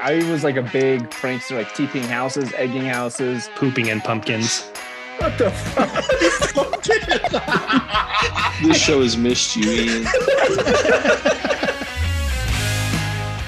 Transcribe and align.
I 0.00 0.22
was 0.30 0.44
like 0.44 0.56
a 0.56 0.62
big 0.62 1.10
prankster, 1.10 1.56
like 1.56 1.70
TPing 1.70 2.04
houses, 2.04 2.52
egging 2.52 2.84
houses. 2.84 3.50
Pooping 3.56 3.88
in 3.88 4.00
pumpkins. 4.00 4.70
What 5.18 5.36
the 5.36 5.50
fuck? 5.50 6.04
This 8.62 8.76
show 8.76 9.02
has 9.02 9.16
missed 9.16 9.56
you, 9.56 9.68
Ian. 9.68 10.04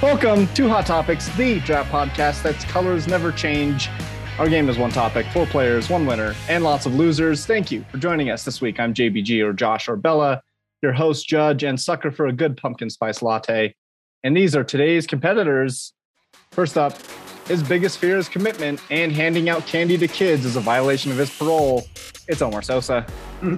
Welcome 0.03 0.49
to 0.55 0.69
Hot 0.69 0.87
Topics, 0.87 1.29
the 1.37 1.61
draft 1.61 1.93
podcast 1.93 2.43
that's 2.43 2.65
colors 2.65 3.07
never 3.07 3.31
change. 3.31 3.89
Our 4.41 4.49
game 4.49 4.69
is 4.69 4.77
one 4.77 4.91
topic, 4.91 5.27
four 5.33 5.47
players, 5.47 5.89
one 5.89 6.05
winner, 6.05 6.35
and 6.49 6.65
lots 6.65 6.85
of 6.85 6.97
losers. 6.97 7.47
Thank 7.47 7.71
you 7.71 7.85
for 7.93 7.99
joining 7.99 8.31
us 8.31 8.45
this 8.45 8.61
week. 8.61 8.81
I'm 8.81 8.93
JBG 8.93 9.41
or 9.45 9.53
Josh 9.53 9.89
or 9.89 9.95
Bella, 9.95 10.43
your 10.83 10.95
host, 10.95 11.29
judge, 11.29 11.63
and 11.63 11.81
sucker 11.81 12.11
for 12.11 12.27
a 12.27 12.33
good 12.33 12.57
pumpkin 12.57 12.91
spice 12.91 13.23
latte. 13.23 13.77
And 14.25 14.37
these 14.37 14.57
are 14.57 14.65
today's 14.65 15.07
competitors. 15.07 15.93
First 16.53 16.77
up, 16.77 16.99
his 17.47 17.63
biggest 17.63 17.99
fear 17.99 18.19
is 18.19 18.29
commitment, 18.29 18.81
and 18.91 19.13
handing 19.13 19.49
out 19.49 19.67
candy 19.67 19.97
to 19.97 20.09
kids 20.09 20.45
is 20.45 20.57
a 20.57 20.61
violation 20.61 21.13
of 21.13 21.17
his 21.17 21.31
parole. 21.31 21.87
It's 22.27 22.43
Omar 22.43 22.63
Sosa. 22.63 23.07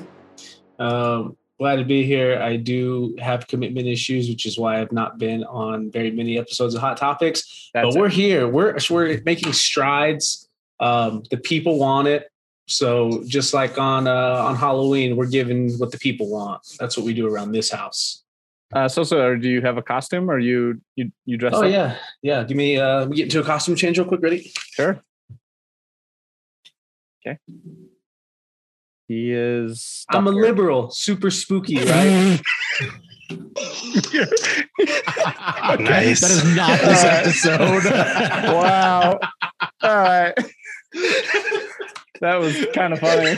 Um, 0.79 1.37
glad 1.61 1.77
to 1.77 1.85
be 1.85 2.05
here. 2.05 2.41
I 2.43 2.57
do 2.57 3.15
have 3.21 3.47
commitment 3.47 3.87
issues, 3.87 4.29
which 4.29 4.47
is 4.47 4.59
why 4.59 4.81
I've 4.81 4.91
not 4.91 5.17
been 5.17 5.45
on 5.45 5.93
very 5.93 6.11
many 6.11 6.37
episodes 6.37 6.75
of 6.75 6.81
Hot 6.81 6.97
Topics. 6.97 7.71
That's 7.73 7.95
but 7.95 8.01
we're 8.01 8.09
here. 8.09 8.49
We're 8.49 8.77
we're 8.91 9.23
making 9.25 9.53
strides. 9.53 10.49
Um, 10.81 11.23
the 11.31 11.37
people 11.37 11.79
want 11.79 12.09
it. 12.09 12.33
So 12.67 13.23
just 13.29 13.55
like 13.55 13.79
on 13.79 14.09
uh, 14.09 14.45
on 14.45 14.57
Halloween, 14.57 15.15
we're 15.15 15.27
giving 15.27 15.73
what 15.75 15.93
the 15.93 15.99
people 15.99 16.29
want. 16.29 16.67
That's 16.81 16.97
what 16.97 17.07
we 17.07 17.15
do 17.15 17.29
around 17.29 17.53
this 17.53 17.71
house. 17.71 18.22
Uh, 18.73 18.89
Sosa, 18.89 19.37
do 19.37 19.49
you 19.49 19.61
have 19.61 19.77
a 19.77 19.83
costume 19.83 20.31
or 20.31 20.39
you 20.39 20.81
you 20.97 21.11
you 21.27 21.37
dress 21.37 21.53
Oh 21.55 21.65
up? 21.65 21.71
yeah, 21.71 21.97
yeah. 22.23 22.43
Give 22.45 22.57
me. 22.57 22.79
Uh, 22.79 23.01
let 23.01 23.09
me 23.11 23.17
get 23.17 23.25
into 23.25 23.41
a 23.41 23.45
costume 23.45 23.77
change 23.77 23.99
real 23.99 24.09
quick. 24.09 24.23
Ready? 24.23 24.51
Sure. 24.71 25.03
Okay. 27.27 27.39
He 29.09 29.33
is. 29.33 30.05
I'm 30.11 30.27
a 30.27 30.31
liberal, 30.31 30.91
super 30.91 31.31
spooky, 31.31 31.85
right? 31.85 32.41
Nice. 35.79 36.21
That 36.21 36.31
is 36.31 36.57
not 36.57 36.81
this 36.81 37.05
episode. 37.05 37.85
wow. 38.53 39.19
All 39.83 39.97
right. 39.97 40.35
That 42.21 42.39
was 42.41 42.67
kind 42.75 42.93
of 42.93 42.99
funny. 43.01 43.37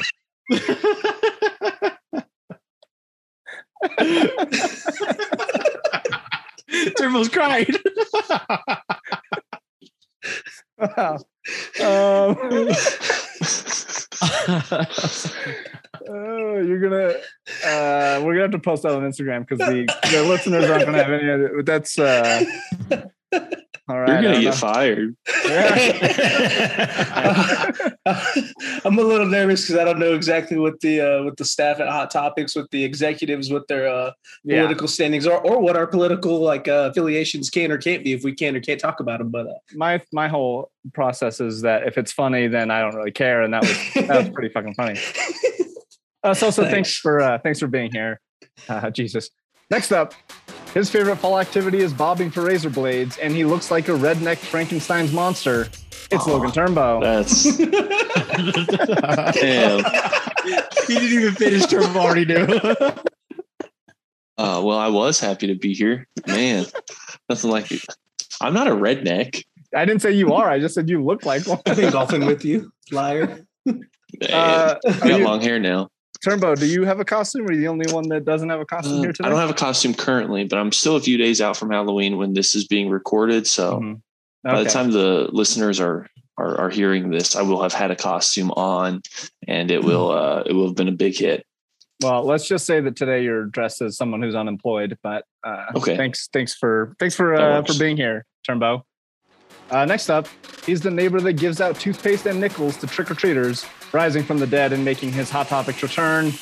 Turbo's 6.98 7.28
cried. 7.28 7.68
Wow. 10.78 11.16
Um, 11.16 11.20
oh, 16.08 16.58
you're 16.58 16.80
gonna. 16.80 17.14
Uh, 17.64 18.22
we're 18.24 18.32
gonna 18.32 18.42
have 18.42 18.50
to 18.52 18.58
post 18.58 18.84
that 18.84 18.92
on 18.92 19.02
Instagram 19.02 19.46
because 19.46 19.58
the, 19.58 19.84
the 20.10 20.22
listeners 20.22 20.70
aren't 20.70 20.86
gonna 20.86 21.02
have 21.02 21.12
any. 21.12 21.62
That's. 21.62 21.98
Uh, 21.98 22.44
all 23.88 24.00
right. 24.00 24.22
You're 24.22 24.32
gonna 24.32 24.40
get 24.40 24.50
know. 24.50 24.52
fired. 24.52 25.16
I'm 28.84 28.98
a 28.98 29.02
little 29.02 29.26
nervous 29.26 29.66
because 29.66 29.80
I 29.80 29.84
don't 29.84 29.98
know 29.98 30.14
exactly 30.14 30.58
what 30.58 30.80
the 30.80 31.00
uh, 31.00 31.22
what 31.24 31.36
the 31.36 31.44
staff 31.44 31.80
at 31.80 31.88
Hot 31.88 32.10
Topics, 32.10 32.56
what 32.56 32.70
the 32.70 32.82
executives, 32.82 33.50
what 33.50 33.68
their 33.68 33.88
uh, 33.88 34.12
Yeah. 34.44 34.62
political 34.62 34.88
standings 34.88 35.26
are, 35.26 35.38
or 35.38 35.60
what 35.60 35.76
our 35.76 35.86
political 35.86 36.40
like 36.40 36.68
uh, 36.68 36.88
affiliations 36.90 37.50
can 37.50 37.70
or 37.70 37.78
can't 37.78 38.02
be 38.04 38.12
if 38.12 38.24
we 38.24 38.34
can 38.34 38.56
or 38.56 38.60
can't 38.60 38.80
talk 38.80 39.00
about 39.00 39.18
them. 39.18 39.30
But 39.30 39.46
uh, 39.48 39.52
my 39.74 40.00
my 40.12 40.28
whole 40.28 40.70
process 40.94 41.40
is 41.40 41.62
that 41.62 41.86
if 41.86 41.98
it's 41.98 42.12
funny, 42.12 42.48
then 42.48 42.70
I 42.70 42.80
don't 42.80 42.94
really 42.94 43.12
care, 43.12 43.42
and 43.42 43.52
that 43.54 43.62
was 43.62 44.06
that 44.06 44.16
was 44.16 44.28
pretty 44.30 44.48
fucking 44.50 44.74
funny. 44.74 44.98
Uh, 46.24 46.32
so 46.32 46.48
so 46.48 46.62
thanks 46.62 46.72
Thanks. 46.72 46.98
for 47.00 47.20
uh, 47.20 47.38
thanks 47.38 47.60
for 47.60 47.66
being 47.66 47.92
here, 47.92 48.18
uh, 48.70 48.88
Jesus. 48.88 49.28
Next 49.70 49.92
up, 49.92 50.14
his 50.74 50.90
favorite 50.90 51.16
fall 51.16 51.38
activity 51.38 51.78
is 51.78 51.92
bobbing 51.92 52.30
for 52.30 52.42
razor 52.42 52.68
blades, 52.70 53.16
and 53.18 53.32
he 53.34 53.44
looks 53.44 53.70
like 53.70 53.88
a 53.88 53.92
redneck 53.92 54.36
Frankenstein's 54.38 55.12
monster. 55.12 55.68
It's 56.10 56.26
Logan 56.26 56.50
Turnbow. 56.50 57.00
That's 57.02 57.44
damn. 59.40 59.84
he 60.86 60.94
didn't 60.94 61.18
even 61.18 61.34
finish 61.34 61.66
Turbo 61.66 61.98
already 62.00 62.24
knew. 62.26 62.46
Uh, 64.36 64.60
well, 64.64 64.76
I 64.78 64.88
was 64.88 65.20
happy 65.20 65.46
to 65.46 65.54
be 65.54 65.74
here, 65.74 66.08
man. 66.26 66.66
Nothing 67.28 67.50
like 67.52 67.70
it. 67.70 67.82
I'm 68.40 68.52
not 68.52 68.66
a 68.66 68.72
redneck. 68.72 69.44
I 69.72 69.84
didn't 69.84 70.02
say 70.02 70.10
you 70.10 70.32
are. 70.32 70.50
I 70.50 70.58
just 70.58 70.74
said 70.74 70.88
you 70.88 71.04
look 71.04 71.24
like 71.24 71.46
one. 71.46 71.60
I've 71.66 71.76
been 71.76 71.92
golfing 71.92 72.26
with 72.26 72.44
you, 72.44 72.72
liar. 72.90 73.46
Man, 73.64 73.84
Uh, 74.32 74.74
I 74.84 74.90
got 75.08 75.20
you- 75.20 75.24
long 75.24 75.40
hair 75.40 75.60
now. 75.60 75.88
Turnbow, 76.24 76.58
do 76.58 76.66
you 76.66 76.84
have 76.84 77.00
a 77.00 77.04
costume? 77.04 77.42
Or 77.42 77.50
are 77.50 77.52
you 77.52 77.60
the 77.60 77.68
only 77.68 77.92
one 77.92 78.08
that 78.08 78.24
doesn't 78.24 78.48
have 78.48 78.60
a 78.60 78.64
costume 78.64 78.98
Uh, 78.98 79.02
here 79.02 79.12
today? 79.12 79.26
I 79.26 79.30
don't 79.30 79.38
have 79.38 79.50
a 79.50 79.54
costume 79.54 79.92
currently, 79.94 80.44
but 80.44 80.58
I'm 80.58 80.72
still 80.72 80.96
a 80.96 81.00
few 81.00 81.18
days 81.18 81.40
out 81.40 81.56
from 81.56 81.70
Halloween 81.70 82.16
when 82.16 82.32
this 82.32 82.54
is 82.54 82.66
being 82.66 82.88
recorded. 82.88 83.46
So 83.46 83.80
Mhm. 83.80 84.00
by 84.42 84.62
the 84.62 84.70
time 84.70 84.90
the 84.90 85.28
listeners 85.32 85.80
are, 85.80 86.08
are 86.38 86.58
are 86.62 86.70
hearing 86.70 87.10
this, 87.10 87.36
I 87.36 87.42
will 87.42 87.62
have 87.62 87.72
had 87.74 87.90
a 87.90 87.96
costume 87.96 88.50
on, 88.52 89.02
and 89.46 89.70
it 89.70 89.84
will 89.84 90.10
uh, 90.10 90.42
it 90.46 90.52
will 90.52 90.66
have 90.66 90.76
been 90.76 90.88
a 90.88 90.92
big 90.92 91.16
hit. 91.16 91.44
Well, 92.02 92.24
let's 92.24 92.48
just 92.48 92.66
say 92.66 92.80
that 92.80 92.96
today 92.96 93.22
you're 93.22 93.44
dressed 93.46 93.80
as 93.82 93.96
someone 93.96 94.20
who's 94.20 94.34
unemployed. 94.34 94.98
But 95.02 95.24
uh, 95.46 95.66
Okay. 95.76 95.96
thanks, 95.96 96.28
thanks 96.32 96.54
for 96.54 96.94
thanks 96.98 97.14
for 97.14 97.34
uh, 97.34 97.62
for 97.62 97.78
being 97.78 97.96
here, 97.96 98.24
Turnbow. 98.48 98.82
Uh, 99.70 99.84
next 99.84 100.10
up, 100.10 100.26
he's 100.66 100.80
the 100.80 100.90
neighbor 100.90 101.20
that 101.20 101.34
gives 101.34 101.60
out 101.60 101.78
toothpaste 101.78 102.26
and 102.26 102.40
nickels 102.40 102.76
to 102.78 102.86
trick 102.86 103.10
or 103.10 103.14
treaters, 103.14 103.64
rising 103.94 104.24
from 104.24 104.38
the 104.38 104.46
dead 104.46 104.72
and 104.72 104.84
making 104.84 105.12
his 105.12 105.30
hot 105.30 105.46
topics 105.48 105.82
return. 105.82 106.32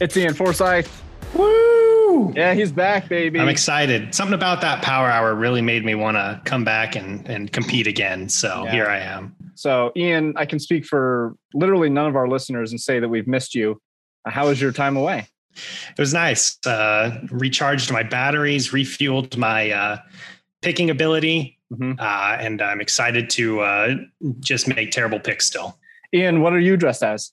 It's 0.00 0.16
Ian 0.16 0.32
Forsyth. 0.34 1.02
Woo! 1.34 2.32
Yeah, 2.34 2.54
he's 2.54 2.72
back, 2.72 3.08
baby. 3.08 3.38
I'm 3.38 3.48
excited. 3.48 4.14
Something 4.14 4.34
about 4.34 4.62
that 4.62 4.82
power 4.82 5.08
hour 5.10 5.34
really 5.34 5.60
made 5.60 5.84
me 5.84 5.94
want 5.94 6.16
to 6.16 6.40
come 6.46 6.64
back 6.64 6.96
and, 6.96 7.28
and 7.28 7.52
compete 7.52 7.86
again. 7.86 8.28
So 8.30 8.64
Yeah. 8.64 8.72
here 8.72 8.86
I 8.86 9.00
am. 9.00 9.36
so, 9.54 9.92
Ian, 9.96 10.32
I 10.36 10.46
can 10.46 10.58
speak 10.58 10.84
for 10.86 11.34
literally 11.52 11.90
none 11.90 12.06
of 12.06 12.16
our 12.16 12.26
listeners 12.26 12.70
and 12.72 12.80
say 12.80 12.98
that 12.98 13.08
we've 13.08 13.28
missed 13.28 13.54
you. 13.54 13.80
Uh, 14.26 14.30
how 14.30 14.48
was 14.48 14.60
your 14.60 14.72
time 14.72 14.96
away? 14.96 15.28
It 15.90 15.98
was 15.98 16.12
nice. 16.14 16.58
Uh, 16.66 17.20
recharged 17.30 17.92
my 17.92 18.02
batteries, 18.02 18.70
refueled 18.70 19.36
my 19.36 19.70
uh, 19.70 19.98
picking 20.62 20.88
ability, 20.90 21.58
Mhm. 21.72 22.00
uh, 22.00 22.36
and 22.40 22.60
I'm 22.62 22.80
excited 22.80 23.28
to 23.30 23.60
uh, 23.60 23.94
just 24.40 24.66
make 24.68 24.90
terrible 24.90 25.20
picks 25.20 25.44
still. 25.46 25.78
Ian, 26.14 26.40
what 26.40 26.52
are 26.52 26.60
you 26.60 26.76
dressed 26.76 27.02
as? 27.02 27.32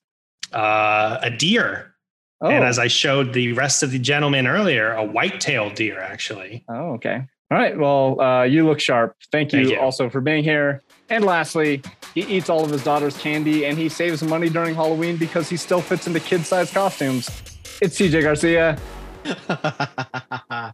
Uh, 0.52 1.20
a 1.22 1.30
deer. 1.30 1.94
Oh, 2.42 2.50
And 2.50 2.66
as 2.66 2.80
I 2.80 2.88
showed 2.88 3.34
the 3.34 3.54
rest 3.54 3.84
of 3.84 3.92
the 3.92 4.00
gentlemen 4.00 4.48
earlier, 4.48 4.94
a 4.94 5.04
white-tailed 5.04 5.76
deer, 5.76 6.00
actually. 6.00 6.66
Oh, 6.68 6.94
okay. 6.94 7.22
All 7.52 7.58
right. 7.58 7.78
Well, 7.78 8.20
uh, 8.20 8.44
you 8.44 8.66
look 8.66 8.80
sharp. 8.80 9.16
Thank 9.32 9.54
you, 9.54 9.60
Thank 9.66 9.72
you. 9.72 9.80
also 9.80 10.10
for 10.10 10.22
being 10.22 10.44
here. 10.44 10.82
And 11.10 11.24
lastly, 11.24 11.82
he 12.16 12.22
eats 12.22 12.50
all 12.50 12.64
of 12.64 12.72
his 12.72 12.84
daughter's 12.84 13.18
candy 13.18 13.66
and 13.66 13.78
he 13.78 13.90
saves 13.90 14.24
money 14.24 14.50
during 14.50 14.74
Halloween 14.74 15.18
because 15.18 15.50
he 15.50 15.58
still 15.58 15.82
fits 15.82 16.08
into 16.08 16.20
kid 16.22 16.46
sized 16.46 16.74
costumes. 16.74 17.30
It's 17.82 18.00
CJ 18.00 18.24
Garcia. 18.24 18.80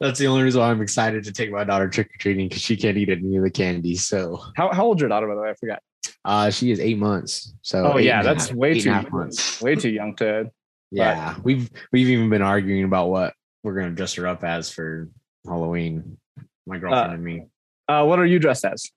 That's 0.00 0.18
the 0.18 0.26
only 0.26 0.42
reason 0.42 0.60
why 0.60 0.70
I'm 0.70 0.80
excited 0.82 1.24
to 1.24 1.32
take 1.32 1.50
my 1.50 1.64
daughter 1.64 1.88
trick 1.88 2.08
or 2.14 2.18
treating 2.18 2.48
because 2.48 2.62
she 2.62 2.76
can't 2.76 2.96
eat 2.96 3.08
any 3.08 3.36
of 3.36 3.42
the 3.42 3.50
candy. 3.50 3.96
So 3.96 4.42
How, 4.56 4.72
how 4.72 4.84
old's 4.84 5.00
your 5.00 5.08
daughter, 5.08 5.26
by 5.28 5.34
the 5.34 5.40
way? 5.40 5.50
I 5.50 5.54
forgot. 5.54 5.82
uh, 6.24 6.50
she 6.50 6.70
is 6.70 6.80
eight 6.80 6.98
months. 6.98 7.54
So 7.62 7.92
oh 7.94 7.98
yeah, 7.98 8.22
that's 8.22 8.48
half- 8.48 8.56
way 8.56 8.78
too 8.80 8.90
a 8.90 8.94
half 8.94 9.10
months. 9.10 9.60
way 9.62 9.74
too 9.74 9.90
young 9.90 10.14
to. 10.16 10.50
Yeah, 10.90 11.36
we've 11.42 11.70
we've 11.92 12.08
even 12.10 12.28
been 12.28 12.42
arguing 12.42 12.84
about 12.84 13.08
what 13.08 13.34
we're 13.62 13.74
gonna 13.74 13.90
dress 13.92 14.14
her 14.14 14.26
up 14.26 14.44
as 14.44 14.70
for 14.70 15.08
Halloween. 15.46 16.18
My 16.66 16.78
girlfriend 16.78 17.10
Uh, 17.10 17.14
and 17.14 17.24
me. 17.24 17.46
Uh, 17.88 18.04
what 18.04 18.18
are 18.18 18.26
you 18.26 18.38
dressed 18.38 18.64
as? 18.64 18.90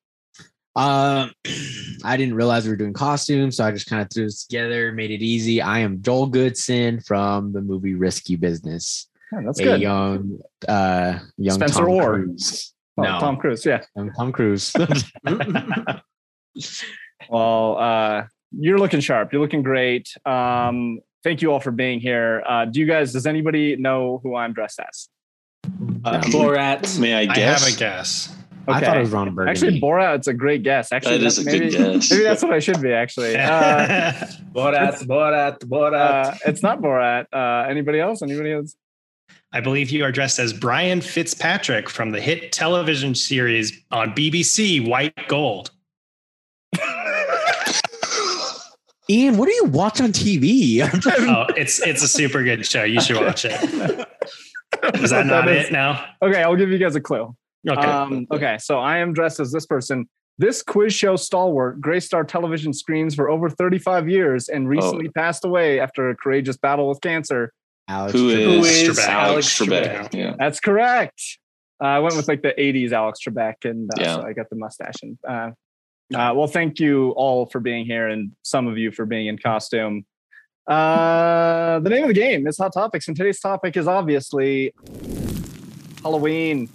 Uh, 0.75 1.30
I 2.04 2.18
didn't 2.18 2.36
realize 2.36 2.66
we 2.66 2.72
were 2.72 2.75
doing 2.75 2.94
costumes, 2.94 3.57
so 3.57 3.66
I 3.66 3.72
just 3.72 3.88
kind 3.88 4.01
of 4.01 4.10
threw 4.10 4.25
this 4.25 4.45
together, 4.45 4.92
made 4.92 5.12
it 5.12 5.22
easy. 5.22 5.62
I 5.62 5.80
am 5.80 6.01
Joel 6.01 6.27
Goodson 6.27 7.00
from 7.01 7.54
the 7.54 7.62
movie 7.62 7.95
Risky 7.95 8.36
Business. 8.36 9.07
Yeah, 9.31 9.42
that's 9.45 9.60
a 9.60 9.63
good. 9.63 9.81
young, 9.81 10.39
uh, 10.68 11.19
young 11.38 11.56
Spencer 11.56 11.80
Tom 11.80 11.89
Orr. 11.89 12.13
Cruise. 12.24 12.74
Oh, 12.98 13.04
no, 13.04 13.19
Tom 13.19 13.38
Cruise. 13.38 13.66
Yeah. 13.66 13.83
young 13.95 14.12
Tom 14.13 14.31
Cruise. 14.31 14.74
Well, 17.30 17.77
uh, 17.77 18.24
you're 18.51 18.77
looking 18.77 19.00
sharp. 19.00 19.33
You're 19.33 19.42
looking 19.42 19.63
great. 19.63 20.13
Um, 20.25 21.00
thank 21.24 21.42
you 21.42 21.51
all 21.51 21.60
for 21.60 21.72
being 21.72 22.00
here. 22.00 22.44
Uh, 22.48 22.66
do 22.66 22.80
you 22.80 22.86
guys, 22.86 23.13
does 23.13 23.25
anybody 23.25 23.75
know 23.75 24.19
who 24.24 24.36
I'm 24.36 24.54
dressed 24.54 24.80
as? 24.80 25.10
Uh, 26.04 26.22
Borat. 26.22 27.00
May 27.00 27.16
I 27.16 27.33
I 27.33 27.39
have 27.39 27.66
a 27.68 27.75
guess. 27.75 28.36
I 28.68 28.80
thought 28.80 28.98
it 28.98 29.02
was 29.02 29.12
Ron 29.12 29.34
Burgundy. 29.36 29.52
Actually, 29.52 29.80
Borat, 29.82 30.16
it's 30.16 30.28
a 30.28 30.34
great 30.34 30.64
guess. 30.64 30.92
Actually, 30.92 31.18
That 31.20 31.26
is 31.28 31.36
that's 31.38 31.48
a 31.48 31.52
good 31.52 31.60
maybe, 31.62 31.94
guess. 31.94 32.12
maybe 32.12 32.24
that's 32.24 32.44
what 32.44 32.54
I 32.54 32.60
should 32.60 32.82
be. 32.82 32.92
Actually, 32.92 33.36
uh, 33.38 34.12
Borat. 34.54 35.06
Borat. 35.06 35.60
Borat. 35.60 35.94
uh, 35.94 36.36
it's 36.46 36.64
not 36.64 36.80
Borat. 36.82 37.26
Uh, 37.34 37.68
anybody 37.70 38.00
else? 38.00 38.22
Anybody 38.22 38.54
else? 38.54 38.76
I 39.52 39.62
believe 39.62 39.90
you 39.90 40.04
are 40.04 40.12
dressed 40.12 40.40
as 40.40 40.52
Brian 40.54 41.00
Fitzpatrick 41.02 41.90
from 41.90 42.12
the 42.12 42.20
hit 42.20 42.52
television 42.52 43.16
series 43.16 43.80
on 43.92 44.14
BBC 44.14 44.86
White 44.88 45.14
Gold. 45.28 45.72
Ian, 49.10 49.38
what 49.38 49.48
do 49.48 49.54
you 49.54 49.66
watch 49.66 50.02
on 50.02 50.12
TV? 50.12 50.82
Oh, 51.28 51.46
it's 51.56 51.80
it's 51.86 52.02
a 52.04 52.08
super 52.08 52.44
good 52.44 52.66
show. 52.66 52.84
You 52.84 53.00
should 53.02 53.18
watch 53.18 53.46
it. 53.46 53.54
Is 54.96 55.12
that 55.12 55.26
not 55.26 55.48
is. 55.48 55.68
it 55.68 55.72
now? 55.72 56.04
Okay, 56.22 56.42
I'll 56.44 56.56
give 56.56 56.70
you 56.70 56.78
guys 56.78 56.96
a 56.96 57.02
clue. 57.02 57.36
Okay. 57.68 57.82
Um, 57.88 58.28
okay, 58.32 58.58
so 58.60 58.80
I 58.80 58.98
am 58.98 59.14
dressed 59.14 59.40
as 59.40 59.52
this 59.52 59.66
person. 59.66 60.08
This 60.38 60.62
quiz 60.62 60.94
show 60.94 61.16
stalwart 61.16 61.80
graced 61.80 62.14
our 62.14 62.24
television 62.24 62.74
screens 62.74 63.16
for 63.16 63.30
over 63.30 63.50
35 63.50 64.10
years 64.10 64.50
and 64.50 64.68
recently 64.68 65.08
passed 65.10 65.46
away 65.46 65.80
after 65.80 66.10
a 66.10 66.16
courageous 66.16 66.58
battle 66.58 66.90
with 66.90 67.00
cancer. 67.02 67.54
Alex 67.88 68.14
Who 68.14 68.30
Trebek. 68.30 68.40
is, 68.40 68.82
Who 68.86 68.92
is 68.92 69.00
Alex 69.00 69.08
Alex 69.08 69.60
Trebek? 69.60 70.10
Trebek? 70.10 70.14
Yeah. 70.14 70.34
That's 70.38 70.60
correct. 70.60 71.22
Uh, 71.82 71.88
I 71.88 72.00
went 72.00 72.16
with 72.16 72.28
like 72.28 72.42
the 72.42 72.54
80s 72.58 72.92
Alex 72.92 73.20
Trebek, 73.26 73.64
and 73.64 73.90
uh, 73.98 74.02
Yeah. 74.02 74.16
so 74.16 74.24
I 74.24 74.34
got 74.34 74.50
the 74.50 74.56
mustache. 74.58 74.96
And 75.04 75.18
uh, 75.28 75.52
uh, 76.14 76.34
well, 76.36 76.48
thank 76.48 76.80
you 76.80 77.12
all 77.12 77.46
for 77.46 77.60
being 77.60 77.86
here, 77.86 78.08
and 78.08 78.32
some 78.44 78.68
of 78.68 78.78
you 78.78 78.92
for 78.92 79.06
being 79.06 79.28
in 79.28 79.38
costume. 79.38 80.06
Uh, 80.68 81.80
the 81.80 81.90
name 81.90 82.04
of 82.04 82.08
the 82.10 82.14
game 82.14 82.48
is 82.48 82.58
Hot 82.58 82.74
Topics, 82.74 83.08
and 83.08 83.16
today's 83.16 83.40
topic 83.40 83.78
is 83.78 83.88
obviously 83.88 84.74
Halloween. 86.02 86.70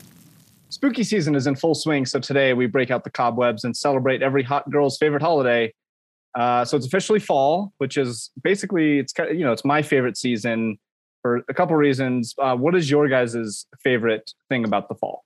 Spooky 0.71 1.03
season 1.03 1.35
is 1.35 1.49
in 1.49 1.57
full 1.57 1.75
swing, 1.75 2.07
so 2.07 2.21
today 2.21 2.55
we 2.55 2.67
break 2.67 2.93
out 2.93 3.03
the 3.03 3.11
cobwebs 3.11 3.65
and 3.65 3.77
celebrate 3.77 4.23
every 4.23 4.45
hot 4.45 4.71
girl's 4.71 4.97
favorite 4.99 5.21
holiday. 5.21 5.75
Uh, 6.39 6.65
so 6.65 6.77
it's 6.77 6.87
officially 6.87 7.19
fall, 7.19 7.73
which 7.79 7.97
is 7.97 8.31
basically 8.43 9.01
it's 9.01 9.13
you 9.33 9.45
know 9.45 9.51
it's 9.51 9.65
my 9.65 9.83
favorite 9.83 10.17
season 10.17 10.79
for 11.23 11.43
a 11.49 11.55
couple 11.55 11.75
reasons. 11.75 12.35
Uh, 12.39 12.55
what 12.55 12.77
is 12.77 12.89
your 12.89 13.09
guys' 13.09 13.67
favorite 13.83 14.33
thing 14.49 14.65
about 14.65 14.89
the 14.89 14.95
fall? 14.95 15.25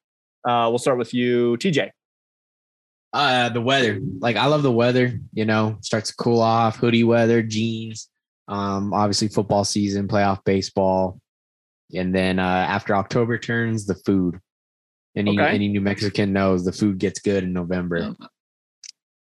Uh, 0.49 0.67
we'll 0.71 0.79
start 0.79 0.97
with 0.97 1.13
you, 1.13 1.59
TJ. 1.59 1.91
Uh, 3.13 3.51
the 3.51 3.61
weather. 3.61 4.01
Like 4.21 4.37
I 4.37 4.47
love 4.47 4.63
the 4.63 4.73
weather. 4.73 5.21
You 5.35 5.45
know, 5.45 5.77
starts 5.83 6.09
to 6.09 6.17
cool 6.17 6.41
off. 6.41 6.77
Hoodie 6.77 7.05
weather, 7.05 7.43
jeans. 7.43 8.09
Um, 8.49 8.95
obviously 8.95 9.29
football 9.29 9.65
season, 9.65 10.09
playoff 10.09 10.43
baseball, 10.45 11.21
and 11.95 12.15
then 12.15 12.39
uh, 12.39 12.43
after 12.43 12.95
October 12.97 13.37
turns, 13.37 13.85
the 13.85 13.95
food. 13.95 14.41
Any 15.17 15.39
Okay. 15.39 15.55
any 15.55 15.69
New 15.69 15.81
Mexican 15.81 16.33
knows 16.33 16.65
the 16.65 16.73
food 16.73 16.99
gets 16.99 17.21
good 17.21 17.45
in 17.45 17.53
November. 17.53 18.17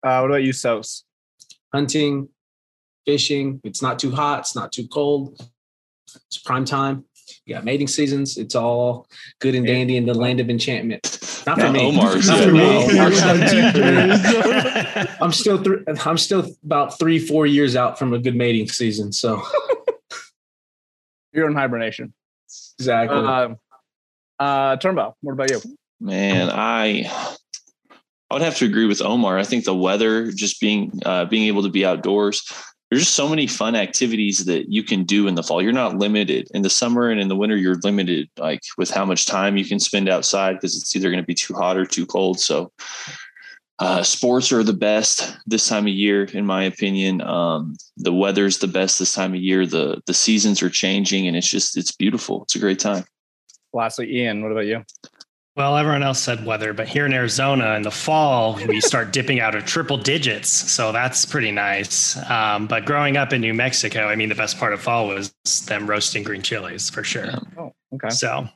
Uh, 0.04 0.20
what 0.20 0.26
about 0.32 0.44
you, 0.44 0.52
Sos? 0.54 1.04
Hunting, 1.74 2.30
fishing. 3.06 3.62
It's 3.64 3.82
not 3.82 4.00
too 4.00 4.12
hot. 4.12 4.40
It's 4.40 4.56
not 4.56 4.72
too 4.72 4.88
cold. 4.88 5.40
It's 6.28 6.38
prime 6.40 6.66
time. 6.66 7.06
You 7.46 7.56
got 7.56 7.66
mating 7.66 7.88
seasons. 7.88 8.38
It's 8.38 8.56
all 8.56 9.08
good 9.40 9.56
and 9.56 9.66
dandy 9.66 9.98
in 9.98 10.06
the 10.06 10.14
land 10.14 10.40
of 10.40 10.50
enchantment. 10.50 11.04
Not 11.46 11.58
for 11.58 11.64
Not 11.66 11.74
me. 11.74 11.86
Omar's. 11.86 12.28
Not 12.28 12.40
Yeah, 12.40 12.46
for 12.46 12.52
no, 12.52 12.88
me. 12.88 13.00
Omar's 13.00 13.22
I'm 15.22 15.32
still 15.32 15.62
thr 15.62 15.74
I'm 16.08 16.18
still 16.18 16.46
about 16.64 16.98
three, 17.00 17.20
four 17.20 17.46
years 17.46 17.76
out 17.76 18.00
from 18.00 18.14
a 18.14 18.20
good 18.20 18.36
mating 18.36 18.68
season. 18.70 19.12
So 19.12 19.42
You're 21.34 21.48
in 21.50 21.56
hibernation. 21.56 22.14
exactly. 22.80 23.18
Uh, 23.18 23.56
uh, 24.40 24.78
Turnbow, 24.78 25.14
what 25.22 25.34
about 25.34 25.52
you? 25.52 25.62
Man, 26.00 26.50
I 26.50 27.10
I 28.30 28.34
would 28.34 28.42
have 28.42 28.58
to 28.58 28.66
agree 28.66 28.86
with 28.86 29.02
Omar. 29.02 29.38
I 29.38 29.44
think 29.44 29.66
the 29.66 29.76
weather, 29.76 30.32
just 30.32 30.60
being 30.60 30.92
uh, 31.06 31.26
being 31.26 31.44
able 31.44 31.64
to 31.64 31.70
be 31.70 31.86
outdoors, 31.86 32.42
there's 32.90 33.04
just 33.04 33.16
so 33.16 33.28
many 33.28 33.48
fun 33.48 33.76
activities 33.76 34.46
that 34.46 34.72
you 34.72 34.84
can 34.84 35.04
do 35.04 35.28
in 35.28 35.36
the 35.36 35.44
fall. 35.44 35.62
You're 35.62 35.72
not 35.72 35.98
limited 35.98 36.48
in 36.54 36.62
the 36.62 36.70
summer 36.70 37.10
and 37.10 37.20
in 37.20 37.28
the 37.28 37.36
winter. 37.36 37.56
You're 37.56 37.80
limited, 37.84 38.30
like 38.38 38.62
with 38.78 38.90
how 38.90 39.06
much 39.06 39.26
time 39.26 39.58
you 39.58 39.66
can 39.66 39.80
spend 39.80 40.10
outside 40.10 40.54
because 40.54 40.76
it's 40.76 40.96
either 40.96 41.10
going 41.10 41.22
to 41.22 41.28
be 41.28 41.34
too 41.34 41.54
hot 41.54 41.78
or 41.78 41.86
too 41.86 42.06
cold. 42.06 42.40
So, 42.40 42.72
uh, 43.80 44.04
sports 44.04 44.52
are 44.52 44.64
the 44.64 44.74
best 44.74 45.38
this 45.46 45.68
time 45.68 45.86
of 45.86 45.94
year, 45.94 46.24
in 46.26 46.46
my 46.46 46.64
opinion. 46.64 47.22
Um, 47.22 47.76
the 47.98 48.14
weather's 48.14 48.58
the 48.58 48.68
best 48.68 49.00
this 49.00 49.14
time 49.14 49.34
of 49.34 49.42
year. 49.42 49.66
the 49.66 50.02
The 50.08 50.14
seasons 50.14 50.64
are 50.64 50.70
changing, 50.70 51.28
and 51.28 51.36
it's 51.36 51.50
just 51.50 51.78
it's 51.78 51.92
beautiful. 51.92 52.44
It's 52.44 52.56
a 52.56 52.60
great 52.60 52.80
time. 52.80 53.06
Lastly, 53.76 54.16
Ian, 54.16 54.42
what 54.42 54.52
about 54.52 54.66
you? 54.66 54.84
Well, 55.58 55.78
everyone 55.78 56.04
else 56.04 56.22
said 56.22 56.46
weather, 56.46 56.74
but 56.74 56.88
here 56.88 57.06
in 57.06 57.14
Arizona 57.14 57.76
in 57.76 57.82
the 57.82 57.92
fall, 57.92 58.60
we 58.68 58.82
start 58.82 59.14
dipping 59.14 59.40
out 59.40 59.56
of 59.56 59.66
triple 59.66 59.98
digits. 59.98 60.50
So 60.50 60.92
that's 60.92 61.26
pretty 61.26 61.52
nice. 61.52 62.18
Um, 62.30 62.68
but 62.68 62.86
growing 62.86 63.16
up 63.16 63.32
in 63.32 63.42
New 63.42 63.54
Mexico, 63.54 64.08
I 64.08 64.16
mean, 64.16 64.28
the 64.30 64.36
best 64.36 64.58
part 64.58 64.74
of 64.74 64.82
fall 64.82 65.08
was 65.08 65.34
them 65.68 65.88
roasting 65.88 66.24
green 66.24 66.42
chilies 66.42 66.90
for 66.90 67.04
sure. 67.04 67.28
Oh, 67.58 67.74
okay. 67.94 68.10
So, 68.10 68.48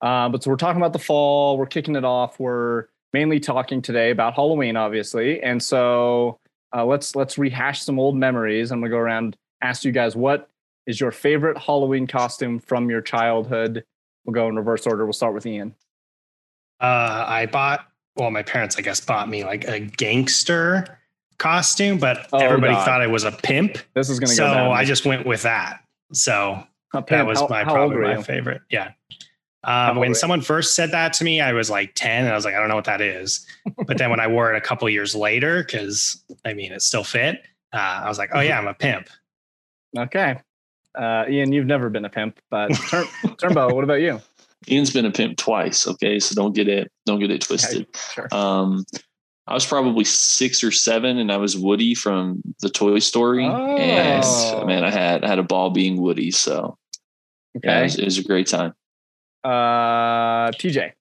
Uh, 0.00 0.28
but 0.28 0.42
so 0.42 0.50
we're 0.50 0.56
talking 0.56 0.80
about 0.80 0.92
the 0.92 0.98
fall. 0.98 1.58
We're 1.58 1.66
kicking 1.66 1.96
it 1.96 2.04
off. 2.04 2.38
We're 2.38 2.86
mainly 3.12 3.40
talking 3.40 3.82
today 3.82 4.10
about 4.10 4.34
Halloween, 4.34 4.76
obviously, 4.76 5.42
and 5.42 5.62
so 5.62 6.38
uh, 6.74 6.84
let's 6.84 7.16
let's 7.16 7.38
rehash 7.38 7.82
some 7.82 7.98
old 7.98 8.16
memories. 8.16 8.70
I'm 8.72 8.80
gonna 8.80 8.90
go 8.90 8.98
around 8.98 9.36
ask 9.62 9.84
you 9.84 9.92
guys 9.92 10.16
what 10.16 10.48
is 10.86 11.00
your 11.00 11.12
favorite 11.12 11.58
Halloween 11.58 12.06
costume 12.06 12.58
from 12.58 12.90
your 12.90 13.00
childhood. 13.00 13.84
We'll 14.26 14.34
go 14.34 14.48
in 14.48 14.56
reverse 14.56 14.86
order. 14.86 15.06
We'll 15.06 15.12
start 15.12 15.32
with 15.34 15.46
Ian. 15.46 15.74
uh, 16.80 17.24
I 17.26 17.46
bought, 17.46 17.86
well, 18.16 18.30
my 18.30 18.42
parents, 18.42 18.76
I 18.76 18.82
guess, 18.82 19.00
bought 19.00 19.28
me 19.28 19.44
like 19.44 19.64
a 19.66 19.80
gangster 19.80 20.98
costume, 21.38 21.98
but 21.98 22.26
Oh, 22.32 22.38
everybody 22.38 22.74
God. 22.74 22.84
thought 22.84 23.00
I 23.02 23.06
was 23.06 23.24
a 23.24 23.32
pimp. 23.32 23.78
This 23.94 24.10
is 24.10 24.18
gonna 24.20 24.32
So 24.32 24.44
go. 24.44 24.70
I 24.72 24.84
just 24.84 25.06
went 25.06 25.24
with 25.26 25.42
that. 25.42 25.82
So 26.12 26.62
that 26.92 27.26
was 27.26 27.40
How- 27.40 27.48
my 27.48 27.64
how 27.64 27.72
probably 27.72 27.96
my 27.98 28.22
favorite. 28.22 28.62
Yeah. 28.70 28.92
Um, 29.64 29.96
when 29.96 30.14
someone 30.14 30.42
first 30.42 30.74
said 30.76 30.92
that 30.92 31.12
to 31.14 31.24
me, 31.24 31.40
I 31.40 31.52
was 31.52 31.68
like 31.70 31.92
10 31.96 32.22
and 32.24 32.32
I 32.32 32.36
was 32.36 32.44
like, 32.44 32.54
I 32.54 32.58
don't 32.60 32.68
know 32.68 32.76
what 32.76 32.84
that 32.84 33.00
is. 33.00 33.44
But 33.86 33.98
then 33.98 34.10
when 34.10 34.20
I 34.20 34.28
wore 34.28 34.52
it 34.54 34.56
a 34.56 34.60
couple 34.60 34.88
years 34.88 35.14
later, 35.14 35.62
because 35.64 36.22
I 36.44 36.52
mean, 36.54 36.72
it 36.72 36.82
still 36.82 37.02
fit, 37.04 37.42
uh, 37.72 38.02
I 38.04 38.08
was 38.08 38.16
like, 38.18 38.30
oh, 38.32 38.40
yeah, 38.40 38.58
I'm 38.58 38.66
a 38.68 38.74
pimp. 38.74 39.08
Okay. 39.98 40.36
Uh, 40.96 41.24
Ian, 41.28 41.52
you've 41.52 41.66
never 41.66 41.90
been 41.90 42.04
a 42.04 42.08
pimp, 42.10 42.38
but 42.50 42.68
Turn- 42.88 43.04
Turnbow, 43.36 43.72
what 43.74 43.84
about 43.84 44.00
you? 44.00 44.20
Ian's 44.68 44.92
been 44.92 45.04
a 45.04 45.10
pimp 45.12 45.36
twice. 45.36 45.86
Okay, 45.86 46.18
so 46.18 46.34
don't 46.34 46.54
get 46.54 46.68
it 46.68 46.90
don't 47.04 47.20
get 47.20 47.30
it 47.30 47.42
twisted. 47.42 47.86
Sure. 48.14 48.28
Um, 48.32 48.84
I 49.46 49.54
was 49.54 49.64
probably 49.66 50.02
six 50.04 50.64
or 50.64 50.72
seven, 50.72 51.18
and 51.18 51.30
I 51.30 51.36
was 51.36 51.56
Woody 51.56 51.94
from 51.94 52.42
the 52.62 52.68
Toy 52.70 52.98
Story. 52.98 53.44
And 53.44 54.24
Oh. 54.24 54.64
man, 54.66 54.82
I 54.82 54.90
had 54.90 55.22
I 55.24 55.28
had 55.28 55.38
a 55.38 55.42
ball 55.44 55.70
being 55.70 56.00
Woody. 56.00 56.30
So 56.32 56.76
yeah, 57.54 57.60
it 57.60 57.68
Okay. 57.76 57.82
was, 57.84 57.98
it 57.98 58.04
was 58.06 58.18
a 58.18 58.24
great 58.24 58.46
time. 58.48 58.72
Uh, 59.44 60.50
TJ. 60.52 60.92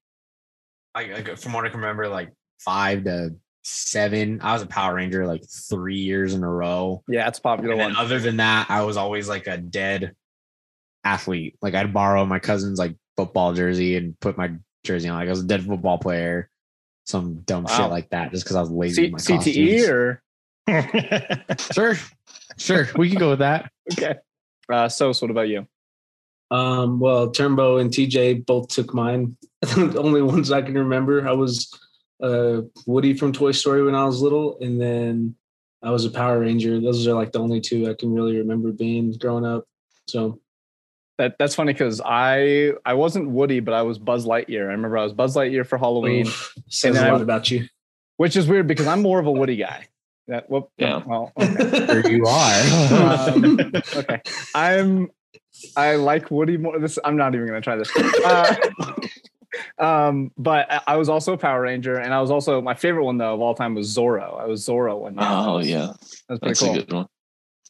I, 0.94 1.02
I- 1.14 1.36
from 1.36 1.54
what 1.54 1.66
I 1.66 1.70
can 1.70 1.80
remember, 1.80 2.08
like 2.08 2.32
five 2.60 3.04
to 3.06 3.36
seven. 3.66 4.40
I 4.42 4.54
was 4.54 4.62
a 4.62 4.68
Power 4.68 4.96
Ranger 4.96 5.26
like 5.28 5.44
three 5.50 5.98
years 5.98 6.34
in 6.34 6.44
a 6.44 6.50
row. 6.50 7.04
Yeah, 7.08 7.28
it's 7.28 7.40
a 7.40 7.42
popular 7.42 7.74
And 7.74 7.82
one. 7.82 7.96
other 7.98 8.20
than 8.20 8.38
that, 8.38 8.68
I 8.70 8.84
was 8.84 8.96
always 8.98 9.28
like 9.28 9.48
a 9.48 9.58
dead 9.58 10.16
athlete. 11.04 11.56
Like 11.62 11.74
I'd 11.76 11.94
borrow 11.94 12.26
my 12.26 12.40
cousin's 12.40 12.80
like 12.80 12.96
football 13.18 13.54
jersey 13.54 13.96
and 13.98 14.20
put 14.20 14.38
my 14.38 14.52
jersey 14.84 15.10
on. 15.10 15.18
Like 15.18 15.28
I 15.28 15.32
was 15.32 15.42
a 15.44 15.48
dead 15.48 15.66
football 15.66 15.98
player, 15.98 16.50
some 17.06 17.42
dumb 17.42 17.64
Wow. 17.66 17.78
shit 17.78 17.90
like 17.90 18.10
that, 18.12 18.32
just 18.32 18.44
because 18.46 18.56
I 18.56 18.62
was 18.62 18.72
lazy. 18.72 19.08
C- 19.08 19.12
with 19.12 19.30
my 19.30 19.38
CTE 19.38 19.78
costumes. 19.78 19.90
or 19.90 20.22
sure, 21.74 21.96
sure, 22.58 22.88
we 22.98 23.10
can 23.10 23.20
go 23.20 23.30
with 23.32 23.40
that. 23.40 23.72
okay. 23.94 24.16
Uh, 24.72 24.90
Sos, 24.90 25.22
what 25.22 25.30
about 25.32 25.48
you? 25.48 25.68
Um, 26.52 27.00
well, 27.00 27.30
Turnbow 27.32 27.80
and 27.82 27.92
TJ 27.92 28.46
both 28.46 28.68
took 28.70 28.94
mine. 28.94 29.38
the 29.62 30.00
only 30.00 30.22
ones 30.22 30.52
I 30.52 30.62
can 30.62 30.76
remember. 30.76 31.28
I 31.28 31.34
was 31.34 31.70
uh, 32.22 32.62
Woody 32.86 33.14
from 33.14 33.34
Toy 33.34 33.52
Story 33.52 33.84
when 33.84 33.96
I 33.96 34.06
was 34.06 34.22
little, 34.22 34.58
and 34.62 34.80
then 34.82 35.36
I 35.84 35.92
was 35.92 36.06
a 36.06 36.10
Power 36.10 36.40
Ranger. 36.40 36.80
Those 36.80 37.08
are 37.08 37.14
like 37.14 37.32
the 37.32 37.40
only 37.40 37.62
two 37.62 37.90
I 37.90 37.94
can 37.94 38.14
really 38.14 38.38
remember 38.38 38.72
being 38.72 39.12
growing 39.20 39.46
up. 39.46 39.66
So 40.08 40.40
That 41.18 41.36
that's 41.40 41.56
funny 41.56 41.74
because 41.74 42.02
I 42.04 42.74
I 42.86 42.94
wasn't 42.94 43.30
Woody, 43.30 43.60
but 43.60 43.74
I 43.74 43.82
was 43.84 43.98
Buzz 44.00 44.26
Lightyear. 44.26 44.62
I 44.68 44.72
remember 44.74 44.98
I 44.98 45.04
was 45.04 45.14
Buzz 45.14 45.36
Lightyear 45.36 45.66
for 45.66 45.78
Halloween, 45.78 46.28
oof, 46.28 46.54
says 46.70 46.96
And 46.96 47.06
a 47.06 47.10
I- 47.10 47.12
lot 47.12 47.22
about 47.22 47.50
you. 47.52 47.68
which 48.18 48.36
is 48.36 48.48
weird 48.48 48.68
because 48.68 48.88
I'm 48.88 49.02
more 49.02 49.20
of 49.20 49.28
a 49.28 49.32
Woody 49.32 49.56
guy. 49.58 49.88
That 50.28 50.50
whoop, 50.50 50.70
Yeah. 50.78 51.04
Well, 51.06 51.32
okay. 51.38 51.54
There 51.86 52.12
you 52.12 52.26
are. 52.26 53.30
um, 53.30 53.60
okay. 53.96 54.22
I'm 54.56 55.10
I 55.78 55.96
like 55.96 56.32
Woody 56.32 56.58
more. 56.58 56.80
This 56.80 56.98
I'm 57.06 57.16
not 57.16 57.34
even 57.36 57.48
gonna 57.48 57.62
try 57.62 57.76
this. 57.76 57.92
Uh, 57.96 58.56
um, 59.78 60.32
but 60.38 60.72
I- 60.72 60.82
I 60.88 60.98
was 60.98 61.10
also 61.10 61.34
a 61.34 61.38
Power 61.38 61.62
Ranger, 61.62 61.98
and 61.98 62.14
I 62.14 62.22
was 62.22 62.32
also 62.32 62.62
my 62.62 62.74
favorite 62.74 63.04
one 63.06 63.18
though 63.18 63.34
of 63.34 63.42
all 63.42 63.56
time 63.56 63.76
was 63.76 63.96
Zorro. 63.96 64.40
I 64.40 64.46
was 64.46 64.66
Zorro 64.66 64.98
one. 65.00 65.14
year. 65.16 65.24
Oh 65.28 65.60
yeah, 65.60 65.94
That's 66.30 66.40
pretty 66.40 66.48
that's 66.48 66.60
cool. 66.60 66.72
a 66.74 66.78
good 66.80 66.94
one. 66.94 67.06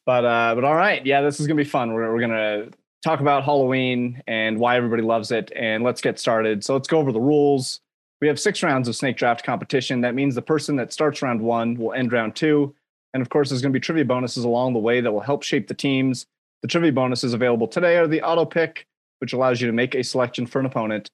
But 0.05 0.25
uh, 0.25 0.55
but 0.55 0.63
all 0.63 0.75
right, 0.75 1.05
yeah, 1.05 1.21
this 1.21 1.39
is 1.39 1.47
gonna 1.47 1.57
be 1.57 1.63
fun. 1.63 1.93
We're 1.93 2.13
we're 2.13 2.21
gonna 2.21 2.67
talk 3.03 3.19
about 3.21 3.43
Halloween 3.43 4.21
and 4.27 4.59
why 4.59 4.77
everybody 4.77 5.01
loves 5.03 5.31
it, 5.31 5.51
and 5.55 5.83
let's 5.83 6.01
get 6.01 6.19
started. 6.19 6.63
So 6.63 6.73
let's 6.73 6.87
go 6.87 6.99
over 6.99 7.11
the 7.11 7.19
rules. 7.21 7.79
We 8.21 8.27
have 8.27 8.39
six 8.39 8.63
rounds 8.63 8.87
of 8.87 8.95
snake 8.95 9.17
draft 9.17 9.43
competition. 9.43 10.01
That 10.01 10.15
means 10.15 10.35
the 10.35 10.41
person 10.41 10.75
that 10.77 10.93
starts 10.93 11.21
round 11.21 11.41
one 11.41 11.75
will 11.75 11.93
end 11.93 12.11
round 12.11 12.35
two, 12.35 12.73
and 13.13 13.21
of 13.21 13.29
course, 13.29 13.49
there's 13.49 13.61
gonna 13.61 13.73
be 13.73 13.79
trivia 13.79 14.05
bonuses 14.05 14.43
along 14.43 14.73
the 14.73 14.79
way 14.79 15.01
that 15.01 15.11
will 15.11 15.19
help 15.21 15.43
shape 15.43 15.67
the 15.67 15.73
teams. 15.73 16.25
The 16.61 16.67
trivia 16.67 16.91
bonuses 16.91 17.33
available 17.33 17.67
today 17.67 17.97
are 17.97 18.07
the 18.07 18.21
auto 18.21 18.45
pick, 18.45 18.85
which 19.19 19.33
allows 19.33 19.59
you 19.61 19.67
to 19.67 19.73
make 19.73 19.93
a 19.95 20.03
selection 20.03 20.45
for 20.47 20.59
an 20.59 20.65
opponent, 20.65 21.09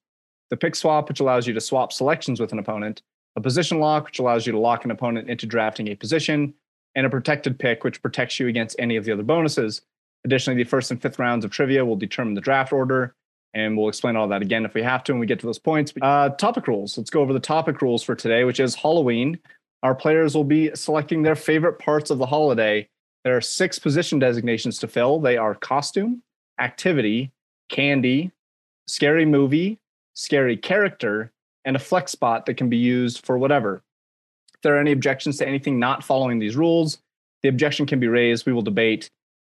the 0.52 0.58
pick 0.58 0.76
swap, 0.76 1.10
which 1.10 1.20
allows 1.20 1.48
you 1.48 1.54
to 1.56 1.62
swap 1.62 1.92
selections 1.92 2.40
with 2.40 2.52
an 2.52 2.60
opponent, 2.60 3.02
a 3.36 3.42
position 3.42 3.80
lock, 3.80 4.06
which 4.06 4.20
allows 4.20 4.46
you 4.46 4.52
to 4.52 4.60
lock 4.60 4.86
an 4.86 4.92
opponent 4.92 5.30
into 5.30 5.48
drafting 5.48 5.88
a 5.88 5.96
position, 5.96 6.54
and 6.94 7.06
a 7.08 7.10
protected 7.10 7.58
pick, 7.58 7.84
which 7.84 8.02
protects 8.02 8.40
you 8.40 8.48
against 8.48 8.76
any 8.78 8.98
of 8.98 9.06
the 9.06 9.14
other 9.14 9.24
bonuses. 9.24 9.82
Additionally, 10.26 10.62
the 10.62 10.70
first 10.70 10.92
and 10.92 11.02
fifth 11.02 11.18
rounds 11.18 11.44
of 11.46 11.52
trivia 11.52 11.84
will 11.84 11.96
determine 11.96 12.36
the 12.36 12.42
draft 12.42 12.74
order, 12.74 13.16
and 13.54 13.78
we'll 13.78 13.88
explain 13.88 14.16
all 14.16 14.28
that 14.28 14.42
again 14.42 14.66
if 14.66 14.74
we 14.74 14.84
have 14.84 15.04
to 15.06 15.14
when 15.14 15.20
we 15.20 15.26
get 15.26 15.40
to 15.40 15.46
those 15.46 15.58
points. 15.58 15.94
Uh, 16.02 16.30
topic 16.30 16.68
rules. 16.68 16.98
Let's 16.98 17.10
go 17.10 17.22
over 17.22 17.34
the 17.34 17.40
topic 17.40 17.82
rules 17.82 18.04
for 18.04 18.14
today, 18.14 18.44
which 18.44 18.60
is 18.60 18.76
Halloween. 18.76 19.40
Our 19.84 19.96
players 19.96 20.36
will 20.36 20.44
be 20.44 20.70
selecting 20.76 21.24
their 21.24 21.36
favorite 21.36 21.80
parts 21.80 22.12
of 22.12 22.18
the 22.18 22.26
holiday. 22.26 22.88
There 23.24 23.36
are 23.36 23.42
six 23.42 23.80
position 23.80 24.20
designations 24.20 24.80
to 24.80 24.88
fill. 24.88 25.20
They 25.20 25.38
are 25.38 25.56
costume, 25.56 26.22
activity, 26.60 27.32
candy, 27.70 28.32
scary 28.86 29.26
movie, 29.26 29.80
scary 30.14 30.58
character, 30.58 31.32
and 31.66 31.76
a 31.76 31.80
flex 31.80 32.12
spot 32.12 32.46
that 32.46 32.56
can 32.56 32.70
be 32.70 32.78
used 32.78 33.26
for 33.26 33.38
whatever. 33.38 33.84
If 34.54 34.62
there 34.62 34.76
are 34.76 34.80
any 34.80 34.92
objections 34.92 35.38
to 35.38 35.48
anything 35.48 35.80
not 35.80 36.04
following 36.04 36.40
these 36.40 36.56
rules, 36.56 37.00
the 37.44 37.50
objection 37.50 37.86
can 37.86 38.00
be 38.00 38.08
raised. 38.08 38.46
We 38.46 38.54
will 38.54 38.62
debate, 38.62 39.10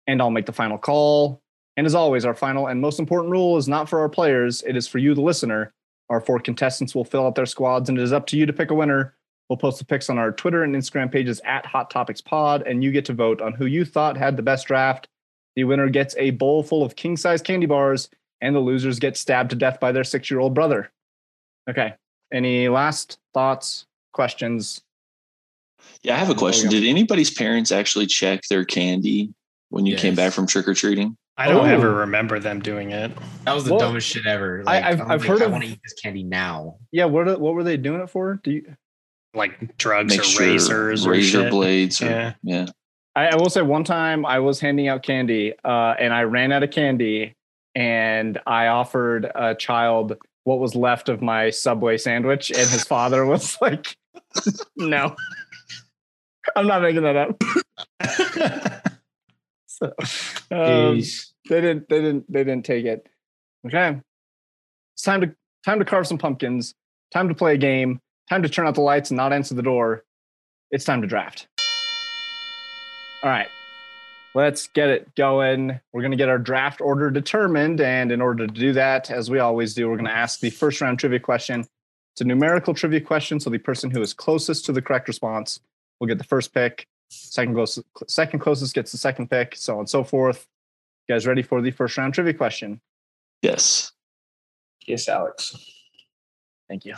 and 0.07 0.21
I'll 0.21 0.29
make 0.29 0.45
the 0.45 0.53
final 0.53 0.77
call. 0.77 1.41
And 1.75 1.85
as 1.85 1.95
always, 1.95 2.25
our 2.25 2.33
final 2.33 2.67
and 2.67 2.81
most 2.81 2.99
important 2.99 3.31
rule 3.31 3.57
is 3.57 3.67
not 3.67 3.87
for 3.87 3.99
our 3.99 4.09
players, 4.09 4.63
it 4.63 4.75
is 4.75 4.87
for 4.87 4.97
you, 4.97 5.13
the 5.13 5.21
listener. 5.21 5.71
Our 6.09 6.21
four 6.21 6.39
contestants 6.39 6.95
will 6.95 7.05
fill 7.05 7.25
out 7.25 7.35
their 7.35 7.45
squads, 7.45 7.89
and 7.89 7.97
it 7.97 8.01
is 8.01 8.13
up 8.13 8.25
to 8.27 8.37
you 8.37 8.45
to 8.45 8.53
pick 8.53 8.71
a 8.71 8.75
winner. 8.75 9.13
We'll 9.49 9.57
post 9.57 9.79
the 9.79 9.85
picks 9.85 10.09
on 10.09 10.17
our 10.17 10.31
Twitter 10.31 10.63
and 10.63 10.75
Instagram 10.75 11.11
pages 11.11 11.39
at 11.45 11.65
Hot 11.65 11.89
Topics 11.89 12.21
Pod, 12.21 12.63
and 12.65 12.83
you 12.83 12.91
get 12.91 13.05
to 13.05 13.13
vote 13.13 13.41
on 13.41 13.53
who 13.53 13.65
you 13.65 13.85
thought 13.85 14.17
had 14.17 14.35
the 14.35 14.43
best 14.43 14.67
draft. 14.67 15.07
The 15.55 15.63
winner 15.63 15.89
gets 15.89 16.15
a 16.17 16.31
bowl 16.31 16.63
full 16.63 16.83
of 16.83 16.95
king 16.95 17.15
size 17.15 17.41
candy 17.41 17.65
bars, 17.65 18.09
and 18.41 18.55
the 18.55 18.59
losers 18.59 18.99
get 18.99 19.17
stabbed 19.17 19.49
to 19.51 19.55
death 19.55 19.79
by 19.79 19.91
their 19.91 20.03
six 20.03 20.29
year 20.29 20.39
old 20.39 20.53
brother. 20.53 20.91
Okay. 21.69 21.93
Any 22.31 22.69
last 22.69 23.19
thoughts, 23.33 23.85
questions? 24.13 24.81
Yeah, 26.03 26.15
I 26.15 26.17
have 26.17 26.29
a 26.29 26.35
question. 26.35 26.69
Did 26.69 26.83
anybody's 26.83 27.31
parents 27.31 27.71
actually 27.71 28.05
check 28.07 28.41
their 28.49 28.65
candy 28.65 29.33
when 29.69 29.85
you 29.85 29.95
came 29.95 30.15
back 30.15 30.33
from 30.33 30.47
trick 30.47 30.67
or 30.67 30.73
treating? 30.73 31.15
I 31.39 31.49
don't 31.49 31.67
Oh. 31.67 31.73
ever 31.73 31.93
remember 31.93 32.39
them 32.39 32.59
doing 32.61 32.91
it. 32.91 33.11
That 33.45 33.53
was 33.53 33.65
the 33.65 33.71
Well, 33.71 33.79
dumbest 33.79 34.07
shit 34.07 34.25
ever. 34.25 34.63
I- 34.65 34.81
I've- 34.81 35.01
I'm 35.01 35.11
I've 35.11 35.19
like, 35.21 35.27
heard 35.29 35.41
I 35.43 35.45
of- 35.45 35.51
want 35.51 35.63
to 35.65 35.69
eat 35.69 35.79
this 35.83 35.93
candy 35.93 36.23
now. 36.23 36.77
Yeah, 36.91 37.05
what 37.05 37.39
what 37.39 37.53
were 37.53 37.63
they 37.63 37.77
doing 37.77 38.01
it 38.01 38.09
for? 38.09 38.39
Do 38.43 38.51
you 38.51 38.75
Like 39.35 39.77
drugs 39.77 40.09
Make 40.13 40.21
or 40.21 40.23
sure 40.23 40.47
razors 40.47 41.05
or 41.05 41.11
razor 41.11 41.41
shit. 41.43 41.51
blades. 41.51 42.01
Or, 42.01 42.05
Yeah. 42.05 42.33
yeah. 42.41 42.65
I, 43.15 43.27
I 43.27 43.35
will 43.35 43.49
say 43.51 43.61
one 43.61 43.83
time 43.83 44.25
I 44.25 44.39
was 44.39 44.59
handing 44.59 44.87
out 44.87 45.03
candy 45.03 45.53
uh, 45.63 45.93
and 45.99 46.11
I 46.11 46.23
ran 46.23 46.51
out 46.51 46.63
of 46.63 46.71
candy 46.71 47.35
and 47.77 48.39
I 48.47 48.67
offered 48.67 49.31
a 49.35 49.53
child 49.53 50.17
what 50.45 50.59
was 50.59 50.75
left 50.75 51.09
of 51.09 51.21
my 51.21 51.51
Subway 51.51 51.97
sandwich 51.97 52.49
and 52.49 52.67
his 52.67 52.83
father 52.83 53.23
was 53.23 53.55
like, 53.61 53.95
no, 54.75 55.15
I'm 56.55 56.65
not 56.65 56.81
making 56.81 57.03
that 57.03 57.15
up. 57.15 58.83
So, 59.69 59.93
um, 60.49 60.99
they 61.47 61.61
didn't, 61.61 61.87
they 61.87 62.01
didn't, 62.01 62.33
they 62.33 62.43
didn't 62.43 62.65
take 62.65 62.85
it. 62.85 63.07
Okay. 63.67 64.01
It's 64.95 65.03
time 65.03 65.21
to, 65.21 65.35
time 65.63 65.77
to 65.77 65.85
carve 65.85 66.07
some 66.07 66.17
pumpkins, 66.17 66.73
time 67.13 67.29
to 67.29 67.35
play 67.35 67.53
a 67.53 67.57
game, 67.57 67.99
time 68.27 68.41
to 68.41 68.49
turn 68.49 68.65
out 68.65 68.73
the 68.73 68.81
lights 68.81 69.11
and 69.11 69.17
not 69.17 69.33
answer 69.33 69.53
the 69.53 69.61
door. 69.61 70.03
It's 70.71 70.83
time 70.83 71.03
to 71.03 71.07
draft. 71.07 71.47
All 73.21 73.29
right. 73.29 73.49
Let's 74.37 74.67
get 74.67 74.89
it 74.89 75.15
going. 75.15 75.79
We're 75.91 76.01
going 76.01 76.11
to 76.11 76.17
get 76.17 76.29
our 76.29 76.37
draft 76.37 76.79
order 76.79 77.09
determined. 77.09 77.81
And 77.81 78.11
in 78.11 78.21
order 78.21 78.45
to 78.45 78.53
do 78.53 78.71
that, 78.73 79.09
as 79.09 79.31
we 79.31 79.39
always 79.39 79.73
do, 79.73 79.89
we're 79.89 79.95
going 79.95 80.05
to 80.05 80.11
ask 80.11 80.41
the 80.41 80.51
first 80.51 80.79
round 80.79 80.99
trivia 80.99 81.19
question. 81.19 81.61
It's 82.13 82.21
a 82.21 82.23
numerical 82.23 82.75
trivia 82.75 83.01
question. 83.01 83.39
So 83.39 83.49
the 83.49 83.57
person 83.57 83.89
who 83.89 83.99
is 83.99 84.13
closest 84.13 84.63
to 84.65 84.73
the 84.73 84.79
correct 84.79 85.07
response 85.07 85.59
will 85.99 86.05
get 86.05 86.19
the 86.19 86.23
first 86.23 86.53
pick. 86.53 86.85
Second 87.09 87.55
closest, 87.55 87.87
second 88.07 88.37
closest 88.37 88.75
gets 88.75 88.91
the 88.91 88.99
second 88.99 89.27
pick, 89.27 89.55
so 89.55 89.73
on 89.73 89.79
and 89.79 89.89
so 89.89 90.03
forth. 90.03 90.45
You 91.07 91.15
guys 91.15 91.25
ready 91.25 91.41
for 91.41 91.59
the 91.59 91.71
first 91.71 91.97
round 91.97 92.13
trivia 92.13 92.35
question? 92.35 92.79
Yes. 93.41 93.91
Yes, 94.85 95.09
Alex. 95.09 95.55
Thank 96.69 96.85
you. 96.85 96.93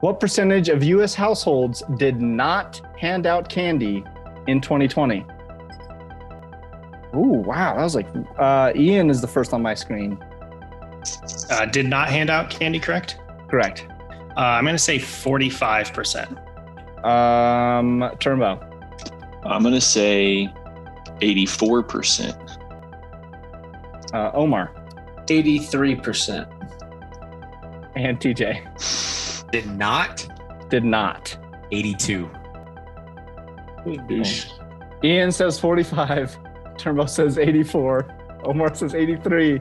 What 0.00 0.18
percentage 0.18 0.68
of 0.68 0.82
US 0.82 1.14
households 1.14 1.84
did 1.96 2.20
not 2.20 2.80
hand 2.98 3.28
out 3.28 3.48
candy 3.48 4.02
in 4.48 4.60
2020? 4.60 5.24
Ooh, 7.14 7.42
wow. 7.44 7.74
That 7.76 7.82
was 7.82 7.94
like, 7.94 8.06
uh, 8.38 8.72
Ian 8.76 9.10
is 9.10 9.20
the 9.20 9.28
first 9.28 9.52
on 9.52 9.62
my 9.62 9.74
screen. 9.74 10.18
Uh, 11.50 11.66
did 11.66 11.86
not 11.86 12.08
hand 12.08 12.30
out 12.30 12.50
candy, 12.50 12.78
correct? 12.78 13.18
Correct. 13.48 13.86
Uh, 14.36 14.40
I'm 14.40 14.64
going 14.64 14.76
to 14.76 14.78
say 14.78 14.98
45%. 14.98 17.04
Um, 17.04 18.10
Turbo. 18.20 18.60
I'm 19.44 19.62
going 19.62 19.74
to 19.74 19.80
say 19.80 20.52
84%. 21.20 22.58
Uh, 24.12 24.30
Omar. 24.34 24.70
83%. 25.26 26.56
And 27.96 28.20
TJ 28.20 29.50
Did 29.50 29.66
not. 29.66 30.28
did 30.68 30.84
not. 30.84 31.36
82. 31.72 32.30
Ian 35.02 35.32
says 35.32 35.58
45. 35.58 36.38
Turbo 36.80 37.06
says 37.06 37.38
84. 37.38 38.40
Omar 38.44 38.74
says 38.74 38.94
83. 38.94 39.60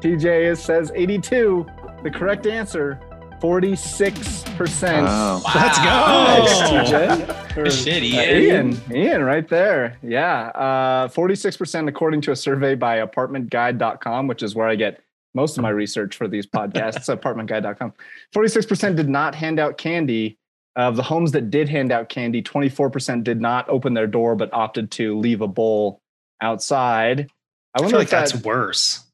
TJ 0.00 0.50
is, 0.52 0.62
says 0.62 0.92
82. 0.94 1.66
The 2.02 2.10
correct 2.10 2.46
answer 2.46 2.98
46%. 3.40 5.02
Wow. 5.02 5.42
Let's 5.54 5.78
go. 5.78 5.84
Nice, 5.84 6.90
TJ. 6.90 7.56
Or, 7.56 7.70
Shit, 7.70 8.02
uh, 8.02 8.06
Ian. 8.06 8.72
Ian, 8.72 8.82
Ian, 8.94 9.24
right 9.24 9.48
there. 9.48 9.98
Yeah. 10.02 10.48
Uh, 10.48 11.08
46% 11.08 11.88
according 11.88 12.20
to 12.22 12.32
a 12.32 12.36
survey 12.36 12.74
by 12.74 12.98
apartmentguide.com, 12.98 14.26
which 14.26 14.42
is 14.42 14.54
where 14.54 14.68
I 14.68 14.76
get 14.76 15.02
most 15.34 15.56
of 15.56 15.62
my 15.62 15.70
research 15.70 16.16
for 16.16 16.28
these 16.28 16.46
podcasts, 16.46 17.08
apartmentguide.com. 17.20 17.92
46% 18.34 18.96
did 18.96 19.08
not 19.08 19.34
hand 19.34 19.58
out 19.58 19.76
candy. 19.76 20.36
Of 20.76 20.94
the 20.94 21.02
homes 21.02 21.32
that 21.32 21.50
did 21.50 21.68
hand 21.68 21.90
out 21.90 22.08
candy, 22.08 22.40
24% 22.40 23.24
did 23.24 23.40
not 23.40 23.68
open 23.68 23.92
their 23.92 24.06
door 24.06 24.36
but 24.36 24.50
opted 24.52 24.92
to 24.92 25.18
leave 25.18 25.40
a 25.40 25.48
bowl 25.48 26.00
outside. 26.40 27.30
I 27.74 27.78
I 27.78 27.82
wonder 27.82 27.90
feel 27.92 27.98
like 28.00 28.06
if 28.06 28.10
that, 28.10 28.30
that's 28.32 28.44
worse. 28.44 29.04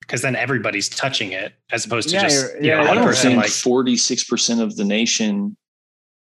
Because 0.00 0.20
then 0.22 0.36
everybody's 0.36 0.88
touching 0.88 1.32
it 1.32 1.54
as 1.72 1.86
opposed 1.86 2.08
to 2.10 2.14
Yeah, 2.16 2.22
just 2.22 2.52
you're- 2.54 2.66
yeah, 2.68 2.76
know, 2.76 2.82
I 2.82 2.86
I 2.92 2.94
one 2.96 3.04
person 3.04 3.30
think 3.30 3.42
like 3.42 3.50
46% 3.50 4.60
of 4.60 4.76
the 4.76 4.84
nation 4.84 5.56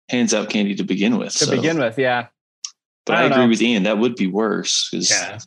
hands 0.09 0.33
out 0.33 0.49
candy 0.49 0.75
to 0.75 0.83
begin 0.83 1.17
with. 1.17 1.33
to 1.33 1.45
so- 1.45 1.55
begin 1.55 1.79
with. 1.79 1.97
Yeah. 1.97 2.27
But 3.05 3.15
I 3.17 3.21
I, 3.21 3.25
agree 3.25 3.43
know. 3.43 3.49
with 3.49 3.61
Ian. 3.61 3.83
That 3.83 3.97
would 3.97 4.15
be 4.15 4.27
worse. 4.27 4.89
'cause 4.89 5.09
yeah. 5.09 5.39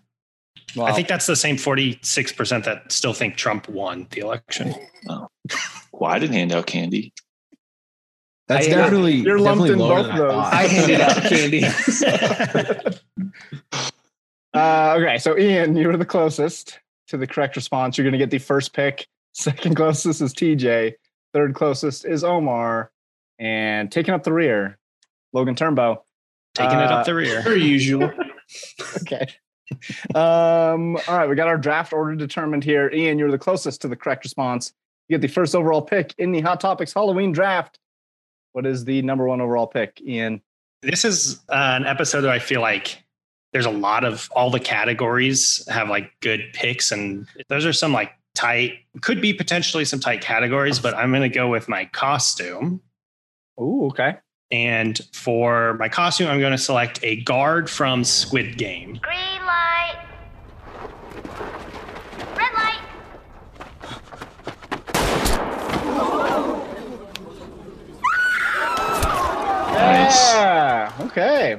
Well, 0.74 0.86
I 0.86 0.92
think 0.92 1.08
that's 1.08 1.24
the 1.26 1.36
same 1.36 1.56
46% 1.56 2.64
that 2.64 2.90
still 2.92 3.14
think 3.14 3.36
Trump 3.36 3.68
won 3.68 4.08
the 4.10 4.20
election. 4.20 4.74
Oh. 5.08 5.28
well, 5.92 6.10
I 6.10 6.18
didn't 6.18 6.34
hand 6.34 6.52
out 6.52 6.66
candy. 6.66 7.14
That's 8.48 8.66
I- 8.68 8.72
uh, 8.72 8.74
definitely 8.76 9.14
you're 9.14 9.38
lumped 9.38 9.66
definitely 9.66 9.84
in 9.84 9.88
both 9.88 10.06
than 10.08 10.16
those. 10.18 10.32
thought. 10.32 10.52
I 10.52 10.66
handed 10.66 11.00
out 11.00 11.22
candy. 11.30 13.00
Uh, 14.56 14.96
okay, 14.98 15.18
so 15.18 15.36
Ian, 15.38 15.76
you 15.76 15.86
were 15.88 15.96
the 15.96 16.04
closest 16.04 16.78
to 17.08 17.16
the 17.16 17.26
correct 17.26 17.56
response. 17.56 17.96
You're 17.98 18.04
going 18.04 18.12
to 18.12 18.18
get 18.18 18.30
the 18.30 18.38
first 18.38 18.72
pick. 18.72 19.06
Second 19.32 19.74
closest 19.76 20.22
is 20.22 20.32
TJ. 20.34 20.94
Third 21.34 21.54
closest 21.54 22.04
is 22.04 22.24
Omar. 22.24 22.90
And 23.38 23.92
taking 23.92 24.14
up 24.14 24.22
the 24.24 24.32
rear, 24.32 24.78
Logan 25.34 25.54
Turnbow. 25.54 25.98
Taking 26.54 26.78
it 26.78 26.90
Uh, 26.90 26.94
up 26.96 27.06
the 27.06 27.14
rear. 27.14 27.42
Per 27.42 27.54
usual. 27.56 28.10
Okay. 28.98 29.26
Um, 30.14 30.96
all 31.08 31.16
right, 31.18 31.28
we 31.28 31.34
got 31.34 31.48
our 31.48 31.58
draft 31.58 31.92
order 31.92 32.14
determined 32.14 32.62
here. 32.62 32.88
Ian, 32.94 33.18
you're 33.18 33.32
the 33.32 33.38
closest 33.38 33.82
to 33.82 33.88
the 33.88 33.96
correct 33.96 34.22
response. 34.24 34.72
You 35.08 35.14
get 35.18 35.22
the 35.22 35.32
first 35.32 35.56
overall 35.56 35.82
pick 35.82 36.14
in 36.18 36.30
the 36.30 36.40
Hot 36.42 36.60
Topics 36.60 36.94
Halloween 36.94 37.32
draft. 37.32 37.80
What 38.52 38.64
is 38.64 38.84
the 38.84 39.02
number 39.02 39.26
one 39.26 39.40
overall 39.40 39.66
pick, 39.66 40.00
Ian? 40.00 40.40
This 40.82 41.04
is 41.04 41.40
uh, 41.48 41.54
an 41.74 41.84
episode 41.86 42.20
that 42.20 42.30
I 42.30 42.38
feel 42.38 42.60
like 42.60 43.02
there's 43.56 43.64
a 43.64 43.70
lot 43.70 44.04
of 44.04 44.28
all 44.36 44.50
the 44.50 44.60
categories 44.60 45.66
have 45.70 45.88
like 45.88 46.12
good 46.20 46.42
picks, 46.52 46.92
and 46.92 47.26
those 47.48 47.64
are 47.64 47.72
some 47.72 47.90
like 47.90 48.12
tight, 48.34 48.74
could 49.00 49.18
be 49.18 49.32
potentially 49.32 49.82
some 49.86 49.98
tight 49.98 50.20
categories, 50.20 50.78
but 50.78 50.92
I'm 50.92 51.10
going 51.10 51.22
to 51.22 51.30
go 51.30 51.48
with 51.48 51.66
my 51.66 51.86
costume. 51.86 52.82
Ooh, 53.58 53.86
okay. 53.86 54.16
And 54.50 55.00
for 55.14 55.72
my 55.78 55.88
costume, 55.88 56.28
I'm 56.28 56.38
going 56.38 56.52
to 56.52 56.58
select 56.58 57.00
a 57.02 57.22
guard 57.22 57.70
from 57.70 58.04
Squid 58.04 58.58
Game. 58.58 59.00
Green 59.00 59.40
light. 59.46 60.04
Red 62.36 62.52
light. 62.52 62.82
Nice. 69.72 70.34
Yeah. 70.34 70.92
Okay. 71.00 71.58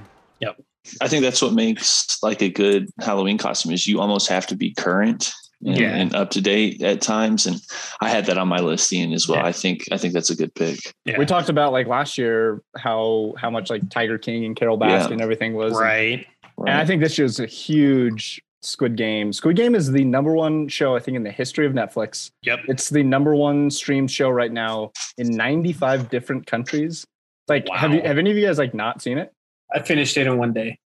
I 1.02 1.08
think 1.08 1.24
that's 1.24 1.42
what 1.42 1.54
makes 1.54 2.22
like 2.24 2.42
a 2.42 2.50
good 2.50 2.90
Halloween 3.00 3.38
costume 3.38 3.74
is 3.74 3.88
you 3.88 4.00
almost 4.00 4.28
have 4.30 4.48
to 4.48 4.56
be 4.56 4.74
current 4.74 5.32
and, 5.66 5.78
Yeah. 5.78 5.96
and 5.96 6.16
up 6.16 6.30
to 6.32 6.42
date 6.42 6.82
at 6.84 7.02
times. 7.02 7.46
And 7.48 7.60
I 8.02 8.10
had 8.10 8.26
that 8.28 8.38
on 8.38 8.48
my 8.48 8.60
list, 8.60 8.92
Ian, 8.94 9.14
as 9.14 9.28
well. 9.28 9.40
Yeah. 9.40 9.46
I 9.48 9.52
think 9.52 9.86
I 9.92 9.98
think 9.98 10.14
that's 10.14 10.30
a 10.30 10.36
good 10.36 10.54
pick. 10.56 10.80
Yeah. 11.06 11.18
We 11.18 11.26
talked 11.26 11.50
about 11.50 11.72
like 11.72 11.88
last 11.88 12.18
year 12.18 12.62
how 12.78 13.34
how 13.38 13.50
much 13.50 13.70
like 13.70 13.90
Tiger 13.90 14.18
King 14.18 14.46
and 14.46 14.56
Carol 14.56 14.78
Yeah. 14.82 15.00
Baskin 15.08 15.14
and 15.14 15.22
everything 15.22 15.54
was. 15.54 15.74
right. 15.74 16.26
And 16.60 16.70
I 16.70 16.86
think 16.86 17.02
this 17.04 17.18
year's 17.20 17.40
a 17.40 17.46
huge 17.46 18.42
Squid 18.64 18.96
Game. 18.98 19.32
Squid 19.32 19.56
Game 19.56 19.76
is 19.76 19.92
the 19.92 20.04
number 20.04 20.34
one 20.34 20.68
show, 20.68 20.96
I 20.96 21.00
think, 21.00 21.16
in 21.16 21.22
the 21.24 21.32
history 21.32 21.68
of 21.68 21.74
Netflix. 21.74 22.32
Yep. 22.42 22.62
It's 22.68 22.90
the 22.90 23.04
number 23.04 23.36
one 23.36 23.70
streamed 23.70 24.10
show 24.10 24.30
right 24.32 24.52
now 24.52 24.92
in 25.20 25.30
95 25.30 26.10
different 26.10 26.48
countries. 26.48 27.06
Like, 27.48 27.68
have 27.70 27.94
you 27.94 28.02
have 28.02 28.18
any 28.18 28.32
of 28.32 28.38
you 28.38 28.46
guys 28.48 28.58
like 28.58 28.74
not 28.74 29.02
seen 29.04 29.20
it? 29.20 29.32
I 29.74 29.82
finished 29.82 30.18
it 30.18 30.28
in 30.28 30.38
one 30.38 30.54
day. 30.54 30.80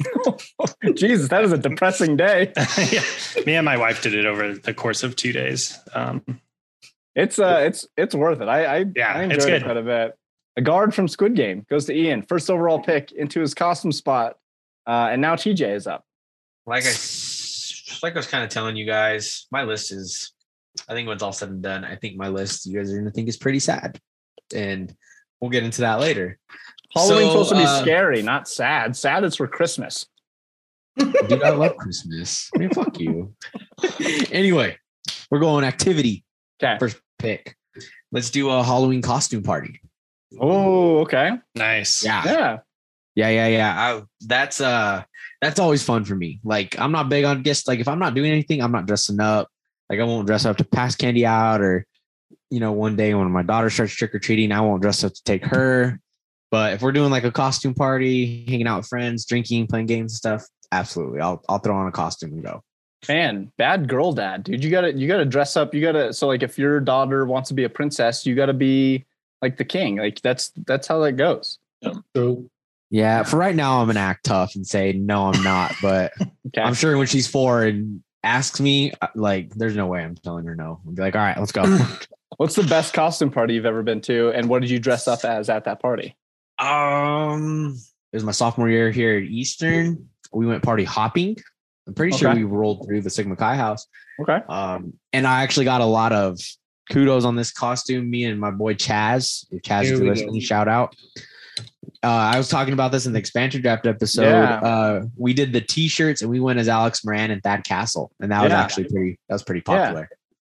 Jesus, 0.94 1.28
that 1.28 1.44
is 1.44 1.52
a 1.52 1.58
depressing 1.58 2.16
day. 2.16 2.52
yeah. 2.90 3.02
Me 3.46 3.54
and 3.54 3.64
my 3.64 3.76
wife 3.76 4.02
did 4.02 4.14
it 4.14 4.26
over 4.26 4.54
the 4.54 4.74
course 4.74 5.02
of 5.02 5.14
two 5.16 5.32
days. 5.32 5.78
Um, 5.94 6.22
It's 7.14 7.38
uh 7.38 7.60
it's 7.64 7.86
it's 7.96 8.14
worth 8.14 8.40
it. 8.40 8.48
I 8.48 8.64
I, 8.78 8.84
Yeah, 8.96 9.12
I 9.14 9.24
it's 9.24 9.34
enjoyed 9.44 9.52
it 9.54 9.58
good. 9.60 9.64
quite 9.64 9.76
a 9.76 9.82
bit. 9.82 10.18
A 10.56 10.62
guard 10.62 10.94
from 10.94 11.06
Squid 11.08 11.34
Game 11.36 11.64
goes 11.70 11.84
to 11.86 11.94
Ian, 11.94 12.22
first 12.22 12.50
overall 12.50 12.80
pick 12.80 13.12
into 13.12 13.40
his 13.40 13.54
costume 13.54 13.92
spot. 13.92 14.36
Uh, 14.86 15.08
and 15.12 15.20
now 15.22 15.34
TJ 15.36 15.74
is 15.74 15.86
up. 15.86 16.04
like 16.66 16.84
I 16.84 16.90
like 18.02 18.14
I 18.14 18.18
was 18.18 18.26
kind 18.26 18.42
of 18.44 18.50
telling 18.50 18.76
you 18.76 18.84
guys, 18.86 19.46
my 19.52 19.62
list 19.62 19.92
is 19.92 20.32
I 20.88 20.92
think 20.94 21.06
when 21.06 21.14
it's 21.14 21.22
all 21.22 21.32
said 21.32 21.50
and 21.50 21.62
done, 21.62 21.84
I 21.84 21.94
think 21.96 22.16
my 22.16 22.28
list 22.28 22.66
you 22.66 22.76
guys 22.76 22.92
are 22.92 22.98
gonna 22.98 23.10
think 23.12 23.28
is 23.28 23.36
pretty 23.36 23.60
sad. 23.60 24.00
And 24.54 24.92
we'll 25.40 25.50
get 25.50 25.62
into 25.64 25.82
that 25.82 26.00
later. 26.00 26.38
Halloween's 26.94 27.32
So, 27.32 27.44
supposed 27.44 27.48
to 27.50 27.56
be 27.56 27.64
uh, 27.64 27.80
scary, 27.82 28.22
not 28.22 28.48
sad. 28.48 28.96
Sad 28.96 29.24
is 29.24 29.36
for 29.36 29.48
Christmas. 29.48 30.06
Dude, 30.96 31.42
I 31.42 31.50
love 31.50 31.76
Christmas. 31.76 32.50
I 32.54 32.58
mean, 32.58 32.70
fuck 32.70 32.98
you. 33.00 33.34
anyway, 34.30 34.78
we're 35.30 35.40
going 35.40 35.64
activity 35.64 36.24
Okay. 36.62 36.78
first 36.78 37.00
pick. 37.18 37.56
Let's 38.12 38.30
do 38.30 38.48
a 38.48 38.62
Halloween 38.62 39.02
costume 39.02 39.42
party. 39.42 39.80
Oh, 40.40 40.98
okay. 41.00 41.32
nice. 41.54 42.04
Yeah. 42.04 42.22
Yeah. 42.24 42.58
Yeah, 43.16 43.28
yeah, 43.28 43.46
yeah. 43.48 43.74
I, 43.76 44.02
that's 44.22 44.60
uh 44.60 45.04
that's 45.40 45.60
always 45.60 45.82
fun 45.84 46.04
for 46.04 46.14
me. 46.14 46.40
Like 46.42 46.78
I'm 46.78 46.90
not 46.92 47.08
big 47.08 47.24
on 47.24 47.42
guess 47.42 47.66
like 47.68 47.78
if 47.80 47.86
I'm 47.88 47.98
not 47.98 48.14
doing 48.14 48.30
anything, 48.30 48.60
I'm 48.60 48.72
not 48.72 48.86
dressing 48.86 49.20
up. 49.20 49.48
Like 49.88 50.00
I 50.00 50.04
won't 50.04 50.26
dress 50.26 50.44
up 50.44 50.56
to 50.56 50.64
pass 50.64 50.96
candy 50.96 51.26
out 51.26 51.60
or 51.60 51.86
you 52.50 52.60
know, 52.60 52.72
one 52.72 52.94
day 52.96 53.14
when 53.14 53.30
my 53.30 53.42
daughter 53.42 53.70
starts 53.70 53.94
trick 53.94 54.14
or 54.14 54.18
treating, 54.18 54.52
I 54.52 54.60
won't 54.60 54.82
dress 54.82 55.02
up 55.04 55.12
to 55.12 55.24
take 55.24 55.44
her. 55.46 56.00
But 56.54 56.74
if 56.74 56.82
we're 56.82 56.92
doing 56.92 57.10
like 57.10 57.24
a 57.24 57.32
costume 57.32 57.74
party, 57.74 58.44
hanging 58.46 58.68
out 58.68 58.76
with 58.76 58.86
friends, 58.86 59.26
drinking, 59.26 59.66
playing 59.66 59.86
games 59.86 60.12
and 60.12 60.16
stuff, 60.16 60.44
absolutely. 60.70 61.18
I'll 61.18 61.42
I'll 61.48 61.58
throw 61.58 61.74
on 61.74 61.88
a 61.88 61.90
costume 61.90 62.32
and 62.34 62.44
go. 62.44 62.62
Man, 63.08 63.50
bad 63.58 63.88
girl 63.88 64.12
dad, 64.12 64.44
dude. 64.44 64.62
You 64.62 64.70
gotta 64.70 64.92
you 64.92 65.08
gotta 65.08 65.24
dress 65.24 65.56
up. 65.56 65.74
You 65.74 65.80
gotta 65.80 66.12
so 66.12 66.28
like 66.28 66.44
if 66.44 66.56
your 66.56 66.78
daughter 66.78 67.26
wants 67.26 67.48
to 67.48 67.54
be 67.54 67.64
a 67.64 67.68
princess, 67.68 68.24
you 68.24 68.36
gotta 68.36 68.52
be 68.52 69.04
like 69.42 69.56
the 69.56 69.64
king. 69.64 69.96
Like 69.96 70.22
that's 70.22 70.52
that's 70.64 70.86
how 70.86 71.00
that 71.00 71.14
goes. 71.14 71.58
So 72.14 72.48
Yeah, 72.88 73.24
for 73.24 73.36
right 73.36 73.56
now 73.56 73.80
I'm 73.80 73.88
gonna 73.88 73.98
act 73.98 74.22
tough 74.22 74.54
and 74.54 74.64
say 74.64 74.92
no, 74.92 75.32
I'm 75.32 75.42
not. 75.42 75.74
But 75.82 76.12
Okay. 76.46 76.62
I'm 76.62 76.74
sure 76.74 76.96
when 76.96 77.08
she's 77.08 77.26
four 77.26 77.64
and 77.64 78.00
asks 78.22 78.60
me, 78.60 78.92
uh, 79.02 79.08
like, 79.16 79.52
there's 79.56 79.74
no 79.74 79.88
way 79.88 80.04
I'm 80.04 80.14
telling 80.14 80.44
her 80.46 80.54
no. 80.54 80.80
I'll 80.86 80.92
be 80.92 81.02
like, 81.02 81.16
all 81.16 81.20
right, 81.20 81.36
let's 81.36 81.50
go. 81.50 81.64
What's 82.36 82.54
the 82.54 82.62
best 82.62 82.94
costume 82.94 83.32
party 83.32 83.54
you've 83.54 83.66
ever 83.66 83.82
been 83.82 84.00
to? 84.02 84.30
And 84.30 84.48
what 84.48 84.62
did 84.62 84.70
you 84.70 84.78
dress 84.78 85.08
up 85.08 85.24
as 85.24 85.50
at 85.50 85.64
that 85.64 85.80
party? 85.80 86.16
Um, 86.58 87.76
it 88.12 88.16
was 88.16 88.24
my 88.24 88.32
sophomore 88.32 88.68
year 88.68 88.90
here 88.90 89.16
at 89.18 89.24
Eastern. 89.24 90.08
We 90.32 90.46
went 90.46 90.62
party 90.62 90.84
hopping. 90.84 91.36
I'm 91.86 91.94
pretty 91.94 92.16
sure 92.16 92.34
we 92.34 92.44
rolled 92.44 92.86
through 92.86 93.02
the 93.02 93.10
Sigma 93.10 93.36
Chi 93.36 93.56
house. 93.56 93.86
Okay. 94.20 94.40
Um, 94.48 94.94
and 95.12 95.26
I 95.26 95.42
actually 95.42 95.64
got 95.64 95.80
a 95.80 95.86
lot 95.86 96.12
of 96.12 96.40
kudos 96.90 97.24
on 97.24 97.36
this 97.36 97.52
costume. 97.52 98.08
Me 98.10 98.24
and 98.24 98.40
my 98.40 98.50
boy 98.50 98.74
Chaz. 98.74 99.44
If 99.50 99.62
Chaz 99.62 99.84
is 99.84 100.00
listening, 100.00 100.40
shout 100.40 100.68
out. 100.68 100.94
Uh, 102.02 102.08
I 102.08 102.38
was 102.38 102.48
talking 102.48 102.72
about 102.74 102.92
this 102.92 103.06
in 103.06 103.12
the 103.12 103.18
expansion 103.18 103.62
draft 103.62 103.86
episode. 103.86 104.22
Yeah. 104.24 104.60
Uh, 104.60 105.02
we 105.16 105.32
did 105.34 105.52
the 105.52 105.60
t-shirts 105.60 106.22
and 106.22 106.30
we 106.30 106.40
went 106.40 106.58
as 106.58 106.68
Alex 106.68 107.04
Moran 107.04 107.30
and 107.30 107.42
Thad 107.42 107.64
Castle, 107.64 108.12
and 108.20 108.30
that 108.32 108.42
was 108.42 108.52
actually 108.52 108.84
pretty. 108.84 109.18
That 109.28 109.34
was 109.34 109.42
pretty 109.42 109.62
Yeah. 109.66 109.78
popular. 109.78 110.08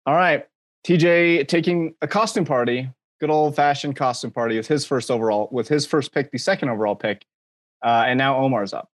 All 0.05 0.15
right. 0.15 0.45
TJ 0.85 1.47
taking 1.47 1.93
a 2.01 2.07
costume 2.07 2.45
party, 2.45 2.89
good 3.21 3.29
old 3.29 3.55
fashioned 3.55 3.95
costume 3.95 4.31
party 4.31 4.57
with 4.57 4.67
his 4.67 4.83
first 4.83 5.11
overall, 5.11 5.47
with 5.51 5.67
his 5.67 5.85
first 5.85 6.11
pick, 6.11 6.31
the 6.31 6.39
second 6.39 6.69
overall 6.69 6.95
pick. 6.95 7.23
Uh, 7.83 8.05
and 8.07 8.17
now 8.17 8.35
Omar's 8.35 8.73
up. 8.73 8.89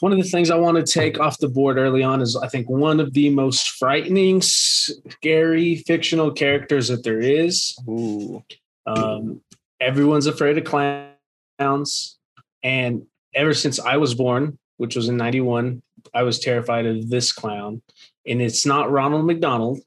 one 0.00 0.12
of 0.12 0.18
the 0.18 0.24
things 0.24 0.50
I 0.50 0.56
want 0.56 0.84
to 0.84 0.92
take 0.92 1.20
off 1.20 1.38
the 1.38 1.48
board 1.48 1.76
early 1.76 2.02
on 2.02 2.22
is 2.22 2.36
I 2.36 2.48
think 2.48 2.68
one 2.70 3.00
of 3.00 3.12
the 3.12 3.28
most 3.28 3.72
frightening, 3.72 4.40
scary 4.40 5.76
fictional 5.76 6.32
characters 6.32 6.88
that 6.88 7.04
there 7.04 7.20
is. 7.20 7.76
Ooh. 7.86 8.42
Um, 8.86 9.42
everyone's 9.78 10.26
afraid 10.26 10.56
of 10.56 10.64
clowns. 10.64 12.18
And 12.62 13.02
ever 13.34 13.52
since 13.52 13.78
I 13.78 13.98
was 13.98 14.14
born, 14.14 14.58
which 14.78 14.96
was 14.96 15.10
in 15.10 15.18
91, 15.18 15.82
I 16.14 16.22
was 16.22 16.38
terrified 16.38 16.86
of 16.86 17.10
this 17.10 17.30
clown. 17.30 17.82
And 18.26 18.40
it's 18.40 18.64
not 18.64 18.90
Ronald 18.90 19.26
McDonald, 19.26 19.80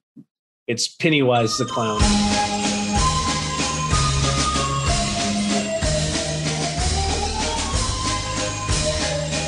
it's 0.67 0.87
Pennywise 0.87 1.57
the 1.57 1.65
clown. 1.65 2.36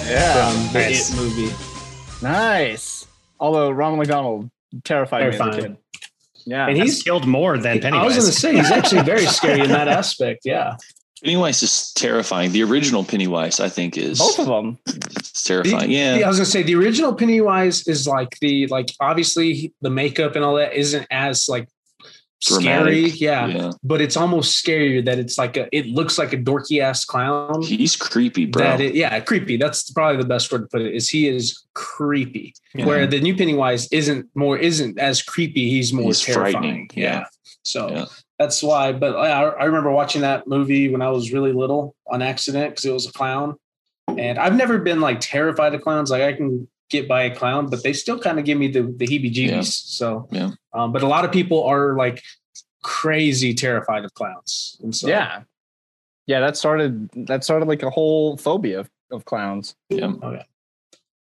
Yeah. 0.10 0.52
From 0.52 0.74
the 0.74 0.80
Nice. 0.80 1.14
It 1.14 1.16
movie. 1.18 1.56
Nice. 2.22 3.08
Although 3.40 3.72
Ronald 3.72 4.00
McDonald 4.00 4.50
terrified 4.84 5.22
me 5.30 5.36
as 5.36 5.40
a 5.40 5.52
kid. 5.62 5.78
Yeah. 6.46 6.68
And 6.68 6.78
He's 6.78 6.96
he's, 6.96 7.04
killed 7.04 7.28
more 7.28 7.58
than 7.58 7.80
Pennywise. 7.80 7.86
I 7.86 7.90
Pennywise. 7.90 8.16
was 8.16 8.26
going 8.26 8.34
to 8.34 8.40
say, 8.40 8.56
he's 8.58 8.72
actually 8.72 9.02
very 9.04 9.26
scary 9.26 9.62
in 9.62 9.70
that 9.70 9.88
aspect. 9.88 10.42
Yeah. 10.46 10.76
Pennywise 11.24 11.62
is 11.64 11.92
terrifying. 11.94 12.52
The 12.54 12.64
original 12.64 13.04
Pennywise, 13.04 13.60
I 13.60 13.68
think, 13.70 13.98
is 13.98 14.20
both 14.20 14.40
of 14.40 14.46
them. 14.48 14.78
it's 14.88 15.44
terrifying. 15.44 15.90
The- 15.90 15.96
yeah. 15.96 16.22
I 16.24 16.28
was 16.28 16.38
gonna 16.38 16.46
say 16.46 16.64
the 16.64 16.76
original 16.76 17.14
Pennywise 17.14 17.88
is 17.88 18.08
like 18.08 18.38
the 18.40 18.68
like 18.68 18.88
obviously 19.02 19.74
the 19.82 19.90
makeup 19.90 20.36
and 20.38 20.46
all 20.46 20.56
that 20.56 20.74
isn't 20.74 21.06
as 21.12 21.50
like 21.50 21.68
scary, 22.42 22.64
Dramatic. 22.64 23.22
yeah, 23.22 23.48
yeah. 23.48 23.72
but 23.84 24.02
it's 24.02 24.16
almost 24.18 24.64
scarier 24.64 25.04
that 25.06 25.20
it's 25.20 25.38
like 25.38 25.58
a 25.58 25.68
it 25.76 25.88
looks 25.88 26.18
like 26.18 26.34
a 26.34 26.38
dorky 26.38 26.82
ass 26.82 27.04
clown. 27.06 27.62
He's 27.62 27.96
creepy, 27.96 28.46
bro. 28.46 28.76
It, 28.76 28.96
yeah, 28.96 29.20
creepy. 29.20 29.58
That's 29.58 29.90
probably 29.92 30.22
the 30.22 30.28
best 30.28 30.52
word 30.52 30.62
to 30.62 30.68
put 30.68 30.82
it. 30.82 30.94
Is 30.94 31.10
he 31.10 31.28
is 31.28 31.66
creepy. 31.74 32.54
Yeah. 32.74 32.86
Where 32.86 33.08
the 33.08 33.20
new 33.20 33.36
Pennywise 33.36 33.88
isn't 33.92 34.28
more 34.36 34.58
isn't 34.58 34.98
as 35.00 35.22
creepy. 35.22 35.70
He's 35.70 35.92
more 35.94 36.06
He's 36.06 36.22
terrifying. 36.22 36.54
frightening, 36.54 36.90
Yeah. 36.94 37.20
yeah. 37.20 37.24
So 37.64 38.06
that's 38.38 38.64
why. 38.64 38.94
But 38.94 39.16
I, 39.18 39.44
I 39.44 39.66
remember 39.66 39.92
watching 39.92 40.22
that 40.22 40.48
movie 40.48 40.90
when 40.90 41.02
I 41.02 41.10
was 41.10 41.32
really 41.34 41.52
little 41.52 41.96
on 42.10 42.22
accident 42.22 42.72
because 42.72 42.86
it 42.86 42.94
was 42.94 43.06
a 43.08 43.12
clown, 43.12 43.56
and 44.18 44.40
I've 44.40 44.56
never 44.56 44.78
been 44.80 45.02
like 45.02 45.20
terrified 45.20 45.76
of 45.76 45.82
clowns. 45.82 46.10
Like 46.10 46.22
I 46.24 46.34
can 46.34 46.68
get 46.90 47.08
by 47.08 47.24
a 47.24 47.36
clown, 47.36 47.70
but 47.70 47.84
they 47.84 47.94
still 47.94 48.20
kind 48.20 48.40
of 48.40 48.46
give 48.46 48.58
me 48.58 48.68
the 48.68 48.84
the 48.84 49.06
heebie-jeebies. 49.08 49.50
Yeah. 49.50 49.62
So 49.62 50.28
Yeah. 50.32 50.52
Um, 50.74 50.92
but 50.92 51.02
a 51.04 51.08
lot 51.08 51.26
of 51.26 51.32
people 51.32 51.64
are 51.64 51.96
like 51.96 52.24
crazy 52.84 53.54
terrified 53.54 54.06
of 54.06 54.14
clowns, 54.14 54.78
and 54.84 54.96
so 54.96 55.08
yeah. 55.08 55.44
Yeah, 56.28 56.40
that 56.42 56.58
started 56.58 57.10
that 57.28 57.44
started 57.44 57.68
like 57.68 57.82
a 57.84 57.90
whole 57.90 58.38
phobia 58.38 58.82
of, 58.82 58.90
of 59.12 59.26
clowns. 59.26 59.76
yeah. 59.90 60.12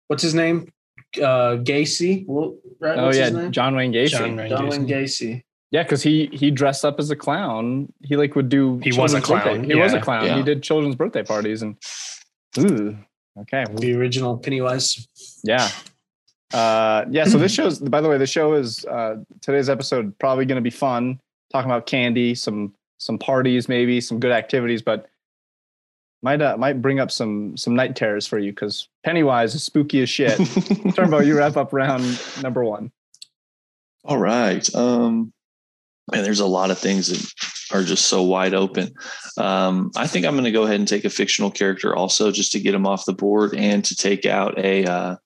What's 0.09 0.23
his 0.23 0.35
name? 0.35 0.71
Uh, 1.17 1.57
Gacy. 1.65 2.25
Well, 2.27 2.57
right? 2.81 2.99
Oh 2.99 3.07
What's 3.07 3.17
his 3.19 3.33
yeah. 3.33 3.49
John 3.49 3.75
Wayne 3.77 3.93
Gacy. 3.93 4.09
John 4.11 4.37
Wayne 4.37 4.49
John 4.51 4.69
Wayne 4.69 4.87
Gacy. 4.87 5.29
Gacy. 5.31 5.43
Yeah, 5.71 5.83
because 5.83 6.03
he 6.03 6.29
he 6.33 6.51
dressed 6.51 6.85
up 6.85 6.99
as 6.99 7.11
a 7.11 7.17
clown. 7.17 7.93
He 8.03 8.17
like 8.17 8.35
would 8.37 8.49
do. 8.49 8.79
He 8.83 8.93
was 8.99 9.15
a 9.15 9.21
clown, 9.21 9.45
birthday- 9.45 9.75
He 9.75 9.81
was 9.81 9.93
a 9.93 9.97
yeah. 9.97 10.03
clown. 10.03 10.37
He 10.39 10.43
did 10.43 10.63
children's 10.63 10.97
birthday 10.97 11.23
parties 11.23 11.63
and. 11.63 11.77
Ooh. 12.59 12.97
Okay. 13.41 13.65
The 13.75 13.95
original 13.95 14.37
Pennywise. 14.37 15.07
Yeah. 15.45 15.69
Uh, 16.53 17.05
yeah. 17.11 17.25
So 17.25 17.39
this 17.39 17.53
show's. 17.53 17.79
By 17.79 18.01
the 18.01 18.09
way, 18.09 18.19
the 18.19 18.27
show 18.27 18.55
is 18.55 18.85
uh, 18.87 19.17
today's 19.41 19.69
episode 19.69 20.19
probably 20.19 20.47
going 20.47 20.57
to 20.57 20.63
be 20.63 20.71
fun. 20.71 21.21
Talking 21.53 21.71
about 21.71 21.87
candy, 21.87 22.35
some 22.35 22.75
some 22.99 23.19
parties, 23.19 23.69
maybe 23.69 24.01
some 24.01 24.19
good 24.19 24.33
activities, 24.33 24.83
but 24.83 25.09
might 26.23 26.43
uh, 26.43 26.57
might 26.57 26.83
bring 26.83 27.01
up 27.01 27.11
some 27.11 27.57
some 27.57 27.77
night 27.77 27.97
terrors 27.97 28.27
for 28.27 28.39
you 28.39 28.53
because 28.53 28.89
Pennywise 29.05 29.55
is 29.55 29.65
spooky 29.65 30.03
as 30.03 30.11
shit. 30.11 30.39
Turnbow, 30.39 31.25
you 31.25 31.37
wrap 31.37 31.57
up 31.57 31.73
round 31.73 32.21
number 32.43 32.65
one. 32.65 32.91
All 34.05 34.19
right. 34.19 34.75
Um, 34.75 35.33
and 36.13 36.25
there's 36.25 36.41
a 36.41 36.47
lot 36.47 36.71
of 36.71 36.79
things 36.79 37.09
that 37.09 37.33
are 37.71 37.83
just 37.83 38.07
so 38.07 38.23
wide 38.23 38.55
open. 38.55 38.95
Um, 39.37 39.91
I 39.97 40.07
think 40.07 40.27
I'm 40.27 40.35
going 40.35 40.45
to 40.45 40.51
go 40.51 40.65
ahead 40.65 40.79
and 40.79 40.89
take 40.89 41.05
a 41.05 41.11
fictional 41.11 41.51
character 41.51 41.95
also, 41.95 42.31
just 42.31 42.53
to 42.53 42.61
get 42.61 42.75
him 42.75 42.87
off 42.87 43.05
the 43.05 43.13
board 43.13 43.55
and 43.55 43.85
to 43.85 43.95
take 43.95 44.27
out 44.27 44.59
a 44.59 44.85
uh, 44.85 45.17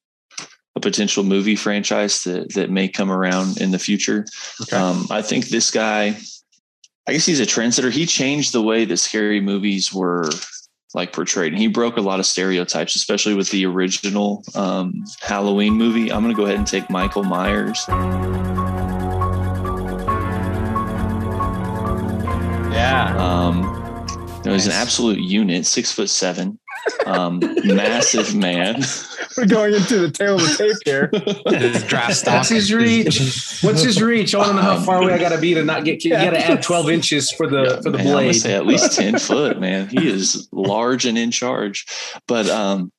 a 0.75 0.81
potential 0.81 1.23
movie 1.23 1.57
franchise 1.57 2.23
that 2.25 2.55
that 2.55 2.71
may 2.71 2.89
come 2.89 3.11
around 3.11 3.61
in 3.61 3.71
the 3.71 3.79
future. 3.79 4.27
Okay. 4.63 4.77
Um, 4.77 5.07
I 5.11 5.23
think 5.23 5.49
this 5.49 5.71
guy, 5.71 6.17
I 7.07 7.13
guess 7.13 7.27
he's 7.27 7.41
a 7.41 7.47
trendsetter. 7.47 7.91
He 7.91 8.07
changed 8.07 8.53
the 8.53 8.63
way 8.63 8.85
that 8.85 8.97
scary 8.97 9.41
movies 9.41 9.93
were 9.93 10.31
like 10.95 11.13
portrayed. 11.13 11.53
And 11.53 11.61
he 11.61 11.69
broke 11.69 11.97
a 11.97 12.03
lot 12.03 12.21
of 12.21 12.27
stereotypes, 12.27 12.97
especially 12.97 13.35
with 13.35 13.51
the 13.51 13.65
original 13.67 14.45
um, 14.55 15.05
Halloween 15.21 15.75
movie. 15.75 16.13
I'm 16.13 16.23
going 16.23 16.35
to 16.35 16.37
go 16.37 16.45
ahead 16.45 16.59
and 16.59 16.67
take 16.67 16.91
Michael 16.91 17.25
Myers. 17.25 17.87
Yeah. 22.83 23.17
Um, 23.17 23.63
you 24.39 24.51
know, 24.51 24.53
he's 24.55 24.67
an 24.67 24.73
absolute 24.73 25.21
unit, 25.21 25.67
six 25.67 25.93
foot 25.93 26.11
seven, 26.11 26.59
um, 27.07 27.39
massive 27.65 28.35
man. 28.35 28.83
We're 29.37 29.47
going 29.47 29.73
into 29.73 30.01
the 30.01 30.11
tail 30.11 30.35
of 30.35 30.41
the 30.41 30.57
tape 30.57 30.77
here. 30.85 31.11
His 31.57 31.85
draft 31.85 32.15
stock. 32.17 32.35
That's 32.35 32.49
his 32.49 32.75
reach. 32.75 33.61
What's 33.63 33.83
his 33.83 34.03
reach? 34.03 34.35
I 34.35 34.39
want 34.39 34.51
to 34.51 34.57
know 34.57 34.63
how 34.63 34.81
far 34.81 35.01
away 35.01 35.13
I 35.13 35.19
got 35.19 35.31
to 35.31 35.41
be 35.41 35.55
to 35.55 35.65
not 35.65 35.85
get 35.85 36.01
kicked. 36.01 36.07
You 36.07 36.11
got 36.11 36.31
to 36.31 36.45
add 36.45 36.63
12 36.63 36.91
inches 36.91 37.31
for 37.31 37.47
the 37.47 37.81
for 37.85 37.91
the 37.91 37.99
Man, 37.99 38.09
I'm 38.09 38.13
blade. 38.15 38.33
say 38.33 38.55
at 38.55 38.67
least 38.67 38.97
10 38.97 39.19
foot, 39.19 39.61
man. 39.61 39.89
He 39.89 40.09
is 40.09 40.49
large 40.51 41.07
and 41.07 41.17
in 41.17 41.31
charge. 41.31 41.87
But 42.27 42.49
um, 42.49 42.93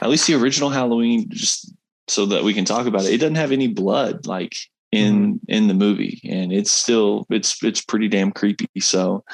at 0.00 0.08
least 0.08 0.26
the 0.26 0.34
original 0.34 0.70
Halloween, 0.70 1.26
just 1.30 1.70
so 2.08 2.26
that 2.26 2.44
we 2.44 2.54
can 2.54 2.64
talk 2.64 2.86
about 2.86 3.04
it, 3.04 3.12
it 3.12 3.18
doesn't 3.18 3.36
have 3.36 3.52
any 3.52 3.68
blood 3.68 4.26
like 4.26 4.56
in 4.92 5.34
Mm-hmm. 5.34 5.36
in 5.48 5.68
the 5.68 5.74
movie. 5.74 6.20
And 6.28 6.52
it's 6.52 6.70
still 6.70 7.26
it's 7.30 7.62
it's 7.62 7.80
pretty 7.82 8.08
damn 8.08 8.30
creepy. 8.30 8.68
So 8.80 9.24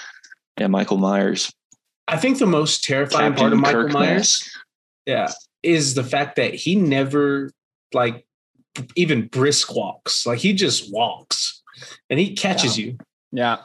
yeah, 0.58 0.68
Michael 0.68 0.98
Myers. 0.98 1.52
I 2.06 2.16
think 2.16 2.38
the 2.38 2.46
most 2.46 2.84
terrifying 2.84 3.34
part 3.34 3.52
of 3.52 3.58
Michael 3.58 3.82
Kirk 3.84 3.92
Myers, 3.92 4.08
mask. 4.08 4.50
yeah, 5.04 5.30
is 5.62 5.94
the 5.94 6.04
fact 6.04 6.36
that 6.36 6.54
he 6.54 6.74
never 6.74 7.50
like 7.92 8.24
even 8.96 9.26
brisk 9.26 9.74
walks. 9.74 10.24
Like 10.26 10.38
he 10.38 10.52
just 10.52 10.92
walks 10.92 11.62
and 12.08 12.18
he 12.18 12.34
catches 12.34 12.78
you. 12.78 12.96
Yeah. 13.32 13.58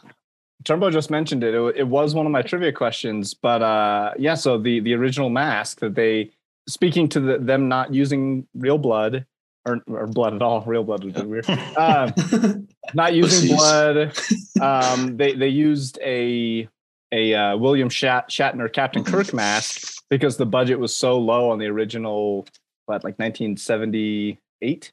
Turbo 0.66 0.90
just 0.90 1.10
mentioned 1.12 1.44
it. 1.44 1.54
it. 1.54 1.76
It 1.78 1.88
was 1.88 2.16
one 2.16 2.26
of 2.26 2.32
my 2.32 2.42
trivia 2.42 2.72
questions, 2.72 3.34
but 3.34 3.62
uh, 3.62 4.12
yeah. 4.18 4.34
So 4.36 4.58
the 4.58 4.80
the 4.80 4.94
original 4.94 5.30
mask 5.30 5.80
that 5.80 5.96
they 5.96 6.32
speaking 6.68 7.10
to 7.10 7.20
the, 7.20 7.38
them 7.38 7.68
not 7.68 7.94
using 7.94 8.48
real 8.56 8.78
blood 8.78 9.26
or, 9.66 9.82
or 9.88 10.08
blood 10.08 10.34
at 10.34 10.42
all. 10.42 10.62
Real 10.62 10.84
blood 10.84 11.04
would 11.04 11.14
be 11.16 11.22
weird. 11.22 11.50
Uh, 11.50 12.12
not 12.94 13.14
using 13.14 13.56
blood. 13.56 14.14
Um, 14.62 15.18
they 15.18 15.34
they 15.34 15.48
used 15.50 16.00
a 16.02 16.70
a 17.12 17.34
uh, 17.34 17.58
William 17.58 17.90
Shat, 17.90 18.30
Shatner 18.30 18.72
Captain 18.72 19.04
Kirk 19.04 19.34
mask 19.34 20.02
because 20.10 20.38
the 20.38 20.46
budget 20.46 20.80
was 20.80 20.96
so 20.96 21.18
low 21.20 21.50
on 21.50 21.60
the 21.60 21.66
original, 21.68 22.46
what 22.86 23.04
like 23.04 23.18
1978. 23.20 24.92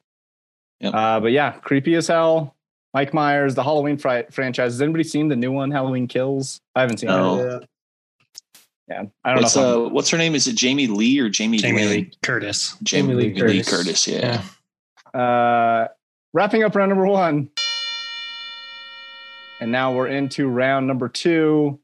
Yep. 0.80 0.94
Uh, 0.94 1.20
but 1.20 1.32
yeah, 1.32 1.52
creepy 1.52 1.94
as 1.94 2.08
hell. 2.08 2.56
Mike 2.94 3.14
Myers, 3.14 3.54
the 3.54 3.62
Halloween 3.62 3.96
fri- 3.96 4.24
franchise. 4.30 4.72
Has 4.72 4.82
anybody 4.82 5.04
seen 5.04 5.28
the 5.28 5.36
new 5.36 5.52
one, 5.52 5.70
Halloween 5.70 6.08
Kills? 6.08 6.60
I 6.74 6.80
haven't 6.80 6.96
seen 6.98 7.08
No. 7.10 7.38
it. 7.58 7.68
Yeah, 8.88 9.04
I 9.22 9.34
don't 9.34 9.42
What's 9.42 9.54
know. 9.54 9.86
uh 9.86 9.88
what's 9.90 10.10
her 10.10 10.18
name? 10.18 10.34
Is 10.34 10.48
it 10.48 10.56
Jamie 10.56 10.88
Lee 10.88 11.20
or 11.20 11.28
Jamie 11.28 11.58
Jamie 11.58 11.82
Lynn? 11.84 11.90
Lee 11.90 12.12
Curtis. 12.24 12.76
Jamie, 12.82 13.12
Jamie 13.12 13.14
Lee, 13.14 13.34
Lee 13.34 13.40
Lee 13.42 13.62
Curtis. 13.62 13.70
Curtis. 13.70 14.08
Yeah. 14.08 14.18
Yeah. 14.18 14.42
Uh, 15.14 15.88
wrapping 16.32 16.62
up 16.62 16.74
round 16.74 16.90
number 16.90 17.06
one. 17.06 17.50
And 19.60 19.70
now 19.70 19.92
we're 19.92 20.08
into 20.08 20.48
round 20.48 20.86
number 20.86 21.08
two. 21.08 21.78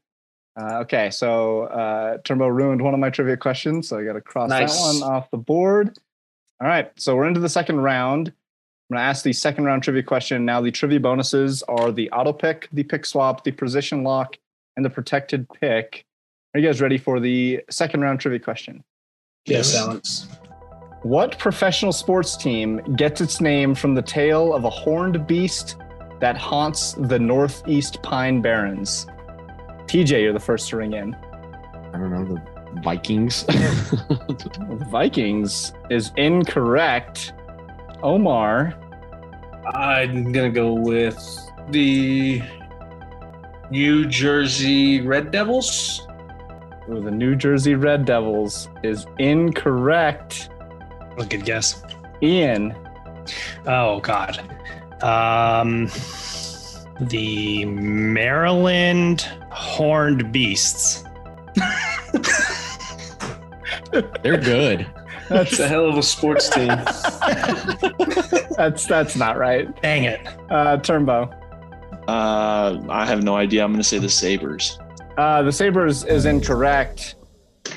Uh, 0.59 0.79
okay, 0.79 1.11
so 1.11 1.63
uh, 1.63 2.17
Turbo 2.23 2.47
ruined 2.47 2.81
one 2.81 2.93
of 2.95 2.99
my 2.99 3.11
trivia 3.11 3.37
questions, 3.37 3.87
so 3.87 3.99
I 3.99 4.03
got 4.03 4.13
to 4.13 4.21
cross 4.21 4.49
Nice. 4.49 4.75
that 4.75 5.01
one 5.03 5.03
off 5.13 5.29
the 5.29 5.37
board. 5.37 5.97
All 6.59 6.67
right, 6.67 6.91
so 6.99 7.15
we're 7.15 7.27
into 7.27 7.39
the 7.39 7.49
second 7.49 7.81
round. 7.81 8.29
I'm 8.29 8.95
going 8.95 9.03
to 9.03 9.07
ask 9.07 9.23
the 9.23 9.33
second 9.33 9.65
round 9.65 9.83
trivia 9.83 10.01
question. 10.01 10.45
Now, 10.45 10.61
the 10.61 10.71
trivia 10.71 10.99
bonuses 10.99 11.61
are 11.63 11.91
the 11.91 12.09
auto 12.09 12.33
pick, 12.33 12.69
the 12.71 12.83
pick 12.83 13.05
swap, 13.05 13.43
the 13.43 13.51
position 13.51 14.03
lock, 14.03 14.37
and 14.75 14.83
the 14.83 14.89
protected 14.89 15.47
pick. 15.49 16.05
Are 16.55 16.59
you 16.59 16.65
guys 16.65 16.81
ready 16.81 16.97
for 16.97 17.19
the 17.19 17.61
second 17.69 18.01
round 18.01 18.19
trivia 18.19 18.39
question? 18.39 18.83
Yes, 19.45 19.75
Alex. 19.75 20.27
What 21.03 21.37
professional 21.37 21.91
sports 21.93 22.35
team 22.35 22.77
gets 22.95 23.21
its 23.21 23.39
name 23.39 23.75
from 23.75 23.93
the 23.93 24.01
tale 24.01 24.53
of 24.53 24.65
a 24.65 24.69
horned 24.69 25.27
beast 25.27 25.75
that 26.19 26.37
haunts 26.37 26.93
the 26.93 27.19
Northeast 27.19 28.01
Pine 28.01 28.41
Barrens? 28.41 29.05
TJ, 29.85 30.23
you're 30.23 30.33
the 30.33 30.39
first 30.39 30.69
to 30.69 30.77
ring 30.77 30.93
in. 30.93 31.13
I 31.13 31.91
don't 31.91 32.11
know 32.11 32.25
the 32.25 32.81
Vikings. 32.81 33.45
The 34.69 34.85
Vikings 34.89 35.73
is 35.89 36.11
incorrect. 36.17 37.33
Omar, 38.03 38.73
I'm 39.73 40.31
gonna 40.31 40.49
go 40.49 40.73
with 40.73 41.17
the 41.69 42.41
New 43.71 44.05
Jersey 44.05 45.01
Red 45.01 45.31
Devils. 45.31 46.05
ooh, 46.89 47.01
the 47.01 47.11
New 47.11 47.35
Jersey 47.35 47.75
Red 47.75 48.05
Devils 48.05 48.69
is 48.83 49.07
incorrect. 49.19 50.49
That 51.17 51.17
was 51.17 51.25
a 51.33 51.37
good 51.37 51.45
guess. 51.45 51.81
Ian, 52.21 52.75
Oh 53.65 53.99
God. 54.01 54.39
Um, 55.03 55.89
the 57.01 57.65
Maryland 57.65 59.21
Horned 59.51 60.31
Beasts. 60.31 61.03
They're 64.21 64.37
good. 64.37 64.85
That's 65.27 65.57
a 65.59 65.67
hell 65.67 65.89
of 65.89 65.97
a 65.97 66.03
sports 66.03 66.49
team. 66.49 66.67
that's 68.55 68.85
that's 68.85 69.15
not 69.15 69.39
right. 69.39 69.81
Dang 69.81 70.03
it. 70.03 70.19
Uh, 70.51 70.77
Turnbow. 70.77 71.33
Uh, 72.07 72.79
I 72.89 73.07
have 73.07 73.23
no 73.23 73.35
idea. 73.35 73.63
I'm 73.63 73.71
going 73.71 73.81
to 73.81 73.87
say 73.87 73.97
the 73.97 74.07
Sabres. 74.07 74.77
Uh, 75.17 75.41
the 75.41 75.51
Sabres 75.51 76.03
is 76.05 76.25
incorrect. 76.25 77.15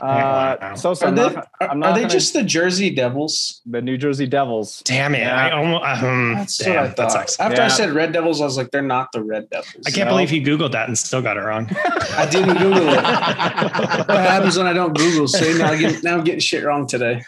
Uh, 0.01 0.57
Wow. 0.61 0.75
so, 0.75 0.95
so 0.95 1.07
Are 1.07 1.09
I'm 1.09 1.15
they, 1.15 1.23
not, 1.23 1.49
are, 1.61 1.71
I'm 1.71 1.79
not 1.81 1.91
are 1.91 1.95
they 1.95 2.01
gonna- 2.03 2.11
just 2.13 2.33
the 2.33 2.43
Jersey 2.43 2.91
Devils? 2.91 3.61
the 3.67 3.81
New 3.83 3.97
Jersey 3.97 4.27
Devils. 4.27 4.83
Damn 4.85 5.15
it. 5.15 5.21
Yeah. 5.21 5.35
I 5.37 5.51
almost, 5.53 6.03
um, 6.03 6.35
That's 6.35 6.59
damn, 6.59 6.75
what 6.75 6.79
I 6.79 6.87
that 6.89 6.97
thought. 6.97 7.13
sucks. 7.13 7.41
After 7.41 7.57
Yeah. 7.61 7.65
I 7.67 7.69
said 7.69 7.91
Red 7.93 8.13
Devils, 8.13 8.41
I 8.41 8.45
was 8.45 8.57
like, 8.57 8.71
they're 8.71 8.83
not 8.83 9.13
the 9.13 9.23
Red 9.23 9.49
Devils. 9.51 9.75
I 9.87 9.91
can't 9.91 10.09
No. 10.09 10.15
believe 10.15 10.31
you 10.33 10.43
Googled 10.43 10.73
that 10.73 10.89
and 10.89 10.99
still 10.99 11.23
got 11.23 11.37
it 11.37 11.41
wrong. 11.41 11.69
I 12.17 12.27
didn't 12.31 12.57
Google 12.59 12.89
it. 12.89 13.03
what 14.09 14.09
happens 14.21 14.57
when 14.59 14.67
I 14.67 14.73
don't 14.73 14.97
Google? 14.97 15.29
See, 15.29 15.59
now, 15.59 15.73
I 15.73 15.77
get, 15.79 16.03
now 16.03 16.15
I'm 16.19 16.25
getting 16.25 16.41
shit 16.41 16.65
wrong 16.65 16.87
today. 16.87 17.23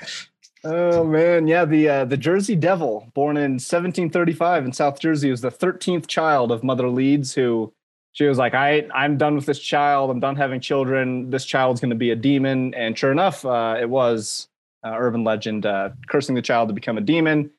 Oh 0.65 1.03
man, 1.03 1.49
yeah. 1.49 1.65
The 1.65 1.89
uh, 1.89 2.05
the 2.05 2.17
Jersey 2.17 2.55
Devil, 2.55 3.11
born 3.15 3.37
in 3.37 3.55
1735 3.55 4.65
in 4.67 4.73
South 4.73 5.01
Jersey, 5.01 5.29
was 5.29 5.41
the 5.41 5.51
13th 5.51 6.07
child 6.07 6.53
of 6.53 6.63
Mother 6.63 6.89
Leeds, 6.89 7.35
who 7.35 7.73
she 8.13 8.25
was 8.25 8.39
like, 8.39 8.55
"I 8.55 8.87
I'm 8.95 9.17
done 9.17 9.35
with 9.35 9.47
this 9.47 9.59
child. 9.59 10.11
I'm 10.11 10.21
done 10.21 10.37
having 10.37 10.61
children. 10.61 11.31
This 11.31 11.45
child's 11.45 11.81
going 11.81 11.91
to 11.91 11.97
be 11.97 12.11
a 12.11 12.17
demon." 12.17 12.75
And 12.75 12.97
sure 12.97 13.11
enough, 13.13 13.45
uh, 13.45 13.77
it 13.81 13.89
was 13.89 14.49
uh, 14.85 14.95
urban 14.97 15.25
legend, 15.25 15.67
uh, 15.67 15.91
cursing 16.09 16.35
the 16.35 16.43
child 16.43 16.69
to 16.69 16.75
become 16.75 16.99
a 16.99 17.01
demon. 17.03 17.51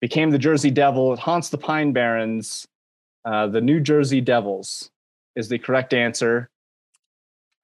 Became 0.00 0.30
the 0.30 0.38
Jersey 0.38 0.70
Devil. 0.70 1.12
It 1.12 1.18
haunts 1.18 1.50
the 1.50 1.58
Pine 1.58 1.92
Barrens. 1.92 2.66
Uh, 3.24 3.46
the 3.46 3.60
New 3.60 3.80
Jersey 3.80 4.22
Devils 4.22 4.90
is 5.36 5.48
the 5.50 5.58
correct 5.58 5.92
answer. 5.92 6.48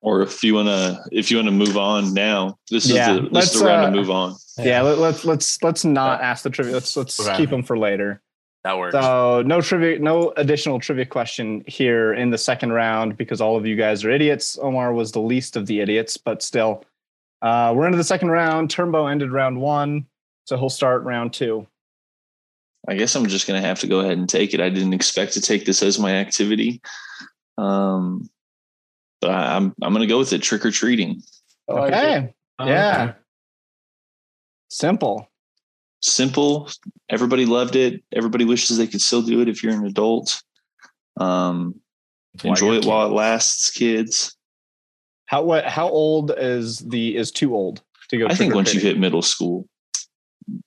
Or 0.03 0.21
if 0.21 0.45
you 0.45 0.55
want 0.55 0.69
to, 0.69 1.03
if 1.11 1.31
you 1.31 1.39
want 1.39 1.49
to 1.49 1.53
move 1.53 1.79
on 1.79 2.13
now, 2.13 2.59
this 2.71 2.85
Yeah, 2.87 3.17
is 3.17 3.23
the, 3.23 3.29
this 3.31 3.55
is 3.55 3.61
the 3.61 3.67
round 3.67 3.83
uh, 3.83 3.91
to 3.91 3.97
move 3.97 4.11
on. 4.11 4.37
Yeah, 4.59 4.83
let, 4.83 4.99
let's 4.99 5.25
let's 5.25 5.63
let's 5.63 5.85
not 5.85 6.21
ask 6.21 6.43
the 6.45 6.51
trivia. 6.51 6.75
Let's 6.75 6.97
let's 6.97 7.19
Okay. 7.19 7.37
keep 7.39 7.51
them 7.51 7.63
for 7.63 7.79
later. 7.79 8.21
That 8.67 8.79
works. 8.79 8.95
So 8.95 9.45
no 9.47 9.61
trivia, 9.61 10.01
no 10.01 10.33
additional 10.37 10.81
trivia 10.81 11.07
question 11.07 11.63
here 11.69 12.13
in 12.13 12.31
the 12.31 12.39
second 12.39 12.73
round 12.73 13.17
because 13.17 13.41
all 13.41 13.57
of 13.57 13.65
you 13.65 13.77
guys 13.77 14.05
are 14.05 14.11
idiots. 14.11 14.59
Omar 14.61 14.93
was 14.93 15.13
the 15.13 15.21
least 15.21 15.55
of 15.55 15.67
the 15.67 15.79
idiots, 15.79 16.17
but 16.17 16.43
still, 16.43 16.85
uh, 17.43 17.73
we're 17.77 17.87
into 17.87 17.97
the 17.97 18.03
second 18.03 18.31
round. 18.31 18.69
Turbo 18.69 19.07
ended 19.07 19.31
round 19.31 19.61
one, 19.61 20.05
so 20.47 20.57
he'll 20.57 20.69
start 20.69 21.05
round 21.05 21.33
two. 21.33 21.65
I 22.89 22.97
guess 22.97 23.15
I'm 23.15 23.29
just 23.29 23.47
going 23.47 23.63
to 23.63 23.65
have 23.65 23.79
to 23.81 23.87
go 23.87 24.01
ahead 24.01 24.19
and 24.19 24.29
take 24.29 24.53
it. 24.53 24.61
I 24.61 24.69
didn't 24.69 24.95
expect 24.95 25.35
to 25.35 25.41
take 25.41 25.65
this 25.65 25.81
as 25.81 26.01
my 26.01 26.17
activity. 26.17 26.81
Um, 27.59 28.29
but 29.21 29.31
I, 29.31 29.55
I'm 29.55 29.77
I'm 29.81 29.93
going 29.93 30.01
to 30.01 30.13
go 30.13 30.19
with 30.19 30.33
it. 30.33 30.43
Trick 30.43 30.67
or 30.67 30.73
treating. 30.73 31.23
Okay, 31.69 32.35
yeah, 32.59 33.13
simple. 34.71 35.31
Simple. 36.03 36.71
Everybody 37.09 37.47
loved 37.47 37.77
it. 37.77 38.03
Everybody 38.15 38.45
wishes 38.45 38.77
they 38.77 38.87
could 38.87 39.01
still 39.01 39.23
do 39.23 39.41
it 39.41 39.49
if 39.49 39.63
you're 39.63 39.73
an 39.73 39.87
adult. 39.87 40.43
Um, 41.19 41.81
enjoy 42.45 42.73
you're 42.73 42.83
it 42.83 42.85
while 42.85 43.07
it 43.07 43.13
lasts, 43.13 43.71
kids. 43.71 44.37
How 45.27 45.43
what? 45.43 45.65
How 45.65 45.89
old 45.89 46.33
is 46.37 46.79
the 46.79 47.17
is 47.17 47.33
too 47.33 47.55
old 47.55 47.83
to 48.09 48.19
go? 48.19 48.27
I 48.29 48.35
think 48.35 48.55
once 48.55 48.75
you 48.75 48.81
hit 48.81 48.99
middle 48.99 49.23
school, 49.23 49.69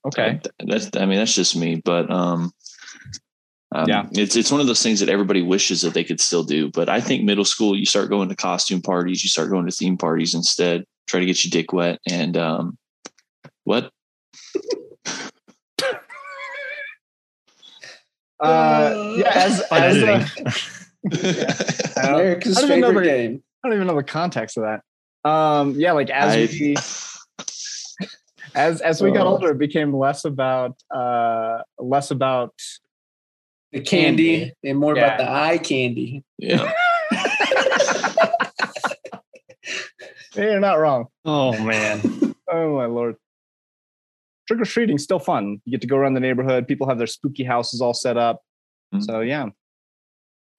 okay, 0.06 0.42
that's 0.66 0.90
I 0.98 1.06
mean 1.06 1.18
that's 1.18 1.36
just 1.36 1.56
me, 1.56 1.82
but 1.86 2.12
um, 2.12 2.52
um, 3.72 3.88
Yeah. 3.88 4.08
it's 4.14 4.36
it's 4.36 4.52
one 4.52 4.62
of 4.62 4.68
those 4.68 4.82
things 4.84 5.00
that 5.00 5.10
everybody 5.10 5.42
wishes 5.42 5.82
that 5.82 5.94
they 5.94 6.04
could 6.04 6.20
still 6.20 6.44
do. 6.44 6.70
But 6.72 6.90
I 6.90 7.00
think 7.00 7.24
middle 7.24 7.46
school, 7.46 7.78
you 7.78 7.86
start 7.86 8.10
going 8.10 8.30
to 8.30 8.36
costume 8.36 8.82
parties, 8.82 9.24
you 9.24 9.30
start 9.30 9.50
going 9.50 9.66
to 9.66 9.72
theme 9.72 9.98
parties 9.98 10.34
instead. 10.34 10.86
Try 11.08 11.20
to 11.20 11.26
get 11.26 11.44
your 11.44 11.50
dick 11.50 11.72
wet 11.72 12.00
and 12.08 12.36
um, 12.36 12.78
what? 13.64 13.92
Uh, 18.40 19.14
yeah, 19.18 19.32
as 19.34 19.66
Fun 19.68 19.84
as 19.84 19.98
editing. 19.98 20.46
uh, 20.46 20.52
I 21.98 22.02
don't- 22.08 22.16
America's 22.16 22.58
I 22.58 22.62
don't 22.62 22.70
even 22.72 22.82
know 22.82 22.88
favorite 22.88 23.04
the- 23.04 23.10
game. 23.10 23.44
I 23.64 23.68
don't 23.68 23.76
even 23.76 23.88
know 23.88 23.96
the 23.96 24.04
context 24.04 24.58
of 24.58 24.64
that. 24.64 24.82
Um, 25.30 25.74
yeah, 25.78 25.92
like 25.94 26.10
as 26.10 26.34
I- 26.34 26.48
we 26.52 26.76
as 28.56 28.82
as 28.82 29.02
we 29.02 29.12
got 29.12 29.28
Oh. 29.28 29.32
older, 29.32 29.52
it 29.52 29.58
became 29.58 29.94
less 29.96 30.26
about 30.26 30.76
uh 30.94 31.60
less 31.78 32.12
about 32.12 32.54
The 33.72 33.82
candy, 33.82 34.40
Candy. 34.40 34.54
and 34.64 34.78
more 34.80 34.96
Yeah. 34.96 35.06
about 35.06 35.18
the 35.20 35.30
eye 35.30 35.58
candy. 35.58 36.24
yeah. 36.38 36.72
you're 40.36 40.60
not 40.60 40.80
wrong. 40.80 41.08
Oh 41.26 41.58
man. 41.64 42.02
Oh 42.52 42.76
my 42.78 42.88
lord. 42.88 43.16
Trick 44.50 44.62
or 44.62 44.66
treating 44.66 44.98
still 44.98 45.20
fun. 45.20 45.62
You 45.64 45.72
get 45.72 45.82
to 45.82 45.88
go 45.88 45.96
around 45.96 46.16
the 46.16 46.20
neighborhood. 46.20 46.68
People 46.68 46.90
have 46.90 46.98
their 46.98 47.06
spooky 47.08 47.44
houses 47.44 47.82
all 47.82 47.94
set 47.94 48.18
up. 48.18 48.42
Mhm. 48.94 49.06
So 49.06 49.20
yeah. 49.22 49.50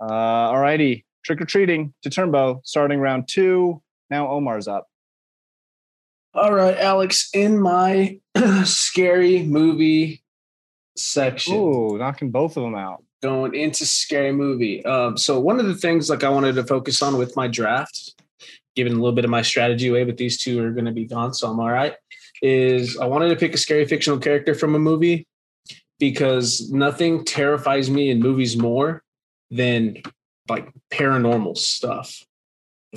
Uh 0.00 0.52
alrighty. 0.52 1.04
Trick 1.24 1.40
or 1.40 1.44
treating 1.44 1.92
to 2.02 2.08
Turnbow, 2.08 2.60
starting 2.64 3.00
round 3.00 3.26
two. 3.28 3.82
Now 4.08 4.28
Omar's 4.28 4.68
up. 4.68 4.86
All 6.32 6.54
right, 6.54 6.76
Alex, 6.78 7.28
in 7.34 7.60
my 7.60 8.20
scary 8.64 9.42
movie 9.42 10.22
section. 10.96 11.56
Ooh, 11.56 11.98
knocking 11.98 12.30
both 12.30 12.56
of 12.56 12.62
them 12.62 12.76
out. 12.76 13.02
going 13.22 13.54
into 13.56 13.84
scary 13.84 14.30
movie. 14.32 14.84
Um, 14.86 15.16
so 15.18 15.40
one 15.40 15.58
of 15.58 15.66
the 15.66 15.74
things 15.74 16.08
like 16.08 16.22
I 16.22 16.28
wanted 16.28 16.54
to 16.54 16.64
focus 16.64 17.02
on 17.02 17.18
with 17.18 17.34
my 17.36 17.48
draft, 17.48 18.14
giving 18.76 18.92
a 18.92 18.96
little 18.96 19.12
bit 19.12 19.24
of 19.24 19.30
my 19.30 19.42
strategy 19.42 19.88
away, 19.88 20.04
but 20.04 20.16
these 20.16 20.40
two 20.40 20.62
are 20.64 20.70
going 20.70 20.84
to 20.86 20.92
be 20.92 21.04
gone, 21.04 21.34
so 21.34 21.50
I'm 21.50 21.58
all 21.58 21.70
right. 21.70 21.94
Is 22.42 22.96
I 22.98 23.04
wanted 23.06 23.28
to 23.28 23.36
pick 23.36 23.54
a 23.54 23.58
scary 23.58 23.84
fictional 23.86 24.18
character 24.18 24.54
from 24.54 24.74
a 24.74 24.78
movie 24.78 25.26
because 25.98 26.70
nothing 26.70 27.24
terrifies 27.24 27.90
me 27.90 28.10
in 28.10 28.18
movies 28.20 28.56
more 28.56 29.02
than 29.50 29.98
like 30.48 30.68
paranormal 30.90 31.56
stuff. 31.58 32.24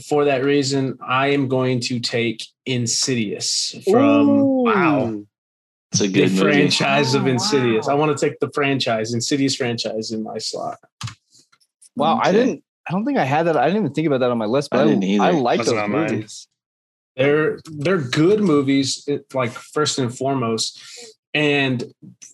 For 0.08 0.26
that 0.26 0.44
reason, 0.44 0.98
I 1.06 1.28
am 1.28 1.48
going 1.48 1.80
to 1.82 2.00
take 2.00 2.44
Insidious 2.66 3.76
from 3.90 4.28
Wow. 4.64 5.24
It's 5.92 6.02
a 6.02 6.08
good 6.08 6.32
movie. 6.32 6.40
franchise 6.40 7.14
of 7.14 7.26
Oh, 7.26 7.28
Insidious. 7.30 7.86
wow. 7.86 7.94
I 7.94 7.96
want 7.96 8.18
to 8.18 8.26
take 8.30 8.40
the 8.40 8.50
franchise, 8.54 9.14
Insidious 9.14 9.56
franchise, 9.56 10.12
in 10.12 10.24
my 10.24 10.38
slot. 10.40 10.80
Wow, 11.96 12.20
I 12.24 12.32
didn't 12.32 12.64
I 12.88 12.92
don't 12.92 13.06
think 13.06 13.18
I 13.18 13.24
had 13.24 13.44
that. 13.44 13.56
I 13.56 13.66
didn't 13.68 13.82
even 13.84 13.94
think 13.94 14.08
about 14.08 14.20
that 14.22 14.32
on 14.32 14.38
my 14.38 14.46
list, 14.46 14.70
but 14.72 14.80
I 14.80 14.84
I, 14.84 14.88
didn't 14.88 15.04
either. 15.04 15.24
I 15.24 15.30
like 15.32 15.60
Wasn't 15.60 15.76
those 15.78 15.84
on 15.84 15.92
mine. 15.92 16.12
movies. 16.12 16.48
They're 17.16 17.60
they're 17.66 18.00
good 18.02 18.42
movies, 18.42 19.08
like 19.34 19.52
first 19.52 20.00
and 20.00 20.16
foremost, 20.16 20.82
and 21.34 21.84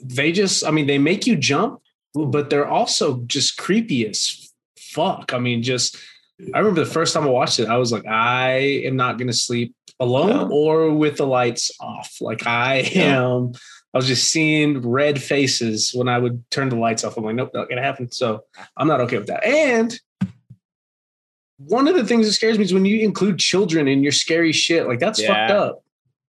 they 0.02 0.32
just 0.32 0.66
I 0.66 0.72
mean 0.72 0.88
they 0.88 0.98
make 0.98 1.28
you 1.28 1.36
jump, 1.36 1.82
but 2.14 2.50
they're 2.50 2.68
also 2.68 3.22
just 3.28 3.58
creepy 3.58 4.08
as 4.08 4.52
fuck. 4.78 5.34
I 5.34 5.40
mean, 5.40 5.64
just 5.64 5.98
I 6.54 6.60
remember 6.60 6.84
the 6.84 6.92
first 6.92 7.14
time 7.14 7.24
I 7.24 7.30
watched 7.30 7.60
it, 7.60 7.68
I 7.68 7.78
was 7.78 7.92
like, 7.92 8.06
I 8.08 8.82
am 8.86 8.96
not 8.96 9.18
gonna 9.18 9.34
sleep 9.34 9.76
alone 10.00 10.50
or 10.52 10.94
with 10.94 11.18
the 11.18 11.28
lights 11.28 11.72
off. 11.80 12.18
Like 12.22 12.48
I 12.48 12.90
am. 12.96 13.54
I 13.94 13.98
was 13.98 14.08
just 14.08 14.32
seeing 14.32 14.82
red 14.88 15.22
faces 15.22 15.94
when 15.96 16.08
I 16.08 16.20
would 16.20 16.44
turn 16.52 16.70
the 16.70 16.76
lights 16.76 17.04
off. 17.04 17.18
I'm 17.18 17.24
like, 17.24 17.36
nope, 17.36 17.52
not 17.54 17.70
gonna 17.70 17.82
happen. 17.82 18.12
So 18.12 18.44
I'm 18.78 18.88
not 18.88 19.02
okay 19.02 19.18
with 19.18 19.28
that. 19.28 19.44
And 19.44 20.00
one 21.66 21.88
of 21.88 21.96
the 21.96 22.06
things 22.06 22.26
that 22.26 22.34
scares 22.34 22.58
me 22.58 22.64
is 22.64 22.74
when 22.74 22.86
you 22.86 23.00
include 23.00 23.38
children 23.40 23.88
in 23.88 24.02
your 24.02 24.12
scary 24.12 24.52
shit. 24.52 24.88
Like 24.88 25.00
that's 25.00 25.24
fucked 25.24 25.52
up. 25.52 25.84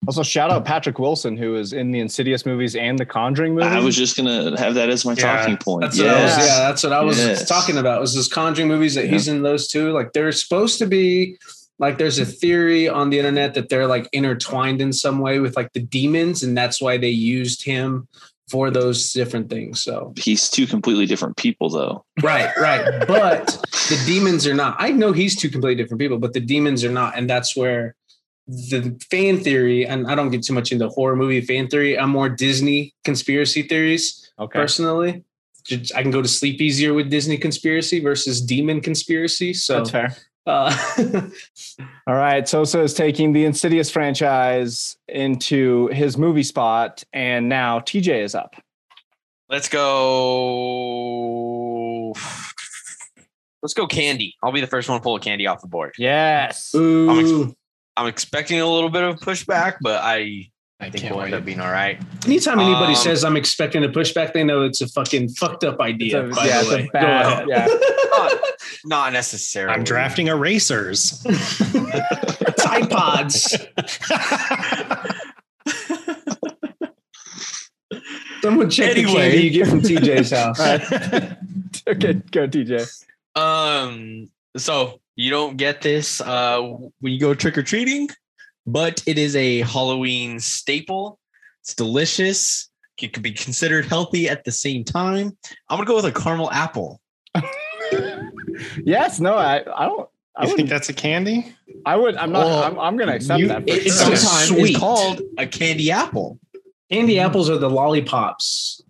Also, 0.06 0.22
shout 0.22 0.50
out 0.50 0.64
Patrick 0.64 0.98
Wilson, 0.98 1.36
who 1.36 1.56
is 1.56 1.74
in 1.74 1.90
the 1.92 2.00
Insidious 2.00 2.46
movies 2.46 2.74
and 2.74 2.98
the 2.98 3.04
Conjuring 3.04 3.54
movies. 3.54 3.70
I 3.70 3.80
was 3.80 3.94
just 3.94 4.16
gonna 4.16 4.58
have 4.58 4.74
that 4.74 4.88
as 4.88 5.04
my 5.04 5.12
Yeah, 5.12 5.36
talking 5.36 5.58
point. 5.58 5.82
That's 5.82 5.98
what 5.98 6.08
I 6.08 6.22
was, 6.24 6.38
yeah, 6.38 6.58
that's 6.60 6.82
what 6.82 6.92
I 6.92 7.00
was 7.02 7.18
Yes. 7.18 7.46
talking 7.46 7.76
about. 7.76 8.00
Was 8.00 8.14
those 8.14 8.28
Conjuring 8.28 8.66
movies 8.68 8.94
that 8.94 9.10
he's 9.10 9.28
in 9.28 9.42
those 9.42 9.68
two? 9.68 9.92
Like 9.92 10.14
they're 10.14 10.32
supposed 10.32 10.78
to 10.78 10.86
be 10.86 11.36
like 11.78 11.98
there's 11.98 12.18
a 12.18 12.24
theory 12.24 12.88
on 12.88 13.10
the 13.10 13.18
internet 13.18 13.52
that 13.54 13.68
they're 13.68 13.86
like 13.86 14.08
intertwined 14.12 14.80
in 14.80 14.92
some 14.94 15.18
way 15.18 15.38
with 15.38 15.54
like 15.54 15.72
the 15.74 15.80
demons, 15.80 16.42
and 16.42 16.56
that's 16.56 16.80
why 16.80 16.96
they 16.96 17.10
used 17.10 17.62
him 17.62 18.08
for 18.50 18.70
those 18.70 19.12
different 19.12 19.48
things. 19.48 19.82
So 19.82 20.12
He's 20.16 20.50
two 20.50 20.66
completely 20.66 21.06
different 21.06 21.36
people, 21.36 21.70
though. 21.70 22.04
right, 22.22 22.50
right. 22.58 23.06
But 23.06 23.46
the 23.88 24.02
demons 24.06 24.46
are 24.46 24.54
not. 24.54 24.76
I 24.78 24.90
know 24.90 25.12
he's 25.12 25.36
two 25.36 25.48
completely 25.48 25.82
different 25.82 26.00
people, 26.00 26.18
but 26.18 26.32
the 26.32 26.40
demons 26.40 26.84
are 26.84 26.92
not, 26.92 27.16
and 27.16 27.28
that's 27.28 27.56
where 27.56 27.94
the 28.46 29.00
fan 29.10 29.38
theory. 29.38 29.86
And 29.86 30.06
I 30.08 30.14
don't 30.14 30.30
get 30.30 30.42
too 30.42 30.52
much 30.52 30.72
into 30.72 30.88
horror 30.88 31.16
movie 31.16 31.40
fan 31.40 31.68
theory. 31.68 31.98
I'm 31.98 32.10
more 32.10 32.28
Disney 32.28 32.94
conspiracy 33.04 33.62
theories 33.62 34.30
okay. 34.38 34.58
personally. 34.58 35.24
I 35.94 36.02
can 36.02 36.10
go 36.10 36.22
to 36.22 36.28
sleep 36.28 36.60
easier 36.60 36.94
with 36.94 37.10
Disney 37.10 37.36
conspiracy 37.36 38.00
versus 38.00 38.40
demon 38.40 38.80
conspiracy. 38.80 39.52
So, 39.54 39.76
That's 39.76 39.90
fair. 39.90 40.16
Uh, 40.46 40.74
All 42.06 42.14
right. 42.14 42.48
Sosa 42.48 42.80
is 42.80 42.94
taking 42.94 43.32
the 43.32 43.44
Insidious 43.44 43.90
franchise 43.90 44.96
into 45.08 45.88
his 45.88 46.16
movie 46.16 46.42
spot, 46.42 47.04
and 47.12 47.48
now 47.48 47.80
TJ 47.80 48.22
is 48.22 48.34
up. 48.34 48.54
Let's 49.48 49.68
go. 49.68 50.54
Let's 53.62 53.74
go 53.74 53.86
candy. 53.86 54.34
I'll 54.42 54.52
be 54.52 54.60
the 54.60 54.66
first 54.66 54.88
one 54.88 54.98
to 54.98 55.02
pull 55.02 55.16
a 55.16 55.20
candy 55.20 55.46
off 55.46 55.60
the 55.60 55.68
board. 55.68 55.94
Yes. 55.98 56.74
ooh, 56.74 57.54
I'm 57.96 58.06
expecting 58.06 58.60
a 58.60 58.66
little 58.66 58.88
bit 58.88 59.02
of 59.02 59.16
pushback, 59.16 59.76
but 59.82 60.00
I, 60.02 60.50
I 60.80 60.88
think 60.90 61.02
can't 61.02 61.14
we'll 61.14 61.24
end 61.26 61.34
up 61.34 61.44
being 61.44 61.60
all 61.60 61.70
right. 61.70 61.98
anytime 62.24 62.58
anybody 62.58 62.92
Um, 62.92 62.96
says 62.96 63.22
I'm 63.22 63.36
expecting 63.36 63.84
a 63.84 63.88
pushback, 63.88 64.32
they 64.32 64.42
know 64.44 64.62
it's 64.62 64.80
a 64.80 64.88
fucking 64.88 65.28
fucked 65.30 65.62
up 65.64 65.78
idea. 65.80 66.26
It's 66.26 66.38
a- 66.38 66.46
yeah, 66.46 66.60
it's 66.62 66.70
a 66.72 66.88
bad- 66.92 67.48
yeah. 67.48 67.68
Not 68.86 69.12
necessarily. 69.12 69.74
I'm 69.74 69.84
drafting 69.84 70.28
erasers. 70.28 71.22
Tide 72.58 72.88
Pods. 72.90 73.56
Someone 78.42 78.70
check 78.70 78.94
the 78.94 79.04
candy 79.04 79.38
you 79.42 79.50
get 79.50 79.68
from 79.68 79.80
TJ's 79.82 80.30
house. 80.36 80.58
All 80.58 80.66
right. 80.66 81.36
okay, 81.88 82.14
go 82.30 82.46
TJ. 82.48 83.04
Um. 83.36 84.30
So 84.56 85.00
you 85.16 85.30
don't 85.30 85.56
get 85.56 85.82
this 85.82 86.20
uh, 86.20 86.60
when 87.00 87.12
you 87.12 87.20
go 87.20 87.34
trick 87.34 87.58
or 87.58 87.62
treating, 87.62 88.08
but 88.66 89.02
it 89.06 89.18
is 89.18 89.34
a 89.36 89.60
Halloween 89.60 90.40
staple. 90.40 91.18
It's 91.62 91.74
delicious. 91.74 92.68
It 93.00 93.12
could 93.12 93.22
be 93.22 93.32
considered 93.32 93.86
healthy 93.86 94.28
at 94.28 94.44
the 94.44 94.52
same 94.52 94.84
time. 94.84 95.36
I'm 95.68 95.76
gonna 95.78 95.86
go 95.86 95.96
with 95.96 96.04
a 96.04 96.12
caramel 96.12 96.50
apple. 96.50 97.00
Yes. 98.84 99.20
No. 99.20 99.34
I. 99.36 99.60
I 99.76 99.86
don't. 99.86 100.08
I 100.36 100.44
I 100.44 100.46
think 100.46 100.68
that's 100.68 100.88
a 100.88 100.92
candy. 100.92 101.54
I 101.86 101.96
would. 101.96 102.16
I'm 102.16 102.30
not. 102.32 102.44
Well, 102.46 102.62
I'm, 102.64 102.78
I'm 102.78 102.96
going 102.96 103.08
to 103.08 103.14
accept 103.16 103.40
You- 103.40 103.48
that. 103.48 103.62
For 103.62 103.74
it 103.74 103.82
sure. 103.84 103.92
sometimes 103.92 104.48
Sweet. 104.48 104.70
is 104.74 104.76
called 104.76 105.22
a 105.38 105.46
candy 105.46 105.90
apple. 105.90 106.38
Candy 106.90 107.18
apples 107.18 107.48
are 107.50 107.58
the 107.58 107.70
lollipops. 107.70 108.80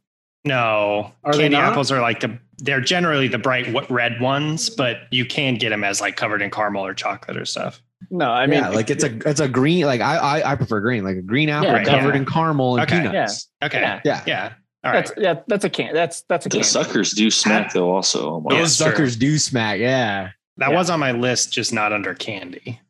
No, 0.45 1.13
Are 1.23 1.33
they 1.33 1.43
candy 1.43 1.57
not? 1.59 1.73
apples 1.73 1.93
are 1.93 2.01
like 2.01 2.21
the 2.21 2.39
they're 2.59 2.81
generally 2.81 3.29
the 3.29 3.39
bright 3.39 3.69
red 3.91 4.21
ones, 4.21 4.71
but 4.71 5.03
you 5.11 5.27
can 5.27 5.55
get 5.57 5.69
them 5.71 5.85
as 5.85 6.01
like 6.01 6.17
covered 6.17 6.41
in 6.43 6.51
caramel 6.51 6.85
or 6.85 6.95
chocolate 6.95 7.37
or 7.37 7.45
stuff. 7.45 7.83
No. 8.11 8.31
I 8.31 8.47
mean, 8.47 8.61
yeah, 8.61 8.69
like 8.69 8.89
it's 8.91 9.05
a 9.05 9.17
it's 9.29 9.41
a 9.41 9.49
green. 9.49 9.85
Like 9.85 10.01
I 10.01 10.17
I, 10.41 10.53
I 10.53 10.57
prefer 10.57 10.81
green, 10.81 11.05
like 11.05 11.17
a 11.17 11.23
green 11.23 11.49
apple 11.49 11.71
Yeah, 11.71 11.85
covered 11.85 12.15
yeah. 12.15 12.21
in 12.21 12.27
caramel 12.27 12.79
and 12.79 12.83
Okay. 12.91 13.03
peanuts. 13.03 13.49
Okay, 13.63 13.81
Yeah. 13.81 14.01
yeah, 14.05 14.23
Yeah, 14.27 14.53
all 14.85 14.93
right. 14.93 15.07
That's 15.07 15.13
yeah. 15.19 15.41
That's 15.47 15.65
a 15.65 15.71
can. 15.71 15.93
That's 15.95 16.23
that's 16.23 16.47
a 16.47 16.49
candy. 16.49 16.63
The 16.63 16.65
can. 16.65 16.85
suckers 16.85 17.13
do 17.13 17.31
smack, 17.31 17.73
though, 17.73 17.93
also. 17.95 18.35
Omar. 18.37 18.51
Those 18.59 18.77
sure. 18.77 18.89
suckers 18.91 19.17
do 19.17 19.39
smack. 19.39 19.79
Yeah, 19.81 20.31
That 20.57 20.71
Yeah. 20.71 20.77
was 20.77 20.89
on 20.91 20.99
my 21.01 21.13
list, 21.13 21.53
just 21.53 21.73
not 21.73 21.93
under 21.93 22.15
candy. 22.15 22.81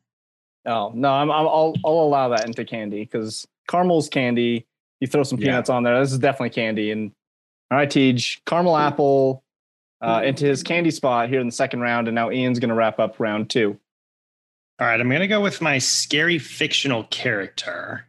Oh 0.65 0.91
no, 0.95 1.09
I'm, 1.11 1.31
I'm 1.31 1.47
I'll 1.47 1.73
I'll 1.83 1.93
allow 2.01 2.29
that 2.29 2.45
into 2.45 2.63
candy 2.63 3.01
because 3.03 3.47
caramel's 3.67 4.09
candy. 4.09 4.65
You 4.99 5.07
throw 5.07 5.23
some 5.23 5.39
Yeah. 5.39 5.47
peanuts 5.47 5.69
on 5.69 5.83
there. 5.83 5.99
This 5.99 6.11
is 6.11 6.19
definitely 6.19 6.51
candy. 6.51 6.91
And 6.91 7.11
all 7.71 7.77
right, 7.77 7.89
Tej, 7.89 8.19
caramel 8.45 8.77
apple 8.77 9.43
uh, 10.01 10.21
into 10.23 10.45
his 10.45 10.61
candy 10.63 10.91
spot 10.91 11.29
here 11.29 11.39
in 11.39 11.47
the 11.47 11.51
second 11.51 11.79
round, 11.81 12.07
and 12.07 12.15
now 12.15 12.29
Ian's 12.31 12.59
going 12.59 12.69
to 12.69 12.75
wrap 12.75 12.99
up 12.99 13.19
round 13.19 13.49
two. 13.49 13.77
All 14.81 14.87
right, 14.87 14.99
I'm 14.99 15.09
going 15.09 15.21
to 15.21 15.27
go 15.27 15.41
with 15.41 15.61
my 15.61 15.77
scary 15.77 16.39
fictional 16.39 17.03
character. 17.11 18.07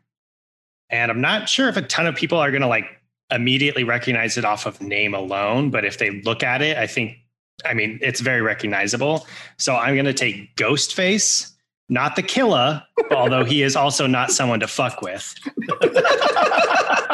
And 0.89 1.11
I'm 1.11 1.21
not 1.21 1.47
sure 1.47 1.69
if 1.69 1.77
a 1.77 1.83
ton 1.83 2.07
of 2.07 2.15
people 2.17 2.39
are 2.39 2.51
going 2.51 2.63
to 2.63 2.67
like 2.67 2.87
immediately 3.31 3.85
recognize 3.85 4.39
it 4.39 4.47
off 4.47 4.65
of 4.65 4.81
name 4.81 5.13
alone, 5.13 5.69
but 5.69 5.85
if 5.85 5.99
they 5.99 6.23
look 6.23 6.43
at 6.43 6.63
it, 6.63 6.79
I 6.79 6.87
think, 6.87 7.19
I 7.67 7.75
mean, 7.75 7.99
it's 8.01 8.21
very 8.21 8.41
recognizable. 8.41 9.27
So 9.59 9.77
I'm 9.77 9.95
going 9.95 10.07
to 10.07 10.15
take 10.15 10.57
Ghostface, 10.57 11.53
not 11.91 12.17
the 12.17 12.23
killer, 12.23 12.83
although 13.11 13.45
he 13.45 13.63
is 13.63 13.77
also 13.77 14.07
not 14.07 14.31
someone 14.31 14.61
to 14.61 14.67
fuck 14.67 15.03
with. 15.03 15.35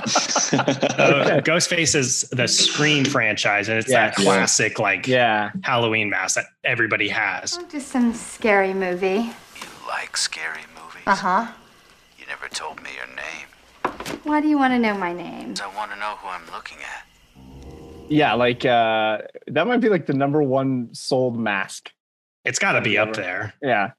So 0.07 0.57
Okay. 0.59 1.37
Uh, 1.37 1.41
Ghostface 1.41 1.95
is 1.97 2.23
the 2.31 2.47
Scream 2.47 3.05
franchise, 3.05 3.69
and 3.69 3.79
it's 3.79 3.91
that 3.91 4.15
Yes. 4.17 4.25
classic 4.25 4.79
like 4.79 5.07
Yeah, 5.09 5.51
Halloween 5.63 6.11
mask 6.11 6.37
that 6.37 6.47
everybody 6.65 7.09
has. 7.09 7.59
Just 7.69 7.89
some 7.89 8.15
scary 8.15 8.73
movie. 8.73 9.31
You 10.09 10.13
like 10.13 10.17
scary 10.17 10.63
movies? 10.75 11.03
Uh 11.07 11.15
huh. 11.15 11.53
You 12.19 12.25
never 12.27 12.49
told 12.49 12.83
me 12.83 12.89
your 12.97 13.07
name. 13.15 14.19
Why 14.25 14.41
do 14.41 14.49
you 14.49 14.57
want 14.57 14.73
to 14.73 14.79
know 14.79 14.97
my 14.97 15.13
name? 15.13 15.53
I 15.63 15.77
want 15.77 15.91
to 15.93 15.99
know 15.99 16.15
who 16.17 16.29
I'm 16.29 16.47
looking 16.51 16.79
at. 16.79 18.11
yeah. 18.11 18.33
Like 18.33 18.65
uh, 18.65 19.19
that 19.49 19.67
might 19.67 19.81
be 19.83 19.91
like 19.91 20.07
the 20.07 20.15
number 20.15 20.43
one 20.43 20.89
sold 20.95 21.39
mask. 21.39 21.91
It's 22.47 22.59
got 22.59 22.73
to 22.73 22.81
be 22.81 22.97
up 22.97 23.13
there. 23.13 23.53
Yeah. 23.63 23.91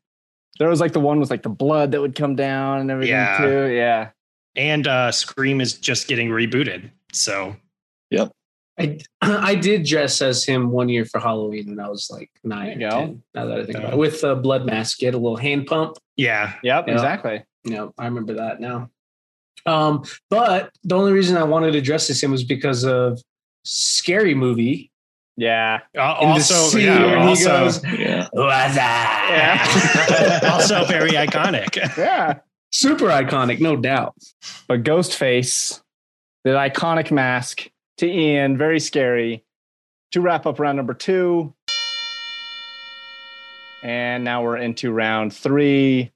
There 0.58 0.68
was 0.68 0.80
like 0.80 0.94
the 0.94 1.00
one 1.00 1.20
with 1.20 1.30
like 1.30 1.44
the 1.44 1.50
blood 1.50 1.92
that 1.92 2.02
would 2.02 2.16
come 2.16 2.36
down 2.36 2.80
and 2.80 2.90
everything 2.90 3.14
Yeah. 3.14 3.38
too. 3.38 3.68
Yeah. 3.68 4.10
And 4.56 4.88
uh, 4.88 5.12
Scream 5.12 5.62
is 5.62 5.74
just 5.74 6.08
getting 6.08 6.30
rebooted. 6.30 6.90
So 7.14 7.56
I 8.80 9.00
I 9.22 9.56
did 9.56 9.86
dress 9.86 10.22
as 10.22 10.44
him 10.46 10.72
one 10.72 10.90
year 10.90 11.06
for 11.06 11.20
Halloween 11.20 11.70
when 11.70 11.80
I 11.80 11.90
was 11.90 12.10
like 12.12 12.30
nine. 12.44 12.80
There 12.80 12.80
you 12.80 12.88
or 12.88 12.92
go. 12.92 13.00
10, 13.00 13.24
now 13.36 13.46
that 13.46 13.60
I 13.60 13.64
think 13.66 13.78
Yeah. 13.78 13.84
about 13.84 13.94
it, 13.94 13.98
with 13.98 14.24
a 14.24 14.36
blood 14.36 14.66
mask, 14.66 14.98
he 15.00 15.06
had 15.06 15.16
a 15.16 15.18
little 15.18 15.38
hand 15.38 15.68
pump. 15.68 15.98
yeah, 16.18 16.54
Yep. 16.64 16.88
Yeah. 16.88 16.94
Exactly. 16.94 17.44
You 17.66 17.72
know, 17.74 17.94
I 17.98 18.06
remember 18.06 18.34
that 18.36 18.60
now. 18.62 18.90
Um, 19.66 20.04
but 20.30 20.72
the 20.84 20.96
only 20.96 21.12
reason 21.12 21.36
I 21.38 21.44
wanted 21.44 21.72
to 21.74 21.82
dress 21.82 22.10
as 22.10 22.22
him 22.24 22.32
was 22.32 22.44
because 22.46 22.86
of 22.86 23.22
Scary 23.66 24.34
Movie. 24.34 24.90
Yeah. 25.36 25.80
Uh, 25.98 26.02
also, 26.02 26.78
yeah, 26.78 27.00
where 27.06 27.20
he 27.22 27.28
also, 27.28 27.50
goes, 27.50 27.84
Yeah. 27.86 28.28
Yeah. 28.34 30.40
also 30.52 30.86
very 30.86 31.12
iconic. 31.26 31.76
Yeah. 31.98 32.40
Super 32.72 33.06
iconic, 33.08 33.60
no 33.60 33.76
doubt. 33.76 34.16
But 34.68 34.84
Ghostface, 34.84 35.82
the 36.44 36.52
iconic 36.52 37.12
mask 37.12 37.70
to 38.00 38.08
Ian, 38.10 38.58
very 38.58 38.80
scary. 38.80 39.44
To 40.14 40.22
wrap 40.22 40.46
up 40.46 40.60
round 40.60 40.78
number 40.78 40.94
two. 40.94 41.54
And 43.84 44.24
now 44.24 44.44
we're 44.44 44.58
into 44.58 44.92
round 44.92 45.34
three. 45.34 46.12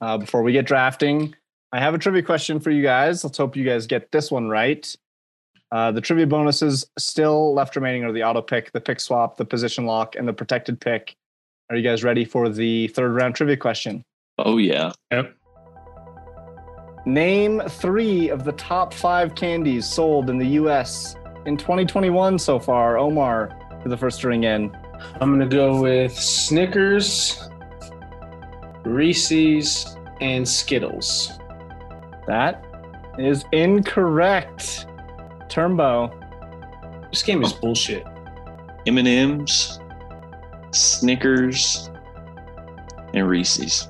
Uh, 0.00 0.18
before 0.18 0.42
we 0.42 0.52
get 0.52 0.66
drafting, 0.66 1.34
I 1.72 1.78
have 1.78 1.94
a 1.94 1.98
trivia 1.98 2.22
question 2.22 2.58
for 2.58 2.70
you 2.70 2.82
guys. 2.82 3.22
Let's 3.22 3.38
hope 3.38 3.54
you 3.54 3.64
guys 3.64 3.86
get 3.86 4.10
this 4.12 4.30
one 4.30 4.48
right. 4.48 4.94
Uh, 5.72 5.92
the 5.92 6.00
trivia 6.00 6.26
bonuses 6.26 6.84
still 6.98 7.54
left 7.54 7.76
remaining 7.76 8.04
are 8.04 8.12
the 8.12 8.24
auto 8.24 8.42
pick, 8.42 8.72
the 8.72 8.80
pick 8.80 8.98
swap, 8.98 9.36
the 9.36 9.44
position 9.44 9.86
lock, 9.86 10.16
and 10.16 10.26
the 10.26 10.32
protected 10.32 10.80
pick. 10.80 11.14
Are 11.68 11.76
you 11.76 11.82
guys 11.82 12.02
ready 12.02 12.24
for 12.24 12.48
the 12.48 12.88
third 12.88 13.12
round 13.14 13.36
trivia 13.36 13.56
question? 13.56 14.02
Oh 14.38 14.58
yeah. 14.58 14.92
Yep. 15.12 15.34
Name 17.06 17.62
three 17.68 18.30
of 18.30 18.44
the 18.44 18.52
top 18.52 18.92
five 18.92 19.34
candies 19.34 19.86
sold 19.86 20.28
in 20.28 20.38
the 20.38 20.46
US 20.46 21.14
in 21.46 21.56
2021 21.56 22.38
so 22.38 22.58
far. 22.58 22.98
Omar, 22.98 23.56
for 23.82 23.88
the 23.88 23.96
first 23.96 24.24
ring 24.24 24.44
in. 24.44 24.76
I'm 25.20 25.30
gonna 25.30 25.48
go 25.48 25.80
with 25.80 26.12
Snickers, 26.12 27.48
Reese's, 28.84 29.96
and 30.20 30.46
Skittles. 30.46 31.32
That 32.26 32.64
is 33.18 33.44
incorrect. 33.52 34.86
Turnbow. 35.48 36.12
This 37.10 37.22
game 37.22 37.42
is 37.42 37.52
bullshit. 37.52 38.06
M 38.86 38.98
and 38.98 39.08
M's, 39.08 39.80
Snickers, 40.70 41.90
and 43.14 43.28
Reese's. 43.28 43.88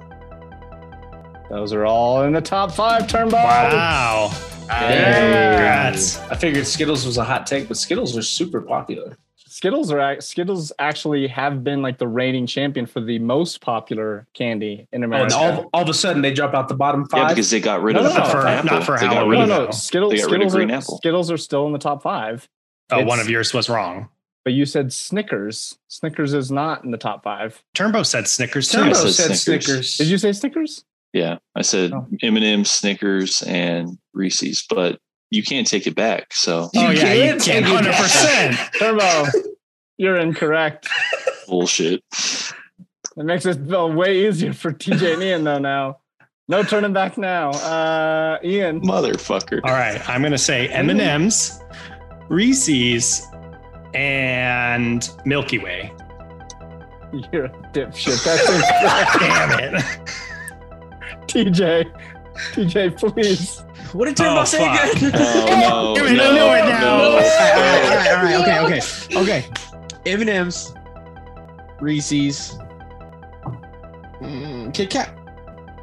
Those 1.50 1.72
are 1.72 1.84
all 1.84 2.22
in 2.22 2.32
the 2.32 2.40
top 2.40 2.70
five. 2.72 3.02
Turnbow. 3.02 3.32
Wow. 3.32 4.49
Congrats. 4.70 6.18
I 6.20 6.36
figured 6.36 6.66
Skittles 6.66 7.04
was 7.06 7.18
a 7.18 7.24
hot 7.24 7.46
take, 7.46 7.68
but 7.68 7.76
Skittles 7.76 8.16
are 8.16 8.22
super 8.22 8.60
popular. 8.60 9.16
Skittles 9.36 9.90
are 9.90 10.20
Skittles 10.20 10.72
actually 10.78 11.26
have 11.26 11.62
been 11.64 11.82
like 11.82 11.98
the 11.98 12.06
reigning 12.08 12.46
champion 12.46 12.86
for 12.86 13.00
the 13.00 13.18
most 13.18 13.60
popular 13.60 14.26
candy 14.32 14.86
in 14.92 15.02
Oh, 15.02 15.06
America. 15.06 15.36
and 15.36 15.56
all, 15.58 15.70
all 15.74 15.82
of 15.82 15.88
a 15.88 15.94
sudden 15.94 16.22
they 16.22 16.32
drop 16.32 16.54
out 16.54 16.68
the 16.68 16.74
bottom 16.76 17.04
five. 17.08 17.18
Yeah, 17.18 17.26
five. 17.26 17.36
because 17.36 17.50
they 17.50 17.60
got 17.60 17.82
rid 17.82 17.94
No, 17.94 18.00
of 18.00 18.06
no, 18.06 18.12
the 18.14 18.18
no. 18.20 18.30
For- 18.30 18.46
apple. 18.46 18.70
not 18.70 18.84
for 18.84 18.96
they 18.98 19.06
got 19.06 19.14
Halloween, 19.14 19.40
rid 19.40 19.48
no, 19.48 19.54
of 19.54 19.60
no, 19.60 19.64
though. 19.66 19.70
Skittles. 19.72 20.12
They 20.12 20.18
got 20.20 20.30
rid 20.30 20.42
of 20.42 20.50
Skittles 20.50 20.70
are, 20.70 20.74
apple. 20.76 20.96
Skittles 20.98 21.30
are 21.32 21.36
still 21.36 21.66
in 21.66 21.72
the 21.72 21.78
top 21.78 22.02
five. 22.02 22.48
Oh, 22.90 22.98
one 22.98 23.06
It's- 23.06 23.22
of 23.22 23.30
yours 23.30 23.52
was 23.52 23.68
wrong. 23.68 24.08
But 24.44 24.54
you 24.54 24.64
said 24.64 24.90
Snickers. 24.92 25.76
Snickers 25.88 26.32
is 26.32 26.50
not 26.50 26.82
in 26.84 26.92
the 26.92 26.96
top 26.96 27.22
five. 27.22 27.62
Turbo 27.74 28.02
said 28.04 28.26
Snickers 28.26 28.68
too. 28.70 28.78
Turbo 28.84 28.94
said 28.94 29.12
said 29.12 29.36
Snickers. 29.36 29.66
Snickers. 29.66 29.96
Did 29.98 30.06
you 30.06 30.16
say 30.16 30.32
Snickers? 30.32 30.84
Yeah, 31.12 31.38
I 31.56 31.62
said 31.62 31.92
Oh. 31.92 32.06
M 32.22 32.36
and 32.36 32.44
M's, 32.44 32.70
Snickers, 32.70 33.42
and 33.42 33.98
Reese's, 34.14 34.64
but 34.70 34.98
you 35.30 35.42
can't 35.42 35.66
take 35.66 35.86
it 35.86 35.94
back. 35.94 36.32
So 36.32 36.70
Oh 36.74 36.90
You 36.90 36.96
yeah, 36.96 37.12
you 37.12 37.22
can't 37.30 37.42
can 37.42 37.62
take 37.62 37.64
it 37.64 37.64
hundred 37.64 37.90
back. 37.90 38.02
percent. 38.02 38.56
Turbo, 38.78 39.24
you're 39.96 40.16
incorrect. 40.16 40.88
bullshit. 41.48 42.02
It 43.16 43.24
makes 43.24 43.44
it 43.46 43.58
feel 43.68 43.92
way 43.92 44.28
easier 44.28 44.52
for 44.52 44.72
TJ 44.72 45.14
and 45.14 45.22
Ian 45.22 45.44
though 45.44 45.58
now. 45.58 45.98
No 46.48 46.62
turning 46.62 46.92
back 46.92 47.18
now. 47.18 47.50
Uh 47.50 48.38
Ian. 48.44 48.80
Motherfucker. 48.82 49.60
All 49.64 49.72
right, 49.72 50.00
I'm 50.08 50.22
gonna 50.22 50.38
say 50.38 50.68
M 50.68 50.90
and 50.90 51.00
M's, 51.00 51.60
Reese's, 52.28 53.26
and 53.94 55.08
Milky 55.24 55.58
Way. 55.58 55.92
You're 57.32 57.46
a 57.46 57.48
dipshit. 57.72 58.24
That's 58.24 58.48
incorrect. 58.48 59.18
Damn 59.20 59.74
it! 59.74 59.84
TJ. 61.30 61.92
TJ, 62.52 62.98
please. 63.14 63.62
What 63.92 64.06
did 64.06 64.20
Oh, 64.20 64.24
Turbo 64.24 64.44
say 64.44 64.58
fuck. 64.58 64.96
again? 64.96 65.12
Oh, 65.14 65.94
no, 65.94 65.94
Give 66.00 66.04
me 66.04 66.10
the 66.10 66.16
no, 66.16 66.34
new 66.34 66.46
one 66.46 66.68
now. 66.68 66.80
no. 66.80 67.10
all 67.10 67.16
right, 67.16 67.52
all 67.54 67.96
right, 67.96 68.10
all 68.10 68.44
right, 68.44 68.60
okay, 68.66 68.78
okay, 69.16 69.42
okay. 69.42 69.48
M 70.06 70.20
and 70.20 70.30
M's, 70.30 70.72
Reese's, 71.80 72.56
mm, 74.20 74.72
Kit 74.72 74.90
Kat. 74.90 75.16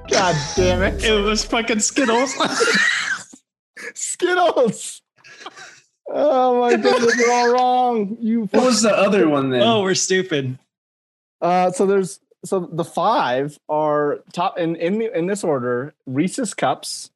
God 0.10 0.36
damn 0.56 0.82
it. 0.84 1.04
It 1.04 1.22
was 1.22 1.44
fucking 1.44 1.80
Skittles. 1.80 2.34
Skittles. 3.94 5.02
Oh 6.10 6.62
my 6.62 6.76
goodness, 6.78 7.16
you're 7.18 7.32
all 7.32 7.54
wrong. 7.54 8.18
You 8.22 8.46
What 8.52 8.64
was 8.66 8.82
the 8.82 8.96
other 8.96 9.28
one 9.28 9.50
then? 9.50 9.62
oh, 9.62 9.82
we're 9.82 9.96
stupid. 9.96 10.58
Uh, 11.42 11.72
so 11.72 11.86
there's 11.86 12.20
so 12.46 12.70
the 12.72 12.84
five 12.86 13.58
are 13.70 14.20
top 14.34 14.58
in 14.58 14.76
in 14.76 15.00
the, 15.00 15.18
in 15.18 15.28
this 15.28 15.44
order: 15.44 15.94
Reese's 16.06 16.54
cups, 16.54 17.10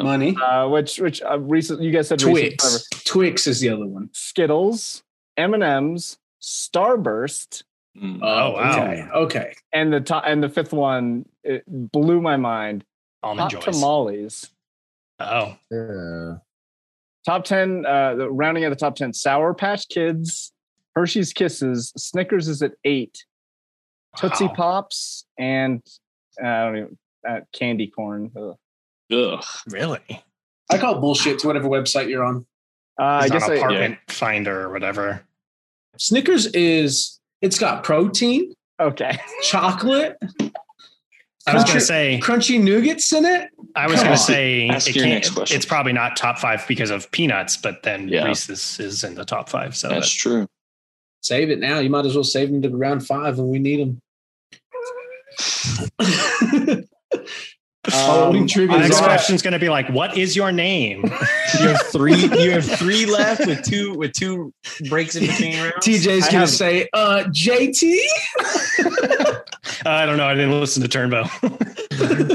Money. 0.00 0.36
uh, 0.42 0.68
which 0.68 0.98
which 0.98 1.22
uh, 1.22 1.38
Reese's. 1.38 1.80
You 1.80 1.90
guys 1.92 2.08
said 2.08 2.22
Reese's, 2.22 2.32
Twix. 2.56 2.64
whatever. 2.64 3.04
Twix 3.04 3.46
is 3.46 3.60
the 3.60 3.68
other 3.68 3.86
one. 3.86 4.08
Skittles, 4.12 5.02
M 5.36 5.54
and 5.54 5.62
M's, 5.62 6.18
Starburst, 6.42 7.64
Mm. 7.94 8.20
Oh, 8.22 8.52
wow. 8.52 8.72
Okay. 8.86 9.06
Okay. 9.14 9.54
and 9.74 9.92
the 9.92 10.00
top 10.00 10.24
and 10.26 10.42
the 10.42 10.48
fifth 10.48 10.72
one 10.72 11.26
it 11.44 11.62
blew 11.68 12.22
my 12.22 12.38
mind. 12.38 12.84
Almond 13.22 13.52
Hot 13.52 13.62
Joys. 13.62 13.64
tamales. 13.74 14.50
Oh, 15.20 15.56
Uh, 15.70 16.38
Top 17.26 17.44
ten. 17.44 17.84
Uh, 17.84 18.14
the 18.14 18.30
rounding 18.30 18.64
out 18.64 18.70
the 18.70 18.76
top 18.76 18.94
ten: 18.96 19.12
Sour 19.12 19.52
Patch 19.52 19.86
Kids, 19.90 20.52
Hershey's 20.96 21.34
Kisses, 21.34 21.92
Snickers 21.98 22.48
is 22.48 22.62
at 22.62 22.72
eight, 22.84 23.26
Tootsie 24.16 24.46
Wow. 24.46 24.52
Pops, 24.54 25.24
and 25.38 25.82
uh, 26.42 26.46
I 26.46 26.64
don't 26.64 26.76
even 26.76 26.98
uh, 27.28 27.40
candy 27.52 27.86
corn. 27.88 28.30
Ugh. 28.36 28.56
Ugh. 29.12 29.44
really? 29.68 30.00
I 30.70 30.78
call 30.78 31.00
bullshit 31.00 31.38
to 31.40 31.46
whatever 31.46 31.68
website 31.68 32.08
you're 32.08 32.24
on. 32.24 32.46
Uh, 32.98 33.02
I 33.04 33.22
It's 33.24 33.32
guess 33.32 33.44
on 33.44 33.52
I, 33.52 33.54
apartment 33.56 33.98
finder 34.08 34.62
or 34.62 34.70
whatever. 34.72 35.22
Snickers 35.98 36.46
is 36.46 37.18
it's 37.42 37.58
got 37.58 37.84
protein, 37.84 38.54
okay. 38.80 39.18
chocolate, 39.42 40.16
I 41.46 41.54
was 41.54 41.64
gonna 41.64 41.80
say. 41.80 42.20
crunchy 42.22 42.60
nougats 42.62 43.12
in 43.16 43.24
it. 43.24 43.50
I 43.74 43.86
was 43.88 44.02
gonna 44.02 44.16
say 44.16 44.68
it 44.68 44.94
can't, 44.94 45.06
next 45.36 45.52
it's 45.52 45.66
probably 45.66 45.92
not 45.92 46.16
top 46.16 46.38
five 46.38 46.64
because 46.68 46.90
of 46.90 47.10
peanuts, 47.10 47.56
but 47.56 47.82
then 47.82 48.08
Yeah. 48.08 48.24
Reese's 48.24 48.78
is 48.80 49.04
in 49.04 49.14
the 49.14 49.24
top 49.24 49.48
five. 49.48 49.76
So 49.76 49.88
That's 49.88 50.12
that, 50.12 50.18
true. 50.18 50.46
Save 51.20 51.50
it 51.50 51.58
now. 51.58 51.78
You 51.78 51.90
might 51.90 52.04
as 52.06 52.14
well 52.14 52.24
save 52.24 52.50
them 52.50 52.62
to 52.62 52.68
round 52.70 53.06
five 53.06 53.38
when 53.38 53.48
we 53.48 53.58
need 53.58 53.80
them. 53.80 54.00
Halloween 57.84 58.46
trivia 58.46 58.76
the 58.76 58.82
next 58.84 58.98
all- 59.00 59.04
question's 59.04 59.42
gonna 59.42 59.58
be 59.58 59.68
like, 59.68 59.88
"What 59.88 60.16
is 60.16 60.36
your 60.36 60.52
name?" 60.52 61.04
You 61.60 61.68
have 61.68 61.82
three. 61.88 62.14
You 62.14 62.52
have 62.52 62.64
three 62.64 63.04
left 63.04 63.46
with 63.46 63.62
two 63.62 63.92
with 63.94 64.12
two 64.14 64.54
breaks 64.88 65.16
in 65.16 65.26
between 65.26 65.58
rounds. 65.62 65.74
TJ's 65.86 66.28
gonna 66.30 66.46
say, 66.46 66.88
uh, 66.94 67.24
JT. 67.26 67.98
I 69.86 70.06
don't 70.06 70.16
know. 70.16 70.26
I 70.26 70.34
didn't 70.34 70.58
listen 70.58 70.82
to 70.82 70.88
Turnbow. 70.88 71.28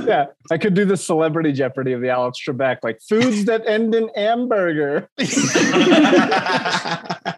yeah, 0.08 0.26
I 0.52 0.58
could 0.58 0.74
do 0.74 0.86
the 0.86 0.98
celebrity 0.98 1.52
Jeopardy 1.52 1.94
of 1.94 2.02
the 2.02 2.10
Alex 2.10 2.40
Trebek, 2.46 2.78
like 2.84 3.00
foods 3.08 3.46
that 3.46 3.66
end 3.68 3.96
in 3.96 4.10
hamburger. 4.16 5.10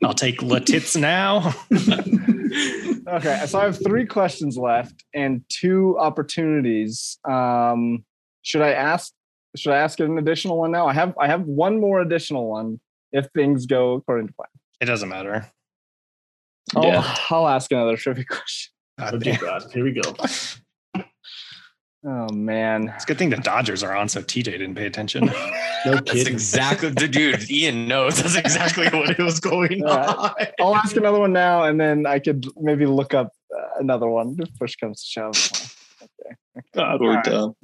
I'll 0.03 0.13
take 0.13 0.39
Latits 0.41 0.99
now. 0.99 1.53
Okay, 3.07 3.43
so 3.47 3.59
I 3.59 3.63
have 3.63 3.81
three 3.83 4.05
questions 4.05 4.55
left 4.57 5.03
and 5.15 5.43
two 5.49 5.97
opportunities. 5.99 7.17
Um, 7.27 8.03
should 8.43 8.61
I 8.61 8.71
ask? 8.71 9.13
Should 9.55 9.73
I 9.73 9.77
ask 9.77 9.99
an 9.99 10.17
additional 10.19 10.59
one 10.59 10.71
now? 10.71 10.87
I 10.87 10.93
have 10.93 11.15
I 11.19 11.27
have 11.27 11.41
one 11.41 11.79
more 11.79 12.01
additional 12.01 12.47
one 12.47 12.79
if 13.11 13.27
things 13.35 13.65
go 13.65 13.93
according 13.93 14.27
to 14.27 14.33
plan. 14.33 14.49
It 14.79 14.85
doesn't 14.85 15.09
matter. 15.09 15.49
I'll, 16.75 16.83
Yeah. 16.85 17.15
I'll 17.29 17.47
ask 17.47 17.71
another 17.71 17.97
trivia 17.97 18.25
question. 18.25 18.71
God 18.99 19.13
Oh, 19.15 19.17
dear 19.17 19.37
God. 19.39 19.63
Here 19.73 19.83
we 19.83 19.93
go. 19.93 20.01
Oh 22.05 22.29
man, 22.31 22.93
It's 22.95 23.03
a 23.03 23.07
good 23.07 23.17
thing 23.17 23.29
the 23.29 23.35
Dodgers 23.35 23.83
are 23.83 23.93
on, 23.93 24.07
so 24.07 24.21
TJ 24.21 24.45
didn't 24.45 24.75
pay 24.75 24.85
attention. 24.85 25.29
No 25.85 25.93
kidding. 25.93 26.05
That's 26.05 26.11
kidding. 26.11 26.33
exactly, 26.33 26.91
dude. 27.09 27.51
Ian 27.51 27.87
knows 27.89 28.21
that's 28.21 28.35
exactly 28.35 28.87
what 28.87 29.09
it 29.09 29.19
was 29.19 29.39
going 29.41 29.83
All 29.85 29.97
on. 29.97 30.31
I'll 30.61 30.75
ask 30.77 30.95
another 30.95 31.19
one 31.19 31.33
now, 31.33 31.63
and 31.63 31.79
then 31.79 32.05
I 32.05 32.19
could 32.19 32.45
maybe 32.57 32.85
look 32.85 33.13
up 33.13 33.31
uh, 33.53 33.79
another 33.81 34.07
one 34.07 34.35
if 34.39 34.49
push 34.57 34.75
comes 34.77 35.01
to 35.03 35.07
shove. 35.09 35.35
Okay, 36.01 36.35
God, 36.73 36.99
we're 37.01 37.09
All 37.09 37.15
right. 37.15 37.23
dumb. 37.25 37.55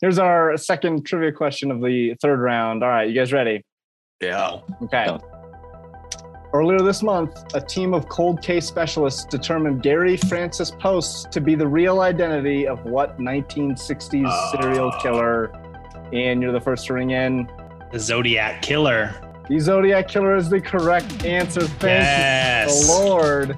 Here's 0.00 0.18
our 0.18 0.56
second 0.56 1.06
trivia 1.06 1.30
question 1.32 1.70
of 1.72 1.80
the 1.80 2.14
third 2.20 2.40
round. 2.40 2.82
All 2.84 2.88
right, 2.88 3.08
you 3.08 3.14
guys 3.14 3.32
ready? 3.32 3.64
Yeah. 4.20 4.60
Okay. 4.82 5.04
Yeah. 5.06 5.18
Earlier 6.52 6.80
this 6.80 7.00
month, 7.00 7.54
a 7.54 7.60
team 7.60 7.94
of 7.94 8.08
cold 8.08 8.42
case 8.42 8.66
specialists 8.66 9.24
determined 9.24 9.84
Gary 9.84 10.16
Francis 10.16 10.72
Poste 10.72 11.30
to 11.30 11.40
be 11.40 11.54
the 11.54 11.66
real 11.66 12.00
identity 12.00 12.66
of 12.66 12.84
what 12.84 13.18
1960s 13.18 14.50
serial 14.50 14.90
killer? 15.00 15.52
And 16.12 16.42
you're 16.42 16.50
the 16.50 16.60
first 16.60 16.86
to 16.86 16.94
ring 16.94 17.10
in. 17.10 17.48
The 17.92 18.00
Zodiac 18.00 18.62
Killer. 18.62 19.14
The 19.48 19.60
Zodiac 19.60 20.08
Killer 20.08 20.34
is 20.34 20.50
the 20.50 20.60
correct 20.60 21.24
answer. 21.24 21.60
Thank 21.60 22.02
yes. 22.02 22.84
the 22.84 22.92
Lord. 22.94 23.56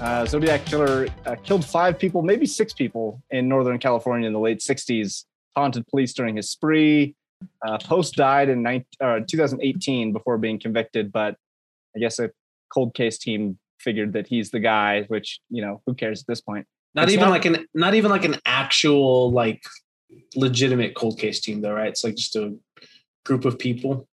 Uh, 0.00 0.24
Zodiac 0.24 0.64
Killer 0.64 1.08
uh, 1.26 1.36
killed 1.42 1.66
five 1.66 1.98
people, 1.98 2.22
maybe 2.22 2.46
six 2.46 2.72
people 2.72 3.22
in 3.30 3.46
Northern 3.46 3.78
California 3.78 4.26
in 4.26 4.32
the 4.32 4.40
late 4.40 4.60
60s, 4.60 5.26
haunted 5.54 5.86
police 5.86 6.14
during 6.14 6.36
his 6.36 6.48
spree. 6.48 7.14
Uh, 7.60 7.76
Poste 7.76 8.14
died 8.14 8.48
in 8.48 8.62
19, 8.62 8.86
uh, 9.02 9.20
2018 9.28 10.14
before 10.14 10.38
being 10.38 10.58
convicted, 10.58 11.12
but 11.12 11.36
I 11.96 11.98
guess 12.00 12.18
a 12.18 12.30
cold 12.72 12.94
case 12.94 13.18
team 13.18 13.58
figured 13.80 14.12
that 14.14 14.26
he's 14.26 14.50
the 14.50 14.60
guy, 14.60 15.02
which, 15.08 15.40
you 15.50 15.62
know, 15.62 15.82
who 15.86 15.94
cares 15.94 16.20
at 16.20 16.26
this 16.26 16.40
point? 16.40 16.66
Not 16.94 17.04
It's 17.04 17.12
even 17.14 17.24
not- 17.26 17.30
like 17.30 17.44
an 17.46 17.66
not 17.74 17.94
even 17.94 18.10
like 18.10 18.24
an 18.24 18.36
actual 18.46 19.30
like 19.32 19.62
legitimate 20.36 20.94
cold 20.94 21.18
case 21.18 21.40
team 21.40 21.60
though, 21.62 21.72
right? 21.72 21.88
It's 21.88 22.04
like 22.04 22.16
just 22.16 22.36
a 22.36 22.54
group 23.24 23.44
of 23.44 23.58
people. 23.58 24.08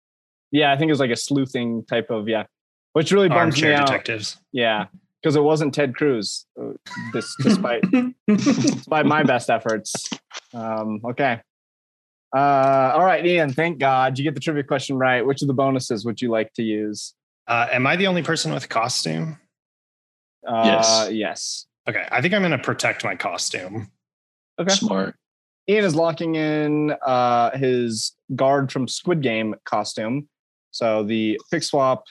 Yeah, 0.52 0.72
I 0.72 0.76
think 0.76 0.88
it 0.88 0.92
was 0.92 1.00
like 1.00 1.10
a 1.10 1.16
sleuthing 1.16 1.84
type 1.86 2.10
of, 2.10 2.28
yeah, 2.28 2.44
which 2.92 3.12
really 3.12 3.28
bums 3.28 3.60
me 3.60 3.68
Armchair 3.68 3.74
out. 3.80 3.86
detectives. 3.88 4.36
Yeah, 4.52 4.86
because 5.22 5.36
it 5.36 5.42
wasn't 5.42 5.74
Ted 5.74 5.96
Cruz, 5.96 6.46
uh, 6.60 6.72
this, 7.12 7.34
despite 7.42 7.82
despite 8.28 9.06
my 9.06 9.22
best 9.22 9.50
efforts. 9.50 10.08
Um, 10.54 11.00
okay. 11.04 11.40
Uh, 12.36 12.92
all 12.94 13.04
right, 13.04 13.24
Ian. 13.26 13.52
Thank 13.52 13.78
God 13.78 14.18
you 14.18 14.24
get 14.24 14.34
the 14.34 14.40
trivia 14.40 14.62
question 14.62 14.96
right. 14.98 15.24
Which 15.26 15.42
of 15.42 15.48
the 15.48 15.54
bonuses 15.54 16.04
would 16.04 16.20
you 16.20 16.30
like 16.30 16.52
to 16.54 16.62
use? 16.62 17.14
Uh, 17.46 17.68
am 17.70 17.86
I 17.86 17.96
the 17.96 18.06
only 18.06 18.22
person 18.22 18.52
with 18.52 18.68
costume? 18.68 19.38
Uh, 20.46 20.62
Yes. 20.64 21.08
Yes. 21.12 21.66
Okay, 21.88 22.06
I 22.10 22.20
think 22.20 22.34
I'm 22.34 22.42
going 22.42 22.50
to 22.50 22.58
protect 22.58 23.04
my 23.04 23.14
costume. 23.14 23.90
Okay. 24.58 24.74
Smart. 24.74 25.14
Ian 25.68 25.84
is 25.84 25.94
locking 25.94 26.34
in 26.36 26.94
uh, 27.04 27.56
his 27.56 28.12
guard 28.34 28.70
from 28.72 28.88
Squid 28.88 29.20
Game 29.22 29.54
costume, 29.64 30.28
so 30.70 31.02
the 31.04 31.40
pick 31.50 31.62
swap 31.62 32.04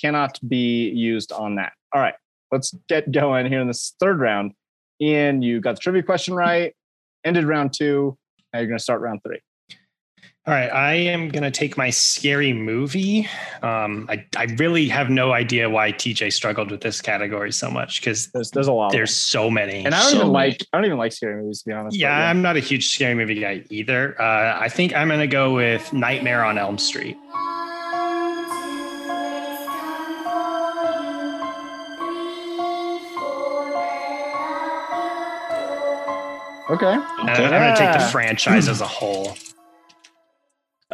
cannot 0.00 0.38
be 0.48 0.88
used 0.90 1.32
on 1.32 1.54
that. 1.56 1.72
All 1.94 2.00
right, 2.00 2.14
let's 2.52 2.74
get 2.88 3.10
going 3.10 3.46
here 3.46 3.60
in 3.60 3.68
this 3.68 3.94
third 4.00 4.20
round. 4.20 4.52
Ian, 5.00 5.42
you 5.42 5.60
got 5.60 5.76
the 5.76 5.80
trivia 5.80 6.02
question 6.02 6.34
right. 6.34 6.74
Ended 7.24 7.44
round 7.44 7.72
two. 7.72 8.16
Now 8.52 8.60
you're 8.60 8.68
going 8.68 8.78
to 8.78 8.82
start 8.82 9.00
round 9.00 9.20
three. 9.26 9.40
All 10.46 10.52
right, 10.52 10.68
I 10.70 10.92
am 10.92 11.30
going 11.30 11.42
to 11.42 11.50
take 11.50 11.78
my 11.78 11.88
scary 11.88 12.52
movie. 12.52 13.26
Um, 13.62 14.06
I, 14.10 14.26
I 14.36 14.44
really 14.58 14.88
have 14.90 15.08
no 15.08 15.32
idea 15.32 15.70
why 15.70 15.90
TJ 15.92 16.34
struggled 16.34 16.70
with 16.70 16.82
this 16.82 17.00
category 17.00 17.50
so 17.50 17.70
much 17.70 18.00
because 18.02 18.26
There's 18.26 18.50
there's 18.50 18.66
a 18.66 18.72
lot. 18.72 18.88
of 18.88 18.92
there's 18.92 19.16
so 19.16 19.48
many. 19.50 19.86
and 19.86 19.94
I 19.94 20.00
don't 20.02 20.10
so 20.10 20.16
even 20.16 20.32
many. 20.32 20.50
like 20.50 20.66
I 20.70 20.76
don't 20.76 20.84
even 20.84 20.98
like 20.98 21.12
scary 21.12 21.40
movies 21.40 21.62
to 21.62 21.68
be 21.68 21.72
honest. 21.72 21.94
but 21.94 21.98
yeah, 21.98 22.28
I'm 22.28 22.42
not 22.42 22.58
a 22.58 22.60
huge 22.60 22.88
scary 22.90 23.14
movie 23.14 23.40
guy 23.40 23.64
either. 23.70 24.20
Uh, 24.20 24.58
I 24.60 24.68
think 24.68 24.94
I'm 24.94 25.08
going 25.08 25.20
to 25.20 25.26
go 25.26 25.54
with 25.54 25.90
Nightmare 25.94 26.44
on 26.44 26.58
Elm 26.58 26.76
Street. 26.76 27.16
Okay. 36.70 36.86
And 36.92 37.30
I'm 37.30 37.50
going 37.50 37.74
to 37.74 37.78
take 37.78 37.92
the 37.92 38.08
franchise 38.10 38.68
as 38.68 38.80
a 38.80 38.86
whole. 38.86 39.36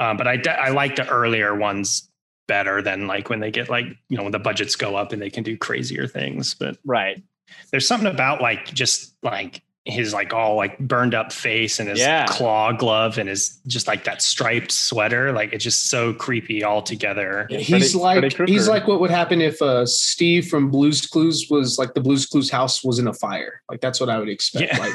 Um, 0.01 0.17
but 0.17 0.27
I, 0.27 0.37
de- 0.37 0.61
I 0.61 0.71
like 0.71 0.97
the 0.97 1.09
earlier 1.09 1.55
ones 1.55 2.09
better 2.49 2.83
than 2.83 3.07
like 3.07 3.29
when 3.31 3.39
they 3.41 3.51
get 3.51 3.69
like, 3.71 3.87
you 4.09 4.17
know, 4.17 4.25
when 4.25 4.33
the 4.33 4.39
budgets 4.41 4.75
go 4.75 4.97
up 4.97 5.13
and 5.13 5.23
they 5.23 5.31
can 5.31 5.45
do 5.45 5.57
crazier 5.57 6.07
things. 6.09 6.55
But 6.55 6.79
Right. 6.85 7.23
there's 7.71 7.87
something 7.87 8.11
about 8.11 8.41
like 8.41 8.65
just 8.67 9.15
like 9.23 9.63
his 9.87 10.13
like 10.13 10.35
all 10.35 10.57
like 10.57 10.79
burned 10.79 11.15
up 11.15 11.33
face 11.33 11.81
and 11.81 11.89
his 11.89 11.99
Yeah. 11.99 12.27
claw 12.27 12.71
glove 12.73 13.19
and 13.19 13.29
his 13.29 13.61
just 13.67 13.87
like 13.87 14.05
that 14.05 14.21
striped 14.21 14.73
sweater. 14.73 15.33
Like 15.33 15.53
it's 15.53 15.65
just 15.65 15.89
so 15.91 16.13
creepy 16.13 16.63
all 16.65 16.83
together. 16.83 17.47
Yeah, 17.51 17.59
he's 17.59 17.69
Freddy- 17.69 17.89
Freddy 17.89 18.21
like 18.21 18.35
Krueger. 18.37 18.53
he's 18.53 18.69
like 18.69 18.87
what 18.89 19.01
would 19.01 19.11
happen 19.11 19.41
if 19.41 19.61
uh 19.63 19.87
Steve 19.87 20.49
from 20.49 20.71
Blues 20.71 21.07
Clues 21.07 21.47
was 21.51 21.79
like 21.79 21.95
the 21.95 22.01
Blues 22.01 22.27
Clues 22.27 22.51
house 22.51 22.85
was 22.85 22.99
in 22.99 23.07
a 23.07 23.15
fire. 23.15 23.63
Like 23.71 23.81
that's 23.81 24.01
what 24.01 24.09
I 24.11 24.19
would 24.19 24.29
expect. 24.29 24.73
Yeah. 24.73 24.79
Like 24.79 24.93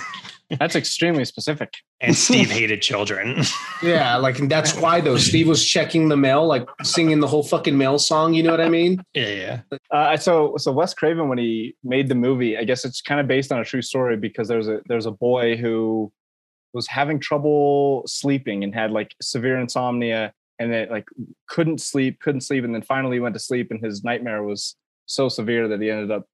That's 0.59 0.75
extremely 0.75 1.25
specific. 1.25 1.73
And 2.01 2.15
Steve 2.15 2.51
hated 2.51 2.81
children. 2.81 3.43
yeah, 3.83 4.15
like 4.17 4.37
that's 4.47 4.75
why 4.75 5.01
though 5.01 5.17
Steve 5.17 5.47
was 5.47 5.65
checking 5.65 6.09
the 6.09 6.17
mail, 6.17 6.45
like 6.45 6.67
singing 6.83 7.19
the 7.19 7.27
whole 7.27 7.43
fucking 7.43 7.77
mail 7.77 7.97
song. 7.97 8.33
You 8.33 8.43
know 8.43 8.51
what 8.51 8.61
I 8.61 8.69
mean? 8.69 9.03
yeah, 9.13 9.61
yeah. 9.71 9.77
Uh, 9.91 10.17
so 10.17 10.55
so 10.57 10.71
Wes 10.71 10.93
Craven 10.93 11.29
when 11.29 11.37
he 11.37 11.75
made 11.83 12.09
the 12.09 12.15
movie, 12.15 12.57
I 12.57 12.63
guess 12.63 12.85
it's 12.85 13.01
kind 13.01 13.19
of 13.19 13.27
based 13.27 13.51
on 13.51 13.59
a 13.59 13.65
true 13.65 13.81
story 13.81 14.17
because 14.17 14.47
there's 14.47 14.67
a 14.67 14.81
there's 14.87 15.05
a 15.05 15.11
boy 15.11 15.57
who 15.57 16.11
was 16.73 16.87
having 16.87 17.19
trouble 17.19 18.03
sleeping 18.05 18.63
and 18.63 18.75
had 18.75 18.91
like 18.91 19.15
severe 19.21 19.57
insomnia 19.57 20.33
and 20.59 20.73
it 20.73 20.91
like 20.91 21.05
couldn't 21.47 21.81
sleep, 21.81 22.19
couldn't 22.19 22.41
sleep, 22.41 22.63
and 22.63 22.75
then 22.75 22.81
finally 22.81 23.19
went 23.19 23.33
to 23.33 23.39
sleep 23.39 23.71
and 23.71 23.83
his 23.83 24.03
nightmare 24.03 24.43
was 24.43 24.75
so 25.05 25.29
severe 25.29 25.67
that 25.69 25.81
he 25.81 25.89
ended 25.89 26.11
up 26.11 26.25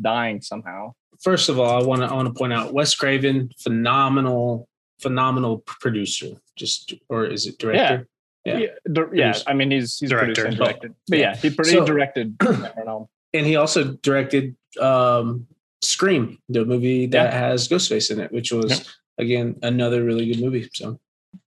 dying 0.00 0.40
somehow. 0.40 0.92
First 1.22 1.48
of 1.48 1.58
all, 1.60 1.70
I 1.82 1.84
want 1.86 2.00
to 2.02 2.06
I 2.08 2.14
want 2.14 2.28
to 2.28 2.34
point 2.38 2.52
out 2.52 2.72
Wes 2.72 2.94
Craven, 2.94 3.50
phenomenal, 3.58 4.68
phenomenal 5.00 5.58
producer. 5.58 6.28
Just 6.56 6.94
or 7.08 7.26
is 7.26 7.46
it 7.46 7.58
director? 7.58 8.06
Yeah. 8.44 8.56
Yeah, 8.58 8.66
dir- 8.90 9.14
yeah. 9.14 9.34
I 9.46 9.52
mean 9.52 9.70
he's 9.70 9.98
he's 9.98 10.08
Director. 10.10 10.32
produced 10.44 10.46
and 10.48 10.56
directed, 10.56 10.94
but 11.08 11.18
yeah, 11.18 11.36
he, 11.36 11.50
pro- 11.50 11.64
he 11.66 11.72
So- 11.72 11.84
directed. 11.84 12.36
I 12.40 12.44
don't 12.46 12.86
know. 12.86 13.10
and 13.34 13.44
he 13.46 13.56
also 13.56 13.92
directed 14.02 14.56
um 14.80 15.46
Scream, 15.82 16.38
the 16.48 16.64
movie 16.64 17.06
that 17.08 17.32
has 17.34 17.68
Ghostface 17.68 18.10
in 18.10 18.18
it, 18.20 18.32
which 18.32 18.50
was 18.52 18.94
again 19.18 19.56
another 19.62 20.04
really 20.04 20.26
good 20.26 20.40
movie. 20.40 20.68
So 20.74 20.98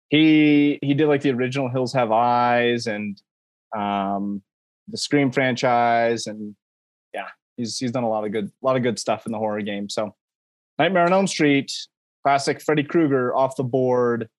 he 0.09 0.77
he 0.83 0.93
did 0.93 1.07
like 1.07 1.21
the 1.21 1.31
original 1.31 1.67
Hills 1.69 1.93
Have 1.93 2.11
Eyes 2.11 2.85
and 2.85 3.19
um 3.75 4.43
the 4.87 4.97
Scream 4.97 5.31
franchise 5.31 6.27
and 6.27 6.39
yeah, 6.49 6.55
he's 7.57 7.77
he's 7.77 7.91
done 7.91 8.03
a 8.03 8.09
lot 8.09 8.25
of 8.25 8.31
good 8.31 8.45
a 8.45 8.65
lot 8.65 8.75
of 8.75 8.83
good 8.83 8.99
stuff 8.99 9.25
in 9.25 9.31
the 9.31 9.37
horror 9.37 9.61
game. 9.61 9.89
So 9.89 10.15
Nightmare 10.79 11.05
on 11.05 11.13
Elm 11.13 11.27
Street, 11.27 11.71
classic 12.23 12.61
Freddy 12.61 12.83
Krueger 12.83 13.35
off 13.35 13.55
the 13.55 13.63
board. 13.63 14.29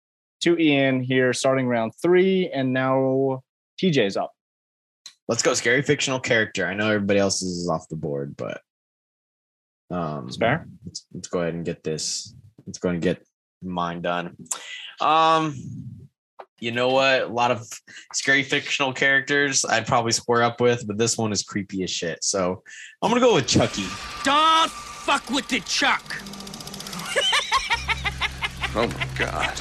To 0.42 0.58
Ian 0.58 1.00
here, 1.00 1.32
starting 1.32 1.66
round 1.66 1.92
three, 2.02 2.50
and 2.52 2.74
now 2.74 3.42
TJ's 3.80 4.16
up. 4.16 4.32
Let's 5.26 5.42
go 5.42 5.54
scary 5.54 5.80
fictional 5.80 6.20
character. 6.20 6.66
I 6.66 6.74
know 6.74 6.90
everybody 6.90 7.18
else 7.18 7.40
is 7.40 7.66
off 7.66 7.88
the 7.88 7.96
board, 7.96 8.36
but 8.36 8.60
um 9.90 10.28
It's 10.28 10.36
fair. 10.36 10.68
Let's, 10.84 11.06
let's 11.14 11.28
go 11.28 11.40
ahead 11.40 11.54
and 11.54 11.64
get 11.64 11.82
this. 11.82 12.34
Let's 12.66 12.78
go 12.78 12.88
ahead 12.88 12.96
and 12.96 13.02
get 13.02 13.26
mine 13.62 14.02
done. 14.02 14.36
Um 15.00 15.54
you 16.60 16.72
know 16.72 16.88
what? 16.90 17.22
A 17.22 17.26
lot 17.26 17.50
of 17.50 17.66
scary 18.12 18.42
fictional 18.42 18.92
characters 18.92 19.64
I'd 19.64 19.86
probably 19.86 20.12
square 20.12 20.42
up 20.42 20.60
with, 20.60 20.86
but 20.86 20.98
this 20.98 21.18
one 21.18 21.32
is 21.32 21.42
creepy 21.42 21.82
as 21.82 21.90
shit. 21.90 22.22
So 22.22 22.62
I'm 23.02 23.10
gonna 23.10 23.20
go 23.20 23.34
with 23.34 23.46
Chucky. 23.46 23.86
Don't 24.22 24.70
fuck 24.70 25.28
with 25.30 25.48
the 25.48 25.60
Chuck. 25.60 26.22
Oh 28.76 28.88
my 28.88 29.06
god. 29.16 29.52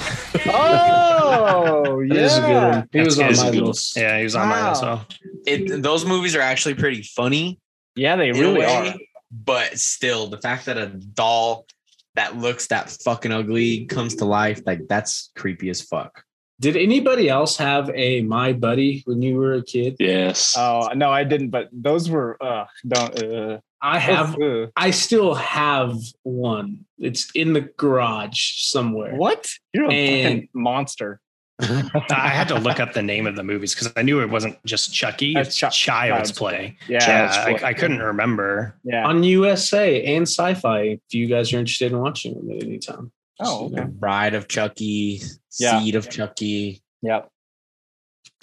Oh, 0.48 2.04
that 2.10 2.18
is 2.18 2.36
a 2.36 2.42
good 2.42 2.72
one. 2.72 2.90
He 2.92 3.02
was 3.02 3.20
on 3.20 3.36
my 3.36 3.52
good. 3.52 3.62
list. 3.62 3.96
Yeah, 3.96 4.18
he 4.18 4.24
was 4.24 4.36
on 4.36 4.48
mine 4.50 4.72
as 4.72 4.82
Wow. 4.82 5.06
It 5.46 5.84
those 5.84 6.04
movies 6.04 6.36
are 6.36 6.42
actually 6.42 6.74
pretty 6.74 7.04
funny. 7.04 7.60
yeah, 7.96 8.16
they 8.16 8.32
really 8.32 8.62
way, 8.62 8.66
are. 8.66 8.96
But 9.32 9.78
still, 9.78 10.28
the 10.28 10.40
fact 10.40 10.66
that 10.66 10.80
a 10.80 10.88
doll 10.88 11.68
that 12.16 12.38
looks 12.38 12.68
that 12.68 12.90
fucking 13.04 13.32
ugly 13.32 13.86
comes 13.86 14.16
to 14.16 14.26
life, 14.26 14.62
like 14.66 14.88
that's 14.88 15.32
creepy 15.36 15.70
as 15.70 15.82
fuck. 15.82 16.24
Did 16.60 16.78
anybody 16.78 17.30
else 17.30 17.58
have 17.58 17.90
a 17.94 18.22
My 18.22 18.54
Buddy 18.54 19.02
when 19.06 19.22
you 19.22 19.36
were 19.38 19.54
a 19.54 19.64
kid? 19.64 19.98
Yes. 20.00 20.56
Oh 20.58 20.90
no, 20.96 21.10
I 21.12 21.24
didn't. 21.24 21.50
But 21.50 21.70
those 21.74 22.10
were 22.10 22.38
uh, 22.42 22.66
don't. 22.88 23.22
Uh, 23.24 23.60
I 23.82 24.00
have. 24.00 24.40
uh, 24.42 24.68
I 24.78 24.92
still 24.92 25.34
have 25.34 25.96
one. 26.24 26.86
It's 27.00 27.30
in 27.36 27.52
the 27.54 27.62
garage 27.62 28.62
somewhere. 28.64 29.16
what? 29.16 29.50
You're 29.74 29.90
a 29.90 29.94
And- 29.94 30.24
fucking 30.36 30.50
monster. 30.54 31.20
I 31.60 32.30
had 32.30 32.48
to 32.48 32.56
look 32.60 32.80
up 32.80 32.94
the 32.94 33.02
name 33.04 33.28
of 33.28 33.36
the 33.36 33.44
movies 33.44 33.76
because 33.76 33.94
I 33.96 34.02
knew 34.02 34.22
it 34.22 34.30
wasn't 34.30 34.58
just 34.66 34.94
Chucky. 34.94 35.34
It's 35.38 35.56
Chu- 35.56 35.68
Child's 35.70 35.78
Child's 35.78 36.32
Play. 36.32 36.78
Yeah, 36.88 36.94
Yeah, 37.00 37.00
Child's 37.30 37.38
Play. 37.60 37.68
I, 37.68 37.70
I 37.70 37.74
couldn't 37.74 38.00
remember. 38.02 38.76
Yeah. 38.84 39.06
On 39.08 39.24
USA 39.24 40.04
and 40.16 40.24
Sci-Fi, 40.24 40.82
if 40.82 41.00
you 41.12 41.28
guys 41.28 41.54
are 41.54 41.60
interested 41.60 41.92
in 41.92 42.00
watching 42.00 42.34
them 42.34 42.50
at 42.58 42.64
any 42.64 42.80
time. 42.80 43.12
Oh, 43.40 43.66
okay. 43.68 43.84
Bride 43.84 44.34
of 44.34 44.48
Chucky, 44.48 45.22
Yeah. 45.60 45.80
Seed 45.80 45.96
of 45.96 46.10
Chucky. 46.10 46.82
Yep. 47.02 47.30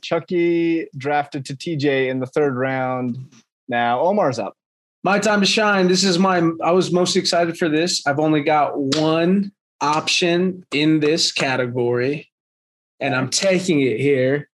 Chucky 0.02 0.86
drafted 0.96 1.44
to 1.46 1.54
TJ 1.56 2.08
in 2.08 2.20
the 2.20 2.26
third 2.26 2.56
round. 2.56 3.32
Now 3.68 4.00
Omar's 4.00 4.38
up. 4.38 4.54
My 5.02 5.18
time 5.18 5.40
to 5.40 5.46
shine. 5.46 5.88
This 5.88 6.04
is 6.04 6.18
my. 6.18 6.42
I 6.62 6.72
was 6.72 6.92
most 6.92 7.16
excited 7.16 7.56
for 7.56 7.68
this. 7.68 8.06
I've 8.06 8.18
only 8.18 8.42
got 8.42 8.78
one 8.78 9.52
option 9.80 10.64
in 10.72 11.00
this 11.00 11.32
category, 11.32 12.30
and 13.00 13.14
I'm 13.14 13.30
taking 13.30 13.80
it 13.80 13.98
here 13.98 14.50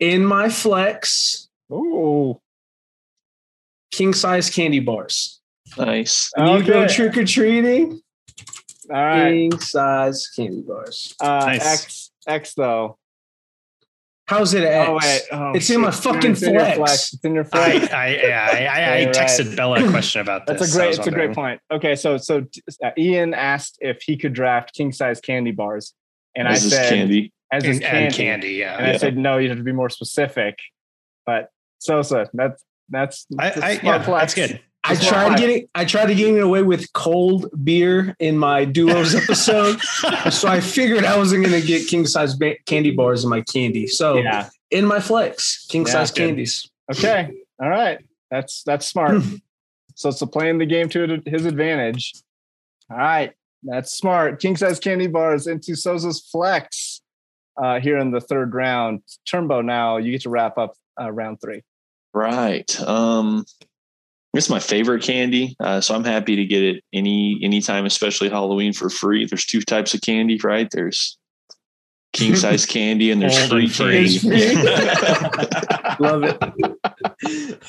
in 0.00 0.24
my 0.24 0.48
flex. 0.48 1.48
Ooh. 1.70 2.40
King 3.90 4.14
size 4.14 4.48
candy 4.50 4.80
bars. 4.80 5.40
Nice. 5.78 6.30
When 6.36 6.48
you 6.48 6.62
go 6.64 6.80
Okay. 6.82 6.94
trick 6.94 7.16
or 7.18 7.24
treating, 7.24 8.00
All 8.90 8.96
right. 9.04 9.30
king 9.30 9.58
size 9.60 10.28
candy 10.28 10.62
bars. 10.62 11.14
Uh, 11.20 11.44
Nice. 11.46 11.66
X 11.66 12.10
X 12.26 12.54
though. 12.54 12.98
How's 14.26 14.54
it 14.54 14.64
X? 14.64 14.88
Oh 14.88 14.94
wait. 15.02 15.22
Oh, 15.32 15.52
It's 15.54 15.68
in 15.68 15.82
my 15.82 15.90
fucking 15.90 16.32
it's 16.32 16.42
in 16.42 16.54
your 16.54 16.64
flex. 16.72 17.12
It's 17.12 17.24
in 17.24 17.34
your 17.34 17.44
I, 17.52 17.78
flex. 17.78 17.92
I, 17.92 18.08
yeah, 18.22 18.48
I, 18.50 18.56
I, 18.56 18.94
I 18.94 18.98
You're 18.98 19.06
right. 19.08 19.14
texted 19.16 19.54
Bella 19.54 19.86
a 19.86 19.90
question 19.90 20.22
about 20.22 20.46
this. 20.46 20.58
That's 20.60 20.74
a 20.74 20.78
great. 20.78 20.98
It's 20.98 21.06
a 21.06 21.10
great 21.10 21.34
point. 21.34 21.60
Okay, 21.70 21.94
so 21.94 22.16
so 22.16 22.46
uh, 22.82 22.90
Ian 22.96 23.34
asked 23.34 23.76
if 23.80 24.00
he 24.02 24.16
could 24.16 24.32
draft 24.32 24.72
king 24.74 24.92
size 24.92 25.20
candy 25.20 25.50
bars, 25.52 25.92
and 26.34 26.48
This 26.48 26.64
I 26.66 26.68
said 26.76 26.88
candy. 26.88 27.32
as 27.52 27.64
his 27.64 27.76
And, 27.80 27.84
candy. 27.84 28.04
and 28.06 28.14
candy, 28.14 28.48
yeah. 28.54 28.78
And 28.78 28.86
I 28.86 28.96
said 28.96 29.18
no, 29.18 29.36
you 29.36 29.50
have 29.50 29.58
to 29.58 29.64
be 29.64 29.72
more 29.72 29.90
specific. 29.90 30.58
But 31.26 31.50
Sosa, 31.80 32.30
that's 32.32 32.64
that's, 32.88 33.26
I, 33.38 33.44
that's 33.50 33.56
a 33.58 33.64
I, 33.64 33.76
smart 33.78 34.00
yeah, 34.08 34.18
that's 34.18 34.34
good. 34.34 34.60
I 34.86 34.94
That's 34.94 35.08
tried 35.08 35.28
why- 35.28 35.36
getting 35.38 35.68
I 35.74 35.84
tried 35.86 36.14
getting 36.14 36.38
away 36.40 36.62
with 36.62 36.92
cold 36.92 37.48
beer 37.64 38.14
in 38.18 38.36
my 38.36 38.64
duos 38.66 39.14
episode, 39.22 39.80
so 40.30 40.46
I 40.48 40.60
figured 40.60 41.04
I 41.04 41.16
wasn't 41.16 41.44
going 41.44 41.58
to 41.58 41.66
get 41.66 41.88
king 41.88 42.06
size 42.06 42.34
ba- 42.34 42.56
candy 42.66 42.90
bars 42.90 43.24
in 43.24 43.30
my 43.30 43.40
candy. 43.40 43.86
So 43.86 44.16
Yeah. 44.18 44.50
in 44.70 44.84
my 44.84 45.00
flex, 45.00 45.66
king 45.70 45.86
Yeah, 45.86 45.92
size 45.92 46.10
good. 46.10 46.26
candies. 46.26 46.70
Okay. 46.92 47.30
All 47.62 47.70
right. 47.70 48.04
That's 48.30 48.62
that's 48.64 48.86
smart. 48.86 49.22
so 49.94 50.10
so 50.10 50.26
playing 50.26 50.58
the 50.58 50.66
game 50.66 50.88
to 50.90 51.22
his 51.24 51.46
advantage. 51.46 52.12
All 52.90 52.98
right. 52.98 53.32
That's 53.62 53.96
smart. 53.96 54.38
King 54.40 54.56
size 54.56 54.78
candy 54.78 55.06
bars 55.06 55.46
into 55.46 55.74
Sosa's 55.76 56.20
flex 56.20 57.00
uh, 57.56 57.80
here 57.80 57.96
in 57.96 58.10
the 58.10 58.20
third 58.20 58.52
round. 58.54 59.00
Turbo 59.26 59.62
now, 59.62 59.96
you 59.96 60.12
get 60.12 60.20
to 60.22 60.28
wrap 60.30 60.58
up 60.58 60.74
uh, 61.00 61.10
round 61.10 61.40
three. 61.40 61.62
Right. 62.12 62.78
Um, 62.82 63.46
it's 64.34 64.50
my 64.50 64.58
favorite 64.58 65.02
candy, 65.02 65.56
uh, 65.60 65.80
so 65.80 65.94
I'm 65.94 66.04
happy 66.04 66.36
to 66.36 66.44
get 66.44 66.62
it 66.62 66.84
any 66.92 67.38
anytime, 67.42 67.86
especially 67.86 68.28
Halloween 68.28 68.72
for 68.72 68.90
free. 68.90 69.24
There's 69.26 69.44
two 69.46 69.60
types 69.60 69.94
of 69.94 70.00
candy, 70.00 70.38
right? 70.42 70.68
There's 70.70 71.16
king 72.12 72.34
size 72.44 72.66
candy 72.66 73.10
and 73.10 73.20
there's 73.22 73.38
Old 73.40 73.50
free 73.50 73.64
and 73.64 73.72
free. 74.20 74.54
candy. 74.54 74.62
Love 76.00 76.24
it. 76.24 77.62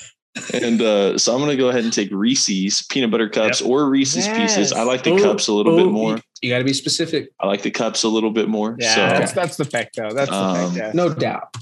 and 0.53 0.81
uh, 0.81 1.17
so 1.17 1.33
I'm 1.33 1.39
gonna 1.39 1.55
go 1.55 1.69
ahead 1.69 1.83
and 1.83 1.93
take 1.93 2.09
Reese's 2.11 2.85
peanut 2.89 3.11
butter 3.11 3.29
cups 3.29 3.61
or 3.61 3.87
Reese's 3.89 4.27
Pieces. 4.27 4.73
I 4.73 4.83
like 4.83 5.03
the 5.03 5.11
Oh, 5.11 5.21
cups 5.23 5.47
a 5.47 5.53
little 5.53 5.73
oh, 5.79 5.83
bit 5.85 5.91
more. 5.91 6.19
You, 6.41 6.49
got 6.51 6.57
to 6.59 6.63
be 6.63 6.73
specific, 6.73 7.29
I 7.39 7.47
like 7.47 7.61
the 7.61 7.71
cups 7.71 8.03
a 8.03 8.07
little 8.09 8.31
bit 8.31 8.47
more. 8.49 8.75
Yeah, 8.79 8.93
so 8.95 9.01
that's 9.19 9.31
that's 9.33 9.57
the 9.57 9.65
pick 9.65 9.93
though. 9.93 10.09
That's 10.11 10.29
the 10.29 10.35
Um, 10.35 10.69
pick. 10.71 10.77
Yeah. 10.79 10.91
no 10.93 11.13
doubt. 11.13 11.55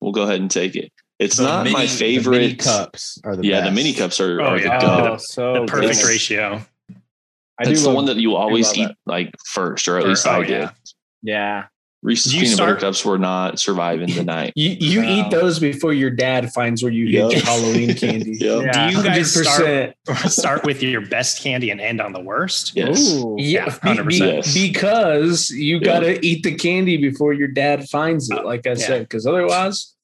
we'll 0.00 0.12
go 0.12 0.22
ahead 0.22 0.40
and 0.40 0.50
take 0.50 0.76
it. 0.76 0.92
It's 1.18 1.36
The 1.36 1.44
not 1.44 1.64
mini- 1.64 1.72
my 1.74 1.82
the 1.86 1.92
The 1.92 1.96
favorite. 1.98 2.38
mini 2.40 2.54
cups 2.56 3.18
are 3.24 3.36
the 3.36 3.46
yeah, 3.46 3.62
the 3.62 3.70
mini 3.70 3.92
cups 3.94 4.20
are, 4.20 4.40
Oh, 4.40 4.44
are 4.44 4.58
yeah. 4.58 4.78
the. 4.78 5.10
Oh, 5.12 5.16
so 5.18 5.52
The 5.54 5.64
perfect 5.66 6.00
good. 6.02 6.08
ratio. 6.08 6.60
I 7.58 7.64
do 7.64 7.70
That's 7.70 7.82
the 7.82 7.86
love- 7.88 7.96
one 7.96 8.04
that 8.06 8.16
you 8.18 8.34
always 8.36 8.76
eat 8.76 8.88
that. 8.88 8.96
like 9.06 9.34
first, 9.46 9.88
or 9.88 9.96
at 9.98 10.04
Or- 10.04 10.08
least 10.08 10.26
oh, 10.26 10.30
I 10.32 10.40
did. 10.44 10.50
yeah. 10.50 10.70
Yeah. 11.22 11.64
Reese's 12.02 12.34
you 12.34 12.42
peanut 12.42 12.58
butter 12.58 12.76
cups 12.76 13.04
were 13.04 13.18
not 13.18 13.58
surviving 13.58 14.14
the 14.14 14.22
night. 14.22 14.52
You 14.56 14.76
you 14.78 15.00
Wow. 15.00 15.08
eat 15.26 15.30
those 15.30 15.58
before 15.58 15.94
your 15.94 16.10
dad 16.10 16.52
finds 16.52 16.82
where 16.82 16.92
you 16.92 17.06
Yep. 17.06 17.22
hid 17.24 17.32
your 17.32 17.42
Halloween 17.46 17.94
candy. 17.96 18.36
Yep. 18.38 18.62
Yeah. 18.62 18.90
Do 18.90 18.96
you 18.98 19.02
guys 19.02 19.32
start 19.32 19.94
100%. 20.06 20.28
start 20.30 20.64
with 20.64 20.82
your 20.82 21.00
best 21.00 21.42
candy 21.42 21.70
and 21.70 21.80
end 21.80 22.02
on 22.02 22.12
the 22.12 22.20
worst? 22.20 22.72
Yes. 22.76 23.14
Ooh. 23.14 23.36
Yeah, 23.38 23.64
Yeah, 23.82 23.94
be- 23.94 24.02
be- 24.02 24.18
100%. 24.20 24.34
Yes. 24.34 24.54
because 24.54 25.50
you 25.50 25.78
Yeah. 25.78 25.82
got 25.84 26.00
to 26.00 26.24
eat 26.24 26.42
the 26.44 26.54
candy 26.54 26.98
before 26.98 27.32
your 27.32 27.48
dad 27.48 27.88
finds 27.88 28.30
it. 28.30 28.44
Like 28.44 28.66
I 28.66 28.70
Yeah. 28.72 28.76
said, 28.76 29.02
because 29.08 29.26
otherwise, 29.26 29.94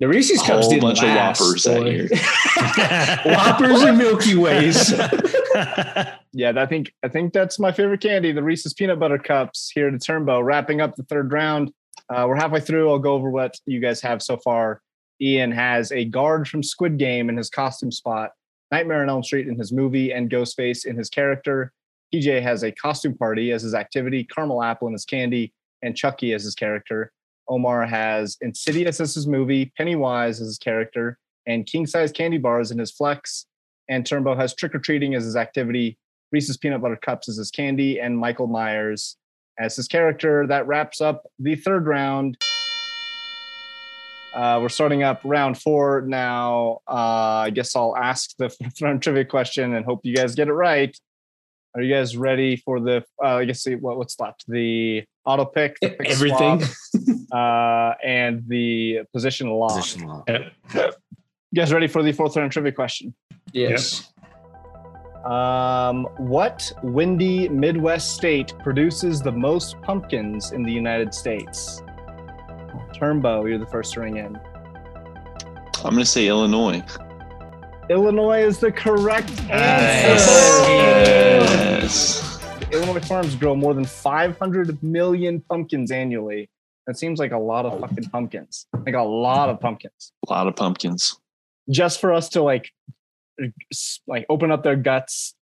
the 0.00 0.08
Reese's 0.08 0.38
cups 0.42 0.66
whole 0.66 0.70
didn't 0.70 0.82
bunch 0.82 0.98
of 0.98 1.08
last, 1.08 1.40
Whoppers 1.40 1.64
that 1.64 1.80
boy. 1.80 1.90
year. 1.90 2.08
Whoppers 3.36 3.82
and 3.82 3.98
Milky 3.98 4.34
Ways. 4.34 4.92
Yeah, 6.32 6.52
I 6.54 6.66
think 6.66 6.92
I 7.02 7.08
think 7.08 7.32
that's 7.32 7.58
my 7.58 7.72
favorite 7.72 8.02
candy, 8.02 8.30
the 8.30 8.42
Reese's 8.42 8.74
peanut 8.74 8.98
butter 8.98 9.16
cups 9.16 9.70
here 9.74 9.90
to 9.90 9.96
Turnbow. 9.96 10.44
Wrapping 10.44 10.82
up 10.82 10.94
the 10.94 11.02
third 11.04 11.32
round. 11.32 11.72
Uh, 12.10 12.26
we're 12.28 12.36
halfway 12.36 12.60
through. 12.60 12.90
I'll 12.90 12.98
go 12.98 13.14
over 13.14 13.30
what 13.30 13.54
you 13.64 13.80
guys 13.80 14.02
have 14.02 14.22
so 14.22 14.36
far. 14.36 14.82
Ian 15.18 15.50
has 15.50 15.92
a 15.92 16.04
guard 16.04 16.46
from 16.46 16.62
Squid 16.62 16.98
Game 16.98 17.30
in 17.30 17.38
his 17.38 17.48
costume 17.48 17.90
spot, 17.90 18.32
Nightmare 18.70 19.00
on 19.00 19.08
Elm 19.08 19.22
Street 19.22 19.48
in 19.48 19.58
his 19.58 19.72
movie, 19.72 20.12
and 20.12 20.28
Ghostface 20.28 20.84
in 20.84 20.94
his 20.94 21.08
character. 21.08 21.72
PJ 22.14 22.42
has 22.42 22.64
a 22.64 22.70
costume 22.70 23.16
party 23.16 23.50
as 23.52 23.62
his 23.62 23.74
activity, 23.74 24.22
Caramel 24.22 24.62
Apple 24.62 24.88
in 24.88 24.92
his 24.92 25.06
candy, 25.06 25.54
and 25.80 25.96
Chucky 25.96 26.34
as 26.34 26.44
his 26.44 26.54
character. 26.54 27.12
Omar 27.48 27.86
has 27.86 28.36
Insidious 28.40 29.00
as 29.00 29.14
his 29.14 29.26
movie, 29.26 29.72
Pennywise 29.76 30.40
as 30.40 30.48
his 30.48 30.58
character, 30.58 31.18
and 31.46 31.66
king 31.66 31.86
size 31.86 32.12
candy 32.12 32.38
bars 32.38 32.70
in 32.70 32.78
his 32.78 32.90
flex. 32.90 33.46
And 33.88 34.04
Turnbow 34.04 34.36
has 34.36 34.54
trick 34.54 34.74
or 34.74 34.78
treating 34.80 35.14
as 35.14 35.24
his 35.24 35.36
activity, 35.36 35.96
Reese's 36.32 36.56
peanut 36.56 36.82
butter 36.82 36.96
cups 36.96 37.28
as 37.28 37.36
his 37.36 37.50
candy, 37.50 38.00
and 38.00 38.18
Michael 38.18 38.48
Myers 38.48 39.16
as 39.58 39.76
his 39.76 39.86
character. 39.88 40.46
That 40.46 40.66
wraps 40.66 41.00
up 41.00 41.24
the 41.38 41.54
third 41.54 41.86
round. 41.86 42.36
Uh, 44.34 44.58
we're 44.60 44.68
starting 44.68 45.02
up 45.02 45.20
round 45.24 45.56
four 45.56 46.02
now. 46.02 46.80
Uh, 46.86 47.44
I 47.44 47.50
guess 47.50 47.74
I'll 47.74 47.96
ask 47.96 48.36
the 48.36 48.50
fourth 48.60 48.82
round 48.82 49.02
trivia 49.02 49.24
question 49.24 49.74
and 49.74 49.84
hope 49.84 50.00
you 50.02 50.14
guys 50.14 50.34
get 50.34 50.48
it 50.48 50.52
right. 50.52 50.96
Are 51.74 51.82
you 51.82 51.92
guys 51.92 52.16
ready 52.16 52.56
for 52.56 52.80
the? 52.80 53.04
Uh, 53.22 53.36
I 53.36 53.44
guess 53.44 53.62
see 53.62 53.74
what, 53.74 53.98
what's 53.98 54.18
left. 54.18 54.44
The 54.48 55.04
auto 55.24 55.44
pick, 55.44 55.78
the 55.80 55.90
pick 55.90 56.08
Everything. 56.10 56.62
swap, 57.28 57.96
uh, 58.02 58.06
and 58.06 58.42
the 58.48 59.00
position 59.12 59.48
lock. 59.48 59.76
Position 59.76 60.06
lock. 60.06 60.28
Yep. 60.28 60.52
You 61.52 61.62
guys 61.62 61.72
ready 61.72 61.86
for 61.86 62.02
the 62.02 62.12
fourth 62.12 62.36
round 62.36 62.52
trivia 62.52 62.72
question? 62.72 63.14
Yes. 63.52 64.12
Um, 65.24 66.04
what 66.18 66.70
windy 66.82 67.48
Midwest 67.48 68.14
state 68.14 68.52
produces 68.60 69.20
the 69.22 69.32
most 69.32 69.80
pumpkins 69.82 70.52
in 70.52 70.62
the 70.62 70.72
United 70.72 71.12
States? 71.14 71.82
Turnbow, 72.94 73.48
you're 73.48 73.58
the 73.58 73.66
first 73.66 73.94
to 73.94 74.00
ring 74.00 74.18
in. 74.18 74.36
I'm 75.84 75.92
going 75.92 75.96
to 75.98 76.04
say 76.04 76.28
Illinois. 76.28 76.82
Illinois 77.90 78.42
is 78.42 78.58
the 78.58 78.72
correct 78.72 79.30
Nice. 79.48 80.28
answer. 80.28 80.72
Yes. 80.72 82.22
Illinois 82.72 83.00
farms 83.00 83.34
grow 83.36 83.54
more 83.54 83.74
than 83.74 83.84
500 83.84 84.82
million 84.82 85.40
pumpkins 85.40 85.90
annually. 85.90 86.48
That 86.86 86.96
seems 86.98 87.18
like 87.18 87.32
a 87.32 87.38
lot 87.38 87.66
of 87.66 87.74
oh. 87.74 87.80
fucking 87.80 88.04
pumpkins. 88.10 88.66
Like 88.84 88.94
a 88.94 89.02
lot 89.02 89.48
of 89.48 89.60
pumpkins. 89.60 90.12
A 90.28 90.32
lot 90.32 90.46
of 90.46 90.54
pumpkins. 90.56 91.18
Just 91.70 92.00
for 92.00 92.12
us 92.12 92.28
to 92.30 92.42
like, 92.42 92.70
like 94.06 94.24
open 94.28 94.52
up 94.52 94.62
their 94.62 94.76
guts, 94.76 95.34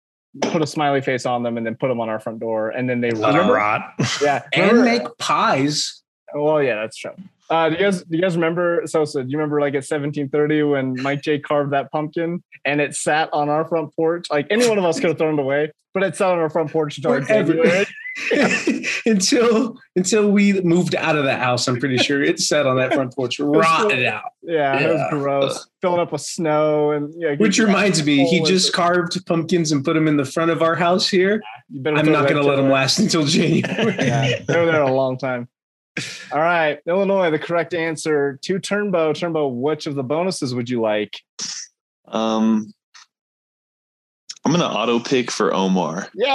put 0.41 0.63
a 0.63 0.67
smiley 0.67 1.01
face 1.01 1.27
on 1.27 1.43
them, 1.43 1.57
and 1.57 1.67
then 1.67 1.75
put 1.75 1.89
them 1.89 2.01
on 2.01 2.09
our 2.09 2.21
front 2.21 2.39
door, 2.39 2.71
and 2.71 2.89
then 2.89 3.01
they 3.01 3.11
Let 3.11 3.31
'em 3.31 3.35
remember- 3.35 3.55
rot. 3.55 3.93
Yeah, 4.23 4.43
And 4.53 4.85
make 4.85 5.03
pies. 5.19 6.02
Well, 6.35 6.63
yeah, 6.63 6.77
that's 6.77 6.97
true. 6.97 7.13
Uh, 7.51 7.69
do 7.69 7.75
you 7.77 7.81
guys 7.83 8.03
do 8.03 8.17
you 8.17 8.23
guys 8.23 8.35
remember? 8.35 8.83
So, 8.87 9.05
so 9.05 9.23
do 9.23 9.29
you 9.29 9.37
remember 9.37 9.61
like 9.61 9.75
at 9.75 9.85
1730 9.85 10.63
when 10.63 11.03
Mike 11.03 11.23
J 11.23 11.39
carved 11.39 11.73
that 11.73 11.91
pumpkin 11.93 12.43
and 12.65 12.81
it 12.81 12.95
sat 12.95 13.29
on 13.33 13.49
our 13.51 13.67
front 13.67 13.95
porch? 13.95 14.29
Like 14.31 14.47
any 14.51 14.67
one 14.69 14.79
of 14.79 14.85
us 14.85 14.99
could 15.01 15.11
have 15.11 15.19
thrown 15.19 15.39
it 15.39 15.43
away, 15.43 15.71
but 15.93 16.03
it 16.03 16.17
sat 16.17 16.29
on 16.31 16.39
our 16.39 16.49
front 16.51 16.71
porch 16.73 16.97
until. 16.99 17.21
January. 17.21 17.85
until 19.07 19.79
until 19.97 20.31
we 20.31 20.61
moved 20.63 20.95
out 20.95 21.17
of 21.17 21.25
the 21.25 21.35
house, 21.35 21.67
I'm 21.69 21.79
pretty 21.79 21.99
sure 21.99 22.23
it 22.23 22.39
sat 22.39 22.67
on 22.67 22.77
that 22.77 22.93
front 22.95 23.15
porch, 23.15 23.39
rotted 23.39 24.05
out. 24.05 24.25
Yeah, 24.43 24.79
it 24.79 24.89
was 24.89 24.99
Yeah. 25.01 25.11
gross, 25.11 25.67
filling 25.81 26.01
up 26.01 26.13
with 26.13 26.21
snow 26.21 26.93
and 26.93 27.13
yeah. 27.17 27.35
Which 27.37 27.59
reminds 27.59 28.05
me, 28.05 28.25
he 28.27 28.41
just 28.41 28.67
winter. 28.67 28.93
carved 28.95 29.27
pumpkins 29.27 29.73
and 29.73 29.85
put 29.85 29.95
them 29.95 30.09
in 30.09 30.17
the 30.17 30.25
front 30.25 30.51
of 30.51 30.63
our 30.63 30.75
house 30.75 31.09
here. 31.09 31.43
Better 31.71 31.97
I'm 31.97 32.07
not 32.13 32.29
going 32.29 32.41
to 32.43 32.47
let 32.49 32.57
them 32.57 32.69
last 32.71 32.99
until 32.99 33.25
January. 33.27 33.95
Yeah, 33.99 34.41
they 34.47 34.59
were 34.59 34.67
there 34.67 34.83
a 34.83 34.93
long 34.93 35.17
time. 35.19 35.49
All 36.33 36.41
right, 36.41 36.79
Illinois, 36.87 37.31
the 37.31 37.39
correct 37.39 37.75
answer 37.75 38.39
to 38.43 38.59
Turnbow. 38.59 39.13
Turnbow, 39.13 39.53
which 39.55 39.87
of 39.87 39.95
the 39.95 40.03
bonuses 40.03 40.55
would 40.55 40.71
you 40.71 40.81
like? 40.81 41.21
Um, 42.09 42.73
I'm 44.45 44.53
going 44.53 44.61
to 44.63 44.67
auto 44.67 44.99
pick 44.99 45.31
for 45.31 45.53
Omar. 45.55 46.09
Yay! 46.15 46.27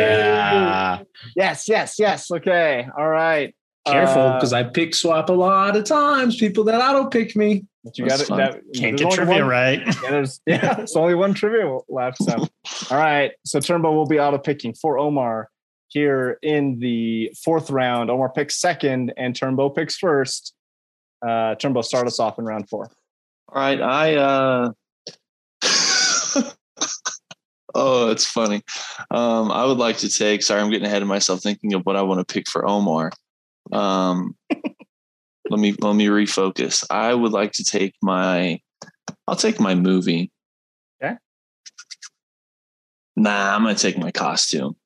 Yeah. 0.00 1.02
Yes, 1.36 1.68
yes, 1.68 1.96
yes. 1.98 2.30
Okay. 2.30 2.86
All 2.96 3.08
right. 3.08 3.54
Careful, 3.86 4.22
Uh, 4.22 4.34
because 4.34 4.52
I 4.52 4.64
pick 4.64 4.94
swap 4.94 5.28
a 5.30 5.32
lot 5.32 5.76
of 5.76 5.84
times. 5.84 6.36
People 6.36 6.64
that 6.64 6.80
auto 6.82 7.08
pick 7.08 7.34
me. 7.36 7.64
But 7.84 7.96
you 7.96 8.06
got 8.06 8.20
it. 8.20 8.28
That, 8.28 8.60
Can't 8.74 8.96
get 8.98 9.10
trivia 9.12 9.36
one- 9.40 9.46
right. 9.48 9.80
Yeah, 10.02 10.10
there's 10.10 10.40
yeah, 10.46 10.80
it's 10.80 10.96
only 10.96 11.14
one 11.14 11.32
trivia 11.32 11.78
left. 11.88 12.22
So, 12.22 12.36
all 12.90 12.98
right. 12.98 13.32
So 13.44 13.58
Turnbow 13.58 13.92
will 13.94 14.06
be 14.06 14.18
auto 14.18 14.36
picking 14.38 14.74
for 14.74 14.98
Omar 14.98 15.48
here 15.90 16.38
in 16.42 16.78
the 16.78 17.32
fourth 17.44 17.70
round. 17.70 18.10
Omar 18.10 18.30
picks 18.30 18.58
second, 18.58 19.12
and 19.16 19.34
Turnbow 19.34 19.74
picks 19.74 19.96
first. 19.96 20.54
Uh, 21.22 21.54
Turnbow 21.56 21.84
start 21.84 22.06
us 22.06 22.18
off 22.18 22.38
in 22.38 22.44
round 22.44 22.68
four. 22.68 22.90
All 23.48 23.60
right, 23.60 23.80
I 23.80 24.14
uh, 24.16 24.72
Oh, 27.74 28.10
it's 28.10 28.26
funny. 28.26 28.62
Um, 29.10 29.50
I 29.50 29.64
would 29.64 29.78
like 29.78 29.98
to 29.98 30.08
take. 30.08 30.42
Sorry, 30.42 30.60
I'm 30.60 30.70
getting 30.70 30.86
ahead 30.86 31.02
of 31.02 31.08
myself 31.08 31.40
thinking 31.40 31.74
of 31.74 31.82
what 31.82 31.96
I 31.96 32.02
want 32.02 32.26
to 32.26 32.32
pick 32.32 32.48
for 32.48 32.68
Omar. 32.68 33.12
Um, 33.72 34.36
let 35.50 35.60
me 35.60 35.74
let 35.78 35.94
me 35.94 36.06
refocus. 36.06 36.84
I 36.90 37.14
would 37.14 37.32
like 37.32 37.52
to 37.52 37.64
take 37.64 37.94
my. 38.02 38.60
I'll 39.28 39.36
take 39.36 39.60
my 39.60 39.74
movie. 39.74 40.32
Okay. 41.02 41.16
Nah, 43.16 43.54
I'm 43.54 43.62
gonna 43.62 43.74
take 43.74 43.98
my 43.98 44.10
costume. 44.10 44.76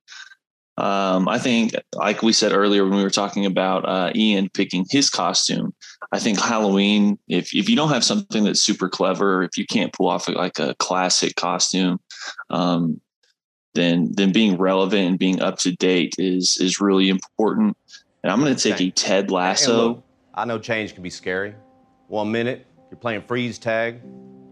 Um, 0.77 1.29
I 1.29 1.39
think, 1.39 1.72
like 1.95 2.22
we 2.22 2.33
said 2.33 2.53
earlier 2.53 2.85
when 2.85 2.97
we 2.97 3.05
were 3.05 3.11
talking 3.11 3.47
about 3.47 3.89
uh, 3.89 4.11
Ian 4.14 4.49
picking 4.49 4.85
his 4.91 5.09
costume, 5.09 5.72
I 6.11 6.18
think 6.18 6.41
Halloween. 6.41 7.18
If 7.29 7.55
if 7.55 7.68
you 7.68 7.77
don't 7.77 7.91
have 7.91 8.03
something 8.03 8.45
that's 8.45 8.61
super 8.61 8.89
clever, 8.89 9.45
if 9.45 9.57
you 9.57 9.66
can't 9.66 9.93
pull 9.93 10.09
off 10.09 10.29
like 10.29 10.59
a 10.59 10.75
classic 10.81 11.37
costume, 11.37 12.01
um, 12.51 13.01
then 13.75 14.11
then 14.14 14.33
being 14.33 14.57
relevant 14.57 15.09
and 15.11 15.18
being 15.18 15.41
up 15.41 15.59
to 15.59 15.72
date 15.77 16.16
is 16.18 16.59
is 16.61 16.81
really 16.81 17.09
important. 17.09 17.77
And 18.25 18.33
I'm 18.33 18.41
going 18.41 18.55
to 18.55 18.61
take 18.61 18.81
a 18.81 18.91
Ted 18.91 19.31
Lasso. 19.31 19.89
look, 19.89 20.05
I 20.35 20.45
know 20.45 20.59
change 20.59 20.95
can 20.95 21.03
be 21.03 21.11
scary. 21.11 21.55
One 22.09 22.33
minute, 22.33 22.66
you're 22.91 22.99
playing 22.99 23.22
freeze 23.22 23.59
tag 23.59 24.01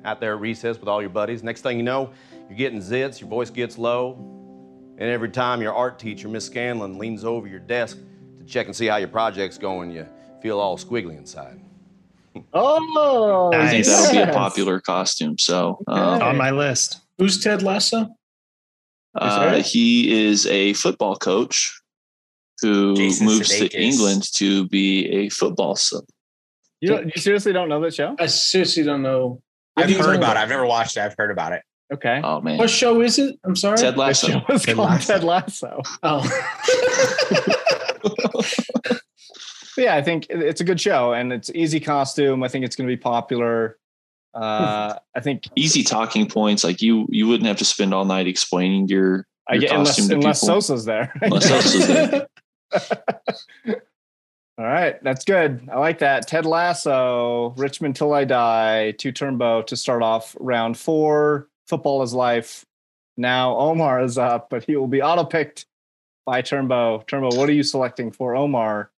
out 0.05 0.21
there 0.21 0.35
at 0.35 0.41
recess 0.41 0.79
with 0.79 0.89
all 0.89 1.01
your 1.01 1.11
buddies. 1.11 1.43
Next 1.43 1.63
thing 1.63 1.79
you 1.79 1.83
know, 1.83 2.13
you're 2.49 2.59
getting 2.59 2.81
zits, 2.81 3.21
your 3.21 3.29
voice 3.29 3.51
gets 3.51 3.79
low. 3.79 4.42
And 4.99 5.11
every 5.11 5.31
time 5.31 5.61
your 5.63 5.75
art 5.75 5.99
teacher, 5.99 6.29
Miss 6.29 6.47
Scanlon, 6.47 6.99
leans 6.99 7.25
over 7.25 7.47
your 7.47 7.61
desk 7.61 7.99
to 8.39 8.45
check 8.45 8.67
and 8.67 8.77
see 8.77 8.87
how 8.87 8.97
your 8.97 9.09
project's 9.09 9.59
going, 9.59 9.91
you 9.91 10.07
feel 10.41 10.61
all 10.61 10.77
squiggly 10.79 11.17
inside. 11.17 11.61
Oh, 12.55 13.51
I 13.53 13.69
think 13.69 13.85
that'll 13.85 14.11
be 14.11 14.31
a 14.31 14.33
popular 14.33 14.81
costume. 14.81 15.37
So 15.37 15.83
um, 15.87 16.23
On 16.23 16.37
my 16.39 16.51
list. 16.51 17.01
Who's 17.19 17.43
Ted 17.43 17.63
Lasso? 17.63 18.09
uh, 19.15 19.63
he 19.63 20.27
is 20.27 20.47
a 20.47 20.73
football 20.73 21.17
coach 21.17 21.79
who 22.63 22.97
Jason 22.97 23.27
moves 23.27 23.51
to 23.51 23.69
England 23.79 24.23
to 24.35 24.67
be 24.69 25.07
a 25.09 25.29
football 25.29 25.77
sub. 25.77 26.05
You, 26.81 27.11
you 27.15 27.21
seriously 27.21 27.53
don't 27.53 27.69
know 27.69 27.81
that 27.83 27.95
show? 27.95 28.17
I 28.19 28.27
seriously 28.27 28.83
don't 28.83 29.03
know. 29.03 29.43
I've 29.77 29.91
heard 29.95 30.17
about 30.17 30.37
it. 30.37 30.41
I've 30.41 30.49
never 30.49 30.67
watched 30.67 30.97
it. 30.97 31.01
I've 31.01 31.15
heard 31.17 31.31
about 31.31 31.53
it. 31.53 31.63
Okay. 31.93 32.21
Oh 32.23 32.41
man, 32.41 32.59
What 32.59 32.71
show 32.71 33.01
is 33.01 33.19
it? 33.19 33.39
I'm 33.45 33.57
sorry. 33.57 33.77
Ted 33.79 33.95
The 33.95 33.99
Lasso. 34.01 34.27
show 34.29 34.43
is 34.51 34.63
Ted 34.65 34.77
called 34.77 34.91
Lasso. 34.91 35.13
Ted 35.13 35.25
Lasso. 35.25 35.83
Oh. 36.03 36.29
Yeah, 39.77 39.97
I 39.97 40.03
think 40.03 40.27
it's 40.29 40.61
a 40.61 40.65
good 40.65 40.79
show 40.81 41.15
and 41.15 41.33
it's 41.33 41.51
easy 41.55 41.81
costume. 41.81 42.43
I 42.43 42.49
think 42.49 42.65
it's 42.65 42.77
going 42.77 42.87
to 42.87 42.93
be 42.95 43.01
popular. 43.01 43.79
Uh, 44.35 44.95
I 45.15 45.21
think 45.21 45.49
Easy 45.57 45.83
talking 45.83 46.29
points. 46.29 46.63
Like 46.63 46.83
you, 46.83 47.07
you 47.09 47.27
wouldn't 47.27 47.47
have 47.47 47.57
to 47.57 47.65
spend 47.65 47.95
all 47.95 48.05
night 48.05 48.27
explaining 48.27 48.89
your, 48.89 49.27
I 49.49 49.55
your 49.55 49.61
get 49.63 49.71
unless 49.73 49.89
costume 49.97 50.09
to 50.11 50.15
unless 50.17 50.41
people. 50.43 50.61
Sosa's 50.61 50.85
there. 50.85 51.13
Unless 51.23 51.49
Sosa's 51.49 51.87
there. 51.89 52.27
All 54.59 54.67
right, 54.67 55.03
that's 55.03 55.25
good. 55.25 55.67
I 55.73 55.79
like 55.79 56.01
that. 56.01 56.29
Ted 56.29 56.45
Lasso, 56.45 57.55
Richmond 57.57 57.97
till 57.97 58.13
I 58.13 58.25
die, 58.25 58.91
two 58.93 59.11
turbo 59.11 59.63
to 59.63 59.77
start 59.77 60.03
off 60.03 60.37
round 60.39 60.77
four. 60.77 61.49
Football 61.69 62.03
is 62.03 62.13
life. 62.13 62.65
Now 63.17 63.57
Omar 63.57 64.03
is 64.03 64.19
up, 64.19 64.49
but 64.51 64.65
he 64.65 64.77
will 64.77 64.87
be 64.87 65.03
auto 65.03 65.25
picked 65.25 65.67
by 66.25 66.43
Turnbow. 66.43 67.07
Turnbow, 67.07 67.37
what 67.37 67.49
are 67.49 67.53
you 67.53 67.63
selecting 67.63 68.11
for 68.13 68.35
Omar? 68.35 68.91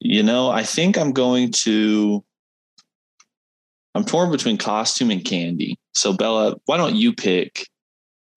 You 0.00 0.22
know, 0.22 0.50
I 0.50 0.64
think 0.64 0.98
I'm 0.98 1.12
going 1.12 1.52
to. 1.62 2.24
I'm 3.94 4.04
torn 4.04 4.30
between 4.30 4.56
costume 4.56 5.10
and 5.10 5.24
candy. 5.24 5.78
So 5.92 6.14
Bella, 6.14 6.56
why 6.64 6.78
don't 6.78 6.96
you 6.96 7.12
pick 7.12 7.66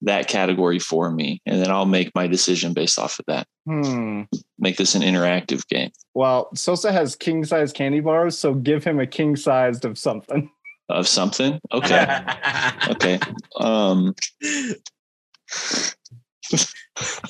that 0.02 0.28
category 0.28 0.80
for 0.80 1.12
me, 1.12 1.42
and 1.46 1.62
then 1.62 1.72
I'll 1.72 1.86
make 1.86 2.14
my 2.14 2.28
decision 2.28 2.74
based 2.74 3.00
off 3.00 3.20
of 3.20 3.26
that. 3.28 3.48
Hmm. 3.66 4.24
Make 4.60 4.78
this 4.78 4.94
an 4.94 5.02
interactive 5.02 5.68
game 5.68 5.92
Well, 6.14 6.50
Sosa 6.56 6.92
has 6.92 7.16
king 7.16 7.44
size 7.44 7.74
candy 7.74 8.00
bars, 8.00 8.38
so 8.38 8.54
give 8.54 8.84
him 8.84 9.00
a 9.00 9.08
king 9.08 9.36
sized 9.36 9.86
of 9.86 9.98
something. 9.98 10.52
Of 10.90 11.08
something. 11.08 11.60
Okay. 11.72 12.26
okay. 12.90 13.20
Um. 13.60 14.16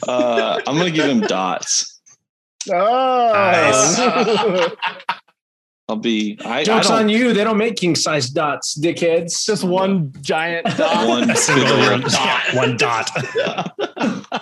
uh, 0.08 0.62
I'm 0.68 0.78
gonna 0.78 0.92
give 0.92 1.10
him 1.10 1.22
dots. 1.22 2.02
Oh, 2.72 4.76
I'll 5.88 5.96
be. 5.98 6.38
I, 6.44 6.60
I 6.60 6.64
Jokes 6.64 6.88
don't 6.88 6.98
on 7.04 7.10
you. 7.10 7.32
They 7.34 7.44
don't 7.44 7.58
make 7.60 7.76
king 7.76 7.96
size 7.96 8.30
dots, 8.32 8.76
dickheads. 8.80 9.46
just 9.46 9.64
one 9.64 10.12
giant 10.22 10.66
dot. 10.78 11.08
one 11.08 11.30
A 11.30 11.36
single 11.36 11.68
single 11.68 12.10
dot. 12.10 12.44
One 12.56 12.76
dot. 12.78 13.10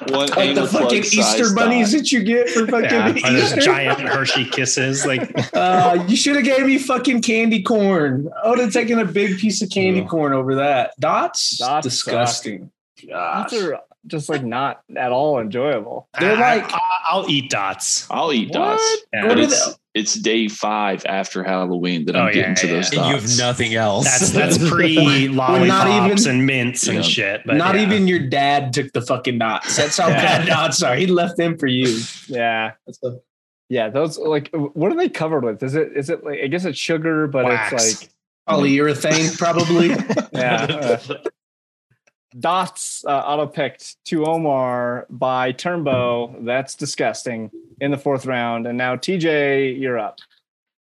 one 0.10 0.28
like 0.30 0.56
the 0.56 0.68
fucking 0.72 1.04
Easter 1.04 1.54
bunnies 1.54 1.92
dot. 1.92 2.00
that 2.00 2.12
you 2.14 2.24
get 2.24 2.50
for 2.50 2.66
fucking 2.68 2.90
Yeah, 2.90 3.10
or 3.10 3.14
those 3.34 3.44
Easter. 3.44 3.60
giant 3.60 4.00
Hershey 4.00 4.46
kisses. 4.46 5.06
Like 5.06 5.32
Uh, 5.54 6.04
you 6.08 6.16
should 6.16 6.36
have 6.36 6.46
gave 6.46 6.66
me 6.66 6.78
fucking 6.78 7.22
candy 7.22 7.62
corn. 7.62 8.30
I 8.44 8.50
would 8.50 8.60
have 8.60 8.72
taken 8.74 9.00
a 9.00 9.06
big 9.06 9.38
piece 9.38 9.62
of 9.62 9.70
candy 9.70 10.02
Ugh. 10.02 10.08
corn 10.10 10.34
over 10.34 10.56
that. 10.56 10.94
Dots, 11.00 11.58
Dots 11.58 11.84
disgusting. 11.84 12.72
Gosh. 13.08 13.52
Dots 13.52 13.64
are 13.64 13.80
just 14.08 14.30
like 14.30 14.44
not 14.44 14.82
at 14.96 15.12
all 15.12 15.40
enjoyable. 15.40 16.08
They're 16.20 16.36
I- 16.38 16.56
like- 16.58 16.72
I, 16.74 17.16
will 17.18 17.30
eat 17.30 17.50
dots. 17.50 18.08
I'll 18.10 18.32
eat 18.34 18.52
dots, 18.52 18.82
Yeah. 19.14 19.28
What 19.28 19.38
are 19.40 19.48
it's 19.96 20.14
it's 20.16 20.16
day 20.16 20.48
five 20.48 21.06
after 21.06 21.44
Halloween 21.44 22.06
that 22.06 22.16
I'm 22.16 22.24
Oh, 22.24 22.28
yeah, 22.28 22.34
getting 22.34 22.56
to 22.56 22.68
yeah, 22.68 22.74
those 22.74 22.94
yeah. 22.94 23.00
And 23.02 23.10
you 23.10 23.16
have 23.16 23.38
nothing 23.38 23.76
else. 23.76 24.06
That's 24.06 24.32
that's 24.58 24.70
pre 24.70 25.28
lollipops 25.28 26.22
even- 26.26 26.36
and 26.40 26.46
mints 26.46 26.88
and 26.88 26.98
Yeah. 26.98 27.02
shit. 27.04 27.42
But 27.46 27.58
Not 27.58 27.76
yeah. 27.76 27.84
even 27.84 28.08
your 28.08 28.20
dad 28.20 28.74
took 28.74 28.92
the 28.94 29.02
fucking 29.02 29.38
dots. 29.40 29.76
That's 29.78 29.98
how 29.98 30.08
Yeah. 30.10 30.22
bad 30.40 30.48
dots 30.48 30.82
are. 30.84 30.96
He 30.96 31.08
left 31.08 31.38
them 31.38 31.58
for 31.58 31.68
you. 31.68 32.00
Yeah. 32.28 32.72
A- 33.04 33.10
Yeah, 33.70 33.90
those 33.90 34.18
like 34.20 34.50
what 34.54 34.92
are 34.92 34.96
they 34.96 35.10
covered 35.10 35.44
with? 35.44 35.64
Is 35.64 35.74
it 35.76 35.92
is 35.96 36.10
it 36.10 36.24
like 36.24 36.40
I 36.44 36.48
guess 36.48 36.66
it's 36.66 36.78
sugar, 36.78 37.28
but 37.28 37.46
Wax. 37.46 37.74
it's 37.74 38.02
like 38.02 38.10
polyurethane, 38.50 39.38
probably. 39.38 39.90
yeah. 40.34 41.00
dots 42.40 43.04
uh, 43.06 43.12
auto 43.12 43.48
picked 43.48 44.04
to 44.06 44.26
Omar 44.26 45.06
by 45.10 45.52
Turnbow. 45.54 46.46
That's 46.46 46.76
disgusting 46.76 47.52
in 47.80 47.92
the 47.92 47.98
fourth 47.98 48.26
round. 48.26 48.68
And 48.68 48.78
now 48.78 48.96
TJ, 48.96 49.80
you're 49.80 50.00
up. 50.00 50.20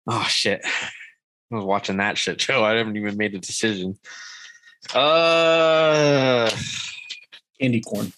Oh 0.07 0.25
shit. 0.27 0.61
I 0.65 1.55
was 1.55 1.65
watching 1.65 1.97
that 1.97 2.17
shit 2.17 2.39
show. 2.41 2.63
I 2.63 2.75
haven't 2.75 2.97
even 2.97 3.17
made 3.17 3.35
a 3.35 3.39
decision. 3.39 3.97
Uh 4.93 6.49
candy 7.59 7.81
corn. 7.81 8.13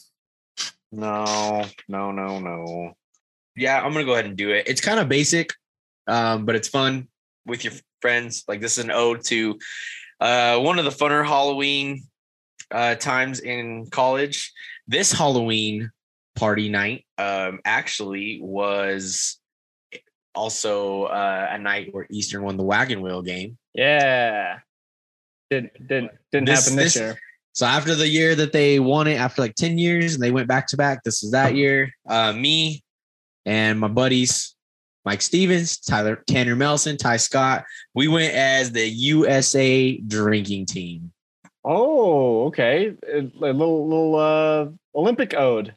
no, 0.91 1.65
no, 1.87 2.11
no, 2.11 2.39
no. 2.39 2.93
Yeah, 3.55 3.81
I'm 3.81 3.91
gonna 3.93 4.05
go 4.05 4.13
ahead 4.13 4.25
and 4.25 4.37
do 4.37 4.51
it. 4.51 4.67
It's 4.67 4.81
kind 4.81 4.99
of 4.99 5.09
basic, 5.09 5.53
um, 6.07 6.45
but 6.45 6.55
it's 6.55 6.67
fun 6.67 7.07
with 7.45 7.63
your 7.63 7.73
friends. 8.01 8.43
Like 8.47 8.61
this 8.61 8.77
is 8.77 8.83
an 8.83 8.91
ode 8.91 9.23
to 9.25 9.57
uh 10.19 10.59
one 10.59 10.79
of 10.79 10.85
the 10.85 10.91
funner 10.91 11.25
Halloween 11.25 12.03
uh 12.71 12.95
times 12.95 13.39
in 13.39 13.87
college. 13.89 14.51
This 14.87 15.11
Halloween 15.11 15.91
party 16.35 16.69
night 16.69 17.05
um 17.17 17.59
actually 17.65 18.39
was 18.41 19.37
also 20.33 21.03
uh, 21.05 21.47
a 21.51 21.57
night 21.57 21.89
where 21.93 22.07
Eastern 22.09 22.43
won 22.43 22.55
the 22.57 22.63
wagon 22.63 23.01
wheel 23.01 23.21
game. 23.21 23.57
Yeah. 23.73 24.59
Didn't 25.49 25.73
didn't 25.87 26.11
didn't 26.31 26.47
This- 26.47 26.63
happen 26.65 26.77
this, 26.77 26.93
this- 26.93 27.01
year. 27.01 27.19
So 27.53 27.65
after 27.65 27.95
the 27.95 28.07
year 28.07 28.33
that 28.35 28.53
they 28.53 28.79
won 28.79 29.07
it, 29.07 29.15
after 29.15 29.41
like 29.41 29.55
10 29.55 29.77
years 29.77 30.13
and 30.13 30.23
they 30.23 30.31
went 30.31 30.47
back 30.47 30.67
to 30.67 30.77
back, 30.77 31.03
this 31.03 31.21
is 31.21 31.31
that 31.31 31.53
year. 31.53 31.91
Uh, 32.07 32.31
me, 32.31 32.81
And 33.45 33.77
my 33.77 33.89
buddies, 33.89 34.55
Mike 35.03 35.21
Stevens, 35.21 35.77
Tyler 35.77 36.23
Tanner 36.27 36.55
Melson, 36.55 36.95
Ty 36.95 37.17
Scott, 37.17 37.65
we 37.93 38.07
went 38.07 38.33
as 38.33 38.71
the 38.71 38.87
USA 38.87 39.97
drinking 39.97 40.67
team. 40.67 41.11
Oh, 41.63 42.47
okay. 42.47 42.95
A, 43.07 43.21
little 43.21 43.87
little 43.87 44.15
uh 44.15 44.67
Olympic 44.95 45.33
ode. 45.33 45.75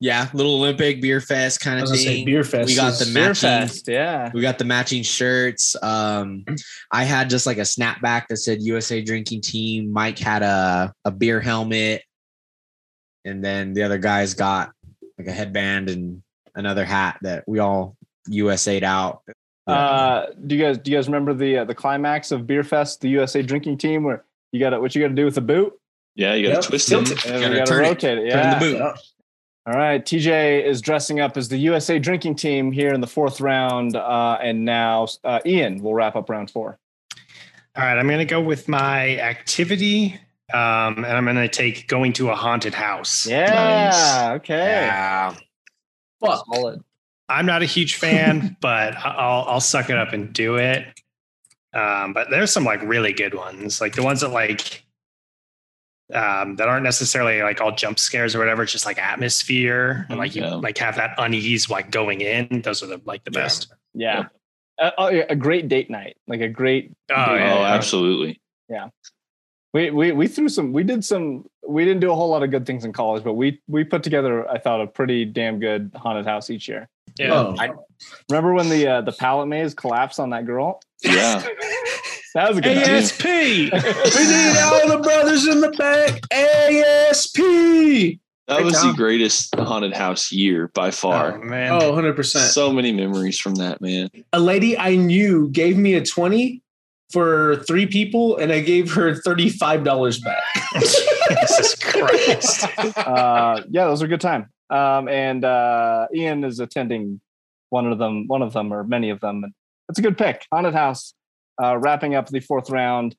Yeah, 0.00 0.28
little 0.34 0.56
Olympic 0.56 1.00
beer 1.00 1.20
fest 1.20 1.60
kind 1.60 1.78
of 1.78 1.82
was 1.82 1.92
gonna 1.92 2.02
say 2.02 2.14
thing. 2.16 2.26
beer 2.26 2.44
fest. 2.44 2.68
We 2.68 2.76
got 2.76 2.98
the 2.98 3.06
Beer 3.06 3.28
matching 3.28 3.48
fest, 3.48 3.88
yeah. 3.88 4.30
We 4.34 4.42
got 4.42 4.58
the 4.58 4.64
matching 4.64 5.02
shirts. 5.02 5.76
Um, 5.82 6.44
I 6.90 7.04
had 7.04 7.30
just 7.30 7.46
like 7.46 7.58
a 7.58 7.62
snapback 7.62 8.26
that 8.28 8.36
said 8.38 8.60
USA 8.60 9.00
Drinking 9.00 9.40
Team. 9.40 9.92
Mike 9.92 10.18
had 10.18 10.42
a, 10.42 10.92
a 11.04 11.10
beer 11.10 11.40
helmet. 11.40 12.02
And 13.24 13.42
then 13.42 13.72
the 13.72 13.82
other 13.84 13.96
guys 13.96 14.34
got 14.34 14.72
like 15.16 15.28
a 15.28 15.32
headband 15.32 15.88
and 15.88 16.22
another 16.54 16.84
hat 16.84 17.18
that 17.22 17.44
we 17.46 17.60
all 17.60 17.96
USA'd 18.28 18.84
out. 18.84 19.22
Uh, 19.66 20.26
do 20.46 20.54
you 20.54 20.62
guys 20.62 20.76
do 20.76 20.90
you 20.90 20.98
guys 20.98 21.06
remember 21.06 21.32
the 21.32 21.58
uh, 21.58 21.64
the 21.64 21.74
climax 21.74 22.30
of 22.30 22.46
Beer 22.46 22.62
Fest, 22.62 23.00
the 23.00 23.08
USA 23.08 23.40
drinking 23.40 23.78
team, 23.78 24.04
where 24.04 24.24
you 24.54 24.60
got 24.60 24.70
to 24.70 24.80
what 24.80 24.94
you 24.94 25.02
got 25.02 25.08
to 25.08 25.14
do 25.14 25.24
with 25.24 25.34
the 25.34 25.40
boot? 25.40 25.72
Yeah, 26.14 26.34
you 26.34 26.44
got 26.46 26.50
to 26.50 26.54
Yep. 26.60 26.64
twist 26.68 26.88
Tilt 26.88 27.10
it. 27.10 27.24
And 27.26 27.40
Gotta 27.40 27.50
we 27.50 27.56
got 27.56 27.66
to 27.66 27.72
turn 27.72 27.84
it. 27.84 27.88
rotate 27.88 28.18
it. 28.18 28.30
turn 28.30 28.38
Yeah. 28.44 28.54
the 28.58 28.60
boot. 28.64 28.76
Yeah. 28.78 28.94
All 29.66 29.74
right. 29.74 30.04
TJ 30.04 30.62
is 30.64 30.80
dressing 30.80 31.18
up 31.18 31.36
as 31.36 31.48
the 31.48 31.56
USA 31.56 31.98
drinking 31.98 32.36
team 32.36 32.70
here 32.70 32.92
in 32.94 33.00
the 33.00 33.06
fourth 33.08 33.40
round, 33.40 33.96
uh, 33.96 34.38
and 34.40 34.64
now 34.64 35.08
uh, 35.24 35.40
Ian 35.44 35.82
will 35.82 35.94
wrap 35.94 36.14
up 36.14 36.30
round 36.30 36.50
four. 36.52 36.78
All 37.76 37.82
right, 37.84 37.98
I'm 37.98 38.06
going 38.06 38.20
to 38.20 38.24
go 38.24 38.40
with 38.40 38.68
my 38.68 39.18
activity 39.18 40.20
Um, 40.52 40.98
and 41.04 41.06
I'm 41.06 41.24
gonna 41.24 41.48
take 41.48 41.88
going 41.88 42.12
to 42.12 42.28
a 42.30 42.34
haunted 42.36 42.74
house. 42.74 43.26
Yeah. 43.26 44.34
Okay. 44.36 44.54
Yeah. 44.54 45.34
Fuck. 46.20 46.44
Solid. 46.54 46.84
I'm 47.30 47.46
not 47.46 47.62
a 47.62 47.64
huge 47.66 47.96
fan, 47.96 48.56
but 48.60 48.94
I'll 48.96 49.44
I'll 49.48 49.60
suck 49.60 49.88
it 49.90 49.96
up 49.96 50.12
and 50.12 50.32
do 50.32 50.56
it. 50.56 50.84
Um, 51.74 52.12
but 52.12 52.30
there's 52.30 52.50
some 52.52 52.64
like 52.64 52.80
really 52.82 53.12
good 53.12 53.34
ones, 53.34 53.80
like 53.80 53.94
the 53.94 54.02
ones 54.02 54.20
that 54.20 54.28
like 54.28 54.84
um, 56.12 56.56
that 56.56 56.68
aren't 56.68 56.84
necessarily 56.84 57.42
like 57.42 57.60
all 57.60 57.72
jump 57.72 57.98
scares 57.98 58.34
or 58.34 58.38
whatever. 58.38 58.62
It's 58.62 58.72
just 58.72 58.86
like 58.86 58.98
atmosphere 58.98 60.06
and 60.08 60.18
like 60.18 60.34
you 60.36 60.42
Yeah. 60.42 60.54
like 60.54 60.78
have 60.78 60.96
that 60.96 61.14
unease 61.18 61.70
like 61.70 61.90
going 61.90 62.20
in. 62.20 62.62
Those 62.62 62.82
are 62.82 62.86
the 62.86 63.00
like 63.04 63.24
the 63.24 63.30
Yeah. 63.32 63.40
best. 63.42 63.72
Yeah. 63.94 64.24
Uh, 64.78 64.90
oh, 64.98 65.08
yeah, 65.08 65.24
a 65.28 65.36
great 65.36 65.68
date 65.68 65.88
night, 65.88 66.16
like 66.26 66.40
a 66.40 66.48
great. 66.48 66.92
Oh, 67.10 67.14
date 67.14 67.36
yeah. 67.40 67.54
Oh, 67.54 67.62
night. 67.62 67.74
absolutely. 67.74 68.40
We, 69.72 69.90
we 69.90 70.12
we 70.12 70.28
threw 70.28 70.48
some. 70.48 70.72
We 70.72 70.84
did 70.84 71.04
some. 71.04 71.46
We 71.66 71.84
didn't 71.84 72.00
do 72.00 72.12
a 72.12 72.14
whole 72.14 72.28
lot 72.28 72.44
of 72.44 72.50
good 72.52 72.64
things 72.64 72.84
in 72.84 72.92
college, 72.92 73.24
but 73.24 73.34
we 73.34 73.60
we 73.66 73.82
put 73.82 74.04
together, 74.04 74.48
I 74.48 74.58
thought, 74.58 74.80
a 74.80 74.86
pretty 74.86 75.24
damn 75.24 75.58
good 75.58 75.90
haunted 75.96 76.26
house 76.26 76.48
each 76.48 76.68
year. 76.68 76.88
Yeah. 77.18 77.32
Oh. 77.32 77.56
Remember 78.30 78.52
when 78.54 78.68
the 78.68 78.86
uh, 78.88 79.00
the 79.02 79.12
pallet 79.12 79.48
maze 79.48 79.74
collapsed 79.74 80.18
on 80.20 80.30
that 80.30 80.46
girl? 80.46 80.80
Yeah. 81.02 81.44
That 82.34 82.48
was 82.48 82.58
a 82.58 82.62
good. 82.62 82.84
time. 82.84 82.94
ASP. 82.96 83.24
we 83.24 83.70
need 83.70 84.58
all 84.58 84.88
the 84.88 84.98
brothers 85.00 85.46
in 85.46 85.60
the 85.60 85.70
back. 85.78 86.20
ASP. 86.32 88.18
That 88.48 88.64
was 88.64 88.74
the 88.82 88.92
greatest 88.96 89.54
haunted 89.54 89.94
house 89.94 90.32
year 90.32 90.68
by 90.74 90.88
Oh 90.88 90.90
far. 90.90 91.38
man. 91.38 91.70
Oh, 91.72 91.92
100%. 91.92 92.24
so 92.48 92.72
many 92.72 92.90
memories 92.90 93.38
from 93.38 93.54
that, 93.54 93.80
man. 93.80 94.08
a 94.32 94.40
lady 94.40 94.76
I 94.76 94.96
knew 94.96 95.48
gave 95.50 95.78
me 95.78 95.94
a 95.94 96.04
20 96.04 96.60
for 97.12 97.62
three 97.68 97.86
people 97.86 98.36
and 98.38 98.50
I 98.50 98.58
gave 98.60 98.92
her 98.94 99.12
$35 99.14 100.24
back. 100.24 100.42
Jesus 100.80 101.76
Christ. 101.76 102.64
uh, 102.98 103.62
yeah, 103.70 103.84
those 103.86 104.02
are 104.02 104.06
a 104.06 104.08
good 104.08 104.20
time. 104.20 104.50
Um, 104.70 105.08
and 105.08 105.44
uh, 105.44 106.06
Ian 106.14 106.44
is 106.44 106.60
attending 106.60 107.20
one 107.70 107.90
of 107.90 107.98
them, 107.98 108.26
one 108.26 108.42
of 108.42 108.52
them, 108.52 108.72
or 108.72 108.84
many 108.84 109.10
of 109.10 109.20
them. 109.20 109.44
And 109.44 109.52
it's 109.88 109.98
a 109.98 110.02
good 110.02 110.16
pick. 110.16 110.46
Haunted 110.52 110.74
House, 110.74 111.14
uh, 111.62 111.76
wrapping 111.78 112.14
up 112.14 112.28
the 112.28 112.40
fourth 112.40 112.70
round. 112.70 113.16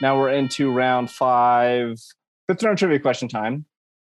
Now 0.00 0.18
we're 0.18 0.30
into 0.30 0.70
round 0.70 1.10
five. 1.10 1.98
Fifth 2.48 2.62
round 2.62 2.78
trivia 2.78 2.98
question 2.98 3.28
time. 3.28 3.66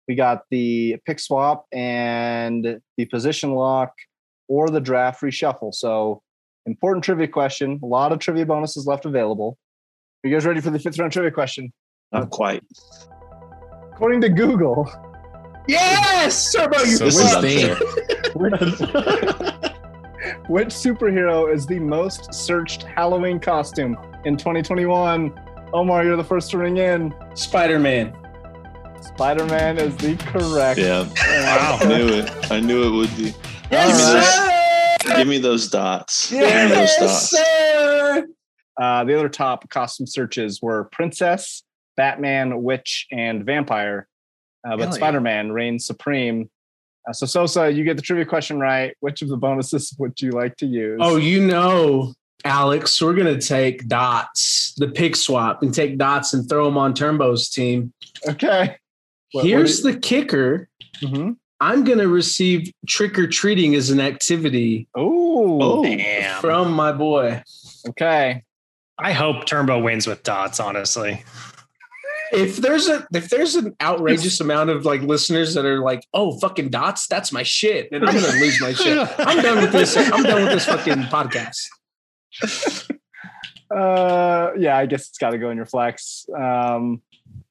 We 0.07 0.15
got 0.15 0.43
the 0.49 0.97
pick 1.05 1.19
swap 1.19 1.65
and 1.71 2.79
the 2.97 3.05
position 3.05 3.51
lock 3.51 3.93
or 4.47 4.69
the 4.69 4.81
draft 4.81 5.21
reshuffle. 5.21 5.73
So 5.73 6.21
important 6.65 7.03
trivia 7.03 7.27
question. 7.27 7.79
A 7.81 7.85
lot 7.85 8.11
of 8.11 8.19
trivia 8.19 8.45
bonuses 8.45 8.85
left 8.85 9.05
available. 9.05 9.57
Are 10.23 10.29
you 10.29 10.35
guys 10.35 10.45
ready 10.45 10.61
for 10.61 10.71
the 10.71 10.79
fifth 10.79 10.99
round 10.99 11.13
trivia 11.13 11.31
question? 11.31 11.71
Not 12.11 12.29
quite. 12.29 12.63
According 13.93 14.21
to 14.21 14.29
Google, 14.29 14.91
Yes, 15.67 16.51
Turbo, 16.51 16.79
you 16.79 16.97
So 16.97 17.05
This 17.05 17.15
what's 17.15 17.35
is 17.35 17.41
the 17.41 17.71
unfair. 17.71 19.69
Which 20.47 20.69
superhero 20.69 21.53
is 21.53 21.65
the 21.65 21.79
most 21.79 22.33
searched 22.33 22.83
Halloween 22.83 23.39
costume 23.39 23.97
in 24.25 24.37
2021? 24.37 25.39
Omar, 25.73 26.03
you're 26.03 26.15
the 26.15 26.23
first 26.23 26.51
to 26.51 26.57
ring 26.57 26.77
in. 26.77 27.13
Spider 27.33 27.79
Man. 27.79 28.15
Spider 29.01 29.45
Man 29.45 29.77
is 29.77 29.95
the 29.97 30.15
correct. 30.17 30.79
Yeah. 30.79 31.07
Wow. 31.27 31.77
I 31.81 31.85
knew 31.87 32.07
it. 32.09 32.51
I 32.51 32.59
knew 32.59 32.83
it 32.83 32.91
would 32.91 33.15
be. 33.17 33.33
Yes, 33.71 35.01
Give 35.03 35.07
me 35.07 35.09
those, 35.09 35.17
give 35.17 35.27
me 35.27 35.37
those 35.39 35.69
dots. 35.69 36.29
Give 36.29 36.41
me 36.41 36.75
those 36.75 36.95
dots. 36.97 37.29
sir. 37.31 38.27
Uh, 38.79 39.03
the 39.03 39.15
other 39.17 39.29
top 39.29 39.69
costume 39.69 40.07
searches 40.07 40.61
were 40.61 40.85
Princess, 40.91 41.63
Batman, 41.97 42.63
Witch, 42.63 43.07
and 43.11 43.45
Vampire. 43.45 44.07
Uh, 44.67 44.77
but. 44.77 44.93
Spider 44.93 45.19
Man 45.21 45.51
reigns 45.51 45.85
supreme. 45.85 46.49
Uh, 47.07 47.11
so, 47.13 47.25
Sosa, 47.25 47.69
you 47.71 47.83
get 47.83 47.95
the 47.97 48.01
trivia 48.01 48.25
question 48.25 48.59
right. 48.59 48.95
Which 49.01 49.21
of 49.21 49.27
the 49.29 49.37
bonuses 49.37 49.93
would 49.99 50.19
you 50.21 50.31
like 50.31 50.55
to 50.57 50.65
use? 50.65 50.99
Oh, 51.01 51.17
you 51.17 51.45
know, 51.45 52.13
Alex, 52.45 53.01
we're 53.01 53.13
going 53.13 53.37
to 53.39 53.45
take 53.45 53.87
dots, 53.87 54.73
the 54.77 54.87
pick 54.87 55.15
swap, 55.15 55.63
and 55.63 55.73
take 55.73 55.97
dots 55.97 56.33
and 56.33 56.47
throw 56.47 56.65
them 56.65 56.77
on 56.77 56.93
Turbo's 56.93 57.49
team. 57.49 57.93
okay. 58.27 58.59
What- 59.31 59.41
what 59.41 59.45
Here's 59.45 59.81
the 59.81 59.97
kicker 59.97 60.69
you- 61.01 61.07
Mhm. 61.09 61.37
I'm 61.59 61.83
going 61.85 61.97
to 61.99 62.07
receive 62.07 62.71
trick 62.87 63.17
or 63.17 63.25
treating 63.25 63.73
as 63.73 63.89
an 63.89 63.99
activity 63.99 64.87
Ooh. 64.97 65.59
Oh, 65.61 65.83
Damn. 65.83 66.39
from 66.41 66.71
my 66.73 66.91
boy. 66.91 67.41
Okay. 67.89 68.43
I 68.99 69.11
hope 69.13 69.45
Turbo 69.45 69.79
wins 69.81 70.05
with 70.05 70.21
dots, 70.23 70.59
honestly. 70.59 71.23
If 72.33 72.57
there's 72.57 72.87
a 72.87 73.05
if 73.13 73.29
there's 73.29 73.55
an 73.55 73.75
outrageous 73.81 74.39
amount 74.39 74.69
of 74.69 74.85
like 74.85 75.01
listeners 75.01 75.53
that 75.53 75.65
are 75.65 75.79
like, 75.79 76.05
oh 76.13 76.37
fucking 76.39 76.69
dots, 76.69 77.07
that's 77.07 77.31
my 77.31 77.43
shit, 77.43 77.89
then 77.91 78.07
I'm 78.07 78.13
gonna 78.15 78.27
lose 78.39 78.59
my 78.61 78.73
shit. 78.73 79.07
I'm 79.19 79.41
done 79.41 79.61
with 79.61 79.71
this. 79.71 79.95
I'm 79.97 80.23
done 80.23 80.43
with 80.43 80.51
this 80.51 80.65
fucking 80.65 81.03
podcast. 81.03 81.59
Uh, 83.75 84.51
yeah, 84.55 84.77
I 84.77 84.85
guess 84.85 85.07
it's 85.09 85.17
got 85.17 85.31
to 85.31 85.39
go 85.39 85.49
in 85.49 85.57
your 85.57 85.65
flex. 85.65 86.27
Um, 86.37 87.01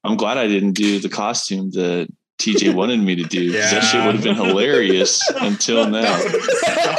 I'm 0.05 0.15
glad 0.15 0.37
I 0.37 0.47
didn't 0.47 0.71
do 0.71 0.99
the 0.99 1.09
costume 1.09 1.69
that 1.71 2.07
TJ 2.39 2.73
wanted 2.75 3.01
me 3.01 3.15
to 3.15 3.23
do. 3.23 3.51
'cause 3.51 3.71
That 3.71 3.81
shit 3.81 4.05
would 4.05 4.15
have 4.15 4.23
been 4.23 4.35
hilarious 4.35 5.21
until 5.41 5.89
now. 5.89 6.17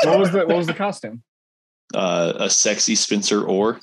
what 0.04 0.18
was 0.18 0.30
the 0.30 0.44
what 0.46 0.58
was 0.58 0.66
the 0.66 0.74
costume? 0.74 1.22
Uh, 1.94 2.34
a 2.36 2.50
sexy 2.50 2.94
Spencer 2.94 3.44
Orr. 3.44 3.80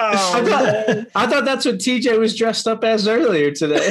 I 0.00 0.44
thought, 0.44 1.06
I 1.14 1.26
thought 1.26 1.44
that's 1.44 1.64
what 1.64 1.76
TJ 1.76 2.18
was 2.18 2.36
dressed 2.36 2.66
up 2.66 2.84
as 2.84 3.08
earlier 3.08 3.50
today. 3.50 3.90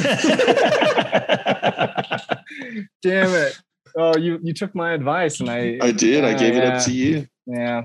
Damn 3.02 3.34
it! 3.34 3.58
Oh, 3.96 4.16
you 4.16 4.38
you 4.42 4.52
took 4.52 4.74
my 4.74 4.92
advice, 4.92 5.40
and 5.40 5.50
I 5.50 5.78
I 5.80 5.92
did. 5.92 6.24
I 6.24 6.30
Yeah, 6.30 6.38
gave 6.38 6.56
it 6.56 6.64
up 6.64 6.84
to 6.84 6.92
you. 6.92 7.26
Yeah. 7.46 7.82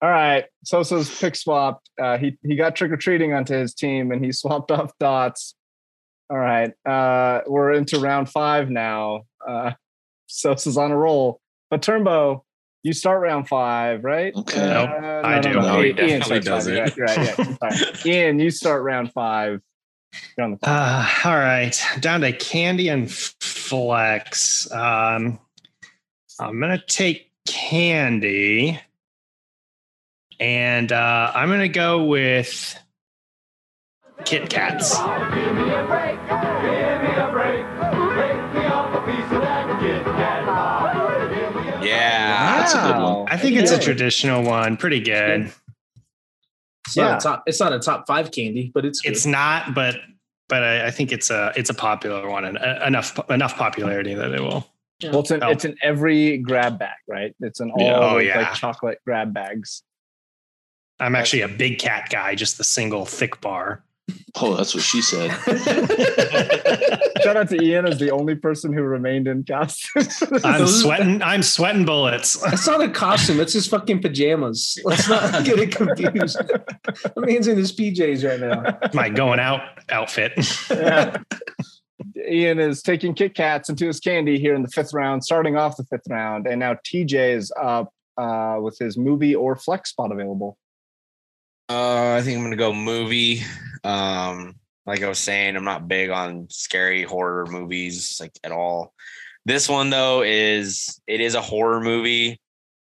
All 0.00 0.08
right. 0.08 0.44
Sosa's 0.64 1.18
pick 1.18 1.34
swapped. 1.34 1.88
Uh, 2.00 2.18
he 2.18 2.38
he 2.42 2.56
got 2.56 2.76
trick 2.76 2.92
or 2.92 2.96
treating 2.96 3.32
onto 3.32 3.54
his 3.54 3.74
team, 3.74 4.12
and 4.12 4.24
he 4.24 4.32
swapped 4.32 4.70
off 4.70 4.92
dots. 4.98 5.54
All 6.30 6.38
right. 6.38 6.72
Uh, 6.86 7.40
we're 7.46 7.72
into 7.72 7.98
round 7.98 8.28
five 8.28 8.70
now. 8.70 9.22
Uh, 9.46 9.72
Sosa's 10.26 10.76
on 10.76 10.90
a 10.90 10.96
roll, 10.96 11.40
but 11.70 11.82
Turnbow, 11.82 12.42
you 12.82 12.92
start 12.92 13.20
round 13.22 13.48
five, 13.48 14.04
right? 14.04 14.34
Okay. 14.34 14.60
Uh, 14.60 14.86
Nope, 14.86 15.02
no, 15.02 15.20
I 15.20 15.34
no, 15.36 15.42
do. 15.42 15.52
no, 15.54 15.60
No, 15.60 15.80
he 15.82 15.88
Ian- 15.88 15.98
Ian 15.98 16.20
definitely 16.20 16.42
starts 16.42 16.46
doesn't. 16.66 16.74
You're 16.96 17.06
right. 17.06 17.16
right, 17.16 17.38
yeah, 17.38 17.80
sorry. 17.92 17.92
Ian, 18.14 18.38
you 18.38 18.50
start 18.50 18.82
round 18.82 19.12
five. 19.12 19.60
On 20.40 20.52
the. 20.52 20.58
Uh, 20.68 21.08
all 21.24 21.36
right, 21.36 21.78
down 22.00 22.22
to 22.22 22.32
Candy 22.32 22.88
and 22.88 23.10
Flex. 23.12 24.70
Um, 24.72 25.38
I'm 26.40 26.58
gonna 26.60 26.82
take 26.86 27.30
Candy, 27.46 28.80
and 30.40 30.90
uh, 30.92 31.32
I'm 31.34 31.48
gonna 31.50 31.68
go 31.68 32.04
with 32.04 32.78
Kit 34.24 34.48
Kats. 34.48 34.94
That's 42.72 42.88
a 42.90 42.92
good 42.92 43.02
one. 43.02 43.26
I 43.28 43.36
think 43.36 43.56
it's 43.56 43.70
a 43.70 43.78
traditional 43.78 44.42
one, 44.42 44.76
pretty 44.76 45.00
good. 45.00 45.52
It's 46.86 46.96
not 46.96 47.04
Yeah. 47.10 47.16
a 47.16 47.20
top. 47.20 47.42
It's 47.46 47.60
not 47.60 47.72
a 47.72 47.78
top 47.78 48.06
five 48.06 48.30
candy, 48.30 48.70
but 48.74 48.84
it's 48.84 49.00
good. 49.00 49.12
It's 49.12 49.26
not, 49.26 49.74
but 49.74 49.96
but 50.48 50.62
I, 50.62 50.86
I 50.86 50.90
think 50.90 51.12
it's 51.12 51.30
a 51.30 51.52
it's 51.56 51.68
a 51.70 51.74
popular 51.74 52.28
one 52.28 52.44
and 52.44 52.58
uh, 52.58 52.80
enough 52.86 53.18
enough 53.30 53.56
popularity 53.56 54.14
that 54.14 54.32
it 54.32 54.40
will. 54.40 54.66
Well, 55.02 55.20
it's 55.20 55.30
in, 55.30 55.42
Oh. 55.44 55.50
it's 55.50 55.64
in 55.64 55.76
every 55.82 56.38
grab 56.38 56.78
bag, 56.78 56.96
right? 57.06 57.34
It's 57.40 57.60
in 57.60 57.70
all 57.70 57.76
Yeah. 57.80 57.96
Oh, 57.98 58.14
those, 58.14 58.26
yeah. 58.26 58.38
like 58.40 58.54
chocolate 58.54 58.98
grab 59.04 59.32
bags. 59.32 59.82
I'm 60.98 61.14
actually 61.14 61.42
a 61.42 61.48
big 61.48 61.78
cat 61.78 62.08
guy, 62.10 62.34
just 62.34 62.58
the 62.58 62.64
single 62.64 63.06
thick 63.06 63.40
bar. 63.40 63.84
Oh, 64.40 64.56
that's 64.56 64.74
what 64.74 64.84
she 64.84 65.02
said. 65.02 65.30
Shout 67.22 67.36
out 67.36 67.48
to 67.48 67.62
Ian 67.62 67.86
as 67.86 67.98
the 67.98 68.10
only 68.10 68.34
person 68.34 68.72
who 68.72 68.82
remained 68.82 69.26
in 69.26 69.44
costume. 69.44 70.04
I'm 70.44 70.66
sweating. 70.66 71.22
I'm 71.22 71.42
sweating 71.42 71.84
bullets. 71.84 72.40
That's 72.42 72.66
not 72.66 72.80
a 72.80 72.88
costume. 72.88 73.40
It's 73.40 73.52
his 73.52 73.66
fucking 73.66 74.00
pajamas. 74.00 74.78
Let's 74.84 75.08
not 75.08 75.44
get 75.44 75.58
it 75.58 75.74
confused. 75.74 76.38
The 76.38 77.12
man's 77.16 77.48
in 77.48 77.56
his 77.56 77.72
PJs 77.72 78.28
right 78.28 78.40
now. 78.40 78.78
My 78.94 79.08
going 79.08 79.40
out 79.40 79.60
outfit. 79.88 80.32
Yeah. 80.70 81.16
Ian 82.28 82.58
is 82.58 82.82
taking 82.82 83.14
Kit 83.14 83.34
Kats 83.34 83.68
into 83.68 83.86
his 83.86 83.98
candy 84.00 84.38
here 84.38 84.54
in 84.54 84.62
the 84.62 84.68
fifth 84.68 84.94
round, 84.94 85.24
starting 85.24 85.56
off 85.56 85.76
the 85.76 85.84
fifth 85.84 86.06
round, 86.08 86.46
and 86.46 86.60
now 86.60 86.74
TJ 86.74 87.34
is 87.34 87.52
up 87.60 87.92
uh, 88.16 88.58
with 88.60 88.78
his 88.78 88.96
movie 88.96 89.34
or 89.34 89.56
flex 89.56 89.90
spot 89.90 90.12
available. 90.12 90.56
Uh, 91.68 92.14
I 92.14 92.22
think 92.22 92.36
I'm 92.38 92.44
gonna 92.44 92.56
go 92.56 92.72
movie. 92.72 93.42
Um, 93.84 94.54
like 94.86 95.02
I 95.02 95.08
was 95.08 95.18
saying, 95.18 95.54
I'm 95.56 95.64
not 95.64 95.86
big 95.88 96.10
on 96.10 96.46
scary 96.50 97.02
horror 97.04 97.46
movies 97.46 98.18
like 98.20 98.32
at 98.42 98.52
all. 98.52 98.94
This 99.44 99.68
one 99.68 99.90
though 99.90 100.22
is 100.22 101.00
it 101.06 101.20
is 101.20 101.34
a 101.34 101.40
horror 101.42 101.80
movie, 101.80 102.40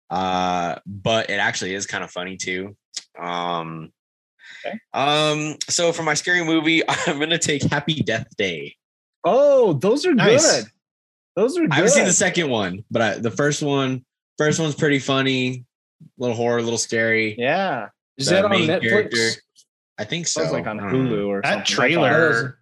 uh, 0.08 0.76
but 0.86 1.30
it 1.30 1.34
actually 1.40 1.74
is 1.74 1.86
kind 1.86 2.04
of 2.04 2.10
funny 2.10 2.36
too. 2.36 2.76
Um, 3.20 3.92
Um, 4.92 5.56
so 5.68 5.92
for 5.92 6.02
my 6.02 6.14
scary 6.14 6.44
movie, 6.44 6.82
I'm 6.88 7.18
gonna 7.18 7.38
take 7.38 7.62
Happy 7.64 7.94
Death 8.02 8.26
Day. 8.36 8.76
Oh, 9.24 9.72
those 9.74 10.06
are 10.06 10.14
Nice. 10.14 10.62
good. 10.62 10.70
Those 11.36 11.56
are 11.56 11.62
good. 11.62 11.72
I 11.72 11.76
haven't 11.76 11.90
seen 11.92 12.04
the 12.04 12.12
second 12.12 12.50
one, 12.50 12.84
but 12.90 13.02
I, 13.02 13.14
the 13.18 13.30
first 13.30 13.62
one, 13.62 14.04
first 14.38 14.58
one's 14.60 14.74
pretty 14.74 14.98
funny, 14.98 15.64
a 16.02 16.04
little 16.18 16.36
horror, 16.36 16.58
a 16.58 16.62
little 16.62 16.78
scary. 16.78 17.36
Yeah. 17.38 17.88
Is 18.20 18.26
The 18.26 18.34
that 18.36 18.44
on 18.44 18.52
Netflix? 18.52 18.80
character. 18.88 19.28
I 19.98 20.04
think 20.04 20.26
so. 20.26 20.40
Sounds 20.42 20.52
like 20.52 20.66
on 20.66 20.80
I 20.80 20.90
don't. 20.90 21.06
Hulu 21.08 21.26
or 21.28 21.42
something. 21.44 21.58
That 21.58 21.66
trailer, 21.66 22.58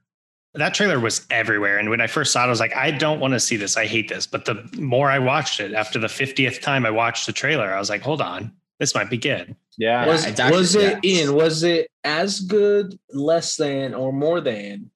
that 0.55 0.75
trailer 0.75 0.99
was 0.99 1.27
everywhere. 1.31 1.79
And 1.79 1.89
when 1.91 2.01
I 2.01 2.07
first 2.07 2.33
saw 2.33 2.43
it, 2.43 2.47
I 2.47 2.51
was 2.51 2.61
like, 2.61 2.75
I 2.75 2.91
don't 2.91 3.21
want 3.21 3.35
to 3.35 3.41
see 3.41 3.57
this. 3.57 3.77
I 3.77 3.87
hate 3.87 4.09
this. 4.09 4.27
But 4.27 4.45
the 4.45 4.69
more 4.79 5.11
I 5.11 5.19
watched 5.19 5.61
it, 5.61 5.73
after 5.75 5.99
the 5.99 6.07
50th 6.09 6.61
time 6.61 6.85
I 6.87 6.91
watched 6.91 7.27
the 7.27 7.33
trailer, 7.33 7.73
I 7.73 7.79
was 7.79 7.91
like, 7.91 8.03
hold 8.03 8.21
on, 8.21 8.53
this 8.81 8.95
might 8.95 9.11
be 9.11 9.19
good. 9.19 9.55
Yeah. 9.77 10.07
Was, 10.07 10.27
actually- 10.27 10.51
was 10.57 10.75
it 10.75 10.99
yeah. 11.05 11.23
in? 11.25 11.35
Was 11.35 11.63
it 11.63 11.91
as 12.03 12.41
good, 12.41 12.99
less 13.13 13.57
than, 13.57 13.95
or 13.95 14.13
more 14.13 14.41
than? 14.41 14.91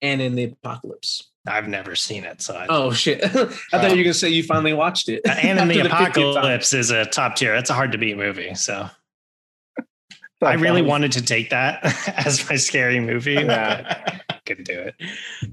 And 0.00 0.20
in 0.22 0.34
the 0.34 0.44
apocalypse. 0.44 1.30
I've 1.46 1.68
never 1.68 1.94
seen 1.94 2.24
it. 2.24 2.40
So 2.40 2.54
I, 2.56 2.66
Oh 2.70 2.90
shit! 2.92 3.22
I 3.24 3.28
thought 3.28 3.90
you 3.90 3.98
were 3.98 4.02
gonna 4.02 4.14
say 4.14 4.30
you 4.30 4.42
finally 4.42 4.72
watched 4.72 5.10
it. 5.10 5.20
and 5.26 5.58
in 5.58 5.68
the 5.68 5.80
After 5.80 5.88
50th 5.88 5.90
time. 5.90 6.02
apocalypse 6.30 6.72
is 6.72 6.90
a 6.90 7.04
top 7.04 7.36
tier. 7.36 7.52
That's 7.54 7.68
a 7.68 7.74
hard 7.74 7.92
to 7.92 7.98
beat 7.98 8.16
movie. 8.16 8.54
So 8.54 8.88
I 10.44 10.54
really 10.54 10.82
wanted 10.82 11.12
to 11.12 11.22
take 11.22 11.50
that 11.50 11.80
as 12.26 12.48
my 12.48 12.56
scary 12.56 13.00
movie. 13.00 13.34
Yeah. 13.34 14.20
Couldn't 14.46 14.66
do 14.66 14.78
it. 14.78 14.94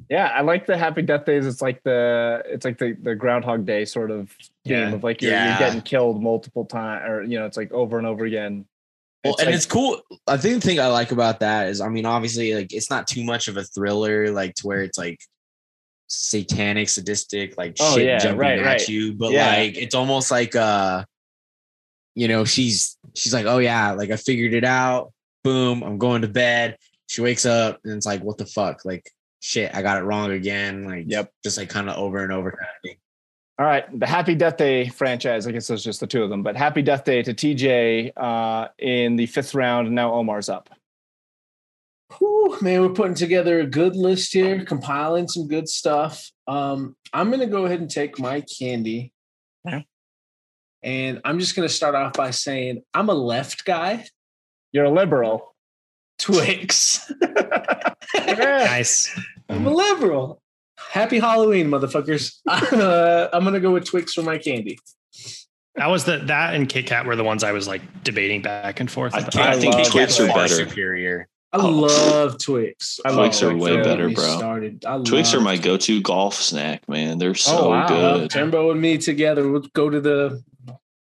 Yeah, 0.09 0.27
I 0.35 0.41
like 0.41 0.65
the 0.65 0.77
Happy 0.77 1.01
Death 1.01 1.25
Days. 1.25 1.45
It's 1.47 1.61
like 1.61 1.81
the 1.83 2.43
it's 2.45 2.65
like 2.65 2.77
the, 2.77 2.97
the 3.01 3.15
Groundhog 3.15 3.65
Day 3.65 3.85
sort 3.85 4.11
of 4.11 4.29
theme 4.65 4.73
Yeah. 4.73 4.91
of 4.93 5.03
like 5.03 5.21
you're, 5.21 5.31
Yeah. 5.31 5.49
you're 5.57 5.59
getting 5.67 5.81
killed 5.81 6.21
multiple 6.21 6.65
times, 6.65 7.03
or 7.09 7.23
you 7.23 7.39
know, 7.39 7.45
it's 7.45 7.55
like 7.55 7.71
over 7.71 7.97
and 7.97 8.05
over 8.05 8.25
again. 8.25 8.65
Well, 9.23 9.35
and 9.39 9.45
like- 9.47 9.55
it's 9.55 9.65
cool. 9.65 10.01
I 10.27 10.35
think 10.37 10.61
the 10.61 10.67
thing 10.67 10.79
I 10.81 10.87
like 10.87 11.11
about 11.13 11.39
that 11.39 11.67
is, 11.69 11.79
I 11.79 11.87
mean, 11.87 12.05
obviously, 12.05 12.53
like 12.53 12.73
it's 12.73 12.89
not 12.89 13.07
too 13.07 13.23
much 13.23 13.47
of 13.47 13.55
a 13.55 13.63
thriller, 13.63 14.29
like 14.31 14.55
to 14.55 14.67
where 14.67 14.81
it's 14.81 14.97
like 14.97 15.21
satanic, 16.07 16.89
sadistic, 16.89 17.57
like 17.57 17.77
Oh, 17.79 17.95
shit 17.95 18.05
yeah, 18.07 18.17
jumping 18.17 18.39
right, 18.39 18.59
at 18.59 18.65
right. 18.65 18.87
you. 18.89 19.13
But 19.13 19.31
Yeah. 19.31 19.47
like, 19.55 19.77
it's 19.77 19.95
almost 19.95 20.31
like, 20.31 20.55
uh, 20.55 21.05
you 22.16 22.28
know, 22.28 22.45
she's 22.45 22.97
she's 23.16 23.34
like, 23.34 23.45
oh 23.45 23.57
yeah, 23.59 23.91
like 23.91 24.12
I 24.12 24.16
figured 24.18 24.53
it 24.53 24.64
out. 24.64 25.12
Boom, 25.43 25.82
I'm 25.84 25.97
going 25.97 26.22
to 26.22 26.28
bed. 26.28 26.78
She 27.07 27.22
wakes 27.22 27.45
up 27.45 27.80
and 27.84 27.93
it's 27.93 28.05
like, 28.05 28.22
what 28.22 28.38
the 28.38 28.45
fuck, 28.45 28.86
like 28.86 29.09
shit, 29.39 29.74
I 29.76 29.82
got 29.82 29.97
it 29.97 30.03
wrong 30.05 30.32
again. 30.32 30.86
Like, 30.86 31.05
Yep. 31.07 31.32
just 31.43 31.57
like 31.57 31.70
kind 31.70 31.89
of 31.89 31.97
over 31.97 32.24
and 32.24 32.32
over 32.32 32.51
kind 32.51 32.62
of 32.64 32.82
thing. 32.89 32.97
All 33.59 33.66
right, 33.66 33.86
the 33.99 34.07
Happy 34.07 34.34
Death 34.34 34.57
Day 34.57 34.88
franchise. 34.89 35.45
I 35.45 35.51
guess 35.51 35.68
there's 35.68 35.84
just 35.84 35.99
the 35.99 36.07
two 36.07 36.24
of 36.24 36.30
them, 36.30 36.41
but 36.41 36.55
Happy 36.55 36.82
Death 36.82 37.03
Day 37.03 37.22
to 37.22 37.34
TJ 37.34 38.12
uh, 38.18 38.70
in 38.80 39.16
the 39.18 39.26
fifth 39.28 39.53
round. 39.53 39.88
and 39.88 39.95
Now 39.95 40.14
Omar's 40.14 40.49
up. 40.49 40.70
Whew, 42.18 42.57
man, 42.62 42.82
we're 42.82 42.89
putting 42.89 43.14
together 43.16 43.59
a 43.59 43.66
good 43.66 43.95
list 43.95 44.34
here, 44.34 44.66
compiling 44.66 45.28
some 45.28 45.47
good 45.47 45.70
stuff. 45.70 46.30
Um, 46.47 46.95
I'm 47.14 47.30
gonna 47.32 47.45
go 47.47 47.66
ahead 47.66 47.80
and 47.80 47.89
take 47.89 48.20
my 48.20 48.41
candy. 48.41 49.14
Okay. 49.68 49.86
And 50.84 51.21
I'm 51.23 51.39
just 51.39 51.55
gonna 51.55 51.69
start 51.69 51.95
off 51.95 52.13
by 52.13 52.32
saying 52.32 52.84
I'm 52.93 53.09
a 53.09 53.13
left 53.13 53.65
guy. 53.65 54.05
You're 54.71 54.86
a 54.86 54.89
liberal. 54.91 55.55
Twix. 56.19 57.11
Nice. 58.17 59.17
I'm 59.49 59.65
a 59.65 59.73
liberal. 59.73 60.41
Happy 60.77 61.19
Halloween, 61.19 61.67
motherfuckers. 61.69 62.39
Uh, 62.47 63.29
I'm 63.34 63.43
gonna 63.43 63.59
go 63.59 63.71
with 63.71 63.86
Twix 63.86 64.13
for 64.13 64.21
my 64.21 64.38
candy. 64.38 64.77
That 65.75 65.88
was 65.88 66.03
the 66.05 66.17
that 66.17 66.53
and 66.53 66.67
Kit 66.67 66.86
Kat 66.86 67.05
were 67.05 67.15
the 67.15 67.23
ones 67.23 67.43
I 67.43 67.51
was 67.51 67.67
like 67.67 67.82
debating 68.03 68.41
back 68.41 68.79
and 68.79 68.89
forth. 68.91 69.13
I 69.13 69.19
I 69.19 69.57
think 69.57 69.73
love 69.75 69.89
Twix 69.89 70.19
are 70.19 70.27
better. 70.27 70.53
superior. 70.53 71.27
I 71.54 71.58
Oh. 71.58 71.70
love 71.70 72.38
Twix. 72.38 72.99
I 73.04 73.14
Twix 73.14 73.41
love 73.41 73.52
are 73.52 73.58
way 73.58 73.72
Don't 73.76 73.84
better, 73.84 74.10
bro. 74.10 74.38
Started. 74.38 74.86
I 74.86 74.99
Twix 75.04 75.34
are 75.34 75.38
love 75.38 75.43
my 75.45 75.58
go-to 75.58 76.02
golf 76.02 76.36
snack, 76.36 76.88
man. 76.88 77.18
They're 77.18 77.36
so 77.36 77.70
wow. 77.70 77.88
good. 77.88 78.30
Turbo 78.30 78.72
and 78.72 78.80
me 78.82 78.97
together. 78.97 79.49
We'll 79.49 79.66
go 79.74 79.89
to 79.89 79.99
the 79.99 80.41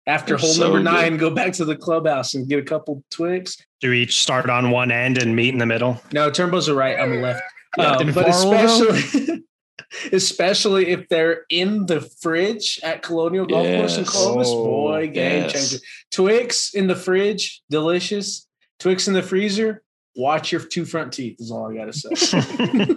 after 0.09 0.31
They're 0.31 0.39
hole 0.39 0.51
so 0.51 0.63
number 0.65 0.79
good. 0.79 0.85
nine. 0.85 1.17
Go 1.17 1.31
back 1.31 1.53
to 1.55 1.65
the 1.65 1.77
clubhouse 1.77 2.35
and 2.35 2.49
get 2.49 2.59
a 2.59 2.63
couple 2.63 3.05
Twix. 3.11 3.57
Do 3.81 3.91
we 3.91 4.03
each 4.03 4.21
start 4.21 4.51
on 4.51 4.71
one 4.73 4.91
end 4.91 5.19
and 5.23 5.37
meet 5.37 5.51
in 5.51 5.59
the 5.59 5.67
middle? 5.67 6.03
No, 6.13 6.29
turbos 6.31 6.69
are 6.69 6.75
right. 6.75 6.99
I'm 6.99 7.23
left. 7.23 7.43
Yeah, 7.79 7.93
Um, 7.93 8.13
but 8.13 8.29
especially, 8.29 9.45
especially 10.13 10.89
if 10.89 11.09
they're 11.09 11.43
in 11.51 11.87
the 11.87 12.01
fridge 12.21 12.81
at 12.83 13.03
Colonial 13.03 13.47
Golf 13.47 13.67
Course 13.67 13.97
in 13.97 14.05
Yes. 14.05 14.11
Columbus, 14.11 14.49
Oh, 14.51 14.65
boy, 14.65 15.07
game 15.09 15.45
yes. 15.45 15.53
changer. 15.53 15.85
Twix 16.11 16.75
in 16.75 16.87
the 16.89 16.97
fridge, 16.97 17.63
delicious. 17.71 18.47
Twix 18.81 19.07
in 19.09 19.15
the 19.15 19.23
freezer. 19.23 19.83
Watch 20.17 20.53
your 20.53 20.61
two 20.61 20.85
front 20.85 21.13
teeth. 21.13 21.37
Is 21.41 21.51
all 21.51 21.71
I 21.71 21.77
gotta 21.77 21.93
say. 21.93 22.95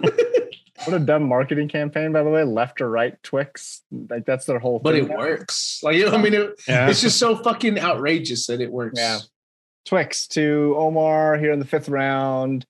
What 0.84 0.94
a 0.94 1.04
dumb 1.04 1.24
marketing 1.24 1.68
campaign, 1.68 2.12
by 2.12 2.22
the 2.22 2.28
way. 2.30 2.44
Left 2.44 2.80
or 2.80 2.88
right 2.88 3.20
Twix. 3.24 3.82
Like 3.90 4.24
that's 4.26 4.44
their 4.44 4.58
whole 4.60 4.78
but 4.78 4.92
thing 4.94 5.04
it 5.06 5.08
now. 5.08 5.16
works. 5.16 5.80
Like 5.82 5.96
I 6.06 6.16
mean, 6.18 6.34
it, 6.34 6.62
Yeah. 6.68 6.88
it's 6.88 7.00
just 7.00 7.18
so 7.18 7.34
fucking 7.34 7.78
outrageous 7.80 8.46
that 8.46 8.60
it 8.60 8.70
works. 8.70 9.00
Yeah. 9.00 9.18
Twix 9.86 10.28
to 10.28 10.74
Omar 10.76 11.38
here 11.38 11.50
in 11.52 11.58
the 11.58 11.64
fifth 11.64 11.88
round. 11.88 12.66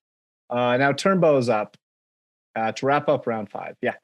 Uh, 0.48 0.76
now 0.78 0.92
Turnbow's 0.92 1.48
up 1.48 1.76
uh, 2.54 2.72
to 2.72 2.86
wrap 2.86 3.08
up 3.08 3.26
round 3.26 3.50
five. 3.50 3.74
Yeah. 3.82 3.94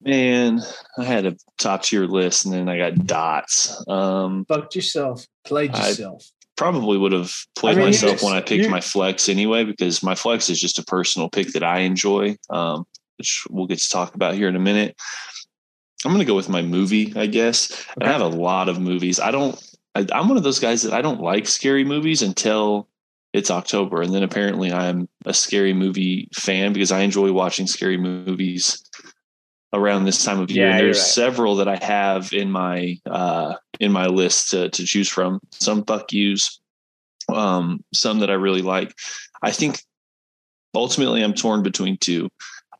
Man, 0.00 0.60
I 0.98 1.04
had 1.04 1.26
a 1.26 1.36
top 1.58 1.82
tier 1.84 2.06
list 2.06 2.46
and 2.46 2.54
then 2.54 2.68
I 2.68 2.78
got 2.78 3.06
dots. 3.06 3.84
Um, 3.86 4.44
Fucked 4.48 4.74
yourself. 4.74 5.24
Played 5.44 5.72
I- 5.74 5.88
yourself. 5.88 6.24
Probably 6.62 6.98
would 6.98 7.12
have 7.12 7.32
played 7.56 7.72
I 7.72 7.80
mean, 7.80 7.86
myself 7.86 8.12
just- 8.12 8.24
when 8.24 8.34
I 8.34 8.40
picked 8.40 8.68
my 8.70 8.80
flex 8.80 9.28
anyway, 9.28 9.64
because 9.64 10.02
my 10.02 10.14
flex 10.14 10.48
is 10.48 10.60
just 10.60 10.78
a 10.78 10.84
personal 10.84 11.28
pick 11.28 11.52
that 11.52 11.62
I 11.62 11.80
enjoy, 11.80 12.36
um, 12.50 12.84
which 13.18 13.44
we'll 13.50 13.66
get 13.66 13.78
to 13.78 13.88
talk 13.88 14.14
about 14.14 14.34
here 14.34 14.48
in 14.48 14.56
a 14.56 14.60
minute. 14.60 14.96
I'm 16.04 16.10
going 16.10 16.20
to 16.20 16.24
go 16.24 16.34
with 16.34 16.48
my 16.48 16.62
movie, 16.62 17.12
I 17.14 17.26
guess. 17.26 17.86
And 17.94 18.08
I 18.08 18.12
have 18.12 18.20
a 18.20 18.26
lot 18.26 18.68
of 18.68 18.80
movies. 18.80 19.20
I 19.20 19.30
don't, 19.30 19.60
I, 19.94 20.06
I'm 20.12 20.28
one 20.28 20.36
of 20.36 20.42
those 20.42 20.58
guys 20.58 20.82
that 20.82 20.92
I 20.92 21.02
don't 21.02 21.20
like 21.20 21.46
scary 21.46 21.84
movies 21.84 22.22
until 22.22 22.88
it's 23.32 23.50
October. 23.50 24.02
And 24.02 24.12
then 24.12 24.22
apparently 24.22 24.72
I'm 24.72 25.08
a 25.24 25.32
scary 25.32 25.72
movie 25.72 26.28
fan 26.34 26.72
because 26.72 26.92
I 26.92 27.00
enjoy 27.00 27.32
watching 27.32 27.66
scary 27.66 27.96
movies 27.96 28.84
around 29.72 30.04
this 30.04 30.24
time 30.24 30.40
of 30.40 30.50
year. 30.50 30.66
Yeah, 30.66 30.72
and 30.72 30.80
there's 30.80 30.98
right. 30.98 31.06
several 31.06 31.56
that 31.56 31.68
I 31.68 31.76
have 31.76 32.32
in 32.32 32.50
my 32.50 32.98
uh 33.06 33.54
in 33.80 33.92
my 33.92 34.06
list 34.06 34.50
to 34.50 34.68
to 34.70 34.84
choose 34.84 35.08
from. 35.08 35.40
Some 35.52 35.84
fuck 35.84 36.12
yous, 36.12 36.60
um, 37.32 37.82
some 37.92 38.20
that 38.20 38.30
I 38.30 38.34
really 38.34 38.62
like. 38.62 38.94
I 39.42 39.50
think 39.50 39.80
ultimately 40.74 41.22
I'm 41.22 41.34
torn 41.34 41.62
between 41.62 41.96
two. 41.98 42.28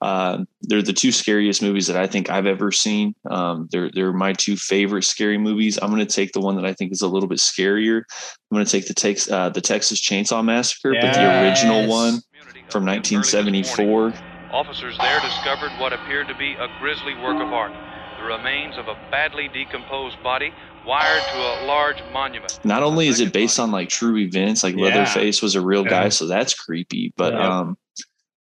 Uh, 0.01 0.45
they're 0.63 0.83
the 0.83 0.93
two 0.93 1.13
scariest 1.13 1.63
movies 1.63 1.87
that 1.87 1.97
I 1.97 2.09
think 2.09 2.29
I've 2.29 2.47
ever 2.47 2.73
seen. 2.73 3.15
Um, 3.31 3.69
they're 3.71 3.89
they're 3.95 4.13
my 4.13 4.33
two 4.33 4.57
favorite 4.57 5.05
scary 5.05 5.39
movies. 5.39 5.79
I'm 5.81 5.91
going 5.91 6.05
to 6.05 6.13
take 6.13 6.33
the 6.33 6.41
one 6.41 6.57
that 6.57 6.65
I 6.65 6.73
think 6.73 6.91
is 6.91 7.03
a 7.03 7.09
little 7.09 7.29
bit 7.29 7.39
scarier. 7.39 8.03
I'm 8.51 8.57
going 8.57 8.65
to 8.65 8.71
take 8.71 8.89
the 8.89 8.95
Tex 8.95 9.31
uh, 9.31 9.51
the 9.51 9.61
Texas 9.61 10.01
Chainsaw 10.01 10.45
Massacre, 10.45 10.95
but 11.01 11.15
the 11.15 11.43
original 11.45 11.87
one 11.87 12.21
from 12.69 12.85
1974. 12.85 14.13
Officers 14.53 14.97
there 14.99 15.21
discovered 15.21 15.71
what 15.81 15.93
appeared 15.93 16.29
to 16.29 16.35
be 16.35 16.53
a 16.55 16.69
grisly 16.79 17.15
work 17.15 17.41
of 17.43 17.53
art. 17.53 17.73
The 18.19 18.25
remains 18.25 18.77
of 18.77 18.87
a 18.87 18.95
badly 19.11 19.49
decomposed 19.49 20.23
body 20.23 20.53
wired 20.87 21.23
to 21.33 21.37
a 21.39 21.65
large 21.67 22.03
monument. 22.13 22.59
not 22.65 22.83
only 22.83 23.07
is 23.09 23.21
it 23.21 23.33
based 23.33 23.59
on 23.59 23.71
like 23.71 23.89
true 23.89 24.17
events, 24.19 24.63
like 24.63 24.77
Yeah. 24.77 24.85
Leatherface 24.87 25.41
was 25.41 25.55
a 25.55 25.61
real 25.61 25.85
guy, 25.85 26.05
Yeah. 26.05 26.09
so 26.11 26.27
that's 26.27 26.55
creepy. 26.55 27.13
But 27.17 27.33
Yeah. 27.33 27.59
um, 27.61 27.79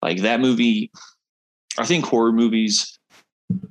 like 0.03 0.19
that 0.23 0.41
movie, 0.41 0.91
I 1.79 1.87
think 1.87 2.05
horror 2.05 2.33
movies 2.33 2.99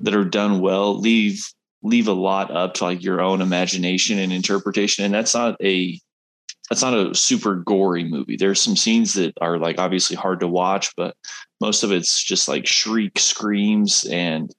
that 0.01 0.15
are 0.15 0.25
done 0.25 0.59
well 0.59 0.97
leave 0.99 1.45
leave 1.85 2.07
a 2.07 2.13
lot 2.13 2.49
up 2.49 2.73
to 2.75 2.85
like 2.85 3.03
your 3.03 3.19
own 3.21 3.41
imagination 3.41 4.17
and 4.17 4.31
interpretation, 4.31 5.03
and 5.05 5.13
that's 5.13 5.35
not 5.35 5.55
a 5.61 5.99
that's 6.69 6.81
not 6.81 6.93
a 6.93 7.13
super 7.13 7.55
gory 7.57 8.05
movie. 8.05 8.37
There's 8.37 8.61
some 8.61 8.77
scenes 8.77 9.13
that 9.15 9.33
are 9.41 9.57
like 9.59 9.77
obviously 9.79 10.15
hard 10.15 10.39
to 10.39 10.47
watch, 10.47 10.91
but 10.95 11.15
most 11.63 11.83
of 11.83 11.93
it's 11.93 12.21
just 12.21 12.49
like 12.49 12.67
shriek 12.67 13.17
screams 13.17 14.03
and 14.11 14.53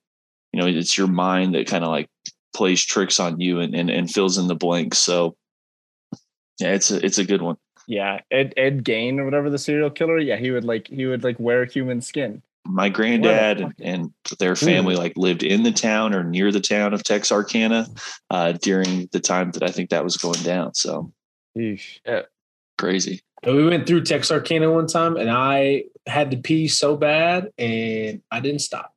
you 0.54 0.58
know 0.58 0.66
it's 0.66 0.96
your 0.96 1.06
mind 1.06 1.54
that 1.54 1.66
kind 1.66 1.84
of 1.84 1.90
like 1.90 2.08
plays 2.54 2.82
tricks 2.82 3.20
on 3.20 3.38
you 3.38 3.60
and, 3.60 3.74
and 3.74 3.90
and 3.90 4.10
fills 4.10 4.38
in 4.38 4.48
the 4.48 4.54
blanks. 4.54 4.96
So 4.96 5.36
yeah, 6.58 6.72
it's 6.72 6.90
a 6.90 7.04
it's 7.04 7.18
a 7.18 7.24
good 7.24 7.42
one. 7.42 7.58
Yeah. 7.86 8.20
Ed 8.30 8.54
Ed 8.56 8.84
Gain 8.84 9.20
or 9.20 9.26
whatever 9.26 9.50
the 9.50 9.58
serial 9.58 9.90
killer. 9.90 10.18
Yeah, 10.18 10.36
he 10.36 10.50
would 10.50 10.64
like 10.64 10.88
he 10.88 11.04
would 11.04 11.22
like 11.22 11.38
wear 11.38 11.66
human 11.66 12.00
skin. 12.00 12.40
My 12.66 12.88
granddad 12.88 13.60
and, 13.60 13.74
and 13.82 14.10
their 14.38 14.56
family 14.56 14.96
like 14.96 15.12
lived 15.16 15.42
in 15.42 15.62
the 15.62 15.72
town 15.72 16.14
or 16.14 16.24
near 16.24 16.50
the 16.50 16.62
town 16.62 16.94
of 16.94 17.02
Texarkana 17.02 17.86
uh, 18.30 18.52
during 18.52 19.10
the 19.12 19.20
time 19.20 19.50
that 19.50 19.62
I 19.62 19.68
think 19.68 19.90
that 19.90 20.02
was 20.02 20.16
going 20.16 20.42
down. 20.42 20.72
So 20.72 21.12
Yeesh. 21.54 21.98
crazy. 22.78 23.20
And 23.46 23.56
we 23.56 23.66
went 23.66 23.86
through 23.86 24.04
Texarkana 24.04 24.72
one 24.72 24.86
time, 24.86 25.16
and 25.16 25.30
I 25.30 25.84
had 26.06 26.30
to 26.30 26.36
pee 26.38 26.68
so 26.68 26.96
bad, 26.96 27.50
and 27.58 28.22
I 28.30 28.40
didn't 28.40 28.60
stop. 28.60 28.94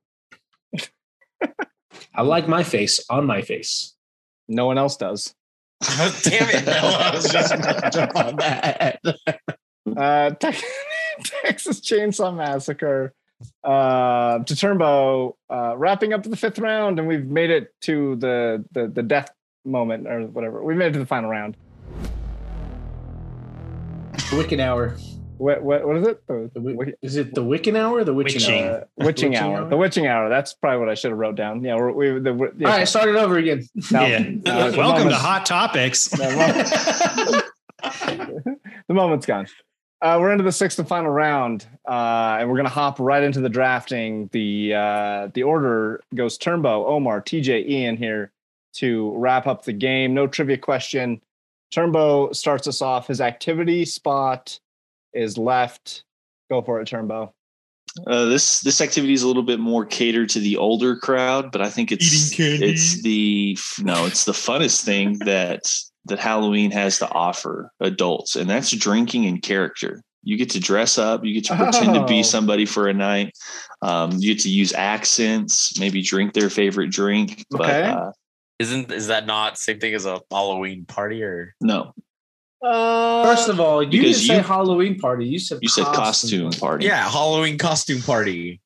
I 2.16 2.22
like 2.22 2.48
my 2.48 2.64
face 2.64 3.04
on 3.10 3.26
my 3.26 3.42
face. 3.42 3.94
No 4.48 4.66
one 4.66 4.78
else 4.78 4.98
does. 4.98 5.36
Damn 5.82 6.50
it! 6.50 6.66
No, 6.66 6.74
I 6.74 7.12
was 7.14 7.30
just 7.30 7.54
jump 7.94 8.16
on 8.16 8.36
that. 8.38 9.00
Uh, 9.96 10.32
Tex- 10.32 10.64
Texas 11.24 11.80
Chainsaw 11.82 12.36
Massacre 12.36 13.14
uh, 13.64 14.40
to 14.40 14.54
Turnbow, 14.56 15.36
uh, 15.50 15.76
wrapping 15.78 16.14
up 16.14 16.24
the 16.24 16.36
fifth 16.36 16.58
round, 16.58 16.98
and 17.00 17.08
we've 17.08 17.26
made 17.26 17.52
it 17.52 17.74
to 17.82 18.16
the, 18.16 18.66
the 18.72 18.88
the 18.88 19.04
death 19.04 19.30
moment 19.66 20.08
or 20.08 20.26
whatever. 20.26 20.64
We 20.64 20.74
made 20.74 20.88
it 20.88 20.94
to 20.94 21.00
the 21.00 21.06
final 21.06 21.30
round. 21.30 21.58
Wicked 24.34 24.60
hour. 24.60 24.96
What 25.38 25.62
what, 25.64 25.86
what 25.88 25.98
is 25.98 26.08
it? 26.08 26.26
The, 26.28 26.50
The 26.54 26.94
is 27.02 27.16
it 27.16 27.34
the 27.36 27.44
Wiccan 27.44 27.78
hour 27.78 27.98
or 28.00 28.04
the 28.04 28.14
witching, 28.14 28.42
Witching. 28.42 28.64
hour? 28.66 28.72
uh, 28.82 28.84
witching 29.06 29.30
Witching 29.32 29.36
hour. 29.36 29.58
hour? 29.62 29.70
The 29.70 29.78
witching 29.78 30.08
hour. 30.08 30.30
That's 30.30 30.54
probably 30.54 30.80
what 30.80 30.90
I 30.90 30.96
should 30.96 31.12
have 31.12 31.18
wrote 31.20 31.36
down. 31.36 31.64
Yeah, 31.64 31.76
we're, 31.76 31.92
we 31.92 32.20
the 32.20 32.34
we- 32.34 32.48
yeah, 32.58 32.70
All 32.72 32.78
right, 32.78 32.88
start 32.88 33.08
it 33.10 33.16
over 33.16 33.38
again. 33.38 33.64
no, 33.92 34.06
yeah. 34.06 34.20
the 34.20 34.74
Welcome 34.78 35.10
to 35.10 35.16
Hot 35.16 35.46
Topics. 35.46 36.08
the 36.10 36.18
moment- 37.84 38.58
the 38.88 38.94
moment's 38.94 39.26
gone. 39.26 39.48
Uh, 40.02 40.18
we're 40.20 40.32
into 40.32 40.44
the 40.44 40.52
sixth 40.52 40.78
and 40.80 40.88
final 40.88 41.10
round, 41.10 41.66
uh, 41.88 42.38
and 42.40 42.50
we're 42.50 42.58
gonna 42.58 42.70
hop 42.70 43.00
right 43.00 43.24
into 43.24 43.40
the 43.40 43.50
drafting. 43.50 44.30
The 44.32 44.74
uh, 44.74 45.28
the 45.34 45.44
order 45.44 46.02
goes 46.14 46.38
Turnbow, 46.38 46.86
Omar, 46.88 47.22
TJ, 47.22 47.68
Ian 47.68 47.98
here 47.98 48.32
to 48.76 49.12
wrap 49.18 49.48
up 49.48 49.64
the 49.64 49.74
game. 49.74 50.14
No 50.14 50.28
trivia 50.28 50.58
question. 50.58 51.22
Turnbow 51.74 52.36
starts 52.36 52.68
us 52.68 52.82
off. 52.82 53.08
His 53.08 53.22
activity 53.22 53.86
spot 53.86 54.60
is 55.14 55.38
left. 55.38 56.04
Go 56.50 56.62
for 56.62 56.80
it, 56.82 56.88
Turnbow. 56.88 57.32
Uh, 58.06 58.26
this 58.26 58.60
this 58.62 58.80
activity 58.80 59.14
is 59.14 59.24
a 59.24 59.28
little 59.28 59.44
bit 59.44 59.60
more 59.60 59.84
catered 59.86 60.30
to 60.30 60.40
the 60.40 60.58
older 60.58 60.96
crowd, 60.96 61.52
but 61.52 61.62
I 61.62 61.70
think 61.70 61.92
it's 61.92 62.38
it's 62.40 63.02
the 63.02 63.58
no, 63.80 64.06
it's 64.06 64.26
the 64.26 64.34
funnest 64.34 64.84
thing 64.84 65.18
that 65.26 65.62
that 66.06 66.20
Halloween 66.20 66.72
has 66.72 67.00
to 67.00 67.12
offer 67.12 67.72
adults, 67.80 68.36
and 68.36 68.50
that's 68.50 68.72
drinking 68.72 69.26
and 69.26 69.42
character. 69.42 70.02
You 70.24 70.38
get 70.38 70.50
to 70.52 70.60
dress 70.60 70.98
up, 70.98 71.26
you 71.26 71.34
get 71.34 71.46
to 71.46 71.56
pretend 71.56 71.96
to 71.96 72.04
Oh. 72.04 72.06
be 72.08 72.22
somebody 72.22 72.66
for 72.66 72.88
a 72.88 72.94
night. 72.94 73.32
Um, 73.82 74.12
you 74.18 74.34
get 74.34 74.44
to 74.44 74.50
use 74.50 74.74
accents, 74.74 75.80
maybe 75.80 76.02
drink 76.02 76.34
their 76.34 76.50
favorite 76.50 76.92
drink. 76.92 77.46
But 77.50 77.84
uh, 77.86 78.12
Isn't 78.60 78.92
is 78.92 79.08
that 79.08 79.26
not 79.28 79.58
same 79.58 79.80
thing 79.80 79.94
as 79.94 80.06
a 80.06 80.20
Halloween 80.32 80.86
party 80.86 81.22
or 81.24 81.54
no, 81.62 81.94
Uh, 82.64 83.24
First 83.24 83.50
of 83.50 83.60
all, 83.60 83.84
you 83.84 83.90
didn't 83.92 84.06
Because 84.08 84.28
say 84.28 84.40
Halloween 84.42 84.98
party. 85.00 85.26
You 85.28 85.38
said 85.40 85.60
you 85.62 85.70
said 85.70 85.86
costume 85.86 86.52
party. 86.52 86.86
yeah, 86.86 87.08
Halloween 87.10 87.58
costume 87.60 88.02
party? 88.02 88.60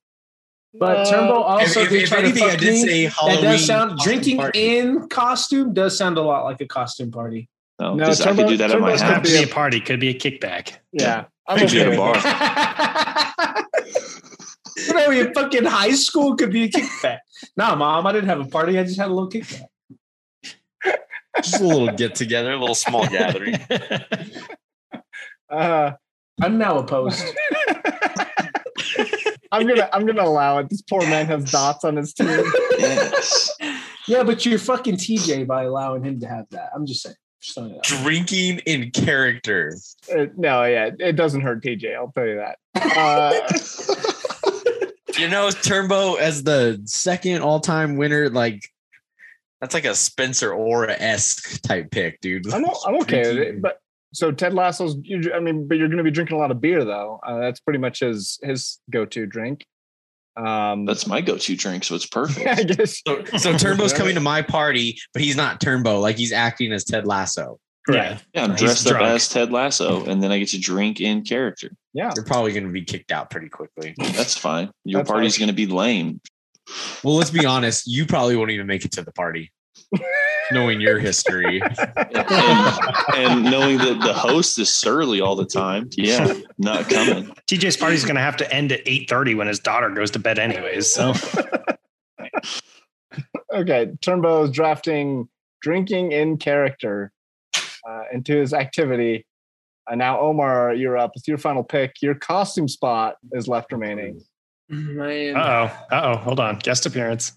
But 0.74 1.08
Turnbow 1.08 1.42
also 1.44 1.82
if, 1.82 1.90
did 1.90 2.04
if 2.04 2.14
anything, 2.14 2.44
I 2.44 2.56
did 2.56 2.74
me. 2.74 2.86
say 2.86 3.04
That 3.08 3.14
Halloween. 3.14 3.44
does 3.44 3.66
sound 3.66 4.00
drinking 4.00 4.38
party. 4.38 4.78
in 4.78 5.10
costume 5.10 5.74
does 5.74 5.98
sound 5.98 6.18
a 6.18 6.22
lot 6.22 6.46
like 6.46 6.62
a 6.62 6.68
costume 6.68 7.12
party. 7.12 7.50
No, 7.78 7.96
No, 7.96 8.06
'cause 8.06 8.22
I 8.22 8.26
Turbo- 8.30 8.44
could 8.44 8.50
do 8.52 8.58
that 8.58 8.72
at 8.72 8.80
my 8.80 8.92
Turbo's 8.96 9.02
Could 9.02 9.10
gonna 9.10 9.22
be 9.24 9.44
a 9.44 9.48
party. 9.54 9.82
Could 9.82 10.00
be 10.00 10.08
a 10.08 10.14
kickback. 10.14 10.78
yeah, 10.94 11.26
I'm 11.50 11.58
Could 11.60 11.72
be 11.72 11.82
okay 11.82 11.92
at 11.92 11.94
a 11.94 11.98
bar. 11.98 12.14
it. 12.16 13.66
you 14.88 14.94
know, 14.94 15.12
in 15.12 15.34
fucking 15.34 15.66
high 15.66 15.92
school 15.92 16.36
could 16.38 16.52
be 16.54 16.64
a 16.64 16.70
kickback. 16.70 17.18
nah, 17.58 17.76
mom, 17.76 18.08
I 18.08 18.14
didn't 18.14 18.30
have 18.30 18.40
a 18.40 18.46
party. 18.46 18.80
I 18.80 18.84
just 18.84 18.98
had 18.98 19.08
a 19.10 19.14
little 19.14 19.30
kickback. 19.30 19.66
Just 21.38 21.62
a 21.62 21.66
little 21.66 21.92
get 21.92 22.16
together, 22.16 22.52
a 22.52 22.58
little 22.58 22.76
small 22.76 23.08
gathering. 23.08 23.58
Uh, 25.50 25.92
I'm 26.42 26.58
now 26.58 26.78
opposed. 26.80 27.26
I'm 29.52 29.68
gonna 29.68 29.90
I'm 29.92 30.06
gonna 30.06 30.24
allow 30.24 30.60
it. 30.60 30.70
This 30.70 30.82
poor 30.82 31.02
man 31.02 31.26
has 31.26 31.52
dots 31.52 31.84
on 31.84 31.98
his 31.98 32.14
team. 32.14 32.42
Yes. 32.80 33.52
yeah, 34.08 34.24
but 34.24 34.46
you're 34.46 34.58
fucking 34.58 34.96
TJ 34.96 35.46
by 35.46 35.64
allowing 35.64 36.06
him 36.06 36.22
to 36.22 36.28
have 36.30 36.46
that. 36.52 36.70
I'm 36.74 36.86
just 36.86 37.02
saying. 37.02 37.18
Just 37.42 37.56
throwing 37.56 37.72
it 37.72 37.80
out. 37.80 37.84
Drinking 37.84 38.60
in 38.60 38.92
character. 38.92 39.76
Uh, 40.10 40.28
no, 40.38 40.64
yeah, 40.64 40.92
it 41.00 41.18
doesn't 41.18 41.42
hurt 41.42 41.62
TJ. 41.62 41.98
I'll 41.98 42.14
tell 42.14 42.26
you 42.26 42.38
that. 42.38 42.58
Uh, 42.76 44.12
You 45.20 45.28
know, 45.28 45.50
Turnbow 45.50 46.18
as 46.18 46.44
the 46.44 46.82
second 46.86 47.42
all-time 47.42 47.98
winner, 47.98 48.30
like 48.30 48.68
That's 49.62 49.74
like 49.74 49.86
a 49.86 49.94
Spencer 49.96 50.54
Aura 50.54 50.94
esque 51.00 51.62
type 51.62 51.92
pick, 51.92 52.20
dude. 52.22 52.52
I'm 52.52 52.66
o- 52.66 52.80
I'm 52.86 52.96
okay 53.02 53.20
with 53.22 53.38
it, 53.38 53.62
but 53.62 53.78
so 54.14 54.32
Ted 54.32 54.54
Lasso's. 54.54 54.96
You, 55.04 55.32
I 55.34 55.40
mean, 55.40 55.68
but 55.68 55.78
you're 55.78 55.88
going 55.88 56.00
to 56.00 56.04
be 56.04 56.12
drinking 56.12 56.36
a 56.36 56.40
lot 56.40 56.52
of 56.52 56.60
beer 56.60 56.84
though. 56.84 57.20
Uh, 57.26 57.40
that's 57.40 57.60
pretty 57.60 57.80
much 57.80 58.00
his 58.00 58.40
his 58.44 58.80
go 58.90 59.06
to 59.06 59.26
drink. 59.26 59.66
Um, 60.38 60.86
That's 60.86 61.06
my 61.08 61.20
go-to 61.20 61.58
drink, 61.58 61.84
so 61.84 61.94
it's 61.94 62.06
perfect. 62.06 62.48
I 62.60 62.64
guess 62.64 63.02
So, 63.06 63.24
so 63.38 63.52
Turnbow's 63.54 63.92
coming 63.98 64.16
to 64.16 64.22
my 64.22 64.42
party, 64.42 64.98
but 65.14 65.22
he's 65.22 65.36
not 65.36 65.60
Turnbow. 65.60 66.00
Like 66.02 66.16
he's 66.18 66.32
acting 66.32 66.72
as 66.72 66.86
Ted 66.86 67.06
Lasso. 67.06 67.60
Yeah. 67.90 68.18
Yeah, 68.34 68.46
I'm 68.46 68.52
He's 68.52 68.62
dressed 68.62 68.88
up 68.88 68.94
drunk. 68.94 69.08
as 69.10 69.28
Ted 69.28 69.52
Lasso, 69.52 70.06
and 70.06 70.24
then 70.24 70.32
I 70.32 70.40
get 70.40 70.48
to 70.50 70.60
drink 70.60 71.02
in 71.02 71.24
character. 71.24 71.72
yeah. 71.94 72.12
You're 72.16 72.24
probably 72.24 72.54
going 72.54 72.64
to 72.66 72.72
be 72.72 72.84
kicked 72.86 73.12
out 73.12 73.30
pretty 73.30 73.50
quickly. 73.50 73.94
That's 73.98 74.38
fine. 74.38 74.72
Your 74.86 75.00
That's 75.02 75.12
party's 75.12 75.38
going 75.38 75.50
to 75.50 75.54
be 75.54 75.66
lame. 75.68 76.22
Well, 77.04 77.16
let's 77.16 77.32
be 77.32 77.46
honest. 77.46 77.88
You 77.88 78.06
probably 78.06 78.36
won't 78.36 78.52
even 78.52 78.68
make 78.68 78.86
it 78.86 78.92
to 78.94 79.02
the 79.02 79.12
party, 79.12 79.52
knowing 80.52 80.80
your 80.80 81.00
history. 81.00 81.62
and, 81.98 82.78
and 83.16 83.44
knowing 83.44 83.78
that 83.80 84.00
the 84.02 84.14
host 84.14 84.60
is 84.60 84.74
surly 84.74 85.22
all 85.22 85.36
the 85.36 85.46
time, 85.46 85.90
yeah, 85.98 86.34
not 86.58 86.90
coming. 86.90 87.34
TJ's 87.48 87.78
party's 87.78 88.04
going 88.04 88.16
to 88.16 88.22
have 88.22 88.38
to 88.38 88.54
end 88.54 88.72
at 88.72 88.86
8:30 88.86 89.36
when 89.38 89.48
his 89.48 89.60
daughter 89.60 89.90
goes 89.90 90.12
to 90.12 90.20
bed 90.20 90.40
anyways. 90.40 90.92
So 90.92 91.14
Okay, 93.54 93.92
Turnbow 94.02 94.46
is 94.46 94.52
drafting 94.52 95.28
drinking 95.62 96.12
in 96.12 96.38
character 96.38 97.12
uh, 97.88 98.04
into 98.14 98.36
his 98.36 98.54
activity. 98.54 99.26
And 99.90 100.00
now 100.00 100.20
Omar, 100.20 100.74
you're 100.74 100.98
up. 100.98 101.12
It's 101.16 101.28
your 101.28 101.38
final 101.38 101.64
pick. 101.64 101.96
Your 102.02 102.16
costume 102.16 102.68
spot 102.68 103.16
is 103.34 103.48
left 103.48 103.72
remaining. 103.72 104.22
Man, 104.72 105.36
uh 105.36 105.40
oh. 105.92 105.96
Uh 105.96 106.02
oh. 106.04 106.18
Hold 106.18 106.40
on. 106.40 106.58
Guest 106.60 106.86
appearance. 106.86 107.34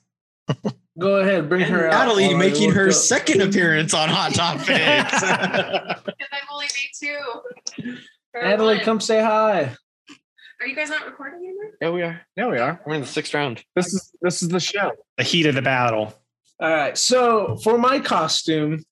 go 0.99 1.17
ahead, 1.17 1.49
bring 1.49 1.63
her 1.63 1.89
out. 1.89 1.93
Natalie 1.93 2.29
while 2.29 2.37
making 2.37 2.71
her 2.73 2.89
up- 2.89 2.95
second 2.95 3.43
appearance 3.43 3.93
on 3.95 4.09
Hot 4.09 4.35
Topics. 4.35 4.69
Because 6.05 6.29
I've 6.33 6.49
only 6.53 6.67
made 6.67 6.91
two. 7.89 7.93
Or 8.35 8.43
Natalie, 8.43 8.77
one. 8.77 8.85
come 8.85 9.01
say 9.01 9.21
hi. 9.21 9.75
Are 10.61 10.67
you 10.67 10.77
guys 10.77 10.89
not 10.91 11.05
recording 11.07 11.41
anymore? 11.41 11.73
yeah, 11.81 11.91
we 11.91 12.03
are. 12.03 12.21
Yeah, 12.37 12.49
we 12.49 12.59
are. 12.59 12.81
We're 12.87 12.95
in 12.95 13.01
the 13.01 13.07
sixth 13.07 13.35
round. 13.35 13.65
This 13.75 13.93
is 13.93 14.13
this 14.23 14.43
is 14.43 14.49
the 14.49 14.61
show. 14.61 14.93
The 15.19 15.25
heat 15.25 15.47
of 15.47 15.55
the 15.57 15.63
battle. 15.63 16.15
All 16.61 16.71
right. 16.71 16.97
So 16.97 17.57
for 17.65 17.77
my 17.79 17.99
costume, 17.99 18.85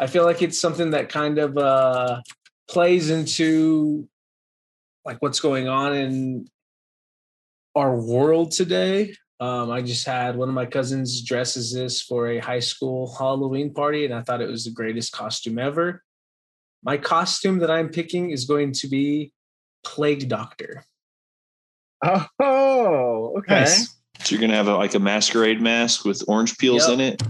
I 0.00 0.06
feel 0.06 0.24
like 0.24 0.40
it's 0.40 0.58
something 0.60 0.90
that 0.90 1.10
kind 1.10 1.38
of 1.38 1.56
uh 1.58 2.20
plays 2.68 3.10
into 3.10 4.08
like 5.04 5.20
what's 5.20 5.40
going 5.40 5.68
on 5.68 5.94
in 5.94 6.46
our 7.74 7.96
world 8.00 8.52
today. 8.52 9.14
Um, 9.40 9.70
I 9.70 9.82
just 9.82 10.06
had 10.06 10.36
one 10.36 10.48
of 10.48 10.54
my 10.54 10.66
cousins 10.66 11.22
dresses 11.22 11.72
this 11.72 12.00
for 12.00 12.28
a 12.28 12.38
high 12.38 12.60
school 12.60 13.12
Halloween 13.18 13.72
party, 13.74 14.04
and 14.04 14.14
I 14.14 14.22
thought 14.22 14.40
it 14.40 14.48
was 14.48 14.64
the 14.64 14.70
greatest 14.70 15.12
costume 15.12 15.58
ever. 15.58 16.02
My 16.84 16.96
costume 16.96 17.58
that 17.58 17.70
I'm 17.70 17.88
picking 17.88 18.30
is 18.30 18.44
going 18.44 18.72
to 18.72 18.88
be 18.88 19.32
Plague 19.84 20.28
Doctor. 20.28 20.84
Oh, 22.38 23.34
okay. 23.38 23.60
Nice. 23.60 23.96
So 24.20 24.32
you're 24.34 24.40
going 24.40 24.50
to 24.50 24.56
have 24.56 24.68
a, 24.68 24.76
like 24.76 24.94
a 24.94 24.98
masquerade 25.00 25.60
mask 25.60 26.04
with 26.04 26.22
orange 26.28 26.58
peels 26.58 26.88
Yep. 26.88 26.94
in 26.94 27.00
it. 27.00 27.22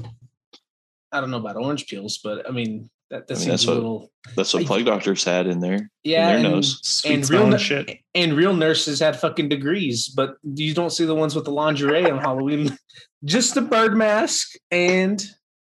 I 1.13 1.21
don't 1.21 1.31
know 1.31 1.39
about 1.39 1.57
orange 1.57 1.87
peels, 1.87 2.19
but 2.23 2.49
I 2.49 2.53
mean 2.53 2.91
that, 3.13 3.29
that 3.29 3.35
I 3.35 3.39
mean, 3.39 3.45
seems 3.45 3.51
that's 3.51 3.65
a 3.65 3.69
what- 3.69 3.75
little 3.77 4.11
That's 4.37 4.53
what 4.55 4.63
I- 4.65 4.67
plague 4.67 4.87
doctors 4.87 5.23
had 5.23 5.47
in 5.47 5.61
there. 5.61 5.89
yeah. 6.03 6.35
in 6.37 6.43
their 6.43 6.47
and- 6.47 6.55
nose. 6.57 7.03
And 7.07 7.31
real 7.31 7.57
shit. 7.59 7.99
and 8.15 8.33
real 8.35 8.55
nurses 8.57 8.99
had 9.01 9.19
fucking 9.21 9.49
degrees, 9.49 10.09
but 10.09 10.35
you 10.43 10.75
don't 10.75 10.91
see 10.91 11.05
the 11.05 11.15
ones 11.15 11.35
with 11.37 11.45
the 11.45 11.53
lingerie 11.53 12.11
on 12.11 12.19
Halloween. 12.19 12.77
Just 13.25 13.55
the 13.55 13.63
bird 13.63 13.97
mask 13.97 14.49
and 14.73 15.25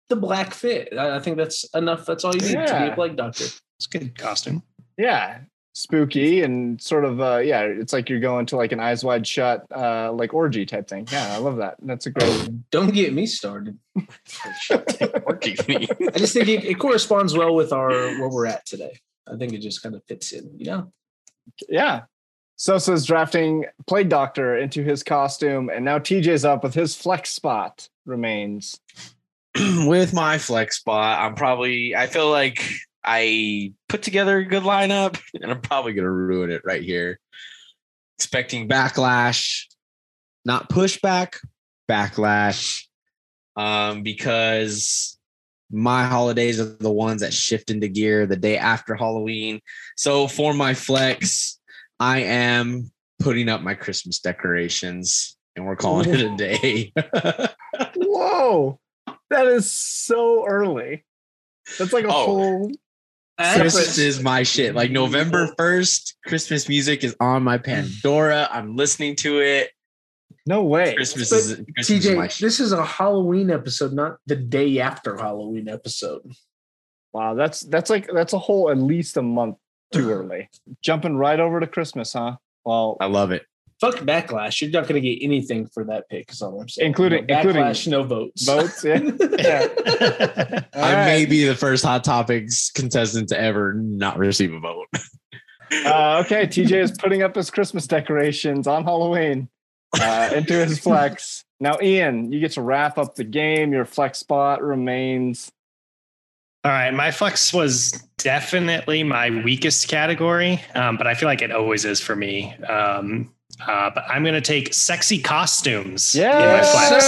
the 0.09 0.17
black 0.17 0.53
fit. 0.53 0.89
I, 0.99 1.17
I 1.17 1.21
think 1.21 1.37
that's 1.37 1.65
enough. 1.75 2.05
That's 2.05 2.25
all 2.25 2.35
you 2.35 2.41
need 2.41 2.49
to 2.49 2.57
be 2.57 2.63
Yeah. 2.65 2.85
a 2.87 2.95
plague 2.97 3.17
doctor. 3.17 3.45
It's 3.45 3.87
a 3.95 3.99
good 3.99 4.19
costume. 4.19 4.63
Yeah. 4.99 5.39
Spooky 5.77 6.43
and 6.43 6.81
sort 6.81 7.05
of 7.05 7.21
uh 7.21 7.39
yeah, 7.39 7.63
it's 7.63 7.93
like 7.93 8.09
you're 8.09 8.21
going 8.21 8.47
to 8.47 8.57
like 8.57 8.71
an 8.71 8.79
eyes 8.79 9.03
wide 9.03 9.27
shut 9.27 9.67
uh 9.75 10.13
like 10.13 10.33
orgy 10.33 10.65
type 10.65 10.89
thing. 10.89 11.09
Yeah, 11.11 11.35
I 11.35 11.39
love 11.39 11.57
that. 11.57 11.77
That's 11.83 12.07
a 12.07 12.11
great 12.11 12.71
Don't 12.71 12.95
get 12.95 13.13
me 13.13 13.27
started. 13.27 13.77
Working 15.27 15.57
me. 15.69 15.89
I 16.15 16.19
just 16.19 16.33
think 16.33 16.49
it, 16.49 16.65
it 16.65 16.79
corresponds 16.79 17.37
well 17.37 17.55
with 17.55 17.73
our 17.73 17.91
where 17.91 18.29
we're 18.29 18.47
at 18.47 18.65
today. 18.67 18.99
I 19.27 19.37
think 19.37 19.53
it 19.53 19.59
just 19.59 19.83
kind 19.83 19.95
of 19.95 20.05
fits 20.05 20.33
in, 20.33 20.51
you 20.57 20.67
know. 20.67 20.93
Yeah. 21.69 22.03
Sosa's 22.57 23.05
drafting 23.05 23.65
Plague 23.87 24.09
Doctor 24.09 24.57
into 24.57 24.83
his 24.85 25.03
costume, 25.03 25.71
and 25.71 25.85
now 25.85 25.99
TJ's 25.99 26.45
up 26.45 26.63
with 26.63 26.75
his 26.75 26.95
flex 26.95 27.31
spot 27.31 27.89
remains. 28.07 28.81
with 29.87 30.13
my 30.13 30.39
flex 30.39 30.79
spot, 30.79 31.21
I'm 31.21 31.35
probably. 31.35 31.97
I 31.97 32.07
feel 32.07 32.31
like 32.31 32.63
I 33.05 33.73
put 33.89 34.03
together 34.03 34.39
a 34.39 34.45
good 34.45 34.63
lineup, 34.63 35.21
and 35.35 35.51
I'm 35.51 35.61
probably 35.61 35.93
gonna 35.93 36.11
ruin 36.11 36.51
it 36.51 36.63
right 36.65 36.83
here. 36.83 37.19
Expecting 38.19 38.69
backlash, 38.69 39.65
not 40.45 40.69
pushback, 40.71 41.37
backlash. 41.91 42.85
um, 43.57 44.03
because 44.03 45.19
my 45.71 46.05
holidays 46.05 46.61
are 46.61 46.65
the 46.65 46.91
ones 46.93 47.21
that 47.23 47.33
shift 47.35 47.71
into 47.71 47.89
gear 47.89 48.27
the 48.27 48.37
day 48.37 48.57
after 48.57 48.95
Halloween. 48.95 49.61
So 49.97 50.29
for 50.29 50.55
my 50.55 50.75
flex, 50.75 51.59
I 51.99 52.21
am 52.21 52.93
putting 53.19 53.49
up 53.49 53.61
my 53.63 53.75
Christmas 53.75 54.21
decorations 54.21 55.37
and 55.57 55.65
we're 55.67 55.77
calling 55.77 56.11
it 56.11 56.21
a 56.21 56.37
day. 56.37 56.93
Whoa, 57.97 58.79
that 59.31 59.47
is 59.47 59.73
so 59.73 60.47
early. 60.47 61.05
That's 61.79 61.93
like 61.93 62.05
a 62.05 62.09
Oh. 62.09 62.27
whole. 62.27 62.73
Christmas 63.39 63.99
is 63.99 64.23
my 64.23 64.43
shit. 64.43 64.75
Like 64.75 64.91
November 64.91 65.49
1st, 65.59 66.15
Christmas 66.27 66.69
music 66.69 67.03
is 67.03 67.17
on 67.21 67.43
my 67.43 67.59
Pandora. 67.59 68.49
I'm 68.51 68.77
listening 68.77 69.17
to 69.17 69.41
it. 69.41 69.71
No 70.47 70.63
way. 70.63 70.95
Christmas 70.95 71.31
But 71.31 71.37
is 71.37 71.47
Christmas 71.75 71.91
is 71.91 72.17
my 72.17 72.27
TJ, 72.27 72.31
shit. 72.31 72.41
this 72.47 72.61
is 72.61 72.73
a 72.73 72.85
Halloween 72.85 73.51
episode, 73.51 73.93
not 73.93 74.19
the 74.27 74.37
day 74.37 74.79
after 74.79 75.17
Halloween 75.17 75.69
episode. 75.69 76.23
Wow, 77.13 77.35
that's 77.35 77.61
that's 77.61 77.91
like 77.91 78.09
that's 78.13 78.33
a 78.35 78.39
whole 78.39 78.71
at 78.71 78.79
least 78.79 79.17
a 79.17 79.23
month 79.23 79.57
too 79.93 80.11
early. 80.13 80.51
Jumping 80.83 81.17
right 81.17 81.41
over 81.41 81.61
to 81.61 81.67
Christmas, 81.67 82.13
huh? 82.13 82.37
Well, 82.65 82.97
I 83.01 83.07
love 83.07 83.31
it. 83.31 83.47
Fuck 83.81 83.97
backlash. 83.97 84.61
You're 84.61 84.71
not 84.71 84.87
going 84.87 85.01
to 85.03 85.09
get 85.09 85.23
anything 85.23 85.67
for 85.67 85.85
that 85.85 86.09
pick. 86.09 86.31
Is 86.31 86.41
all 86.43 86.61
I'm 86.61 86.69
saying. 86.69 86.87
Including- 86.87 87.27
no 87.27 87.37
including 87.37 87.63
backlash, 87.63 87.89
no 87.89 88.03
votes. 88.03 88.45
votes, 88.45 88.85
yeah. 88.85 89.01
yeah. 89.39 90.61
All 90.75 90.85
I 90.85 91.05
may 91.05 91.27
be 91.27 91.45
the 91.45 91.55
first 91.55 91.85
Hot 91.85 92.05
Topics 92.05 92.71
contestant 92.71 93.29
to 93.31 93.41
ever 93.41 93.75
not 93.75 94.19
receive 94.19 94.53
a 94.53 94.61
vote. 94.61 94.87
Uh, 95.87 96.23
okay, 96.25 96.47
TJ 96.47 96.73
is 96.83 96.93
putting 96.93 97.23
up 97.23 97.35
his 97.35 97.51
Christmas 97.51 97.87
decorations 97.87 98.69
on 98.69 98.85
Halloween 98.85 99.49
uh, 100.01 100.31
into 100.33 100.53
his 100.55 100.79
flex. 100.79 101.45
Now, 101.59 101.79
Ian, 101.83 102.31
you 102.33 102.39
get 102.39 102.53
to 102.53 102.63
wrap 102.63 102.97
up 102.99 103.15
the 103.17 103.25
game. 103.25 103.73
Your 103.73 103.85
flex 103.85 104.19
spot 104.19 104.63
remains. 104.63 105.51
All 106.65 106.71
right, 106.71 106.93
my 106.93 107.11
flex 107.11 107.53
was 107.53 107.93
definitely 108.19 109.03
my 109.03 109.31
weakest 109.43 109.89
category, 109.89 110.63
um, 110.75 110.97
but 110.97 111.07
I 111.07 111.15
feel 111.15 111.29
like 111.29 111.43
it 111.43 111.51
always 111.51 111.85
is 111.85 112.01
for 112.01 112.15
me. 112.17 112.55
Um, 112.65 113.34
uh, 113.61 113.91
but 113.95 114.05
I'm 114.09 114.23
going 114.23 114.35
to 114.35 114.41
take 114.41 114.73
sexy 114.75 115.19
costumes 115.21 116.15
in 116.15 116.23
my 116.23 116.29
Yes, 116.29 116.89
flex. 116.89 117.05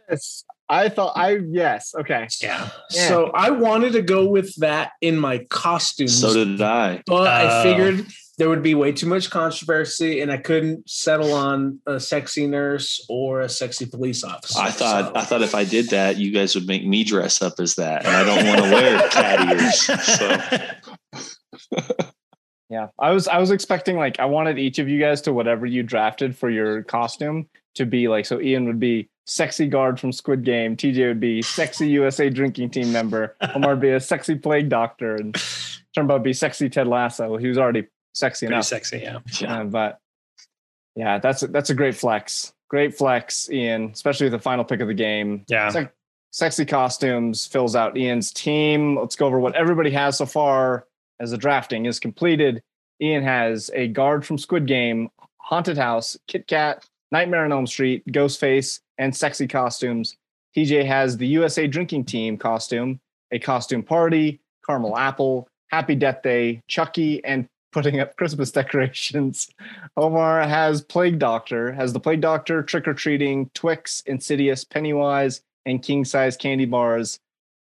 yes. 0.10 0.44
I 0.68 0.88
thought 0.88 1.14
I 1.16 1.38
yes. 1.50 1.94
Okay. 1.98 2.28
Yeah. 2.40 2.68
Yeah. 2.90 3.08
So 3.08 3.30
I 3.34 3.50
wanted 3.50 3.92
to 3.94 4.02
go 4.02 4.26
with 4.28 4.54
that 4.56 4.92
in 5.00 5.16
my 5.18 5.38
costumes. 5.50 6.20
So 6.20 6.32
did 6.32 6.60
I. 6.62 7.02
But 7.06 7.26
I 7.26 7.60
Oh. 7.60 7.62
figured 7.64 8.06
there 8.38 8.48
would 8.48 8.62
be 8.62 8.74
way 8.76 8.92
too 8.92 9.06
much 9.06 9.28
controversy, 9.30 10.20
and 10.20 10.30
I 10.30 10.36
couldn't 10.38 10.88
settle 10.88 11.32
on 11.34 11.80
a 11.86 11.98
sexy 11.98 12.46
nurse 12.46 13.04
or 13.08 13.40
a 13.40 13.48
sexy 13.48 13.84
police 13.84 14.22
officer. 14.24 14.60
I 14.60 14.70
thought 14.70 15.06
So- 15.06 15.12
I 15.16 15.24
thought 15.24 15.42
if 15.42 15.54
I 15.56 15.64
did 15.64 15.90
that, 15.90 16.16
you 16.18 16.30
guys 16.30 16.54
would 16.54 16.66
make 16.68 16.86
me 16.86 17.02
dress 17.04 17.42
up 17.42 17.54
as 17.58 17.74
that, 17.74 18.06
and 18.06 18.16
I 18.16 18.24
don't 18.24 18.46
want 18.46 18.64
to 18.64 18.70
wear 18.70 19.08
cat 19.08 19.60
ears. 19.60 19.80
So 20.16 20.38
Yeah, 22.70 22.88
I 23.00 23.10
was 23.10 23.26
I 23.26 23.38
was 23.38 23.50
expecting 23.50 23.96
like 23.96 24.20
I 24.20 24.26
wanted 24.26 24.58
each 24.58 24.78
of 24.78 24.88
you 24.88 25.00
guys 25.00 25.20
to 25.22 25.32
whatever 25.32 25.66
you 25.66 25.82
drafted 25.82 26.36
for 26.36 26.48
your 26.48 26.84
costume 26.84 27.48
to 27.74 27.84
be 27.84 28.06
like 28.06 28.26
so 28.26 28.40
Ian 28.40 28.64
would 28.66 28.78
be 28.78 29.08
sexy 29.26 29.66
guard 29.66 29.98
from 29.98 30.12
Squid 30.12 30.44
Game, 30.44 30.76
TJ 30.76 31.08
would 31.08 31.20
be 31.20 31.42
sexy 31.42 31.88
USA 31.88 32.30
drinking 32.30 32.70
team 32.70 32.92
member, 32.92 33.36
Omar 33.54 33.70
would 33.70 33.80
be 33.80 33.90
a 33.90 34.00
sexy 34.00 34.36
plague 34.36 34.68
doctor, 34.68 35.16
and 35.16 35.34
Turnbow 35.96 36.14
would 36.14 36.22
be 36.22 36.32
sexy 36.32 36.68
Ted 36.68 36.86
Lasso. 36.86 37.36
He 37.36 37.48
was 37.48 37.58
already 37.58 37.88
sexy 38.12 38.46
Pretty 38.46 38.54
enough, 38.54 38.66
sexy, 38.66 38.98
yeah. 38.98 39.18
Uh, 39.46 39.64
but 39.64 39.98
yeah, 40.94 41.18
that's 41.18 41.42
a, 41.42 41.48
that's 41.48 41.70
a 41.70 41.74
great 41.74 41.96
flex, 41.96 42.52
great 42.68 42.96
flex, 42.96 43.50
Ian, 43.50 43.90
especially 43.92 44.26
with 44.26 44.32
the 44.32 44.38
final 44.38 44.64
pick 44.64 44.80
of 44.80 44.88
the 44.88 44.94
game. 44.94 45.44
Yeah. 45.48 45.70
Sex- 45.70 45.92
sexy 46.32 46.64
costumes 46.64 47.46
fills 47.46 47.74
out 47.74 47.96
Ian's 47.96 48.32
team. 48.32 48.96
Let's 48.96 49.16
go 49.16 49.26
over 49.26 49.40
what 49.40 49.56
everybody 49.56 49.90
has 49.90 50.18
so 50.18 50.26
far 50.26 50.86
as 51.20 51.30
the 51.30 51.38
drafting 51.38 51.86
is 51.86 52.00
completed. 52.00 52.62
Ian 53.00 53.22
has 53.22 53.70
a 53.74 53.88
guard 53.88 54.26
from 54.26 54.38
Squid 54.38 54.66
Game, 54.66 55.10
Haunted 55.38 55.78
House, 55.78 56.16
Kit 56.26 56.46
Kat, 56.46 56.84
Nightmare 57.12 57.44
on 57.44 57.52
Elm 57.52 57.66
Street, 57.66 58.04
Ghostface, 58.08 58.80
and 58.98 59.14
sexy 59.14 59.46
costumes. 59.46 60.16
TJ 60.56 60.84
has 60.84 61.16
the 61.16 61.26
USA 61.26 61.66
drinking 61.66 62.04
team 62.04 62.36
costume, 62.36 63.00
a 63.30 63.38
costume 63.38 63.82
party, 63.82 64.40
caramel 64.66 64.96
apple, 64.96 65.48
happy 65.68 65.94
death 65.94 66.22
day, 66.22 66.60
Chucky, 66.68 67.24
and 67.24 67.46
putting 67.72 68.00
up 68.00 68.16
Christmas 68.16 68.50
decorations. 68.52 69.48
Omar 69.96 70.42
has 70.42 70.82
Plague 70.82 71.18
Doctor, 71.18 71.72
has 71.72 71.92
the 71.92 72.00
Plague 72.00 72.20
Doctor, 72.20 72.62
trick 72.62 72.88
or 72.88 72.94
treating, 72.94 73.50
Twix, 73.54 74.02
Insidious, 74.06 74.64
Pennywise, 74.64 75.42
and 75.66 75.82
king 75.82 76.04
size 76.04 76.36
candy 76.36 76.66
bars. 76.66 77.18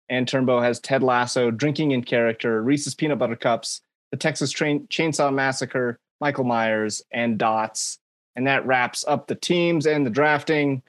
And 0.10 0.28
Turnbow 0.28 0.62
has 0.64 0.80
Ted 0.80 1.04
Lasso, 1.04 1.52
drinking 1.52 1.92
in 1.92 2.04
character, 2.04 2.62
Reese's 2.64 2.96
Peanut 2.96 3.20
Butter 3.20 3.36
Cups, 3.36 3.82
the 4.12 4.18
Texas 4.18 4.52
Train- 4.52 4.88
Chainsaw 4.88 5.34
Massacre, 5.34 6.00
Michael 6.20 6.44
Myers, 6.46 7.04
and 7.12 7.38
Dots. 7.38 8.00
And 8.36 8.48
that 8.48 8.66
wraps 8.66 9.06
up 9.08 9.28
the 9.28 9.36
teams 9.36 9.86
and 9.86 10.06
the 10.06 10.10
drafting. 10.10 10.82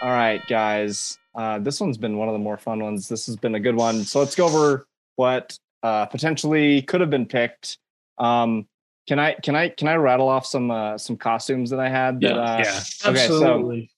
All 0.00 0.10
right, 0.10 0.44
guys. 0.48 1.18
Uh, 1.34 1.58
this 1.60 1.80
one's 1.80 1.96
been 1.96 2.16
one 2.16 2.28
of 2.28 2.32
the 2.32 2.38
more 2.38 2.56
fun 2.56 2.82
ones. 2.82 3.08
This 3.08 3.26
has 3.26 3.36
been 3.36 3.54
a 3.54 3.60
good 3.60 3.76
one. 3.76 4.02
So 4.04 4.18
let's 4.18 4.34
go 4.34 4.46
over 4.46 4.86
what 5.16 5.56
uh, 5.82 6.06
potentially 6.06 6.82
could 6.82 7.00
have 7.00 7.10
been 7.10 7.26
picked. 7.26 7.78
Um, 8.18 8.66
can 9.08 9.18
I 9.18 9.34
can 9.34 9.54
I 9.56 9.68
can 9.68 9.88
I 9.88 9.94
rattle 9.94 10.28
off 10.28 10.46
some 10.46 10.70
uh, 10.70 10.98
some 10.98 11.16
costumes 11.16 11.70
that 11.70 11.80
I 11.80 11.88
had? 11.88 12.20
That, 12.20 12.34
Yeah. 12.34 12.36
uh, 12.40 12.58
Yeah. 12.58 12.80
Okay, 13.10 13.22
Absolutely. 13.24 13.86
so 13.86 13.91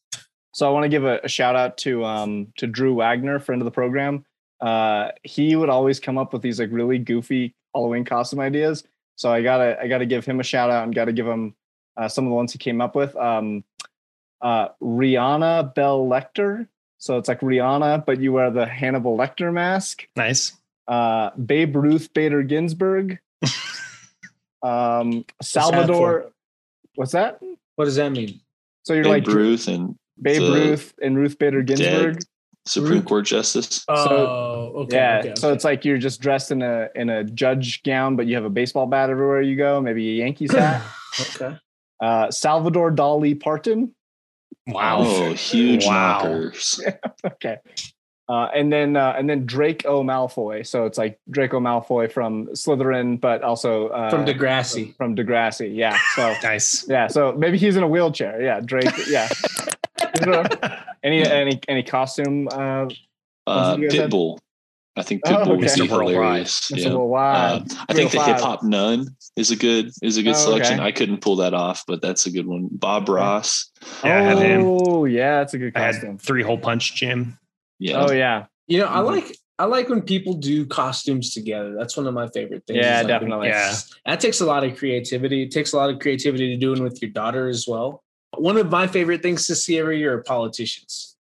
I 0.66 0.70
want 0.70 0.84
to 0.84 0.88
give 0.88 1.04
a, 1.04 1.20
a 1.24 1.28
shout 1.28 1.56
out 1.56 1.76
to 1.78 2.04
um 2.04 2.52
to 2.58 2.66
Drew 2.66 2.94
Wagner, 2.94 3.38
friend 3.38 3.60
of 3.60 3.64
the 3.64 3.72
program. 3.72 4.24
Uh, 4.60 5.10
he 5.22 5.56
would 5.56 5.68
always 5.68 6.00
come 6.00 6.16
up 6.16 6.32
with 6.32 6.42
these 6.42 6.60
like 6.60 6.70
really 6.72 6.98
goofy 6.98 7.54
Halloween 7.74 8.04
costume 8.04 8.40
ideas. 8.40 8.84
So 9.16 9.32
I 9.32 9.42
gotta 9.42 9.78
I 9.80 9.88
gotta 9.88 10.06
give 10.06 10.24
him 10.24 10.40
a 10.40 10.44
shout 10.44 10.70
out 10.70 10.84
and 10.84 10.94
gotta 10.94 11.12
give 11.12 11.26
him 11.26 11.54
uh, 11.96 12.08
some 12.08 12.24
of 12.24 12.30
the 12.30 12.34
ones 12.34 12.52
he 12.52 12.58
came 12.58 12.80
up 12.80 12.94
with. 12.94 13.14
Um, 13.16 13.64
uh, 14.40 14.68
Rihanna 14.82 15.74
Bell 15.74 16.06
Lecter. 16.06 16.68
So 16.98 17.18
it's 17.18 17.28
like 17.28 17.40
Rihanna, 17.40 18.06
but 18.06 18.20
you 18.20 18.32
wear 18.32 18.50
the 18.50 18.66
Hannibal 18.66 19.16
Lecter 19.16 19.52
mask. 19.52 20.08
Nice. 20.16 20.52
Uh, 20.86 21.30
Babe 21.30 21.76
Ruth 21.76 22.12
Bader 22.14 22.42
Ginsburg. 22.42 23.18
um, 24.62 25.24
that 25.38 25.42
Salvador. 25.42 26.32
What's 26.94 27.12
that? 27.12 27.40
what 27.76 27.86
does 27.86 27.96
that 27.96 28.12
mean? 28.12 28.40
So 28.84 28.94
you're 28.94 29.02
Babe 29.02 29.26
like 29.26 29.26
Ruth 29.26 29.68
and 29.68 29.96
Babe 30.20 30.40
the 30.42 30.50
Ruth 30.52 30.94
and 31.02 31.16
Ruth 31.16 31.38
Bader 31.38 31.62
Ginsburg. 31.62 32.14
dead 32.14 32.24
Supreme 32.66 33.02
Court 33.02 33.26
Justice. 33.26 33.84
Oh, 33.88 34.72
okay. 34.84 34.96
yeah. 34.96 35.18
okay, 35.20 35.34
So 35.36 35.52
it's 35.52 35.64
like 35.64 35.84
you're 35.84 35.98
just 35.98 36.20
dressed 36.22 36.50
in 36.50 36.62
a 36.62 36.88
in 36.94 37.10
a 37.10 37.22
judge 37.24 37.82
gown, 37.82 38.16
but 38.16 38.26
you 38.26 38.34
have 38.36 38.44
a 38.44 38.50
baseball 38.50 38.86
bat 38.86 39.10
everywhere 39.10 39.42
you 39.42 39.56
go, 39.56 39.80
maybe 39.82 40.08
a 40.18 40.24
Yankees 40.24 40.52
hat. 40.56 40.82
okay. 41.20 41.58
uh, 42.00 42.30
Salvador 42.30 42.90
Dali 42.90 43.38
Parton. 43.38 43.94
Wow. 44.66 45.00
Oh, 45.00 45.32
huge 45.34 45.84
Wow. 45.84 46.22
knockers. 46.22 46.80
okay. 47.26 47.58
Uh, 48.26 48.48
and 48.54 48.72
then 48.72 48.96
uh, 48.96 49.12
and 49.18 49.28
then 49.28 49.44
Draco 49.44 50.02
Malfoy. 50.02 50.66
So 50.66 50.86
it's 50.86 50.96
like 50.96 51.18
Draco 51.30 51.60
Malfoy 51.60 52.10
from 52.10 52.46
Slytherin, 52.54 53.20
but 53.20 53.42
also 53.42 53.88
uh, 53.88 54.08
From 54.08 54.24
Degrassi. 54.24 54.96
From 54.96 55.14
Degrassi, 55.14 55.76
yeah. 55.76 55.98
So 56.14 56.34
Nice. 56.42 56.88
yeah, 56.88 57.08
so 57.08 57.32
maybe 57.36 57.58
he's 57.58 57.76
in 57.76 57.82
a 57.82 57.88
wheelchair. 57.88 58.40
Yeah, 58.40 58.60
Drake. 58.60 58.88
Yeah. 59.06 59.28
Any 61.02 61.26
any 61.26 61.60
any 61.68 61.82
costume? 61.82 62.48
Uh, 62.52 62.86
Uh, 63.46 63.76
you 63.78 63.88
guys 63.90 63.98
had? 63.98 64.10
Pitbull. 64.10 64.38
I 64.96 65.02
think 65.02 65.22
Oh, 65.26 65.30
Pitbull 65.32 65.58
would 65.58 65.60
be 65.60 65.86
hilarious. 65.88 66.70
Mr. 66.70 66.78
Yeah. 66.78 67.18
Uh, 67.18 67.64
I 67.88 67.92
think 67.94 68.12
the 68.12 68.22
hip 68.22 68.38
hop 68.38 68.62
nun 68.62 69.08
is 69.36 69.50
a 69.50 69.56
good 69.56 69.90
is 70.02 70.16
a 70.18 70.22
good 70.22 70.34
Oh, 70.36 70.38
selection. 70.38 70.78
okay. 70.78 70.86
I 70.86 70.92
couldn't 70.92 71.18
pull 71.20 71.36
that 71.36 71.52
off, 71.52 71.82
but 71.88 72.00
that's 72.00 72.26
a 72.26 72.30
good 72.30 72.46
one. 72.46 72.68
Bob 72.70 73.08
Ross. 73.08 73.70
Yeah, 74.04 74.30
I 74.30 74.40
him. 74.40 74.62
Oh 74.64 75.04
yeah, 75.04 75.38
that's 75.38 75.52
a 75.54 75.58
good 75.58 75.72
I 75.74 75.90
costume. 75.92 76.10
had 76.12 76.20
three 76.22 76.42
hole 76.42 76.58
punch 76.58 76.94
Jim. 76.94 77.38
Yeah. 77.80 78.04
Oh 78.06 78.12
yeah, 78.12 78.46
You 78.68 78.78
know, 78.78 78.86
I 78.86 78.98
Mhm. 78.98 79.06
like 79.06 79.36
I 79.58 79.64
like 79.66 79.88
when 79.88 80.02
people 80.02 80.34
do 80.34 80.64
costumes 80.66 81.32
together. 81.34 81.74
That's 81.78 81.96
one 81.96 82.06
of 82.06 82.14
my 82.14 82.28
favorite 82.28 82.62
things. 82.66 82.76
Yeah, 82.78 83.00
is 83.00 83.04
like 83.08 83.20
when- 83.20 83.30
definitely. 83.30 83.48
Yeah. 83.48 83.74
That 84.06 84.20
takes 84.20 84.40
a 84.40 84.46
lot 84.46 84.62
of 84.64 84.76
creativity. 84.76 85.42
It 85.42 85.50
takes 85.50 85.72
a 85.72 85.76
lot 85.76 85.90
of 85.90 85.98
creativity 85.98 86.50
to 86.54 86.56
doing 86.56 86.82
with 86.84 87.00
your 87.02 87.10
daughter 87.10 87.48
as 87.48 87.66
well. 87.68 88.02
One 88.38 88.56
of 88.56 88.70
my 88.70 88.86
favorite 88.86 89.22
things 89.22 89.46
to 89.48 89.54
see 89.54 89.78
every 89.78 89.98
year 89.98 90.14
are 90.18 90.22
politicians. 90.22 91.16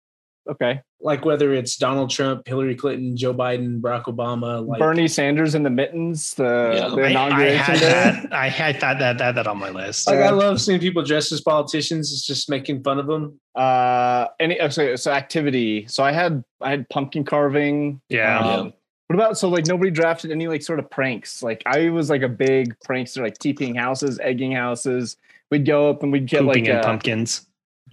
okay. 0.50 0.80
Like 1.00 1.24
whether 1.24 1.52
it's 1.54 1.76
Donald 1.76 2.10
Trump, 2.10 2.48
Hillary 2.48 2.74
Clinton, 2.74 3.16
Joe 3.16 3.32
Biden, 3.32 3.80
Barack 3.80 4.04
Obama, 4.06 4.66
like 4.66 4.80
Bernie 4.80 5.06
Sanders 5.06 5.54
in 5.54 5.62
the 5.62 5.70
mittens, 5.70 6.34
the, 6.34 6.72
Yeah. 6.74 6.88
the 6.88 7.02
I, 7.02 7.04
I 7.04 7.10
inauguration 7.10 7.58
had 7.58 7.78
day. 7.78 7.88
that. 7.88 8.32
I 8.32 8.48
had 8.48 8.80
that 8.80 8.98
that 8.98 9.18
that 9.18 9.34
that 9.36 9.46
on 9.46 9.58
my 9.58 9.68
list. 9.70 10.08
like 10.08 10.18
I 10.18 10.30
love 10.30 10.60
seeing 10.60 10.80
people 10.80 11.04
dressed 11.04 11.30
as 11.30 11.40
politicians. 11.40 12.12
It's 12.12 12.26
just 12.26 12.50
making 12.50 12.82
fun 12.82 12.98
of 12.98 13.06
them. 13.06 13.38
Uh, 13.54 14.26
any 14.40 14.58
oh, 14.58 14.70
so, 14.70 14.96
so 14.96 15.12
activity. 15.12 15.86
So 15.86 16.02
I 16.02 16.10
had 16.10 16.42
I 16.60 16.70
had 16.70 16.88
pumpkin 16.88 17.22
carving. 17.24 18.00
Yeah. 18.08 18.40
Um, 18.40 18.72
What 19.06 19.14
about 19.14 19.38
so 19.38 19.48
like 19.48 19.66
nobody 19.66 19.92
drafted 19.92 20.32
any 20.32 20.48
like 20.48 20.62
sort 20.62 20.80
of 20.80 20.90
pranks? 20.90 21.44
Like 21.44 21.62
I 21.64 21.90
was 21.90 22.10
like 22.10 22.22
a 22.22 22.28
big 22.28 22.74
prankster, 22.80 23.22
like 23.22 23.38
TPing 23.38 23.76
houses, 23.78 24.18
egging 24.18 24.50
houses. 24.50 25.16
We'd 25.50 25.66
go 25.66 25.90
up 25.90 26.02
and 26.02 26.12
we'd 26.12 26.26
get 26.26 26.40
Pooping 26.42 26.64
like 26.64 26.70
in 26.70 26.76
uh, 26.76 26.82
pumpkins. 26.82 27.46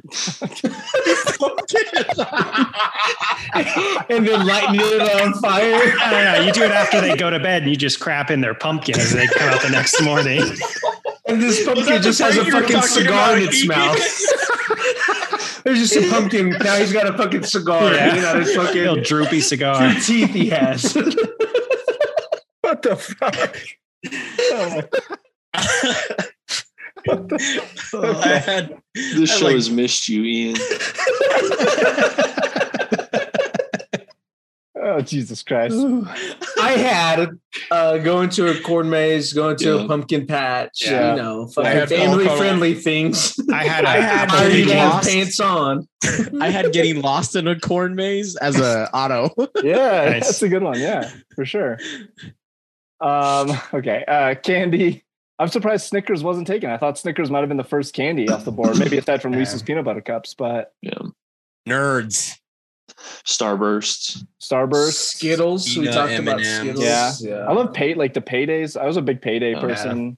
and 4.09 4.27
then 4.27 4.45
lighting 4.45 4.79
it 4.81 5.21
on 5.21 5.33
fire. 5.35 5.73
I 6.01 6.11
don't 6.11 6.25
know. 6.25 6.45
You 6.45 6.51
do 6.51 6.63
it 6.63 6.71
after 6.71 7.01
they 7.01 7.15
go 7.15 7.29
to 7.29 7.39
bed 7.39 7.63
and 7.63 7.71
you 7.71 7.77
just 7.77 7.99
crap 7.99 8.29
in 8.29 8.41
their 8.41 8.53
pumpkin 8.53 8.99
as 8.99 9.13
they 9.13 9.25
come 9.27 9.49
out 9.49 9.61
the 9.61 9.69
next 9.69 10.01
morning. 10.03 10.43
And 11.27 11.41
this 11.41 11.65
pumpkin 11.65 12.03
just 12.03 12.21
has 12.21 12.37
a 12.37 12.43
part 12.43 12.47
you 12.47 12.53
were 12.53 12.61
fucking 12.61 12.81
cigar 12.83 13.35
in 13.35 13.47
its 13.47 13.67
mouth. 13.67 13.97
There's 15.63 15.79
just 15.79 15.95
a 15.95 16.07
pumpkin. 16.07 16.49
Now 16.49 16.75
he's 16.75 16.93
got 16.93 17.07
a 17.07 17.17
fucking 17.17 17.41
cigar. 17.41 17.91
Yeah. 17.91 18.09
hanging 18.09 18.23
out 18.23 18.35
his 18.35 18.55
fucking 18.55 18.79
Little 18.79 19.01
droopy 19.01 19.41
cigar. 19.41 19.91
two 19.95 19.99
teeth 20.01 20.29
he 20.29 20.49
has. 20.49 20.93
What 22.61 22.83
the 22.83 22.95
fuck? 22.95 23.57
Oh 24.51 26.29
my- 27.07 28.21
I 28.23 28.37
had 28.37 28.77
This 28.93 29.31
I 29.31 29.35
show 29.39 29.45
like- 29.45 29.55
has 29.55 29.69
missed 29.69 30.07
you, 30.09 30.23
Ian. 30.23 30.55
oh 34.81 35.01
Jesus 35.01 35.41
Christ! 35.43 35.75
I 36.61 36.71
had 36.71 37.29
uh, 37.71 37.97
going 37.99 38.29
to 38.31 38.49
a 38.51 38.59
corn 38.61 38.89
maze, 38.89 39.31
going 39.33 39.55
to 39.57 39.75
Yeah. 39.75 39.83
a 39.83 39.87
pumpkin 39.87 40.25
patch, 40.27 40.83
Yeah. 40.85 41.11
you 41.15 41.21
know, 41.21 41.47
fucking 41.47 41.87
family 41.87 42.25
friendly 42.27 42.73
things. 42.73 43.37
I 43.51 43.63
had 43.65 43.85
a 43.85 43.89
I 43.89 43.97
had 43.97 44.29
I 44.29 44.47
getting 44.49 44.65
need 44.67 44.75
have 44.75 44.93
lost. 44.93 45.09
pants 45.09 45.39
on. 45.39 45.87
I 46.41 46.49
had 46.49 46.71
getting 46.73 47.01
lost 47.01 47.35
in 47.35 47.47
a 47.47 47.59
corn 47.59 47.95
maze 47.95 48.35
as 48.37 48.59
a 48.59 48.89
auto. 48.93 49.29
Yeah, 49.63 50.09
Nice. 50.09 50.25
that's 50.25 50.41
a 50.43 50.49
good 50.49 50.61
one. 50.63 50.79
Yeah, 50.79 51.09
for 51.35 51.45
sure. 51.45 51.79
Um, 53.01 53.51
okay, 53.73 54.03
uh, 54.07 54.35
candy. 54.35 55.04
I'm 55.39 55.47
surprised 55.49 55.87
Snickers 55.87 56.23
wasn't 56.23 56.47
taken. 56.47 56.69
I 56.69 56.77
thought 56.77 56.97
Snickers 56.97 57.29
might 57.29 57.39
have 57.41 57.49
been 57.49 57.57
the 57.57 57.63
first 57.63 57.93
candy 57.93 58.29
off 58.29 58.45
the 58.45 58.51
board, 58.51 58.79
maybe 58.79 58.97
aside 58.97 59.21
from 59.21 59.33
Reese's 59.33 59.61
peanut 59.63 59.83
butter 59.85 60.01
cups, 60.01 60.33
but 60.33 60.73
Yeah. 60.81 60.93
nerds. 61.67 62.37
Starbursts. 63.25 64.23
Starburst. 64.41 64.93
Skittles. 64.93 65.77
we 65.77 65.85
talked 65.87 66.13
about 66.13 66.39
M&Ms. 66.39 66.57
Skittles. 66.57 67.21
Yeah. 67.23 67.37
I 67.47 67.53
love 67.53 67.73
pay 67.73 67.93
like 67.95 68.13
the 68.13 68.21
paydays. 68.21 68.79
I 68.79 68.85
was 68.85 68.97
a 68.97 69.01
big 69.01 69.21
payday 69.21 69.53
Oh, 69.55 69.59
yeah. 69.59 69.61
person. 69.61 70.17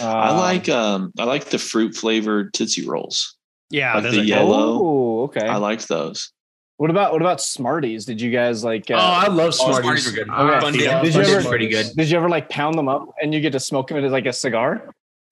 I 0.00 0.30
Um, 0.30 0.36
like 0.38 0.68
um 0.68 1.12
I 1.18 1.24
like 1.24 1.46
the 1.46 1.58
fruit 1.58 1.94
flavored 1.94 2.52
Tootsie 2.52 2.86
Rolls. 2.86 3.36
Yeah, 3.70 3.94
Like 3.94 4.02
the 4.04 4.08
are 4.08 4.12
good. 4.12 4.26
yellow. 4.28 4.78
Oh, 4.82 5.22
okay. 5.24 5.46
I 5.46 5.56
like 5.56 5.86
those. 5.86 6.32
What 6.78 6.90
about 6.90 7.12
what 7.12 7.20
about 7.22 7.40
Smarties? 7.40 8.04
Did 8.06 8.20
you 8.20 8.30
guys 8.30 8.64
like? 8.64 8.90
Uh, 8.90 8.94
oh, 8.94 8.98
I 8.98 9.26
love 9.28 9.48
Oh, 9.48 9.50
Smarties. 9.50 9.82
Smarties 9.82 10.08
are 10.08 10.12
good. 10.12 10.30
Okay. 10.30 10.60
Fun 10.60 10.74
Yeah. 10.74 11.02
Did 11.02 11.14
you 11.14 11.20
ever- 11.22 11.48
pretty 11.48 11.68
good. 11.68 11.86
Did 11.94 12.10
you 12.10 12.16
ever 12.16 12.28
like 12.28 12.48
pound 12.48 12.76
them 12.78 12.88
up 12.88 13.08
and 13.22 13.34
you 13.34 13.40
get 13.40 13.52
to 13.52 13.60
smoke 13.60 13.88
them 13.88 14.02
as 14.02 14.10
like 14.10 14.26
a 14.26 14.32
cigar? 14.32 14.90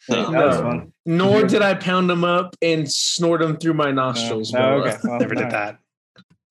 No. 0.09 0.31
That 0.31 0.47
was 0.47 0.56
No. 0.56 0.62
fun. 0.62 0.93
Nor 1.06 1.43
did 1.44 1.62
I 1.62 1.74
pound 1.74 2.10
them 2.10 2.23
up 2.23 2.55
and 2.62 2.90
snort 2.90 3.40
them 3.40 3.56
through 3.56 3.74
my 3.74 3.90
nostrils. 3.90 4.55
Oh, 4.55 4.82
okay. 4.82 4.97
Well, 5.05 5.18
Never 5.18 5.35
did 5.35 5.51
that. 5.51 5.78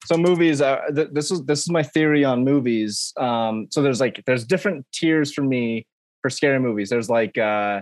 So 0.05 0.17
movies. 0.17 0.61
Uh, 0.61 0.81
th- 0.93 1.09
this 1.13 1.31
is 1.31 1.43
this 1.45 1.59
is 1.61 1.69
my 1.69 1.84
theory 1.84 2.23
on 2.23 2.43
movies. 2.43 3.13
Um, 3.17 3.67
so 3.72 3.81
there's 3.81 3.99
like 3.99 4.23
there's 4.26 4.45
different 4.45 4.85
tiers 4.93 5.34
for 5.34 5.41
me 5.41 5.85
for 6.22 6.30
scary 6.30 6.59
movies. 6.59 6.89
There's 6.89 7.09
like 7.09 7.38
uh, 7.38 7.81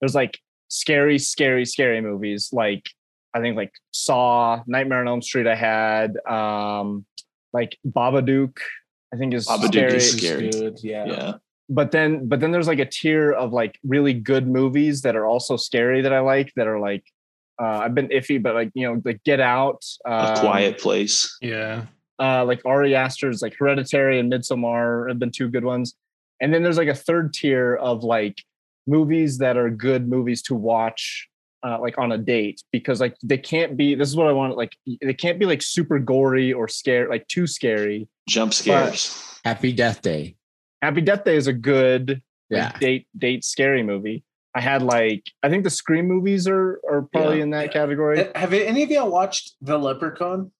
there's 0.00 0.14
like 0.14 0.38
scary, 0.68 1.18
scary, 1.18 1.64
scary 1.64 2.00
movies. 2.00 2.50
Like 2.52 2.82
I 3.36 3.40
think 3.40 3.56
like 3.56 3.72
Saw, 3.90 4.62
Nightmare 4.66 5.00
on 5.00 5.08
Elm 5.08 5.22
Street. 5.22 5.46
I 5.46 5.54
had 5.54 6.16
um, 6.26 7.04
like 7.52 7.76
Babadook. 7.86 8.58
I 9.12 9.16
think 9.16 9.34
is 9.34 9.46
Babadook 9.46 9.68
scary. 9.68 9.96
is 9.96 10.16
scary. 10.16 10.50
good. 10.50 10.78
Yeah. 10.82 11.04
Yeah. 11.06 11.32
but 11.68 11.90
then 11.90 12.28
but 12.28 12.40
then 12.40 12.50
there's 12.52 12.68
like 12.68 12.78
a 12.78 12.86
tier 12.86 13.32
of 13.32 13.52
like 13.52 13.78
really 13.84 14.14
good 14.14 14.46
movies 14.48 15.02
that 15.02 15.16
are 15.16 15.26
also 15.26 15.56
scary 15.56 16.00
that 16.02 16.12
I 16.12 16.20
like 16.20 16.52
that 16.56 16.66
are 16.66 16.80
like 16.80 17.04
uh, 17.60 17.78
I've 17.84 17.94
been 17.94 18.08
iffy, 18.08 18.42
but 18.42 18.54
like 18.54 18.70
you 18.74 18.86
know, 18.86 19.00
like 19.04 19.22
Get 19.24 19.40
Out, 19.40 19.82
A 20.06 20.12
um, 20.12 20.38
quiet 20.38 20.78
place. 20.78 21.36
Yeah. 21.40 21.86
uh, 22.18 22.44
like 22.44 22.62
Ari 22.64 22.94
Aster's 22.94 23.42
like 23.42 23.54
Hereditary 23.58 24.18
and 24.18 24.32
Midsommar 24.32 25.08
have 25.08 25.18
been 25.18 25.30
two 25.30 25.48
good 25.48 25.64
ones, 25.64 25.94
and 26.40 26.52
then 26.52 26.62
there's 26.62 26.78
like 26.78 26.88
a 26.88 26.94
third 26.94 27.32
tier 27.32 27.76
of 27.76 28.04
like 28.04 28.36
movies 28.86 29.38
that 29.38 29.56
are 29.56 29.70
good 29.70 30.08
movies 30.08 30.42
to 30.42 30.54
watch. 30.54 31.28
Uh, 31.66 31.78
like 31.80 31.98
on 31.98 32.12
a 32.12 32.18
date 32.18 32.62
because 32.70 33.00
like 33.00 33.16
they 33.24 33.36
can't 33.38 33.76
be 33.76 33.96
this 33.96 34.08
is 34.08 34.14
what 34.14 34.28
i 34.28 34.32
want 34.32 34.56
like 34.56 34.72
they 35.02 35.12
can't 35.14 35.36
be 35.38 35.46
like 35.46 35.60
super 35.60 35.98
gory 35.98 36.52
or 36.52 36.68
scary 36.68 37.08
like 37.08 37.26
too 37.26 37.44
scary 37.44 38.06
Jump 38.28 38.54
scares. 38.54 39.40
Happy 39.44 39.72
Death 39.72 40.00
Day. 40.00 40.36
happy 40.80 41.00
death 41.00 41.24
day 41.24 41.34
is 41.34 41.48
a 41.48 41.52
good 41.52 42.22
like, 42.50 42.60
Yeah. 42.60 42.78
date 42.78 43.08
date 43.18 43.42
scary 43.44 43.82
movie 43.82 44.22
i 44.54 44.60
had 44.60 44.82
like 44.82 45.24
i 45.42 45.48
think 45.48 45.64
the 45.64 45.70
scream 45.70 46.06
movies 46.06 46.46
are 46.46 46.78
are 46.88 47.08
probably 47.12 47.38
Yeah. 47.38 47.42
in 47.44 47.50
that 47.50 47.72
category 47.72 48.28
Have 48.36 48.52
any 48.52 48.84
of 48.84 48.90
y'all 48.90 49.10
watched 49.10 49.56
The 49.60 49.76
Leprechaun? 49.76 50.52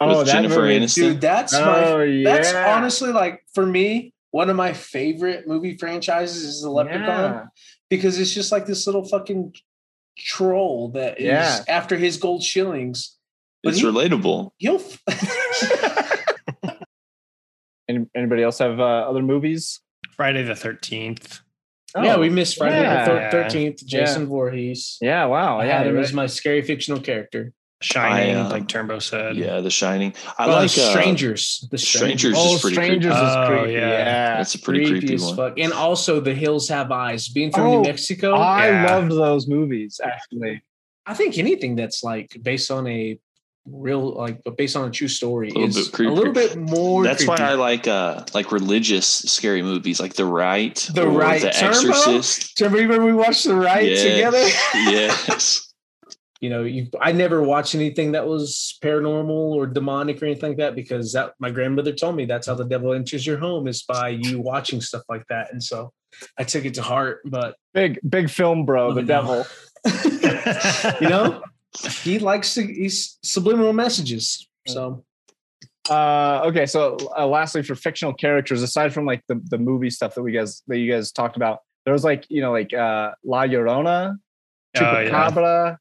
oh 0.00 0.18
With 0.18 0.26
Jennifer 0.28 0.60
Aniston. 0.62 0.94
Dude, 1.12 1.20
that's 1.22 1.54
Oh, 1.54 1.64
my 1.64 2.22
that's 2.24 2.52
honestly 2.52 3.10
like 3.12 3.42
for 3.54 3.64
me, 3.64 4.12
one 4.32 4.50
of 4.50 4.56
my 4.56 4.74
favorite 4.74 5.48
movie 5.48 5.78
franchises 5.78 6.42
is 6.42 6.60
The 6.60 6.68
Leprechaun 6.70 7.32
Yeah. 7.32 7.44
because 7.88 8.18
it's 8.20 8.34
just 8.34 8.52
like 8.52 8.66
this 8.66 8.86
little 8.86 9.04
fucking 9.08 9.54
troll 10.16 10.90
that 10.90 11.18
is 11.20 11.26
Yeah. 11.26 11.60
after 11.68 11.96
his 11.96 12.16
gold 12.16 12.42
shillings. 12.42 13.16
But 13.62 13.70
It's 13.74 13.80
he- 13.80 13.86
relatable. 13.86 14.50
He'll 14.58 14.80
Any, 17.88 18.04
anybody 18.16 18.42
else 18.42 18.58
have 18.58 18.80
uh, 18.80 18.82
other 18.82 19.22
movies 19.22 19.80
Friday 20.16 20.42
the 20.42 20.54
13th. 20.54 21.40
Oh, 21.94 22.02
yeah, 22.02 22.18
we 22.18 22.28
missed 22.28 22.58
Friday 22.58 22.80
yeah. 22.82 23.04
the 23.08 23.30
thirteenth. 23.30 23.86
Jason 23.86 24.26
Voorhees. 24.26 24.98
yeah 25.00 25.24
wow 25.26 25.58
I 25.60 25.66
yeah 25.66 25.78
had 25.78 25.86
him 25.86 25.94
you're 25.94 26.02
as 26.02 26.12
my 26.12 26.26
scary 26.26 26.60
fictional 26.62 27.00
character. 27.00 27.52
Shining, 27.82 28.36
I, 28.36 28.40
uh, 28.40 28.50
like 28.50 28.68
Turbo 28.68 28.98
said. 28.98 29.36
Yeah, 29.36 29.60
The 29.60 29.70
Shining. 29.70 30.14
I 30.38 30.44
Uh, 30.44 30.48
like 30.48 30.64
uh, 30.64 30.68
Strangers. 30.68 31.66
The 31.70 31.76
Strangers 31.78 32.34
oh 32.36 32.54
is 32.54 32.60
pretty 32.62 32.74
strangers 32.76 33.12
creepy. 33.12 33.26
is 33.26 33.34
Oh, 33.36 33.64
yeah. 33.64 33.78
yeah, 33.90 34.36
That's 34.38 34.54
a 34.54 34.58
pretty 34.58 34.86
creepy 34.86 35.06
creepy 35.08 35.22
one. 35.22 35.36
fuck. 35.36 35.58
And 35.58 35.72
also 35.72 36.18
The 36.20 36.34
Hills 36.34 36.68
Have 36.70 36.90
Eyes. 36.90 37.28
Being 37.28 37.52
from 37.52 37.64
Oh, 37.64 37.76
New 37.82 37.88
Mexico, 37.88 38.34
i 38.34 38.68
Yeah. 38.68 38.86
loved 38.96 39.10
those 39.10 39.46
movies 39.46 40.00
actually 40.02 40.62
I 41.08 41.14
think 41.14 41.38
anything 41.38 41.76
that's 41.76 42.02
like 42.02 42.36
based 42.42 42.70
on 42.70 42.86
a 42.88 43.18
real 43.68 44.12
like 44.14 44.42
but 44.44 44.56
based 44.56 44.76
on 44.76 44.88
a 44.88 44.90
true 44.90 45.08
story 45.08 45.48
little 45.50 45.64
is 45.68 45.88
bit 45.90 46.06
a 46.06 46.12
little 46.12 46.32
bit 46.32 46.56
more 46.56 47.02
That's 47.04 47.24
creepy. 47.24 47.42
why 47.42 47.50
I 47.50 47.54
like 47.54 47.86
uh 47.88 48.24
like 48.32 48.52
religious 48.52 49.06
scary 49.06 49.62
movies 49.62 50.00
like 50.00 50.14
The 50.14 50.24
Right. 50.24 50.76
The 50.94 51.02
or 51.04 51.10
Right. 51.10 51.42
The 51.42 51.50
Turbo? 51.50 51.76
Exorcist. 51.76 52.56
Do 52.56 52.64
you 52.64 52.70
remember 52.70 53.04
we 53.04 53.12
watched 53.12 53.44
the 53.44 53.54
right 53.54 53.86
Yes. 53.86 54.02
together? 54.02 54.44
yes. 54.90 55.62
You 56.40 56.50
know, 56.50 56.64
you 56.64 56.88
I 57.00 57.12
never 57.12 57.42
watched 57.42 57.74
anything 57.74 58.12
that 58.12 58.26
was 58.26 58.78
paranormal 58.82 59.30
or 59.30 59.66
demonic 59.66 60.22
or 60.22 60.26
anything 60.26 60.50
like 60.50 60.58
that 60.58 60.74
because 60.74 61.12
that 61.14 61.32
my 61.38 61.50
grandmother 61.50 61.92
told 61.92 62.16
me 62.16 62.26
that's 62.26 62.46
how 62.46 62.54
the 62.54 62.64
devil 62.64 62.92
enters 62.92 63.26
your 63.26 63.38
home 63.38 63.66
is 63.66 63.82
by 63.82 64.10
you 64.10 64.40
watching 64.40 64.80
stuff 64.80 65.02
like 65.08 65.24
that. 65.28 65.52
And 65.52 65.62
so 65.62 65.92
I 66.38 66.44
took 66.44 66.64
it 66.64 66.74
to 66.74 66.82
heart, 66.82 67.22
but 67.24 67.56
big 67.72 67.98
big 68.06 68.28
film 68.28 68.66
bro 68.66 68.92
the 68.92 69.02
no. 69.02 69.06
devil 69.06 69.46
you 71.00 71.08
know, 71.08 71.42
he 72.02 72.18
likes 72.18 72.54
to 72.54 72.62
he's 72.66 73.18
subliminal 73.22 73.72
messages. 73.72 74.46
So 74.66 75.04
uh 75.88 76.42
okay 76.46 76.66
so 76.66 76.96
uh, 77.16 77.24
lastly 77.24 77.62
for 77.62 77.76
fictional 77.76 78.12
characters 78.12 78.60
aside 78.60 78.92
from 78.92 79.06
like 79.06 79.22
the 79.28 79.40
the 79.44 79.56
movie 79.58 79.88
stuff 79.88 80.16
that 80.16 80.22
we 80.22 80.32
guys 80.32 80.62
that 80.66 80.78
you 80.78 80.90
guys 80.90 81.12
talked 81.12 81.36
about 81.36 81.60
there 81.84 81.92
was 81.92 82.02
like 82.02 82.26
you 82.28 82.40
know 82.40 82.50
like 82.50 82.74
uh 82.74 83.12
la 83.24 83.42
llorona 83.44 84.18
Oh, 84.78 85.00
yeah. 85.00 85.76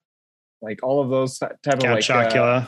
Chupacabra 0.61 0.69
like 0.69 0.84
all 0.84 1.02
of 1.02 1.10
those 1.10 1.38
type 1.40 1.52
of 1.68 1.80
Count 1.80 2.10
like 2.10 2.36
uh, 2.36 2.65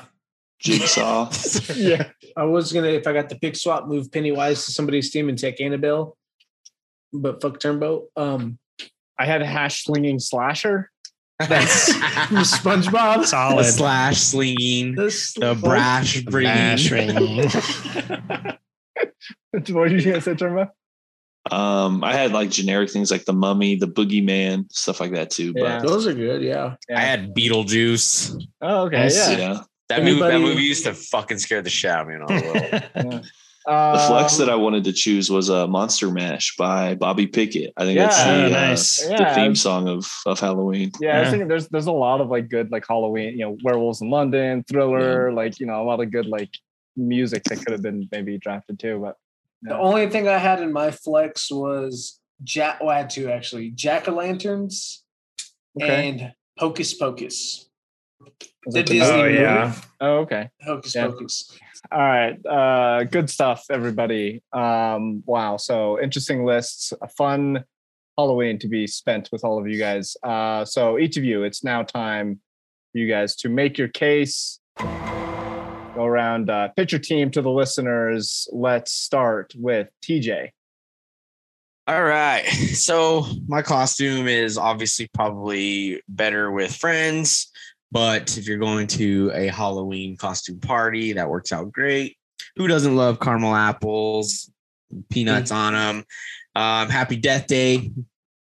Jigsaw. 0.59 1.29
yeah 1.75 2.09
I 2.35 2.43
was 2.43 2.71
gonna, 2.73 2.87
if 2.87 3.07
I 3.07 3.13
got 3.13 3.29
the 3.29 3.35
pick 3.35 3.55
swap, 3.55 3.87
move 3.87 4.11
Pennywise 4.11 4.65
to 4.65 4.71
somebody's 4.71 5.11
team 5.11 5.29
and 5.29 5.37
take 5.37 5.61
Annabelle, 5.61 6.17
but 7.13 7.41
fuck 7.41 7.59
Turnbow. 7.59 8.05
Um, 8.15 8.59
i 9.19 9.25
had 9.25 9.41
a 9.41 9.45
hash 9.45 9.83
slinging 9.83 10.19
slasher 10.19 10.91
that's 11.39 11.93
from 11.93 12.37
SpongeBob. 12.37 13.21
The 13.21 13.27
Solid. 13.27 13.65
slash 13.65 14.17
slinging, 14.17 14.95
This 14.95 15.33
the 15.33 15.55
brash 15.55 16.21
bringing. 16.21 16.53
Bash 16.53 16.91
ringing. 16.91 17.49
what 19.69 19.89
did 19.89 20.03
you 20.03 20.13
guys 20.13 20.23
say 20.23 20.33
Turbo? 20.33 20.71
Um, 21.51 22.03
I 22.03 22.13
had 22.13 22.31
like 22.31 22.49
generic 22.49 22.89
things 22.89 23.11
like 23.11 23.25
the 23.25 23.33
mummy, 23.33 23.75
the 23.75 23.87
boogeyman, 23.87 24.71
stuff 24.71 24.99
like 24.99 25.11
that 25.11 25.29
too. 25.31 25.53
Yeah. 25.55 25.79
But 25.79 25.87
Those 25.87 26.07
are 26.07 26.13
good. 26.13 26.41
Yeah. 26.41 26.75
I 26.95 26.99
had 27.01 27.33
Beetlejuice. 27.35 28.41
oh 28.61 28.83
okay 28.85 29.09
yeah. 29.13 29.31
yeah 29.37 29.59
That 29.89 30.03
movie, 30.03 30.19
that 30.21 30.39
movie 30.41 30.63
used 30.63 30.83
to 30.85 30.93
fucking 30.93 31.37
scare 31.39 31.61
the 31.61 31.69
shit 31.69 31.91
out 31.91 32.01
of 32.01 32.07
me 32.07 32.13
when 32.17 32.23
I 32.23 32.33
was 32.33 33.03
little. 33.03 33.21
The 33.67 34.05
flex 34.07 34.39
Um, 34.39 34.45
that 34.45 34.49
I 34.49 34.55
wanted 34.55 34.85
to 34.85 34.93
choose 34.93 35.29
was 35.29 35.49
uh, 35.49 35.67
Monster 35.67 36.09
Mash 36.09 36.55
by 36.55 36.95
Bobby 36.95 37.27
Pickett. 37.27 37.73
I 37.75 37.83
think 37.83 37.97
Yeah. 37.97 38.05
that's 38.07 38.23
the, 38.23 38.29
Oh, 38.31 38.45
uh, 38.45 38.49
nice. 38.49 39.05
the 39.05 39.31
theme 39.35 39.55
song 39.55 39.89
of, 39.89 40.09
of 40.25 40.39
Halloween. 40.39 40.89
Yeah, 41.01 41.17
I 41.17 41.19
was 41.19 41.25
Yeah. 41.25 41.31
thinking 41.31 41.47
there's 41.49 41.67
there's 41.67 41.87
a 41.87 41.91
lot 41.91 42.21
of 42.21 42.29
like 42.29 42.47
good 42.47 42.71
like 42.71 42.85
Halloween, 42.87 43.33
you 43.33 43.39
know, 43.45 43.57
werewolves 43.63 44.01
in 44.01 44.09
London, 44.09 44.63
thriller, 44.69 45.33
like 45.33 45.59
you 45.59 45.65
know, 45.65 45.81
a 45.81 45.85
lot 45.85 45.99
of 45.99 46.11
good 46.11 46.27
like 46.27 46.49
music 46.95 47.43
that 47.43 47.57
could 47.57 47.73
have 47.73 47.81
been 47.81 48.07
maybe 48.09 48.37
drafted 48.37 48.79
too. 48.79 48.99
But 49.01 49.17
The 49.63 49.77
only 49.77 50.09
thing 50.09 50.27
I 50.27 50.37
had 50.37 50.61
in 50.61 50.71
my 50.71 50.91
flex 50.91 51.51
was 51.51 52.19
Jack. 52.43 52.79
Well, 52.81 52.89
I 52.89 52.99
had 52.99 53.09
two 53.09 53.29
actually: 53.29 53.71
Jack 53.71 54.07
o' 54.07 54.13
lanterns 54.13 55.03
Okay. 55.81 56.09
and 56.09 56.33
Hocus 56.59 56.93
Pocus. 56.93 57.69
The 58.19 58.31
the 58.65 58.83
Disney 58.83 58.99
movie? 59.17 59.21
movie. 59.33 59.41
yeah. 59.41 59.75
Oh, 60.01 60.17
okay. 60.19 60.49
Hocus 60.63 60.95
Yeah. 60.95 61.07
pocus. 61.07 61.57
All 61.91 61.99
right. 61.99 62.45
Uh, 62.45 63.03
good 63.05 63.29
stuff, 63.29 63.65
everybody. 63.71 64.41
Um, 64.51 65.23
wow. 65.25 65.57
So 65.57 65.99
interesting 66.01 66.43
lists. 66.45 66.91
A 67.01 67.07
fun 67.07 67.63
Halloween 68.17 68.57
to 68.59 68.67
be 68.67 68.87
spent 68.87 69.29
with 69.31 69.43
all 69.43 69.59
of 69.59 69.67
you 69.67 69.77
guys. 69.79 70.17
Uh, 70.23 70.65
so 70.65 70.97
each 70.99 71.17
of 71.17 71.23
you, 71.23 71.43
it's 71.43 71.63
now 71.63 71.83
time 71.83 72.41
for 72.91 72.97
you 72.97 73.07
guys 73.07 73.35
to 73.37 73.49
make 73.49 73.77
your 73.77 73.87
case. 73.87 74.59
Go 75.97 76.05
around, 76.05 76.51
uh, 76.51 76.67
pitch 76.77 76.91
your 76.91 77.01
team 77.01 77.31
to 77.31 77.41
the 77.41 77.49
listeners. 77.49 78.47
Let's 78.51 78.91
start 78.91 79.53
with 79.57 79.87
TJ. 80.03 80.49
All 81.87 82.03
right. 82.03 82.45
So 82.75 83.25
my 83.47 83.63
costume 83.63 84.27
is 84.27 84.59
obviously 84.59 85.09
probably 85.15 86.03
better 86.07 86.51
with 86.51 86.75
friends, 86.75 87.51
but 87.91 88.37
if 88.37 88.47
you're 88.47 88.59
going 88.59 88.85
to 88.89 89.31
a 89.33 89.47
Halloween 89.47 90.17
costume 90.17 90.59
party, 90.59 91.13
that 91.13 91.27
works 91.27 91.51
out 91.51 91.71
great. 91.71 92.15
Who 92.57 92.67
doesn't 92.67 92.95
love 92.95 93.19
caramel 93.19 93.55
apples, 93.55 94.51
peanuts 95.09 95.49
on 95.49 95.73
them? 95.73 96.03
Um, 96.53 96.89
Happy 96.89 97.15
Death 97.15 97.47
Day, 97.47 97.89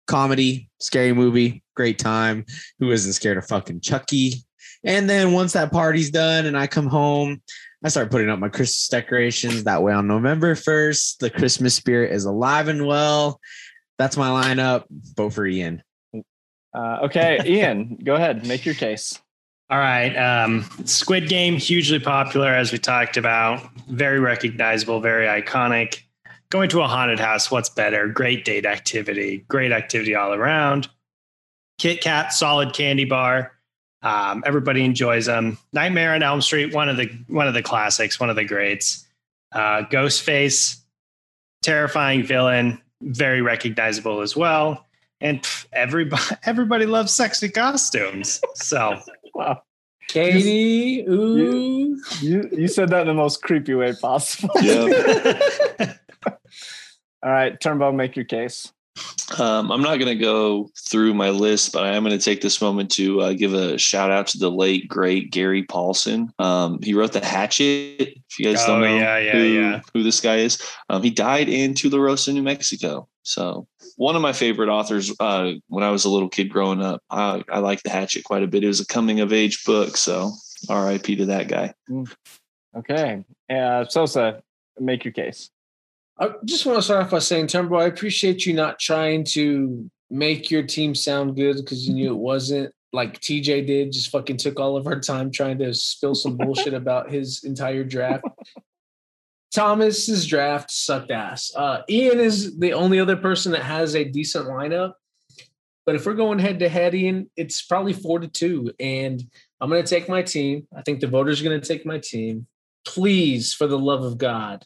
comedy, 0.07 0.69
scary 0.79 1.11
movie, 1.11 1.63
great 1.75 1.99
time. 1.99 2.45
Who 2.79 2.91
isn't 2.91 3.11
scared 3.11 3.37
of 3.37 3.45
fucking 3.45 3.81
Chucky? 3.81 4.45
And 4.83 5.09
then 5.09 5.33
once 5.33 5.53
that 5.53 5.71
party's 5.71 6.09
done 6.09 6.45
and 6.45 6.57
I 6.57 6.67
come 6.67 6.87
home, 6.87 7.41
I 7.83 7.89
start 7.89 8.11
putting 8.11 8.29
up 8.29 8.39
my 8.39 8.49
Christmas 8.49 8.87
decorations. 8.87 9.63
That 9.63 9.81
way 9.81 9.93
on 9.93 10.07
November 10.07 10.55
1st, 10.55 11.17
the 11.17 11.29
Christmas 11.29 11.75
spirit 11.75 12.11
is 12.11 12.25
alive 12.25 12.67
and 12.67 12.85
well. 12.85 13.39
That's 13.97 14.17
my 14.17 14.29
lineup. 14.29 14.85
Vote 15.15 15.33
for 15.33 15.45
Ian. 15.45 15.83
Uh, 16.73 16.99
okay, 17.03 17.39
Ian, 17.45 17.97
go 18.03 18.15
ahead. 18.15 18.45
Make 18.45 18.65
your 18.65 18.75
case. 18.75 19.19
All 19.69 19.77
right. 19.77 20.13
Um, 20.15 20.65
Squid 20.85 21.29
Game, 21.29 21.55
hugely 21.55 21.99
popular, 21.99 22.49
as 22.49 22.71
we 22.71 22.77
talked 22.77 23.15
about. 23.15 23.63
Very 23.87 24.19
recognizable, 24.19 24.99
very 24.99 25.25
iconic. 25.27 26.01
Going 26.49 26.69
to 26.69 26.81
a 26.81 26.87
haunted 26.87 27.19
house, 27.19 27.49
what's 27.49 27.69
better? 27.69 28.09
Great 28.09 28.43
date 28.43 28.65
activity, 28.65 29.45
great 29.47 29.71
activity 29.71 30.13
all 30.13 30.33
around. 30.33 30.89
Kit 31.77 32.01
Kat, 32.01 32.33
solid 32.33 32.73
candy 32.73 33.05
bar. 33.05 33.53
Um, 34.03 34.43
everybody 34.45 34.83
enjoys 34.83 35.27
them. 35.27 35.57
Nightmare 35.73 36.15
on 36.15 36.23
Elm 36.23 36.41
Street, 36.41 36.73
one 36.73 36.89
of 36.89 36.97
the 36.97 37.07
one 37.27 37.47
of 37.47 37.53
the 37.53 37.61
classics, 37.61 38.19
one 38.19 38.29
of 38.29 38.35
the 38.35 38.45
greats. 38.45 39.05
Uh, 39.51 39.83
Ghostface, 39.83 40.77
terrifying 41.61 42.23
villain, 42.23 42.81
very 43.01 43.41
recognizable 43.41 44.21
as 44.21 44.35
well. 44.35 44.85
And 45.19 45.41
pff, 45.43 45.65
everybody 45.73 46.23
everybody 46.45 46.85
loves 46.85 47.13
sexy 47.13 47.49
costumes. 47.49 48.41
So 48.55 48.99
Wow. 49.33 49.61
Katie, 50.07 51.05
ooh. 51.07 51.97
You 52.19 52.49
you 52.51 52.67
said 52.67 52.89
that 52.89 53.01
in 53.01 53.07
the 53.07 53.13
most 53.13 53.41
creepy 53.41 53.73
way 53.75 53.93
possible. 53.93 54.53
Yeah. 54.61 54.83
All 57.23 57.31
right, 57.31 57.57
Turnbow, 57.59 57.95
make 57.95 58.15
your 58.15 58.25
case. 58.25 58.73
Um, 59.39 59.71
I'm 59.71 59.81
not 59.81 59.97
going 59.97 60.07
to 60.17 60.21
go 60.21 60.69
through 60.89 61.13
my 61.13 61.29
list, 61.29 61.71
but 61.71 61.83
I 61.85 61.93
am 61.95 62.03
going 62.03 62.17
to 62.17 62.23
take 62.23 62.41
this 62.41 62.61
moment 62.61 62.91
to 62.91 63.21
uh, 63.21 63.33
give 63.33 63.53
a 63.53 63.77
shout 63.77 64.11
out 64.11 64.27
to 64.27 64.37
the 64.37 64.51
late 64.51 64.89
great 64.89 65.31
Gary 65.31 65.63
Paulsen. 65.63 66.27
Um, 66.39 66.79
he 66.81 66.93
wrote 66.93 67.13
the 67.13 67.23
Hatchet. 67.25 68.01
If 68.01 68.39
you 68.39 68.45
guys 68.45 68.61
Oh, 68.63 68.67
don't 68.67 68.81
know 68.81 68.97
yeah, 68.97 69.17
yeah, 69.17 69.31
who, 69.31 69.43
yeah. 69.43 69.81
who 69.93 70.03
this 70.03 70.19
guy 70.19 70.37
is, 70.37 70.61
um, 70.89 71.01
he 71.01 71.09
died 71.09 71.47
in 71.47 71.73
Tularosa, 71.73 72.33
New 72.33 72.43
Mexico. 72.43 73.07
So 73.23 73.67
one 73.95 74.15
of 74.15 74.21
my 74.21 74.33
favorite 74.33 74.69
authors 74.69 75.13
uh, 75.19 75.53
when 75.67 75.83
I 75.83 75.91
was 75.91 76.03
a 76.05 76.09
little 76.09 76.29
kid 76.29 76.49
growing 76.49 76.81
up. 76.81 77.01
I, 77.09 77.43
I 77.49 77.59
like 77.59 77.83
the 77.83 77.89
Hatchet 77.89 78.23
quite 78.25 78.43
a 78.43 78.47
bit. 78.47 78.63
It 78.63 78.67
was 78.67 78.81
a 78.81 78.85
coming 78.87 79.21
of 79.21 79.31
age 79.31 79.63
book. 79.63 79.95
So 79.95 80.31
R.I.P. 80.69 81.15
to 81.17 81.25
that 81.27 81.47
guy. 81.47 81.73
Okay, 82.77 83.23
uh, 83.49 83.85
Sosa, 83.85 84.41
make 84.79 85.03
your 85.05 85.11
case. 85.13 85.49
I 86.21 86.29
just 86.45 86.67
want 86.67 86.77
to 86.77 86.83
start 86.83 87.03
off 87.03 87.09
by 87.09 87.17
saying, 87.17 87.47
Turnbow, 87.47 87.81
I 87.81 87.85
appreciate 87.85 88.45
you 88.45 88.53
not 88.53 88.77
trying 88.77 89.23
to 89.29 89.89
make 90.11 90.51
your 90.51 90.61
team 90.61 90.93
sound 90.93 91.35
good 91.35 91.55
because 91.55 91.87
you 91.87 91.95
knew 91.95 92.11
it 92.11 92.17
wasn't 92.17 92.71
like 92.93 93.19
TJ 93.19 93.65
did. 93.65 93.91
Just 93.91 94.11
fucking 94.11 94.37
took 94.37 94.59
all 94.59 94.77
of 94.77 94.85
our 94.85 94.99
time 94.99 95.31
trying 95.31 95.57
to 95.57 95.73
spill 95.73 96.13
some 96.13 96.37
bullshit 96.37 96.73
about 96.75 97.09
his 97.09 97.43
entire 97.43 97.83
draft. 97.83 98.23
Thomas's 99.51 100.27
draft 100.27 100.69
sucked 100.69 101.09
ass. 101.09 101.51
Uh, 101.55 101.81
Ian 101.89 102.19
is 102.19 102.55
the 102.59 102.73
only 102.73 102.99
other 102.99 103.17
person 103.17 103.51
that 103.53 103.63
has 103.63 103.95
a 103.95 104.03
decent 104.03 104.45
lineup. 104.45 104.93
But 105.87 105.95
if 105.95 106.05
we're 106.05 106.13
going 106.13 106.37
head 106.37 106.59
to 106.59 106.69
head, 106.69 106.93
Ian, 106.93 107.31
it's 107.35 107.63
probably 107.63 107.93
four 107.93 108.19
to 108.19 108.27
two. 108.27 108.71
And 108.79 109.23
I'm 109.59 109.71
going 109.71 109.83
to 109.83 109.89
take 109.89 110.07
my 110.07 110.21
team. 110.21 110.67
I 110.77 110.83
think 110.83 110.99
the 110.99 111.07
voters 111.07 111.41
are 111.41 111.45
going 111.45 111.59
to 111.59 111.67
take 111.67 111.83
my 111.83 111.97
team. 111.97 112.45
Please, 112.85 113.55
for 113.55 113.65
the 113.65 113.79
love 113.79 114.03
of 114.03 114.19
God, 114.19 114.63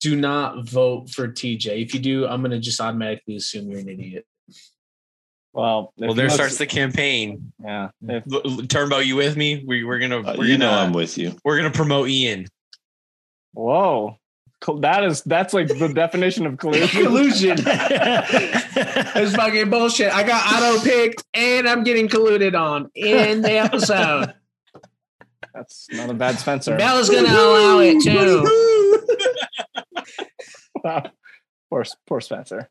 do 0.00 0.16
not 0.16 0.68
vote 0.68 1.10
for 1.10 1.28
TJ. 1.28 1.82
If 1.82 1.94
you 1.94 2.00
do, 2.00 2.26
I'm 2.26 2.40
going 2.42 2.50
to 2.52 2.58
just 2.58 2.80
automatically 2.80 3.36
assume 3.36 3.70
you're 3.70 3.80
an 3.80 3.88
idiot. 3.88 4.26
Well, 5.52 5.92
Well, 5.96 6.12
there 6.14 6.28
starts 6.28 6.58
the 6.58 6.66
campaign. 6.66 7.52
yeah. 7.64 7.88
If, 8.06 8.24
L- 8.30 8.42
L- 8.44 8.56
Turnbow, 8.66 9.04
you 9.04 9.16
with 9.16 9.36
me? 9.38 9.64
We, 9.66 9.84
we're 9.84 9.98
gonna 9.98 10.18
Uh, 10.20 10.34
we're 10.36 10.44
you 10.44 10.58
gonna 10.58 10.70
know 10.70 10.78
I'm 10.78 10.92
with 10.92 11.16
you. 11.16 11.34
we're 11.44 11.56
gonna 11.56 11.70
promote 11.70 12.10
Ian. 12.10 12.46
whoa, 13.54 14.18
that 14.80 15.02
is 15.04 15.22
that's 15.22 15.54
like 15.54 15.68
the 15.68 15.88
definition 15.94 16.44
of 16.44 16.58
collusion. 16.58 17.04
Collusion. 17.06 17.56
It's 19.18 19.34
fucking 19.34 19.70
bullshit. 19.70 20.12
I 20.12 20.22
got 20.24 20.44
auto 20.52 20.84
picked 20.84 21.24
and 21.32 21.66
I'm 21.66 21.82
getting 21.84 22.06
colluded 22.08 22.54
on 22.58 22.90
in 22.94 23.40
the 23.40 23.52
episode. 23.52 24.34
That's 25.54 25.88
not 25.90 26.10
a 26.10 26.14
bad 26.14 26.38
Spencer. 26.38 26.76
Bella's 26.76 27.08
going 27.08 27.24
to 27.24 27.32
allow 27.32 27.78
it 27.78 28.02
too. 28.02 28.44
poor, 31.70 31.84
poor 32.06 32.20
Spencer. 32.20 32.68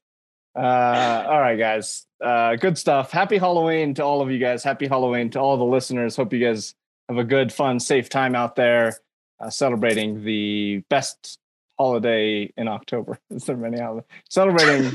Uh, 0.57 1.25
all 1.27 1.39
right, 1.41 1.57
guys. 1.59 2.05
Uh, 2.23 2.55
good 2.55 2.77
stuff. 2.77 3.11
Happy 3.11 3.37
Halloween 3.37 3.93
to 3.95 4.03
all 4.03 4.21
of 4.21 4.31
you 4.31 4.39
guys. 4.39 4.63
Happy 4.63 4.87
Halloween 4.87 5.29
to 5.31 5.39
all 5.39 5.57
the 5.57 5.65
listeners. 5.65 6.15
Hope 6.15 6.31
you 6.33 6.39
guys 6.39 6.73
have 7.09 7.17
a 7.17 7.23
good, 7.25 7.51
fun, 7.51 7.79
safe 7.79 8.07
time 8.09 8.35
out 8.35 8.55
there 8.55 8.93
uh, 9.39 9.49
celebrating 9.49 10.23
the 10.23 10.81
best 10.89 11.39
holiday 11.77 12.51
in 12.55 12.67
October. 12.69 13.19
Is 13.29 13.43
there 13.45 13.57
many 13.57 13.79
holidays? 13.79 14.07
Celebrating, 14.29 14.91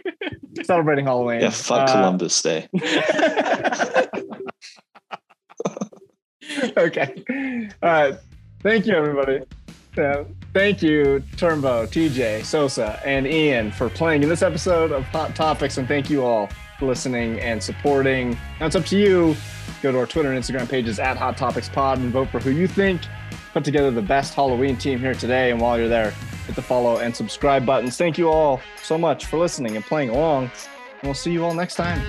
celebrating 0.64 1.04
Halloween. 1.06 1.40
Yeah, 1.40 1.50
fuck 1.50 1.88
Uh, 1.88 1.92
Columbus 1.92 2.40
Day. 2.40 2.68
okay. 6.76 7.14
All 7.82 7.88
right. 7.90 8.14
Thank 8.62 8.86
you, 8.86 8.94
everybody. 8.94 9.40
Uh, 9.96 10.24
thank 10.52 10.82
you, 10.82 11.22
Turnbow, 11.36 11.86
TJ, 11.86 12.44
Sosa, 12.44 13.00
and 13.04 13.26
Ian 13.26 13.70
for 13.70 13.88
playing 13.88 14.22
in 14.22 14.28
this 14.28 14.42
episode 14.42 14.92
of 14.92 15.04
Hot 15.06 15.34
Topics. 15.36 15.78
And 15.78 15.86
thank 15.86 16.10
you 16.10 16.24
all 16.24 16.48
for 16.78 16.86
listening 16.86 17.40
and 17.40 17.62
supporting. 17.62 18.38
Now 18.58 18.66
it's 18.66 18.76
up 18.76 18.84
to 18.86 18.98
you. 18.98 19.36
Go 19.82 19.92
to 19.92 19.98
our 19.98 20.06
Twitter 20.06 20.32
and 20.32 20.42
Instagram 20.42 20.68
pages 20.68 20.98
at 20.98 21.16
Hot 21.16 21.36
Topics 21.36 21.68
Pod 21.68 21.98
and 21.98 22.10
vote 22.10 22.28
for 22.30 22.40
who 22.40 22.50
you 22.50 22.66
think 22.66 23.02
put 23.54 23.64
together 23.64 23.92
the 23.92 24.02
best 24.02 24.34
Halloween 24.34 24.76
team 24.76 24.98
here 24.98 25.14
today. 25.14 25.52
And 25.52 25.60
while 25.60 25.78
you're 25.78 25.88
there, 25.88 26.10
hit 26.46 26.56
the 26.56 26.62
follow 26.62 26.98
and 26.98 27.14
subscribe 27.14 27.64
buttons. 27.64 27.96
Thank 27.96 28.18
you 28.18 28.28
all 28.28 28.60
so 28.82 28.98
much 28.98 29.26
for 29.26 29.38
listening 29.38 29.76
and 29.76 29.84
playing 29.84 30.10
along. 30.10 30.44
And 30.44 31.04
we'll 31.04 31.14
see 31.14 31.32
you 31.32 31.44
all 31.44 31.54
next 31.54 31.76
time. 31.76 32.02